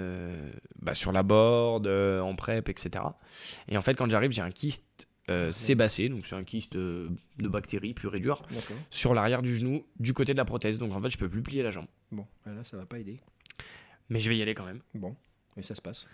bah, 0.81 0.95
sur 0.95 1.11
la 1.11 1.23
board, 1.23 1.87
en 1.87 2.35
prep, 2.35 2.69
etc. 2.69 3.03
Et 3.67 3.77
en 3.77 3.81
fait 3.81 3.95
quand 3.95 4.09
j'arrive 4.09 4.31
j'ai 4.31 4.41
un 4.41 4.51
kyste 4.51 5.07
sébacé, 5.51 6.09
donc 6.09 6.25
c'est 6.25 6.35
un 6.35 6.43
kyste 6.43 6.77
de 6.77 7.09
bactéries 7.39 7.93
pur 7.93 8.15
et 8.15 8.19
dur, 8.19 8.43
sur 8.89 9.13
l'arrière 9.13 9.41
du 9.41 9.55
genou, 9.55 9.83
du 9.99 10.13
côté 10.13 10.33
de 10.33 10.37
la 10.37 10.45
prothèse. 10.45 10.77
Donc 10.77 10.93
en 10.93 11.01
fait 11.01 11.09
je 11.09 11.17
peux 11.17 11.29
plus 11.29 11.41
plier 11.41 11.63
la 11.63 11.71
jambe. 11.71 11.87
Bon, 12.11 12.25
bah 12.45 12.53
là 12.53 12.63
ça 12.63 12.77
va 12.77 12.85
pas 12.85 12.99
aider. 12.99 13.19
Mais 14.09 14.19
je 14.19 14.29
vais 14.29 14.37
y 14.37 14.41
aller 14.41 14.55
quand 14.55 14.65
même. 14.65 14.79
Bon, 14.93 15.15
et 15.57 15.63
ça 15.63 15.75
se 15.75 15.81
passe. 15.81 16.07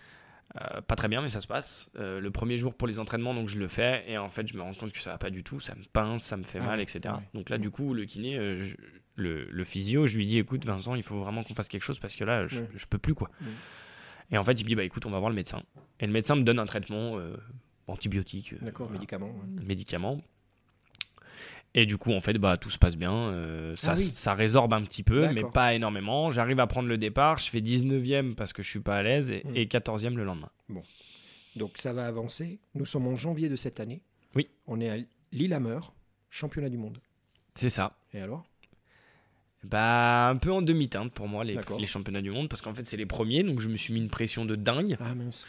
Euh, 0.62 0.82
pas 0.82 0.96
très 0.96 1.08
bien, 1.08 1.22
mais 1.22 1.30
ça 1.30 1.42
se 1.42 1.48
passe. 1.48 1.90
Euh, 1.98 2.20
le 2.20 2.30
premier 2.30 2.58
jour 2.58 2.76
pour 2.76 2.88
les 2.88 3.00
entraînements, 3.00 3.34
donc 3.34 3.50
je 3.50 3.58
le 3.58 3.68
fais, 3.68 4.04
et 4.08 4.18
en 4.18 4.30
fait, 4.30 4.48
je 4.48 4.56
me 4.56 4.62
rends 4.62 4.74
compte 4.74 4.92
que 4.92 5.00
ça 5.00 5.12
va 5.12 5.18
pas 5.18 5.32
du 5.32 5.44
tout, 5.44 5.60
ça 5.60 5.74
me 5.74 5.84
pince, 5.84 6.24
ça 6.24 6.38
me 6.38 6.44
fait 6.44 6.60
ah 6.62 6.68
mal, 6.68 6.80
etc. 6.80 7.16
Donc 7.34 7.50
là, 7.50 7.58
du 7.58 7.72
coup, 7.72 7.94
le 7.94 8.06
kiné, 8.06 8.38
euh, 8.38 8.64
le, 9.16 9.64
physio, 9.64 10.06
je 10.06 10.16
lui 10.16 10.28
dis 10.28 10.38
écoute, 10.38 10.64
Vincent, 10.66 10.94
il 10.94 11.04
faut 11.04 11.20
vraiment 11.20 11.44
qu'on 11.44 11.56
fasse 11.56 11.68
quelque 11.68 11.84
chose 11.84 12.00
parce 12.00 12.16
que 12.16 12.24
là, 12.24 12.46
je, 12.48 12.62
je 12.76 12.86
peux 12.86 13.00
plus, 13.00 13.16
quoi. 13.16 13.30
Et 14.32 14.38
en 14.38 14.44
fait, 14.44 14.54
il 14.54 14.64
me 14.64 14.70
dit 14.70 14.76
bah 14.76 14.84
écoute, 14.84 15.06
on 15.06 15.12
va 15.12 15.20
voir 15.20 15.30
le 15.30 15.36
médecin. 15.36 15.64
Et 16.00 16.06
le 16.06 16.14
médecin 16.14 16.36
me 16.36 16.44
donne 16.44 16.60
un 16.60 16.66
traitement 16.66 17.18
antibiotique. 17.88 18.54
D'accord, 18.62 18.90
médicament. 18.92 19.34
Médicament 19.62 20.22
et 21.76 21.86
du 21.86 21.98
coup, 21.98 22.14
en 22.14 22.22
fait, 22.22 22.34
bah, 22.34 22.58
tout 22.58 22.70
se 22.70 22.78
passe 22.78 22.96
bien. 22.96 23.14
Euh, 23.14 23.76
ça, 23.78 23.96
ah 23.98 24.02
ça 24.14 24.34
résorbe 24.36 24.74
un 24.74 24.84
petit 24.84 25.02
peu, 25.02 25.28
mais 25.30 25.44
pas 25.44 25.74
énormément. 25.74 26.32
J'arrive 26.32 26.60
à 26.60 26.68
prendre 26.68 26.88
le 26.88 26.98
départ. 26.98 27.40
Je 27.40 27.50
fais 27.50 27.62
19e 27.62 28.36
parce 28.36 28.54
que 28.54 28.62
je 28.62 28.70
suis 28.70 28.80
pas 28.80 28.98
à 28.98 29.04
l'aise 29.04 29.32
et, 29.32 29.66
14e 29.66 30.12
hmm. 30.12 30.18
le 30.18 30.24
lendemain. 30.24 30.50
Bon. 30.70 30.84
Donc 31.56 31.78
ça 31.78 31.94
va 31.94 32.06
avancer. 32.06 32.60
Nous 32.76 32.86
sommes 32.86 33.08
en 33.08 33.16
janvier 33.16 33.50
de 33.50 33.56
cette 33.56 33.80
année. 33.80 34.02
Oui. 34.36 34.50
On 34.68 34.80
est 34.82 34.90
à 34.90 34.98
Lillehammer, 35.32 35.80
championnat 36.30 36.70
du 36.70 36.78
monde. 36.78 37.00
C'est 37.56 37.70
ça. 37.70 37.98
Et 38.14 38.22
alors? 38.22 38.46
Bah, 39.64 40.28
un 40.28 40.36
peu 40.36 40.52
en 40.52 40.62
demi-teinte 40.62 41.14
pour 41.14 41.28
moi, 41.28 41.44
les, 41.44 41.58
championnats 41.88 42.22
du 42.22 42.32
monde, 42.32 42.50
parce 42.50 42.62
qu'en 42.62 42.74
fait, 42.74 42.86
c'est 42.86 42.98
les 42.98 43.06
premiers, 43.06 43.44
donc 43.44 43.62
je 43.62 43.70
me 43.70 43.78
suis 43.78 43.94
mis 43.94 44.02
une 44.02 44.10
pression 44.10 44.46
de 44.46 44.56
dingue. 44.56 44.98
Ah 45.00 45.16
mince. 45.16 45.46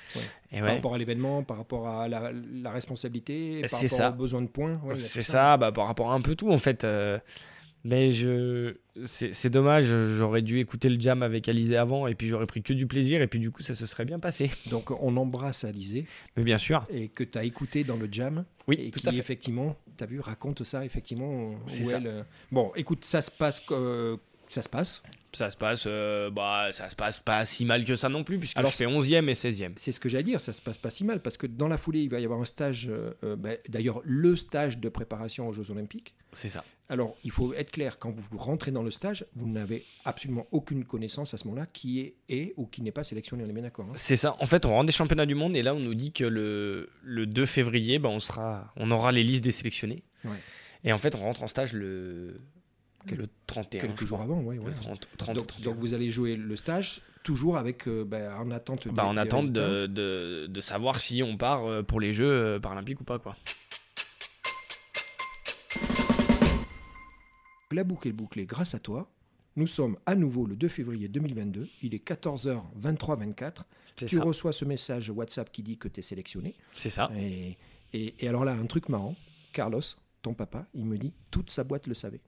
Et 0.53 0.61
Par 0.61 0.69
rapport 0.69 0.95
à 0.95 0.99
l'événement, 0.99 1.43
par 1.43 1.57
rapport 1.57 1.89
à 1.89 2.09
la, 2.09 2.31
responsabilité, 2.71 3.62
par 3.62 3.71
rapport 3.71 3.91
ça. 3.91 4.11
aux 4.11 4.15
besoins 4.15 4.43
de 4.43 4.47
points. 4.47 4.81
c'est 4.95 5.23
ça, 5.23 5.57
bah, 5.57 5.73
par 5.73 5.87
rapport 5.87 6.12
à 6.12 6.15
un 6.15 6.21
peu 6.21 6.37
tout, 6.37 6.51
en 6.51 6.59
fait. 6.59 6.85
Euh, 6.85 7.19
mais 7.85 8.12
je, 8.12 8.76
c'est 9.05 9.51
dommage, 9.51 9.87
j'aurais 10.16 10.41
dû 10.41 10.59
écouter 10.59 10.89
le 10.89 10.99
jam 10.99 11.22
avec 11.22 11.49
Alizé 11.49 11.76
avant 11.76 12.07
et 12.07 12.14
puis 12.14 12.28
j'aurais 12.28 12.47
pris 12.47 12.62
que 12.62 12.72
du 12.72 12.87
plaisir 12.87 13.20
et 13.20 13.26
puis 13.26 13.39
du 13.39 13.51
coup 13.51 13.62
ça 13.62 13.74
se 13.74 13.85
serait 13.85 14.07
bien 14.07 14.18
passé. 14.18 14.51
Donc 14.70 14.91
on 14.91 15.16
embrasse 15.16 15.64
Alizé. 15.64 16.07
Mais 16.37 16.45
bien 16.45 16.59
sûr. 16.59 16.87
Et 16.89 17.09
que 17.09 17.24
tu 17.24 17.37
as 17.37 17.45
écouté 17.45 17.85
dans 17.85 17.97
le 17.97 18.09
jam. 18.11 18.45
Oui, 18.66 18.76
et 18.78 18.91
tout 18.91 19.01
qui 19.01 19.18
effectivement, 19.18 19.76
tu 19.99 20.05
as 20.05 20.07
vu, 20.07 20.20
raconte 20.20 20.64
ça 20.64 20.85
effectivement. 20.85 21.55
Ça. 21.66 21.99
Euh, 21.99 22.22
bon, 22.51 22.72
écoute, 22.74 23.05
ça 23.05 23.20
se 23.20 23.30
passe. 23.30 23.61
Euh, 23.70 24.16
ça 24.49 24.62
se 24.62 24.68
passe 24.68 25.03
ça 25.37 25.51
se 25.51 25.57
passe 25.57 25.85
euh, 25.87 26.30
bah 26.30 26.70
ça 26.72 26.89
se 26.91 26.95
passe 26.95 27.20
pas 27.20 27.45
si 27.45 27.64
mal 27.64 27.85
que 27.85 27.97
ça 27.97 28.09
non 28.09 28.24
plus 28.24 28.39
puisque 28.39 28.57
Alors, 28.57 28.70
je 28.70 28.76
fais 28.76 28.87
11e 28.87 29.28
et 29.28 29.35
16e. 29.35 29.72
C'est 29.76 29.93
ce 29.93 30.01
que 30.01 30.09
j'allais 30.09 30.24
dire, 30.24 30.41
ça 30.41 30.53
se 30.53 30.62
passe 30.62 30.78
pas 30.78 30.91
si 30.91 31.05
mal 31.05 31.20
parce 31.20 31.37
que 31.37 31.47
dans 31.47 31.68
la 31.68 31.78
foulée, 31.78 32.03
il 32.03 32.11
va 32.11 32.20
y 32.20 32.24
avoir 32.24 32.41
un 32.41 32.45
stage 32.45 32.91
bah, 33.22 33.51
d'ailleurs 33.68 34.01
le 34.05 34.37
stage 34.37 34.78
de 34.78 34.89
préparation 34.89 35.49
aux 35.49 35.53
Jeux 35.53 35.70
olympiques. 35.70 36.14
C'est 36.32 36.49
ça. 36.49 36.64
Alors, 36.91 37.16
il 37.24 37.30
faut 37.30 37.55
être 37.55 37.70
clair, 37.70 37.99
quand 37.99 38.11
vous 38.11 38.39
rentrez 38.39 38.70
dans 38.70 38.82
le 38.82 38.91
stage, 38.91 39.24
vous 39.35 39.49
n'avez 39.49 39.85
absolument 40.05 40.47
aucune 40.51 40.85
connaissance 40.85 41.32
à 41.32 41.39
ce 41.39 41.47
moment-là 41.47 41.66
qui 41.66 42.01
est, 42.01 42.14
est 42.28 42.53
ou 42.57 42.66
qui 42.66 42.82
n'est 42.82 42.93
pas 42.93 43.05
sélectionné, 43.05 43.43
on 43.45 43.49
est 43.49 43.55
bien 43.55 43.62
d'accord 43.62 43.87
hein 43.89 43.95
C'est 43.95 44.16
ça. 44.16 44.37
En 44.39 44.47
fait, 44.47 44.66
on 44.66 44.70
rentre 44.70 44.87
des 44.87 44.93
championnats 44.93 45.24
du 45.24 45.35
monde 45.35 45.57
et 45.57 45.62
là, 45.62 45.74
on 45.74 45.80
nous 45.80 45.95
dit 45.95 46.12
que 46.12 46.24
le, 46.24 47.26
2 47.26 47.47
février, 47.47 47.99
ben, 47.99 48.11
on, 48.11 48.20
sera, 48.20 48.72
on 48.76 48.91
aura 48.91 49.12
les 49.12 49.24
listes 49.24 49.45
des 49.45 49.53
sélectionnés. 49.53 50.03
Et 50.85 50.93
en 50.93 50.99
fait, 50.99 51.14
on 51.14 51.20
rentre 51.20 51.43
en 51.43 51.49
stage 51.49 51.72
le, 51.72 52.43
le 53.11 53.29
31. 53.47 53.81
Quelques 53.81 54.05
jours 54.05 54.21
avant, 54.21 54.41
oui. 54.41 54.59
donc, 55.35 55.77
vous 55.79 55.95
allez 55.95 56.11
jouer 56.11 56.37
le 56.37 56.57
stage 56.57 57.01
toujours 57.23 57.57
avec 57.57 57.89
euh, 57.89 58.05
ben, 58.05 58.33
en 58.37 58.51
attente. 58.51 58.87
Bah, 58.89 59.07
en 59.07 59.17
attente 59.17 59.53
de, 59.53 59.87
de, 59.87 60.47
de, 60.49 60.61
savoir 60.61 61.01
si 61.01 61.23
on 61.23 61.37
part 61.37 61.65
euh, 61.67 61.83
pour 61.83 61.99
les 61.99 62.15
Jeux 62.15 62.31
euh, 62.31 62.61
paralympiques 62.61 63.01
ou 63.01 63.05
pas. 63.05 63.19
quoi. 63.19 63.35
la 67.75 67.83
boucle 67.83 68.09
est 68.09 68.13
bouclée 68.13 68.47
grâce 68.47 68.75
à 68.75 68.79
toi. 68.79 69.11
Nous 69.57 69.67
sommes 69.67 69.97
à 70.07 70.15
nouveau 70.15 70.47
le 70.47 70.57
2 70.57 70.69
février 70.69 71.09
2022. 71.09 71.69
Il 71.83 71.95
est 71.95 72.07
14h23-24. 72.07 73.63
Tu 73.95 74.19
reçois 74.19 74.53
ce 74.53 74.65
message 74.65 75.11
WhatsApp 75.11 75.51
qui 75.53 75.63
dit 75.63 75.77
que 75.77 75.89
tu 75.89 76.01
es 76.01 76.03
sélectionné. 76.03 76.55
C'est 76.77 76.91
ça. 76.91 77.11
Et, 77.17 77.57
et, 77.93 78.29
alors 78.29 78.45
là, 78.45 78.53
un 78.53 78.67
truc 78.67 78.89
marrant. 78.89 79.15
Carlos, 79.53 79.83
ton 80.23 80.35
papa, 80.35 80.67
il 80.75 80.85
me 80.87 80.99
dit 80.99 81.13
toute 81.31 81.51
sa 81.51 81.63
boîte 81.63 81.87
le 81.87 81.95
savait. 81.95 82.21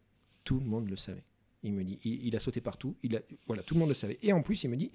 Tout 0.46 0.60
le 0.60 0.64
monde 0.64 0.88
le 0.88 0.96
savait. 0.96 1.24
Il 1.64 1.72
me 1.72 1.82
dit, 1.82 1.98
il, 2.04 2.36
a 2.36 2.40
sauté 2.40 2.60
partout. 2.60 2.94
Il 3.02 3.16
a, 3.16 3.20
voilà, 3.48 3.62
tout 3.64 3.74
le 3.74 3.80
monde 3.80 3.88
le 3.88 3.94
savait. 3.94 4.18
Et 4.22 4.32
en 4.32 4.40
plus, 4.40 4.62
il 4.62 4.70
me 4.70 4.76
dit, 4.76 4.92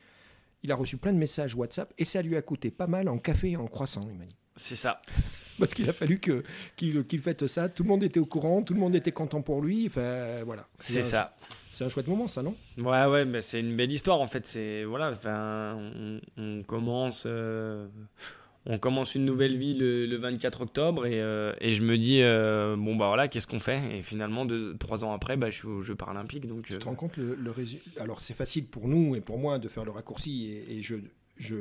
il 0.64 0.72
a 0.72 0.76
reçu 0.76 0.96
plein 0.96 1.12
de 1.12 1.18
messages 1.18 1.54
WhatsApp 1.54 1.94
et 1.98 2.06
ça 2.06 2.22
lui 2.22 2.38
a 2.38 2.42
coûté 2.42 2.72
pas 2.72 2.88
mal 2.88 3.10
en 3.10 3.18
café 3.18 3.52
et 3.52 3.58
en 3.58 3.68
croissant, 3.68 4.08
il 4.10 4.18
m'a 4.18 4.26
dit. 4.26 4.36
C'est 4.56 4.78
ça. 4.78 5.02
Parce 5.60 5.74
qu'il 5.74 5.90
a 5.90 5.94
fallu 5.94 6.20
que, 6.20 6.44
qu'il, 6.78 7.06
qu'il 7.06 7.22
fasse 7.22 7.46
ça. 7.48 7.68
Tout 7.68 7.84
le 7.84 7.90
monde 7.90 8.04
était 8.04 8.20
au 8.20 8.26
courant, 8.26 8.64
tout 8.64 8.74
le 8.74 8.80
monde 8.80 8.96
était 8.96 9.12
content 9.12 9.42
pour 9.42 9.62
lui. 9.62 9.88
Enfin, 9.88 10.44
voilà. 10.46 10.68
C'est, 10.80 11.04
ça. 11.04 11.36
C'est 11.72 11.84
un 11.84 11.90
chouette 11.90 12.08
moment, 12.08 12.28
ça, 12.28 12.42
non? 12.42 12.56
Ouais, 12.78 13.06
ouais, 13.06 13.26
mais 13.26 13.42
c'est 13.42 13.60
une 13.60 13.76
belle 13.76 13.92
histoire 13.92 14.22
en 14.22 14.28
fait. 14.28 14.48
C'est 14.48 14.86
voilà, 14.86 15.12
enfin, 15.12 15.92
on, 16.38 16.64
commence. 16.64 17.24
Euh, 17.26 17.88
on 18.66 18.78
commence 18.78 19.16
une 19.16 19.26
nouvelle 19.26 19.58
vie 19.58 19.74
le, 19.74 20.16
24 20.18 20.62
octobre 20.62 21.06
et, 21.06 21.20
euh, 21.20 21.54
et, 21.60 21.74
je 21.74 21.82
me 21.82 21.98
dis 21.98 22.22
euh, 22.22 22.76
bon 22.78 22.96
bah 22.96 23.08
voilà 23.08 23.28
qu'est-ce 23.28 23.48
qu'on 23.48 23.60
fait? 23.60 23.98
Et 23.98 24.04
finalement 24.04 24.46
deux, 24.46 24.78
trois 24.78 25.04
ans 25.04 25.14
après 25.14 25.36
bah, 25.36 25.50
je 25.50 25.58
suis 25.58 25.68
aux 25.68 25.82
Jeux 25.82 25.96
paralympiques 25.96 26.48
donc 26.48 26.66
tu 26.66 26.78
te 26.78 26.86
rends 26.86 26.96
compte 26.96 27.18
le, 27.18 27.36
le 27.36 27.54
alors 27.98 28.22
c'est 28.22 28.36
facile 28.36 28.66
pour 28.66 28.88
nous 28.88 29.16
et 29.16 29.22
pour 29.22 29.40
moi 29.40 29.58
de 29.58 29.68
faire 29.68 29.86
le 29.86 29.92
raccourci 29.92 30.64
et, 30.68 30.84
je 30.84 30.96
je 31.38 31.56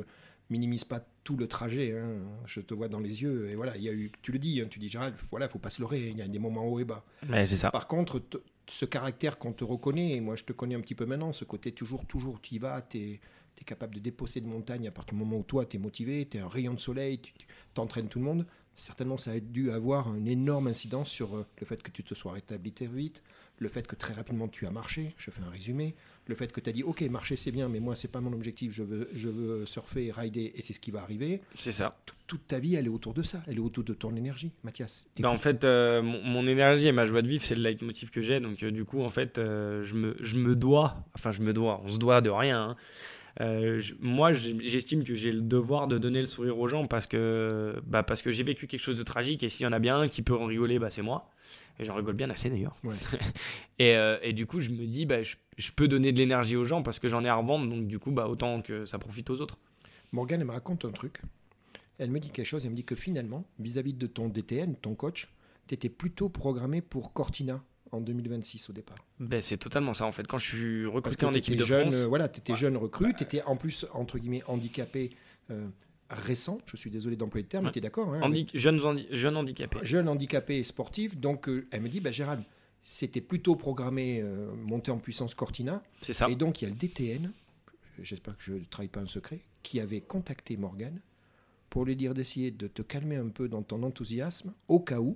minimise 0.49 0.83
pas 0.83 1.01
tout 1.23 1.37
le 1.37 1.47
trajet 1.47 1.97
hein. 1.97 2.17
je 2.45 2.59
te 2.59 2.73
vois 2.73 2.87
dans 2.87 2.99
les 2.99 3.23
yeux 3.23 3.49
et 3.49 3.55
voilà 3.55 3.77
il 3.77 3.83
y 3.83 3.89
a 3.89 3.93
eu 3.93 4.11
tu 4.21 4.31
le 4.31 4.37
dis 4.37 4.61
hein, 4.61 4.67
tu 4.69 4.79
dis 4.79 4.89
Gérald 4.89 5.15
voilà 5.31 5.47
faut 5.47 5.59
pas 5.59 5.69
se 5.69 5.81
leurrer 5.81 6.09
il 6.09 6.17
y 6.17 6.21
a 6.21 6.27
des 6.27 6.39
moments 6.39 6.67
hauts 6.67 6.79
et 6.79 6.83
bas. 6.83 7.03
Mais 7.27 7.47
c'est 7.47 7.57
ça. 7.57 7.71
Par 7.71 7.87
contre 7.87 8.21
ce 8.67 8.85
caractère 8.85 9.37
qu'on 9.37 9.53
te 9.53 9.63
reconnaît 9.63 10.15
et 10.15 10.21
moi 10.21 10.35
je 10.35 10.43
te 10.43 10.53
connais 10.53 10.75
un 10.75 10.81
petit 10.81 10.95
peu 10.95 11.05
maintenant 11.05 11.33
ce 11.33 11.45
côté 11.45 11.71
toujours 11.71 12.05
toujours 12.05 12.41
tu 12.41 12.55
y 12.55 12.59
vas 12.59 12.81
tu 12.81 12.97
es 12.97 13.19
tu 13.55 13.63
es 13.63 13.65
capable 13.65 13.95
de 13.95 13.99
déposer 13.99 14.41
de 14.41 14.47
montagne 14.47 14.87
à 14.87 14.91
partir 14.91 15.13
du 15.13 15.19
moment 15.19 15.37
où 15.37 15.43
toi, 15.43 15.65
tu 15.65 15.77
es 15.77 15.79
motivé, 15.79 16.27
tu 16.29 16.37
es 16.37 16.39
un 16.39 16.47
rayon 16.47 16.73
de 16.73 16.79
soleil, 16.79 17.19
tu 17.19 17.33
t'entraînes 17.73 18.07
tout 18.07 18.19
le 18.19 18.25
monde. 18.25 18.45
Certainement, 18.75 19.17
ça 19.17 19.31
a 19.31 19.39
dû 19.39 19.69
avoir 19.71 20.15
une 20.15 20.27
énorme 20.27 20.67
incidence 20.67 21.09
sur 21.09 21.35
euh, 21.35 21.45
le 21.59 21.65
fait 21.65 21.83
que 21.83 21.91
tu 21.91 22.03
te 22.03 22.15
sois 22.15 22.31
rétabli 22.33 22.71
très 22.71 22.87
vite, 22.87 23.21
le 23.59 23.67
fait 23.67 23.85
que 23.85 23.95
très 23.95 24.13
rapidement 24.13 24.47
tu 24.47 24.65
as 24.65 24.71
marché, 24.71 25.13
je 25.17 25.29
fais 25.29 25.41
un 25.43 25.49
résumé, 25.49 25.93
le 26.25 26.33
fait 26.33 26.51
que 26.51 26.59
tu 26.59 26.69
as 26.69 26.73
dit, 26.73 26.81
ok, 26.81 27.01
marcher 27.03 27.35
c'est 27.35 27.51
bien, 27.51 27.69
mais 27.69 27.79
moi, 27.79 27.95
c'est 27.95 28.07
pas 28.07 28.21
mon 28.21 28.33
objectif, 28.33 28.71
je 28.73 28.81
veux, 28.81 29.09
je 29.13 29.29
veux 29.29 29.65
surfer, 29.67 30.11
rider, 30.11 30.53
et 30.55 30.63
c'est 30.63 30.73
ce 30.73 30.79
qui 30.79 30.89
va 30.89 31.03
arriver. 31.03 31.41
C'est 31.59 31.73
ça. 31.73 31.95
toute 32.25 32.47
ta 32.47 32.57
vie, 32.57 32.73
elle 32.73 32.85
est 32.85 32.89
autour 32.89 33.13
de 33.13 33.21
ça, 33.21 33.43
elle 33.45 33.57
est 33.57 33.59
autour 33.59 33.83
de 33.83 33.93
ton 33.93 34.15
énergie, 34.15 34.51
Mathias. 34.63 35.05
Bah, 35.19 35.29
en 35.29 35.37
fait, 35.37 35.63
euh, 35.63 36.01
mon, 36.01 36.47
énergie 36.47 36.87
et 36.87 36.91
ma 36.91 37.05
joie 37.05 37.21
de 37.21 37.27
vivre, 37.27 37.43
c'est 37.43 37.55
le 37.55 37.61
leitmotiv 37.61 38.09
que 38.09 38.23
j'ai, 38.23 38.39
donc 38.39 38.63
euh, 38.63 38.71
du 38.71 38.83
coup, 38.83 39.03
en 39.03 39.11
fait, 39.11 39.33
je, 39.35 39.93
me, 39.93 40.15
je 40.19 40.37
me 40.37 40.55
dois, 40.55 40.95
enfin, 41.13 41.31
je 41.31 41.43
me 41.43 41.53
dois, 41.53 41.81
on 41.83 41.89
se 41.89 41.97
doit 41.97 42.21
de 42.21 42.31
rien. 42.31 42.69
Hein. 42.69 42.77
Euh, 43.39 43.81
moi, 43.99 44.33
j'estime 44.33 45.03
que 45.03 45.13
j'ai 45.15 45.31
le 45.31 45.41
devoir 45.41 45.87
de 45.87 45.97
donner 45.97 46.21
le 46.21 46.27
sourire 46.27 46.57
aux 46.59 46.67
gens 46.67 46.87
parce 46.87 47.07
que, 47.07 47.81
bah, 47.85 48.03
parce 48.03 48.21
que 48.21 48.31
j'ai 48.31 48.43
vécu 48.43 48.67
quelque 48.67 48.81
chose 48.81 48.97
de 48.97 49.03
tragique 49.03 49.43
et 49.43 49.49
s'il 49.49 49.63
y 49.63 49.67
en 49.67 49.71
a 49.71 49.79
bien 49.79 50.01
un 50.01 50.07
qui 50.07 50.21
peut 50.21 50.35
en 50.35 50.45
rigoler, 50.45 50.79
bah, 50.79 50.89
c'est 50.89 51.01
moi. 51.01 51.29
Et 51.79 51.85
j'en 51.85 51.95
rigole 51.95 52.15
bien 52.15 52.29
assez 52.29 52.49
d'ailleurs. 52.49 52.75
et, 53.79 53.95
euh, 53.95 54.17
et, 54.21 54.33
du 54.33 54.45
coup, 54.45 54.59
je 54.59 54.69
me 54.69 54.85
dis, 54.85 55.05
bah, 55.05 55.23
je, 55.23 55.71
peux 55.75 55.87
donner 55.87 56.11
de 56.11 56.17
l'énergie 56.17 56.55
aux 56.55 56.65
gens 56.65 56.83
parce 56.83 56.99
que 56.99 57.07
j'en 57.07 57.23
ai 57.23 57.29
à 57.29 57.35
revendre, 57.35 57.69
donc 57.69 57.87
du 57.87 57.99
coup, 57.99 58.11
bah, 58.11 58.27
autant 58.27 58.61
que 58.61 58.85
ça 58.85 58.99
profite 58.99 59.29
aux 59.29 59.39
autres. 59.39 59.57
Morgane, 60.11 60.41
elle 60.41 60.47
me 60.47 60.51
raconte 60.51 60.83
un 60.85 60.91
truc. 60.91 61.21
Elle 61.97 62.11
me 62.11 62.19
dit 62.19 62.31
quelque 62.31 62.45
chose, 62.45 62.65
elle 62.65 62.71
me 62.71 62.75
dit 62.75 62.83
que 62.83 62.95
finalement, 62.95 63.45
vis-à-vis 63.59 63.93
-vis 63.93 63.97
de 63.97 64.07
ton 64.07 64.27
DTN, 64.27 64.75
ton 64.75 64.95
coach, 64.95 65.27
tu 65.67 65.75
étais 65.75 65.89
plutôt 65.89 66.29
programmé 66.29 66.81
pour 66.81 67.13
Cortina 67.13 67.63
en 67.91 68.01
2026 68.01 68.69
au 68.69 68.73
départ. 68.73 68.97
Ben, 69.19 69.41
c'est 69.41 69.57
totalement 69.57 69.93
ça 69.93 70.05
en 70.05 70.11
fait. 70.11 70.27
Quand 70.27 70.37
je 70.37 70.47
suis 70.47 70.85
recruté 70.85 71.25
en 71.25 71.33
équipe 71.33 71.57
de 71.57 71.65
jeune, 71.65 71.89
France, 71.89 71.95
euh, 71.95 72.07
voilà, 72.07 72.29
tu 72.29 72.39
étais 72.39 72.55
jeune 72.55 72.77
recrue, 72.77 73.13
tu 73.13 73.23
étais 73.23 73.41
en 73.43 73.55
plus 73.55 73.85
entre 73.93 74.17
guillemets 74.17 74.43
handicapé 74.47 75.11
euh, 75.49 75.67
récent. 76.09 76.59
Je 76.65 76.77
suis 76.77 76.89
désolé 76.89 77.15
d'employer 77.15 77.43
le 77.43 77.49
terme, 77.49 77.65
mais 77.65 77.71
tu 77.71 77.79
es 77.79 77.81
d'accord 77.81 78.13
hein, 78.13 78.31
jeune, 78.53 78.79
jeune 79.11 79.37
handicapé. 79.37 79.79
Jeune 79.83 80.07
handicapé 80.07 80.63
sportif. 80.63 81.17
Donc 81.17 81.49
euh, 81.49 81.67
elle 81.71 81.81
me 81.81 81.89
dit, 81.89 81.99
bah, 81.99 82.11
Gérald, 82.11 82.43
c'était 82.83 83.21
plutôt 83.21 83.55
programmé 83.55 84.23
monter 84.55 84.91
en 84.91 84.97
puissance 84.97 85.35
Cortina. 85.35 85.83
C'est 86.01 86.13
ça. 86.13 86.29
Et 86.29 86.35
donc 86.35 86.61
il 86.61 86.65
y 86.65 86.67
a 86.67 86.71
le 86.71 86.77
DTN, 86.79 87.31
j'espère 88.01 88.35
que 88.37 88.43
je 88.43 88.53
ne 88.53 88.63
trahis 88.69 88.87
pas 88.87 89.01
un 89.01 89.07
secret, 89.07 89.41
qui 89.61 89.79
avait 89.79 90.01
contacté 90.01 90.57
Morgan 90.57 90.99
pour 91.69 91.85
lui 91.85 91.95
dire 91.95 92.13
d'essayer 92.13 92.51
de 92.51 92.67
te 92.67 92.81
calmer 92.81 93.15
un 93.15 93.29
peu 93.29 93.47
dans 93.47 93.61
ton 93.61 93.83
enthousiasme 93.83 94.53
au 94.67 94.79
cas 94.79 94.99
où 94.99 95.15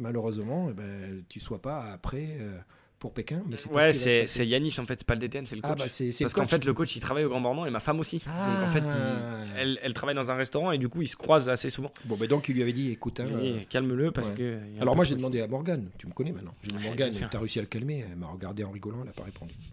malheureusement, 0.00 0.68
eh 0.70 0.72
ben, 0.72 1.22
tu 1.28 1.40
sois 1.40 1.60
pas 1.62 1.92
après 1.92 2.36
euh, 2.40 2.58
pour 2.98 3.12
Pékin. 3.12 3.42
Mais 3.46 3.56
c'est 3.56 3.68
ouais, 3.70 4.26
c'est 4.26 4.46
Yanis 4.46 4.76
en 4.78 4.84
fait, 4.84 4.98
c'est 4.98 5.06
pas 5.06 5.14
le 5.14 5.20
DTN, 5.20 5.46
c'est 5.46 5.56
le 5.56 5.62
ah, 5.64 5.74
coach. 5.74 5.90
Ah 6.00 6.04
Parce 6.20 6.34
qu'en 6.34 6.46
fait, 6.46 6.64
le 6.64 6.74
coach 6.74 6.94
il 6.96 7.00
travaille 7.00 7.24
au 7.24 7.28
Grand 7.28 7.40
Bornand 7.40 7.66
et 7.66 7.70
ma 7.70 7.80
femme 7.80 7.98
aussi. 7.98 8.18
Donc 8.18 8.68
en 8.68 8.72
fait, 8.72 8.82
ah. 8.86 9.44
elle, 9.56 9.78
elle, 9.82 9.92
travaille 9.94 10.14
dans 10.14 10.30
un 10.30 10.36
restaurant 10.36 10.70
et 10.70 10.78
du 10.78 10.88
coup, 10.88 11.02
ils 11.02 11.08
se 11.08 11.16
croisent 11.16 11.48
assez 11.48 11.70
souvent. 11.70 11.92
Bon, 12.04 12.16
ben 12.16 12.28
donc 12.28 12.48
il 12.48 12.54
lui 12.54 12.62
avait 12.62 12.72
dit 12.72 12.90
écoute, 12.90 13.20
hein, 13.20 13.26
euh, 13.30 13.60
calme-le 13.68 14.12
parce 14.12 14.30
que. 14.30 14.58
Alors 14.80 14.96
moi, 14.96 15.04
j'ai 15.04 15.16
demandé 15.16 15.40
à 15.40 15.48
Morgane, 15.48 15.88
tu 15.98 16.06
me 16.06 16.12
connais 16.12 16.32
maintenant. 16.32 16.54
J'ai 16.62 16.72
dit 16.76 16.84
Morgane, 16.84 17.14
tu 17.14 17.36
as 17.36 17.40
réussi 17.40 17.58
à 17.58 17.62
le 17.62 17.68
calmer. 17.68 18.04
Elle 18.10 18.16
m'a 18.16 18.28
regardé 18.28 18.62
en 18.64 18.70
rigolant, 18.70 18.98
elle 19.00 19.06
n'a 19.06 19.12
pas 19.12 19.24
répondu. 19.24 19.54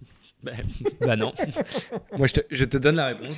Ben, 0.43 0.55
bah 1.01 1.15
non. 1.15 1.33
moi, 2.17 2.27
je 2.27 2.33
te, 2.33 2.41
je 2.51 2.63
te, 2.63 2.77
donne 2.77 2.97
la 2.97 3.07
réponse. 3.07 3.37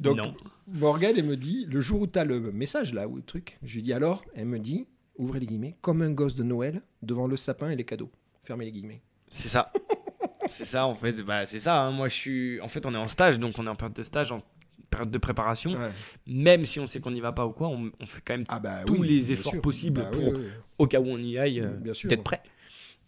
Donc, 0.00 0.16
non. 0.16 0.34
Morgane, 0.66 1.14
elle 1.18 1.26
me 1.26 1.36
dit 1.36 1.66
le 1.68 1.82
jour 1.82 2.00
où 2.00 2.06
tu 2.06 2.18
as 2.18 2.24
le 2.24 2.40
message 2.40 2.94
là, 2.94 3.06
ou 3.06 3.16
le 3.16 3.22
truc, 3.22 3.58
je 3.62 3.74
lui 3.74 3.82
dis 3.82 3.92
alors, 3.92 4.24
elle 4.34 4.46
me 4.46 4.58
dit 4.58 4.86
ouvrez 5.18 5.40
les 5.40 5.46
guillemets, 5.46 5.76
comme 5.80 6.02
un 6.02 6.10
gosse 6.10 6.34
de 6.34 6.42
Noël 6.42 6.82
devant 7.02 7.26
le 7.26 7.36
sapin 7.36 7.70
et 7.70 7.76
les 7.76 7.84
cadeaux. 7.84 8.10
Fermez 8.42 8.64
les 8.64 8.72
guillemets. 8.72 9.02
C'est 9.28 9.48
ça. 9.48 9.72
c'est 10.48 10.64
ça, 10.64 10.86
en 10.86 10.94
fait. 10.94 11.12
Bah, 11.22 11.44
c'est 11.46 11.60
ça. 11.60 11.82
Hein. 11.82 11.90
Moi, 11.90 12.08
je 12.08 12.14
suis. 12.14 12.60
En 12.60 12.68
fait, 12.68 12.86
on 12.86 12.94
est 12.94 12.98
en 12.98 13.08
stage, 13.08 13.38
donc 13.38 13.58
on 13.58 13.66
est 13.66 13.70
en 13.70 13.76
période 13.76 13.96
de 13.96 14.02
stage, 14.02 14.32
en 14.32 14.42
période 14.90 15.10
de 15.10 15.18
préparation. 15.18 15.78
Même 16.26 16.64
si 16.64 16.80
on 16.80 16.86
sait 16.86 17.00
qu'on 17.00 17.10
n'y 17.10 17.20
va 17.20 17.32
pas 17.32 17.46
ou 17.46 17.52
quoi, 17.52 17.68
on, 17.68 17.90
fait 18.06 18.22
quand 18.24 18.34
même 18.34 18.46
ah 18.48 18.58
bah 18.58 18.84
tous 18.86 19.02
les 19.02 19.32
efforts 19.32 19.60
possibles 19.60 20.00
bah 20.00 20.10
pour, 20.10 20.32
au 20.78 20.86
cas 20.86 21.00
où 21.00 21.06
on 21.06 21.18
y 21.18 21.36
aille, 21.38 21.60
euh, 21.60 21.94
d'être 22.04 22.24
prêt. 22.24 22.42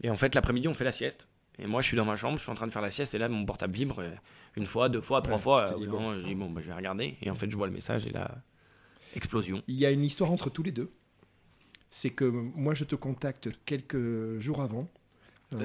Et 0.03 0.11
en 0.11 0.17
fait, 0.17 0.35
l'après-midi, 0.35 0.69
on 0.69 0.75
fait 0.75 0.85
la 0.85 0.93
sieste. 0.93 1.27
Et 1.59 1.67
moi, 1.67 1.83
je 1.83 1.89
suis 1.89 1.97
dans 1.97 2.05
ma 2.05 2.17
chambre, 2.17 2.39
je 2.39 2.43
suis 2.43 2.51
en 2.51 2.55
train 2.55 2.67
de 2.67 2.73
faire 2.73 2.83
la 2.83 2.91
sieste, 2.91 3.15
et 3.15 3.19
là, 3.19 3.29
mon 3.29 3.45
portable 3.45 3.75
vibre 3.75 4.01
euh, 4.01 4.11
une 4.57 4.67
fois, 4.67 4.89
deux 4.89 5.01
fois, 5.01 5.21
trois 5.21 5.39
fois. 5.39 5.67
je 5.67 5.77
dis, 5.77 6.35
bon, 6.35 6.51
bah, 6.51 6.61
je 6.63 6.67
vais 6.67 6.75
regarder. 6.75 7.17
Et 7.23 7.31
en 7.31 7.35
fait, 7.35 7.51
je 7.51 7.57
vois 7.57 7.67
le 7.67 7.73
message 7.73 8.07
et 8.07 8.11
là, 8.11 8.39
explosion. 9.15 9.63
Il 9.69 9.77
y 9.77 9.87
a 9.87 9.91
une 9.91 10.05
histoire 10.05 10.33
entre 10.33 10.51
tous 10.51 10.63
les 10.63 10.73
deux 10.73 10.91
c'est 11.91 12.11
que 12.11 12.25
moi 12.25 12.75
je 12.75 12.85
te 12.85 12.95
contacte 12.95 13.49
quelques 13.65 14.39
jours 14.39 14.63
avant. 14.63 14.89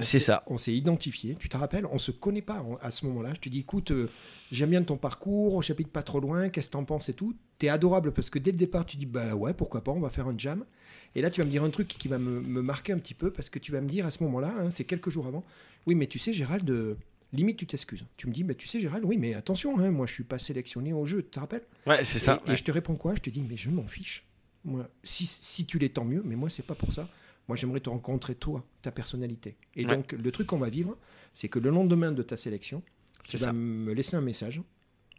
C'est 0.02 0.20
ça. 0.20 0.44
On 0.48 0.58
s'est 0.58 0.74
identifié. 0.74 1.36
Tu 1.36 1.48
te 1.48 1.58
rappelles, 1.58 1.86
on 1.86 2.00
se 2.00 2.12
connaît 2.12 2.42
pas 2.42 2.66
à 2.82 2.90
ce 2.90 3.06
moment-là. 3.06 3.34
Je 3.36 3.40
te 3.40 3.50
dis, 3.50 3.60
écoute, 3.60 3.92
euh, 3.92 4.10
j'aime 4.52 4.72
bien 4.72 4.82
ton 4.82 4.98
parcours, 4.98 5.62
j'habite 5.62 5.90
pas 5.90 6.02
trop 6.02 6.20
loin, 6.20 6.50
qu'est-ce 6.50 6.68
que 6.68 6.74
t'en 6.74 6.86
penses 6.86 7.10
et 7.10 7.14
tout. 7.14 7.36
T'es 7.60 7.70
adorable 7.70 8.12
parce 8.12 8.30
que 8.30 8.40
dès 8.40 8.52
le 8.52 8.58
départ, 8.58 8.86
tu 8.86 8.98
dis, 8.98 9.06
bah 9.06 9.36
ouais, 9.36 9.54
pourquoi 9.54 9.84
pas, 9.84 9.92
on 9.92 10.00
va 10.00 10.10
faire 10.10 10.28
un 10.28 10.38
jam. 10.38 10.66
Et 11.14 11.22
là, 11.22 11.30
tu 11.30 11.40
vas 11.40 11.46
me 11.46 11.52
dire 11.52 11.64
un 11.64 11.70
truc 11.70 11.88
qui 11.88 12.08
va 12.08 12.18
me, 12.18 12.42
marquer 12.62 12.94
un 12.94 12.98
petit 12.98 13.14
peu 13.14 13.32
parce 13.32 13.50
que 13.50 13.60
tu 13.60 13.72
vas 13.72 13.80
me 13.80 13.88
dire 13.88 14.06
à 14.06 14.12
ce 14.12 14.24
moment-là, 14.24 14.54
hein, 14.60 14.72
c'est 14.72 14.86
quelques 14.86 15.10
jours 15.10 15.28
avant, 15.28 15.44
oui, 15.86 15.96
mais 15.96 16.08
tu 16.08 16.18
sais, 16.18 16.34
Gérald, 16.34 16.70
euh, 16.70 16.98
limite, 17.32 17.58
tu 17.58 17.68
t'excuses. 17.68 18.06
Tu 18.18 18.28
me 18.28 18.34
dis, 18.34 18.44
bah, 18.44 18.56
tu 18.56 18.68
sais, 18.68 18.80
Gérald, 18.80 19.06
oui, 19.06 19.18
mais 19.18 19.36
attention, 19.36 19.80
hein, 19.80 19.92
moi, 19.92 20.08
je 20.08 20.14
suis 20.14 20.24
pas 20.24 20.40
sélectionné 20.40 20.94
au 20.94 21.06
jeu, 21.06 21.22
tu 21.22 21.30
te 21.30 21.40
rappelles? 21.40 21.64
Ouais, 21.86 22.04
c'est 22.04 22.20
ça. 22.20 22.42
Et 22.48 22.56
je 22.56 22.64
te 22.64 22.72
réponds 22.72 22.96
quoi? 22.96 23.14
Je 23.16 23.22
te 23.22 23.30
dis, 23.30 23.46
mais 23.48 23.56
je 23.56 23.70
m'en 23.70 23.88
fiche. 23.88 24.25
Moi, 24.66 24.90
si, 25.04 25.26
si 25.26 25.66
tu 25.66 25.80
l'es, 25.80 25.90
tant 25.90 26.04
mieux, 26.04 26.22
mais 26.26 26.36
moi, 26.36 26.50
c'est 26.50 26.66
pas 26.66 26.76
pour 26.76 26.92
ça. 26.92 27.08
Moi, 27.48 27.56
j'aimerais 27.56 27.80
te 27.80 27.90
rencontrer, 27.90 28.36
toi, 28.36 28.66
ta 28.82 28.92
personnalité. 28.92 29.56
Et 29.76 29.86
donc, 29.86 30.12
le 30.12 30.32
truc 30.32 30.48
qu'on 30.48 30.58
va 30.58 30.70
vivre, 30.70 30.98
c'est 31.36 31.48
que 31.48 31.60
le 31.60 31.70
lendemain 31.70 32.12
de 32.12 32.24
ta 32.24 32.38
sélection, 32.38 32.82
tu 33.24 33.38
vas 33.38 33.54
me 33.54 33.94
laisser 33.94 34.16
un 34.16 34.22
message. 34.22 34.62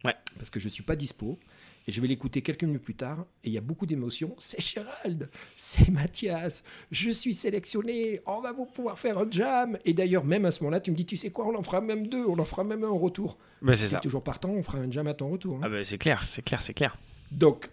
Ouais. 0.03 0.15
Parce 0.37 0.49
que 0.49 0.59
je 0.59 0.65
ne 0.65 0.71
suis 0.71 0.83
pas 0.83 0.95
dispo. 0.95 1.39
Et 1.87 1.93
je 1.93 2.01
vais 2.01 2.07
l'écouter 2.07 2.41
quelques 2.41 2.65
minutes 2.65 2.83
plus 2.83 2.95
tard. 2.95 3.25
Et 3.45 3.47
il 3.47 3.53
y 3.53 3.57
a 3.57 3.61
beaucoup 3.61 3.85
d'émotions. 3.85 4.35
C'est 4.39 4.61
Gérald, 4.61 5.29
c'est 5.55 5.89
Mathias, 5.89 6.63
je 6.91 7.09
suis 7.11 7.33
sélectionné, 7.33 8.19
on 8.25 8.41
va 8.41 8.51
vous 8.51 8.65
pouvoir 8.65 8.99
faire 8.99 9.17
un 9.17 9.31
jam. 9.31 9.77
Et 9.85 9.93
d'ailleurs, 9.93 10.25
même 10.25 10.43
à 10.43 10.51
ce 10.51 10.61
moment-là, 10.63 10.81
tu 10.81 10.91
me 10.91 10.97
dis, 10.97 11.05
tu 11.05 11.15
sais 11.15 11.29
quoi, 11.29 11.47
on 11.47 11.55
en 11.55 11.63
fera 11.63 11.79
même 11.79 12.07
deux, 12.07 12.25
on 12.25 12.37
en 12.37 12.45
fera 12.45 12.65
même 12.65 12.83
un 12.83 12.89
en 12.89 12.97
retour. 12.97 13.37
Ben, 13.61 13.73
c'est 13.73 14.01
toujours 14.01 14.21
partant, 14.23 14.49
on 14.49 14.63
fera 14.63 14.79
un 14.79 14.91
jam 14.91 15.07
à 15.07 15.13
ton 15.13 15.29
retour. 15.29 15.55
Hein. 15.57 15.61
Ah 15.63 15.69
ben, 15.69 15.85
c'est 15.85 15.97
clair, 15.97 16.27
c'est 16.29 16.41
clair, 16.41 16.61
c'est 16.61 16.73
clair. 16.73 16.97
Donc, 17.31 17.69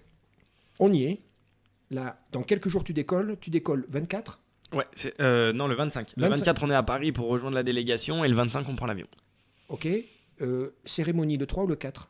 on 0.79 0.93
y 0.93 1.05
est. 1.05 1.21
Là, 1.91 2.19
dans 2.33 2.43
quelques 2.43 2.69
jours, 2.69 2.85
tu 2.85 2.93
décolles. 2.93 3.37
Tu 3.41 3.51
décolles 3.51 3.87
24 3.89 4.41
Ouais, 4.73 4.87
euh, 5.21 5.53
non, 5.53 5.69
le 5.69 5.75
25. 5.75 6.13
Le 6.17 6.29
24, 6.29 6.65
on 6.65 6.71
est 6.71 6.75
à 6.75 6.83
Paris 6.83 7.13
pour 7.13 7.29
rejoindre 7.29 7.55
la 7.55 7.63
délégation 7.63 8.25
et 8.25 8.29
le 8.29 8.35
25, 8.35 8.69
on 8.69 8.75
prend 8.75 8.87
l'avion. 8.87 9.07
Ok. 9.69 9.87
Euh, 10.41 10.71
cérémonie 10.85 11.37
le 11.37 11.47
3 11.47 11.65
ou 11.65 11.67
le 11.69 11.77
4 11.77 12.09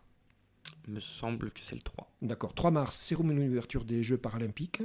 Il 0.89 0.95
me 0.95 1.01
semble 1.01 1.51
que 1.51 1.61
c'est 1.62 1.75
le 1.75 1.83
3. 1.83 2.11
D'accord. 2.22 2.55
3 2.55 2.70
mars, 2.70 2.97
cérémonie 2.97 3.47
d'ouverture 3.47 3.85
des 3.85 4.03
Jeux 4.03 4.16
paralympiques. 4.16 4.83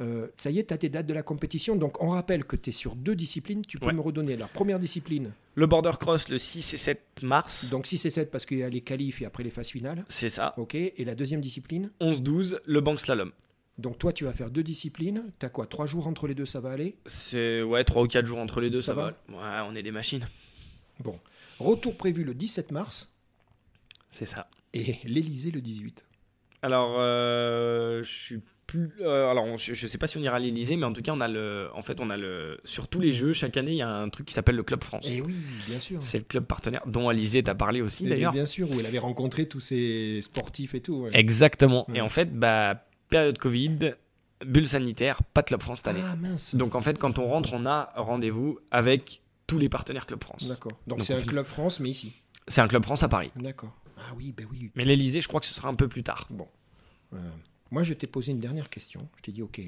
Euh, 0.00 0.28
ça 0.36 0.50
y 0.50 0.60
est, 0.60 0.68
tu 0.68 0.74
as 0.74 0.78
tes 0.78 0.88
dates 0.88 1.06
de 1.06 1.12
la 1.12 1.22
compétition. 1.22 1.74
Donc, 1.76 2.00
on 2.02 2.10
rappelle 2.10 2.44
que 2.44 2.56
tu 2.56 2.70
es 2.70 2.72
sur 2.72 2.94
deux 2.94 3.16
disciplines. 3.16 3.62
Tu 3.66 3.78
peux 3.78 3.92
me 3.92 4.00
redonner 4.00 4.36
la 4.36 4.46
première 4.46 4.78
discipline 4.78 5.32
Le 5.56 5.66
border 5.66 5.92
cross 5.98 6.28
le 6.28 6.38
6 6.38 6.72
et 6.72 6.76
7 6.76 7.00
mars. 7.22 7.68
Donc, 7.68 7.86
6 7.86 8.06
et 8.06 8.10
7 8.10 8.30
parce 8.30 8.46
qu'il 8.46 8.58
y 8.58 8.62
a 8.62 8.68
les 8.68 8.80
qualifs 8.80 9.20
et 9.20 9.26
après 9.26 9.42
les 9.42 9.50
phases 9.50 9.68
finales. 9.68 10.04
C'est 10.08 10.30
ça. 10.30 10.54
Ok. 10.56 10.76
Et 10.76 11.04
la 11.04 11.16
deuxième 11.16 11.40
discipline 11.40 11.90
11-12, 12.00 12.60
le 12.64 12.80
bank 12.80 13.00
slalom. 13.00 13.32
Donc 13.78 13.98
toi, 13.98 14.12
tu 14.12 14.24
vas 14.24 14.32
faire 14.32 14.50
deux 14.50 14.64
disciplines. 14.64 15.24
Tu 15.38 15.46
as 15.46 15.48
quoi 15.48 15.66
Trois 15.66 15.86
jours 15.86 16.08
entre 16.08 16.26
les 16.26 16.34
deux, 16.34 16.46
ça 16.46 16.60
va 16.60 16.72
aller? 16.72 16.96
C'est 17.06 17.62
ouais, 17.62 17.84
trois 17.84 18.02
ou 18.02 18.08
quatre 18.08 18.26
jours 18.26 18.38
entre 18.38 18.60
les 18.60 18.70
deux, 18.70 18.80
ça, 18.80 18.92
va, 18.92 19.12
Ouais, 19.28 19.36
on 19.68 19.74
est 19.76 19.84
des 19.84 19.92
machines. 19.92 20.26
Bon, 21.00 21.18
retour 21.60 21.96
prévu 21.96 22.24
le 22.24 22.34
17 22.34 22.72
mars. 22.72 23.08
C'est 24.10 24.26
ça. 24.26 24.48
Et 24.74 24.96
l'Elysée 25.04 25.52
le 25.52 25.60
18. 25.60 26.04
Alors, 26.62 26.96
euh, 26.98 28.02
je 28.02 28.10
suis 28.10 28.40
plus. 28.66 28.90
Euh, 29.00 29.30
alors, 29.30 29.56
je, 29.56 29.70
ne 29.70 29.88
sais 29.88 29.96
pas 29.96 30.08
si 30.08 30.18
on 30.18 30.22
ira 30.22 30.36
à 30.36 30.38
l'Elysée, 30.40 30.76
mais 30.76 30.84
en 30.84 30.92
tout 30.92 31.02
cas, 31.02 31.12
on 31.12 31.20
a 31.20 31.28
le. 31.28 31.68
En 31.74 31.82
fait, 31.82 32.00
on 32.00 32.10
a 32.10 32.16
le. 32.16 32.60
Sur 32.64 32.88
tous 32.88 32.98
les 32.98 33.12
jeux, 33.12 33.32
chaque 33.32 33.56
année, 33.56 33.72
il 33.72 33.78
y 33.78 33.82
a 33.82 33.88
un 33.88 34.08
truc 34.08 34.26
qui 34.26 34.34
s'appelle 34.34 34.56
le 34.56 34.64
Club 34.64 34.82
France. 34.82 35.04
Et 35.06 35.18
eh 35.18 35.20
oui, 35.20 35.36
bien 35.68 35.78
sûr. 35.78 36.02
C'est 36.02 36.18
le 36.18 36.24
club 36.24 36.46
partenaire 36.46 36.82
dont 36.86 37.08
Alizé 37.08 37.44
t'a 37.44 37.54
parlé 37.54 37.80
aussi, 37.80 38.06
d'ailleurs. 38.06 38.32
Bien 38.32 38.46
sûr, 38.46 38.68
où 38.70 38.80
elle 38.80 38.86
avait 38.86 38.98
rencontré 38.98 39.46
tous 39.46 39.60
ces 39.60 40.20
sportifs 40.22 40.74
et 40.74 40.80
tout. 40.80 41.06
Exactement. 41.12 41.86
Et 41.94 42.00
en 42.00 42.08
fait, 42.08 42.36
bah, 42.36 42.87
période 43.08 43.38
Covid, 43.38 43.94
bulle 44.44 44.68
sanitaire, 44.68 45.22
pas 45.22 45.42
de 45.42 45.46
Club 45.46 45.60
France 45.60 45.78
cette 45.78 45.88
année. 45.88 46.00
Ah, 46.04 46.16
mince. 46.16 46.54
Donc, 46.54 46.74
en 46.74 46.80
fait, 46.80 46.98
quand 46.98 47.18
on 47.18 47.26
rentre, 47.28 47.52
on 47.54 47.66
a 47.66 47.92
rendez-vous 47.96 48.58
avec 48.70 49.22
tous 49.46 49.58
les 49.58 49.68
partenaires 49.68 50.06
Club 50.06 50.22
France. 50.22 50.46
D'accord. 50.46 50.72
Donc, 50.86 51.02
c'est 51.02 51.14
un 51.14 51.22
Club 51.22 51.46
France, 51.46 51.80
mais 51.80 51.90
ici. 51.90 52.12
C'est 52.46 52.60
un 52.60 52.68
Club 52.68 52.84
France 52.84 53.02
à 53.02 53.08
Paris. 53.08 53.30
D'accord. 53.36 53.74
Ah 53.96 54.14
oui, 54.16 54.32
ben 54.36 54.46
oui. 54.50 54.70
Mais 54.74 54.84
l'Elysée, 54.84 55.20
je 55.20 55.28
crois 55.28 55.40
que 55.40 55.46
ce 55.46 55.54
sera 55.54 55.68
un 55.68 55.74
peu 55.74 55.88
plus 55.88 56.02
tard. 56.02 56.26
Bon. 56.30 56.48
Euh, 57.14 57.18
moi, 57.70 57.82
je 57.82 57.94
t'ai 57.94 58.06
posé 58.06 58.32
une 58.32 58.40
dernière 58.40 58.70
question. 58.70 59.08
Je 59.16 59.22
t'ai 59.22 59.32
dit, 59.32 59.42
ok. 59.42 59.60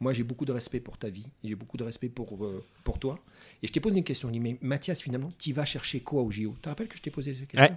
Moi, 0.00 0.12
j'ai 0.12 0.24
beaucoup 0.24 0.44
de 0.44 0.52
respect 0.52 0.80
pour 0.80 0.98
ta 0.98 1.08
vie. 1.10 1.26
J'ai 1.44 1.54
beaucoup 1.54 1.76
de 1.76 1.84
respect 1.84 2.08
pour, 2.08 2.44
euh, 2.44 2.64
pour 2.84 2.98
toi. 2.98 3.18
Et 3.62 3.66
je 3.66 3.72
t'ai 3.72 3.80
posé 3.80 3.96
une 3.96 4.04
question. 4.04 4.28
Je 4.28 4.32
dit, 4.32 4.40
mais 4.40 4.58
Mathias, 4.60 5.00
finalement, 5.00 5.32
tu 5.38 5.52
vas 5.52 5.64
chercher 5.64 6.00
quoi 6.00 6.22
au 6.22 6.30
JO 6.30 6.52
Tu 6.54 6.60
te 6.60 6.68
rappelles 6.68 6.88
que 6.88 6.96
je 6.96 7.02
t'ai 7.02 7.10
posé 7.10 7.34
cette 7.34 7.48
question? 7.48 7.76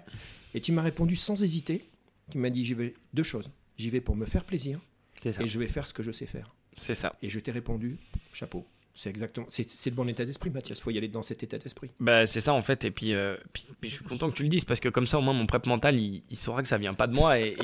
Et 0.54 0.62
tu 0.62 0.72
m'as 0.72 0.82
répondu 0.82 1.16
sans 1.16 1.42
hésiter. 1.44 1.88
Tu 2.32 2.38
m'as 2.38 2.50
dit, 2.50 2.66
j'y 2.66 2.74
vais 2.74 2.94
deux 3.14 3.24
choses. 3.24 3.50
J'y 3.78 3.90
vais 3.90 4.02
pour 4.02 4.16
me 4.16 4.26
faire 4.26 4.44
plaisir. 4.44 4.80
Et 5.24 5.48
je 5.48 5.60
vais 5.60 5.68
faire 5.68 5.88
ce 5.88 5.94
que 5.94 6.04
je 6.04 6.12
sais 6.12 6.26
faire. 6.26 6.54
C'est 6.80 6.96
ça. 6.96 7.16
Et 7.22 7.30
je 7.30 7.40
t'ai 7.40 7.52
répondu, 7.52 7.98
chapeau. 8.34 8.66
C'est 8.98 9.10
exactement, 9.10 9.46
c'est, 9.50 9.68
le 9.88 9.92
bon 9.92 10.08
état 10.08 10.24
d'esprit, 10.24 10.50
Mathias. 10.50 10.80
Il 10.80 10.82
faut 10.82 10.92
y 10.92 10.98
aller 10.98 11.10
dans 11.10 11.22
cet 11.22 11.44
état 11.44 11.58
d'esprit. 11.58 11.90
Bah, 12.00 12.26
c'est 12.26 12.40
ça 12.40 12.54
en 12.54 12.62
fait. 12.62 12.86
Et 12.86 12.92
puis, 12.92 13.14
euh, 13.14 13.36
puis, 13.52 13.90
je 13.90 13.96
suis 13.96 14.06
content 14.06 14.30
que 14.32 14.38
tu 14.38 14.44
le 14.44 14.48
dises 14.48 14.64
parce 14.64 14.80
que 14.80 14.88
comme 14.88 15.06
ça, 15.06 15.18
au 15.20 15.22
moins, 15.22 15.34
mon 15.34 15.46
prep 15.46 15.66
mental, 15.66 16.00
il, 16.00 16.24
saura 16.38 16.62
que 16.62 16.70
ça 16.70 16.78
vient 16.78 16.94
pas 16.94 17.08
de 17.08 17.14
moi 17.14 17.38
et, 17.38 17.58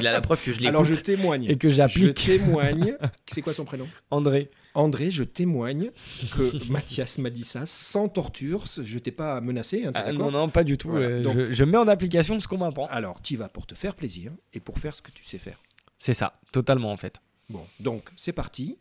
il 0.00 0.06
a 0.06 0.12
la 0.12 0.22
preuve 0.22 0.42
que 0.42 0.52
je 0.54 0.60
l'écoute. 0.60 0.68
Alors, 0.68 0.86
je 0.86 0.94
témoigne. 0.94 1.44
Et 1.50 1.56
que 1.56 1.68
j'applique. 1.68 2.18
Je 2.18 2.38
témoigne. 2.38 2.96
c'est 3.26 3.42
quoi 3.42 3.52
son 3.52 3.66
prénom? 3.66 3.86
André. 4.10 4.50
André, 4.74 5.10
je 5.10 5.22
témoigne 5.22 5.90
que 6.36 6.68
Mathias 6.70 7.18
m'a 7.18 7.30
dit 7.30 7.44
ça 7.44 7.64
sans 7.66 8.08
torture. 8.08 8.64
Je 8.66 8.98
t'ai 8.98 9.12
pas 9.12 9.40
menacé. 9.40 9.84
Hein, 9.84 9.92
ah, 9.94 10.12
non, 10.12 10.30
non, 10.30 10.48
pas 10.48 10.64
du 10.64 10.76
tout. 10.76 10.90
Euh, 10.90 11.22
je, 11.22 11.52
je, 11.52 11.64
mets 11.64 11.78
en 11.78 11.88
application 11.88 12.38
ce 12.40 12.48
qu'on 12.48 12.58
m'apprend. 12.58 12.86
Alors, 12.86 13.22
tu 13.22 13.36
vas 13.36 13.48
pour 13.48 13.66
te 13.66 13.74
faire 13.74 13.94
plaisir 13.94 14.32
et 14.52 14.60
pour 14.60 14.78
faire 14.78 14.94
ce 14.94 15.02
que 15.02 15.10
tu 15.10 15.24
sais 15.24 15.38
faire. 15.38 15.62
C'est 15.98 16.14
ça, 16.14 16.40
totalement 16.52 16.92
en 16.92 16.96
fait. 16.96 17.20
Bon, 17.48 17.64
donc 17.80 18.10
c'est 18.16 18.32
parti. 18.32 18.76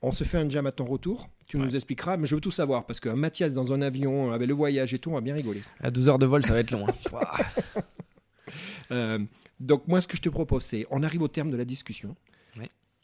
On 0.00 0.10
se 0.10 0.24
fait 0.24 0.38
un 0.38 0.48
jam 0.48 0.66
à 0.66 0.72
ton 0.72 0.84
retour. 0.84 1.28
Tu 1.46 1.58
nous 1.58 1.76
expliqueras, 1.76 2.16
mais 2.16 2.26
je 2.26 2.34
veux 2.34 2.40
tout 2.40 2.50
savoir 2.50 2.86
parce 2.86 2.98
qu'un 2.98 3.14
Mathias 3.14 3.52
dans 3.52 3.72
un 3.72 3.82
avion 3.82 4.32
avec 4.32 4.48
le 4.48 4.54
voyage 4.54 4.94
et 4.94 4.98
tout, 4.98 5.10
on 5.10 5.14
va 5.14 5.20
bien 5.20 5.34
rigoler. 5.34 5.62
À 5.80 5.90
12 5.90 6.08
heures 6.08 6.18
de 6.18 6.26
vol, 6.26 6.44
ça 6.44 6.54
va 6.54 6.60
être 6.60 6.70
long. 6.70 6.86
Hein. 6.88 7.22
Euh, 8.90 9.18
donc, 9.58 9.88
moi, 9.88 10.02
ce 10.02 10.08
que 10.08 10.18
je 10.18 10.20
te 10.20 10.28
propose, 10.28 10.64
c'est 10.64 10.86
on 10.90 11.02
arrive 11.02 11.22
au 11.22 11.28
terme 11.28 11.50
de 11.50 11.56
la 11.56 11.64
discussion. 11.64 12.14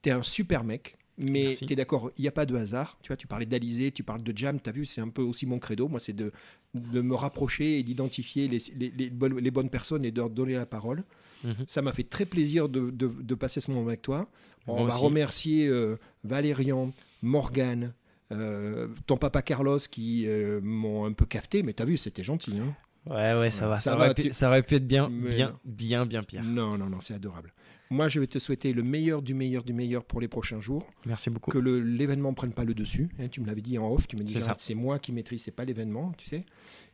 Tu 0.03 0.11
es 0.11 0.13
un 0.13 0.23
super 0.23 0.63
mec, 0.63 0.98
mais 1.19 1.57
tu 1.57 1.73
es 1.73 1.77
d'accord, 1.77 2.11
il 2.17 2.23
n'y 2.23 2.29
a 2.29 2.33
pas 2.33 2.47
de 2.47 2.55
hasard. 2.55 2.99
Tu 3.03 3.09
vois, 3.09 3.17
tu 3.17 3.27
parlais 3.27 3.47
d'Alizé, 3.47 3.91
tu 3.91 4.03
parles 4.03 4.23
de 4.23 4.37
jam, 4.37 4.61
tu 4.61 4.69
as 4.71 4.73
vu, 4.73 4.87
c'est 4.87 5.01
un 5.01 5.09
peu 5.09 5.23
aussi 5.23 5.47
mon 5.47 5.59
credo. 5.59 5.89
Moi, 5.89 6.01
c'est 6.01 6.13
de, 6.13 6.33
de 6.75 7.01
me 7.01 7.15
rapprocher 7.15 7.79
et 7.79 7.83
d'identifier 7.83 8.49
les, 8.49 8.63
les, 8.77 8.91
les, 8.91 9.51
bonnes 9.51 9.71
personnes 9.71 10.05
et 10.05 10.11
de 10.11 10.19
leur 10.19 10.31
donner 10.31 10.55
la 10.55 10.67
parole. 10.67 11.05
Mhm. 11.45 11.67
Ça 11.67 11.83
m'a 11.83 11.93
fait 11.93 12.05
très 12.05 12.25
plaisir 12.25 12.69
de, 12.69 12.91
de, 12.91 13.35
passer 13.35 13.61
ce 13.61 13.71
moment 13.71 13.87
avec 13.87 14.03
toi. 14.03 14.29
On 14.67 14.85
va 14.85 14.95
remercier 14.95 15.67
euh, 15.67 15.97
Valérian, 16.25 16.93
Morgane, 17.23 17.95
euh, 18.33 18.89
ton 19.07 19.17
papa 19.17 19.41
Carlos 19.43 19.79
qui 19.79 20.27
euh, 20.27 20.61
m'ont 20.63 21.07
un 21.07 21.13
peu 21.13 21.25
cafeté, 21.25 21.63
mais 21.63 21.73
t'as 21.73 21.87
vu, 21.87 21.97
c'était 21.97 22.23
gentil. 22.23 22.59
Hein 22.59 22.75
ouais, 23.07 23.41
ouais, 23.41 23.51
ça 23.51 23.67
va. 23.67 23.79
Ça, 23.79 23.97
aurait, 23.97 24.15
pu, 24.15 24.33
ça 24.33 24.49
aurait 24.49 24.63
pu 24.63 24.75
être 24.75 24.87
bien, 24.87 25.09
bien, 25.11 25.59
bien, 25.65 26.05
bien 26.05 26.23
pire. 26.23 26.43
Non, 26.43 26.77
non, 26.77 26.91
non, 26.91 27.01
c'est 27.01 27.15
adorable. 27.15 27.53
Moi, 27.91 28.09
je 28.09 28.21
vais 28.21 28.27
te 28.27 28.39
souhaiter 28.39 28.73
le 28.73 28.83
meilleur 28.83 29.23
du 29.23 29.35
meilleur 29.35 29.65
du 29.65 29.73
meilleur 29.73 30.05
pour 30.05 30.21
les 30.21 30.29
prochains 30.29 30.61
jours. 30.61 30.87
Merci 31.07 31.31
beaucoup. 31.31 31.51
Que 31.51 31.59
l'événement 31.59 32.31
ne 32.31 32.35
prenne 32.35 32.53
pas 32.53 32.65
le 32.65 32.75
dessus. 32.75 33.09
Hein, 33.19 33.29
tu 33.29 33.41
me 33.41 33.47
l'avais 33.47 33.63
dit 33.63 33.79
en 33.79 33.91
off. 33.91 34.07
Tu 34.07 34.17
me 34.17 34.23
dis 34.23 34.39
c'est 34.59 34.75
moi 34.75 34.99
qui 34.99 35.13
maîtrise, 35.13 35.43
c'est 35.43 35.51
pas 35.51 35.65
l'événement, 35.65 36.13
tu 36.19 36.27
sais. 36.27 36.45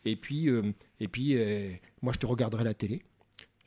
Et 0.04 0.16
puis, 0.16 0.48
et 1.00 1.08
puis 1.08 1.36
moi, 2.02 2.12
je 2.12 2.18
te 2.18 2.26
regarderai 2.26 2.64
la 2.64 2.74
télé. 2.74 3.02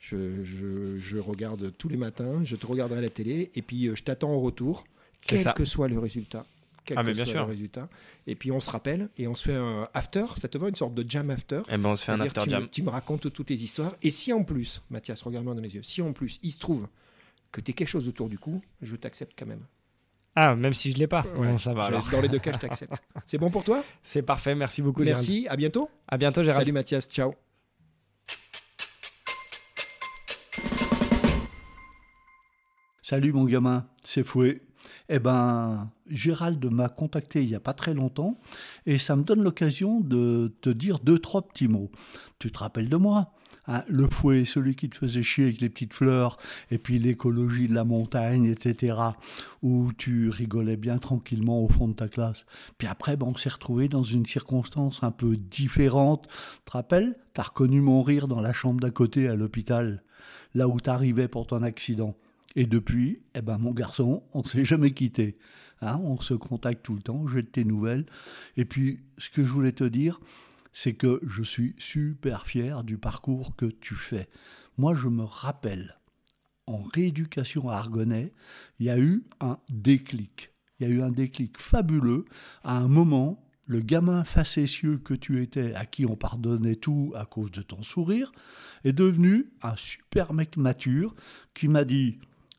Je, 0.00 1.18
regarde 1.18 1.72
tous 1.76 1.88
les 1.88 1.96
matins, 1.96 2.42
je 2.44 2.56
te 2.56 2.66
regarderai 2.66 3.00
la 3.00 3.10
télé, 3.10 3.50
et 3.54 3.62
puis 3.62 3.88
euh, 3.88 3.94
je 3.94 4.02
t'attends 4.02 4.32
au 4.32 4.40
retour, 4.40 4.84
quel 5.20 5.52
que 5.54 5.64
soit 5.64 5.88
le 5.88 5.98
résultat. 5.98 6.46
Quel 6.84 6.98
ah, 6.98 7.04
que 7.04 7.12
soit 7.12 7.34
le 7.34 7.42
résultat. 7.42 7.88
Et 8.26 8.34
puis 8.34 8.50
on 8.50 8.60
se 8.60 8.70
rappelle 8.70 9.10
et 9.18 9.28
on 9.28 9.34
se 9.34 9.44
fait 9.44 9.54
un 9.54 9.88
after, 9.92 10.24
ça 10.40 10.48
te 10.48 10.56
va, 10.56 10.68
une 10.68 10.74
sorte 10.74 10.94
de 10.94 11.04
jam 11.08 11.28
after? 11.28 11.56
Et 11.56 11.74
eh 11.74 11.76
ben 11.76 11.90
on 11.90 11.96
se 11.96 12.04
fait 12.04 12.12
un 12.12 12.20
after 12.20 12.42
tu 12.44 12.50
jam. 12.50 12.62
Me, 12.62 12.68
tu 12.68 12.82
me 12.82 12.88
racontes 12.88 13.30
toutes 13.30 13.50
les 13.50 13.62
histoires. 13.62 13.94
Et 14.02 14.10
si 14.10 14.32
en 14.32 14.42
plus, 14.42 14.82
Mathias, 14.88 15.20
regarde-moi 15.20 15.54
dans 15.54 15.60
les 15.60 15.74
yeux, 15.74 15.82
si 15.82 16.00
en 16.00 16.14
plus 16.14 16.38
il 16.42 16.52
se 16.52 16.58
trouve 16.58 16.88
que 17.52 17.60
tu 17.60 17.70
es 17.70 17.74
quelque 17.74 17.88
chose 17.88 18.08
autour 18.08 18.28
du 18.28 18.38
cou, 18.38 18.60
je 18.82 18.96
t'accepte 18.96 19.32
quand 19.38 19.46
même. 19.46 19.64
Ah, 20.34 20.54
même 20.54 20.74
si 20.74 20.92
je 20.92 20.98
l'ai 20.98 21.06
pas. 21.06 21.24
ça 21.58 21.72
va 21.72 21.84
alors. 21.84 22.08
Dans 22.10 22.20
les 22.20 22.28
deux 22.28 22.38
cas, 22.40 22.52
je 22.52 22.58
t'accepte. 22.58 22.92
C'est 23.26 23.38
bon 23.38 23.50
pour 23.50 23.64
toi? 23.64 23.84
C'est 24.02 24.22
parfait, 24.22 24.54
merci 24.54 24.82
beaucoup. 24.82 25.02
Merci, 25.02 25.46
à 25.48 25.56
bientôt. 25.56 25.90
À 26.06 26.16
bientôt, 26.16 26.42
Gérald. 26.42 26.60
Salut 26.62 26.72
Mathias, 26.72 27.08
ciao. 27.08 27.34
Salut 33.02 33.32
mon 33.32 33.46
gamin, 33.46 33.86
c'est 34.04 34.22
Fouet. 34.22 34.60
Eh 35.08 35.18
ben, 35.18 35.90
Gérald 36.06 36.62
m'a 36.66 36.90
contacté 36.90 37.42
il 37.42 37.48
n'y 37.48 37.54
a 37.54 37.60
pas 37.60 37.72
très 37.72 37.94
longtemps 37.94 38.38
et 38.84 38.98
ça 38.98 39.16
me 39.16 39.22
donne 39.22 39.42
l'occasion 39.42 40.00
de 40.00 40.54
te 40.60 40.68
dire 40.68 40.98
deux, 40.98 41.18
trois 41.18 41.40
petits 41.48 41.68
mots. 41.68 41.90
Tu 42.38 42.52
te 42.52 42.58
rappelles 42.58 42.90
de 42.90 42.96
moi? 42.96 43.32
Hein, 43.68 43.84
Le 43.88 44.08
fouet, 44.08 44.44
celui 44.44 44.74
qui 44.74 44.88
te 44.88 44.96
faisait 44.96 45.22
chier 45.22 45.44
avec 45.44 45.60
les 45.60 45.68
petites 45.68 45.92
fleurs 45.92 46.38
et 46.70 46.78
puis 46.78 46.98
l'écologie 46.98 47.68
de 47.68 47.74
la 47.74 47.84
montagne, 47.84 48.46
etc. 48.46 48.96
Où 49.62 49.92
tu 49.96 50.28
rigolais 50.30 50.76
bien 50.76 50.98
tranquillement 50.98 51.62
au 51.62 51.68
fond 51.68 51.86
de 51.86 51.92
ta 51.92 52.08
classe. 52.08 52.44
Puis 52.78 52.88
après, 52.88 53.16
ben, 53.16 53.26
on 53.26 53.36
s'est 53.36 53.48
retrouvé 53.48 53.88
dans 53.88 54.02
une 54.02 54.26
circonstance 54.26 55.02
un 55.02 55.12
peu 55.12 55.36
différente. 55.36 56.26
Tu 56.26 56.64
te 56.64 56.70
rappelles? 56.72 57.16
T'as 57.34 57.44
reconnu 57.44 57.80
mon 57.80 58.02
rire 58.02 58.26
dans 58.26 58.40
la 58.40 58.52
chambre 58.52 58.80
d'à 58.80 58.90
côté 58.90 59.28
à 59.28 59.36
l'hôpital, 59.36 60.02
là 60.54 60.66
où 60.66 60.80
t'arrivais 60.80 61.28
pour 61.28 61.46
ton 61.46 61.62
accident. 61.62 62.16
Et 62.56 62.66
depuis, 62.66 63.20
eh 63.34 63.40
ben, 63.40 63.58
mon 63.58 63.72
garçon, 63.72 64.22
on 64.32 64.42
ne 64.42 64.48
s'est 64.48 64.64
jamais 64.64 64.92
quitté. 64.92 65.36
Hein, 65.80 66.00
on 66.02 66.20
se 66.20 66.34
contacte 66.34 66.82
tout 66.82 66.94
le 66.94 67.02
temps, 67.02 67.28
j'ai 67.28 67.42
de 67.42 67.46
tes 67.46 67.64
nouvelles. 67.64 68.06
Et 68.56 68.64
puis, 68.64 68.98
ce 69.18 69.30
que 69.30 69.44
je 69.44 69.52
voulais 69.52 69.72
te 69.72 69.84
dire, 69.84 70.20
c'est 70.72 70.94
que 70.94 71.20
je 71.26 71.42
suis 71.42 71.74
super 71.78 72.46
fier 72.46 72.84
du 72.84 72.98
parcours 72.98 73.56
que 73.56 73.66
tu 73.66 73.94
fais. 73.94 74.28
Moi, 74.76 74.94
je 74.94 75.08
me 75.08 75.24
rappelle, 75.24 75.98
en 76.66 76.82
rééducation 76.82 77.68
à 77.68 77.76
Argonnet, 77.76 78.32
il 78.78 78.86
y 78.86 78.90
a 78.90 78.98
eu 78.98 79.24
un 79.40 79.58
déclic. 79.70 80.52
Il 80.78 80.88
y 80.88 80.90
a 80.90 80.94
eu 80.94 81.02
un 81.02 81.10
déclic 81.10 81.60
fabuleux. 81.60 82.24
À 82.62 82.76
un 82.76 82.88
moment, 82.88 83.44
le 83.66 83.80
gamin 83.80 84.24
facétieux 84.24 84.98
que 84.98 85.14
tu 85.14 85.42
étais, 85.42 85.74
à 85.74 85.84
qui 85.84 86.06
on 86.06 86.16
pardonnait 86.16 86.76
tout 86.76 87.12
à 87.14 87.26
cause 87.26 87.50
de 87.50 87.62
ton 87.62 87.82
sourire, 87.82 88.32
est 88.84 88.92
devenu 88.92 89.50
un 89.62 89.76
super 89.76 90.32
mec 90.32 90.56
mature 90.56 91.14
qui 91.54 91.68
m'a 91.68 91.84
dit 91.84 92.18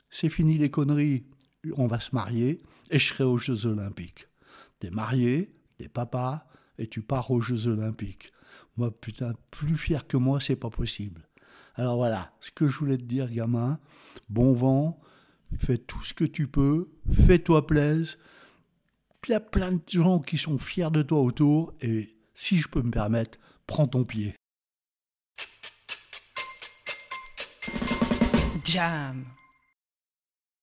c'est 0.10 0.30
fini 0.30 0.58
les 0.58 0.70
conneries, 0.70 1.26
on 1.76 1.88
va 1.88 2.00
se 2.00 2.14
marier 2.14 2.62
et 2.90 3.00
je 3.00 3.08
serai 3.08 3.24
aux 3.24 3.38
Jeux 3.38 3.66
Olympiques. 3.66 4.28
T'es 4.80 4.90
marié, 4.90 5.52
t'es 5.78 5.88
papa 5.88 6.48
et 6.80 6.88
tu 6.88 7.02
pars 7.02 7.30
aux 7.30 7.42
Jeux 7.42 7.68
Olympiques. 7.68 8.32
Moi, 8.78 8.90
putain, 8.90 9.34
plus 9.52 9.78
fier 9.78 10.08
que 10.08 10.18
moi, 10.18 10.40
c'est 10.40 10.56
pas 10.56 10.70
possible. 10.70 11.28
Alors 11.76 11.98
voilà, 11.98 12.34
ce 12.40 12.50
que 12.50 12.68
je 12.68 12.78
voulais 12.78 12.98
te 12.98 13.04
dire, 13.04 13.30
gamin, 13.30 13.80
bon 14.30 14.54
vent, 14.54 15.00
fais 15.58 15.78
tout 15.78 16.04
ce 16.04 16.14
que 16.14 16.24
tu 16.24 16.48
peux, 16.48 16.90
fais-toi 17.26 17.68
plaisir. 17.68 18.18
Il 19.28 19.32
y 19.32 19.36
a 19.36 19.40
plein 19.40 19.74
de 19.74 19.82
gens 19.88 20.20
qui 20.20 20.38
sont 20.38 20.58
fiers 20.58 20.90
de 20.92 21.04
toi 21.04 21.22
autour 21.22 21.74
et 21.82 22.16
si 22.34 22.58
je 22.58 22.68
peux 22.70 22.82
me 22.82 22.90
permettre, 22.90 23.38
prends 23.68 23.88
ton 23.88 24.06
pied. 24.06 24.34
Jam. 28.64 29.26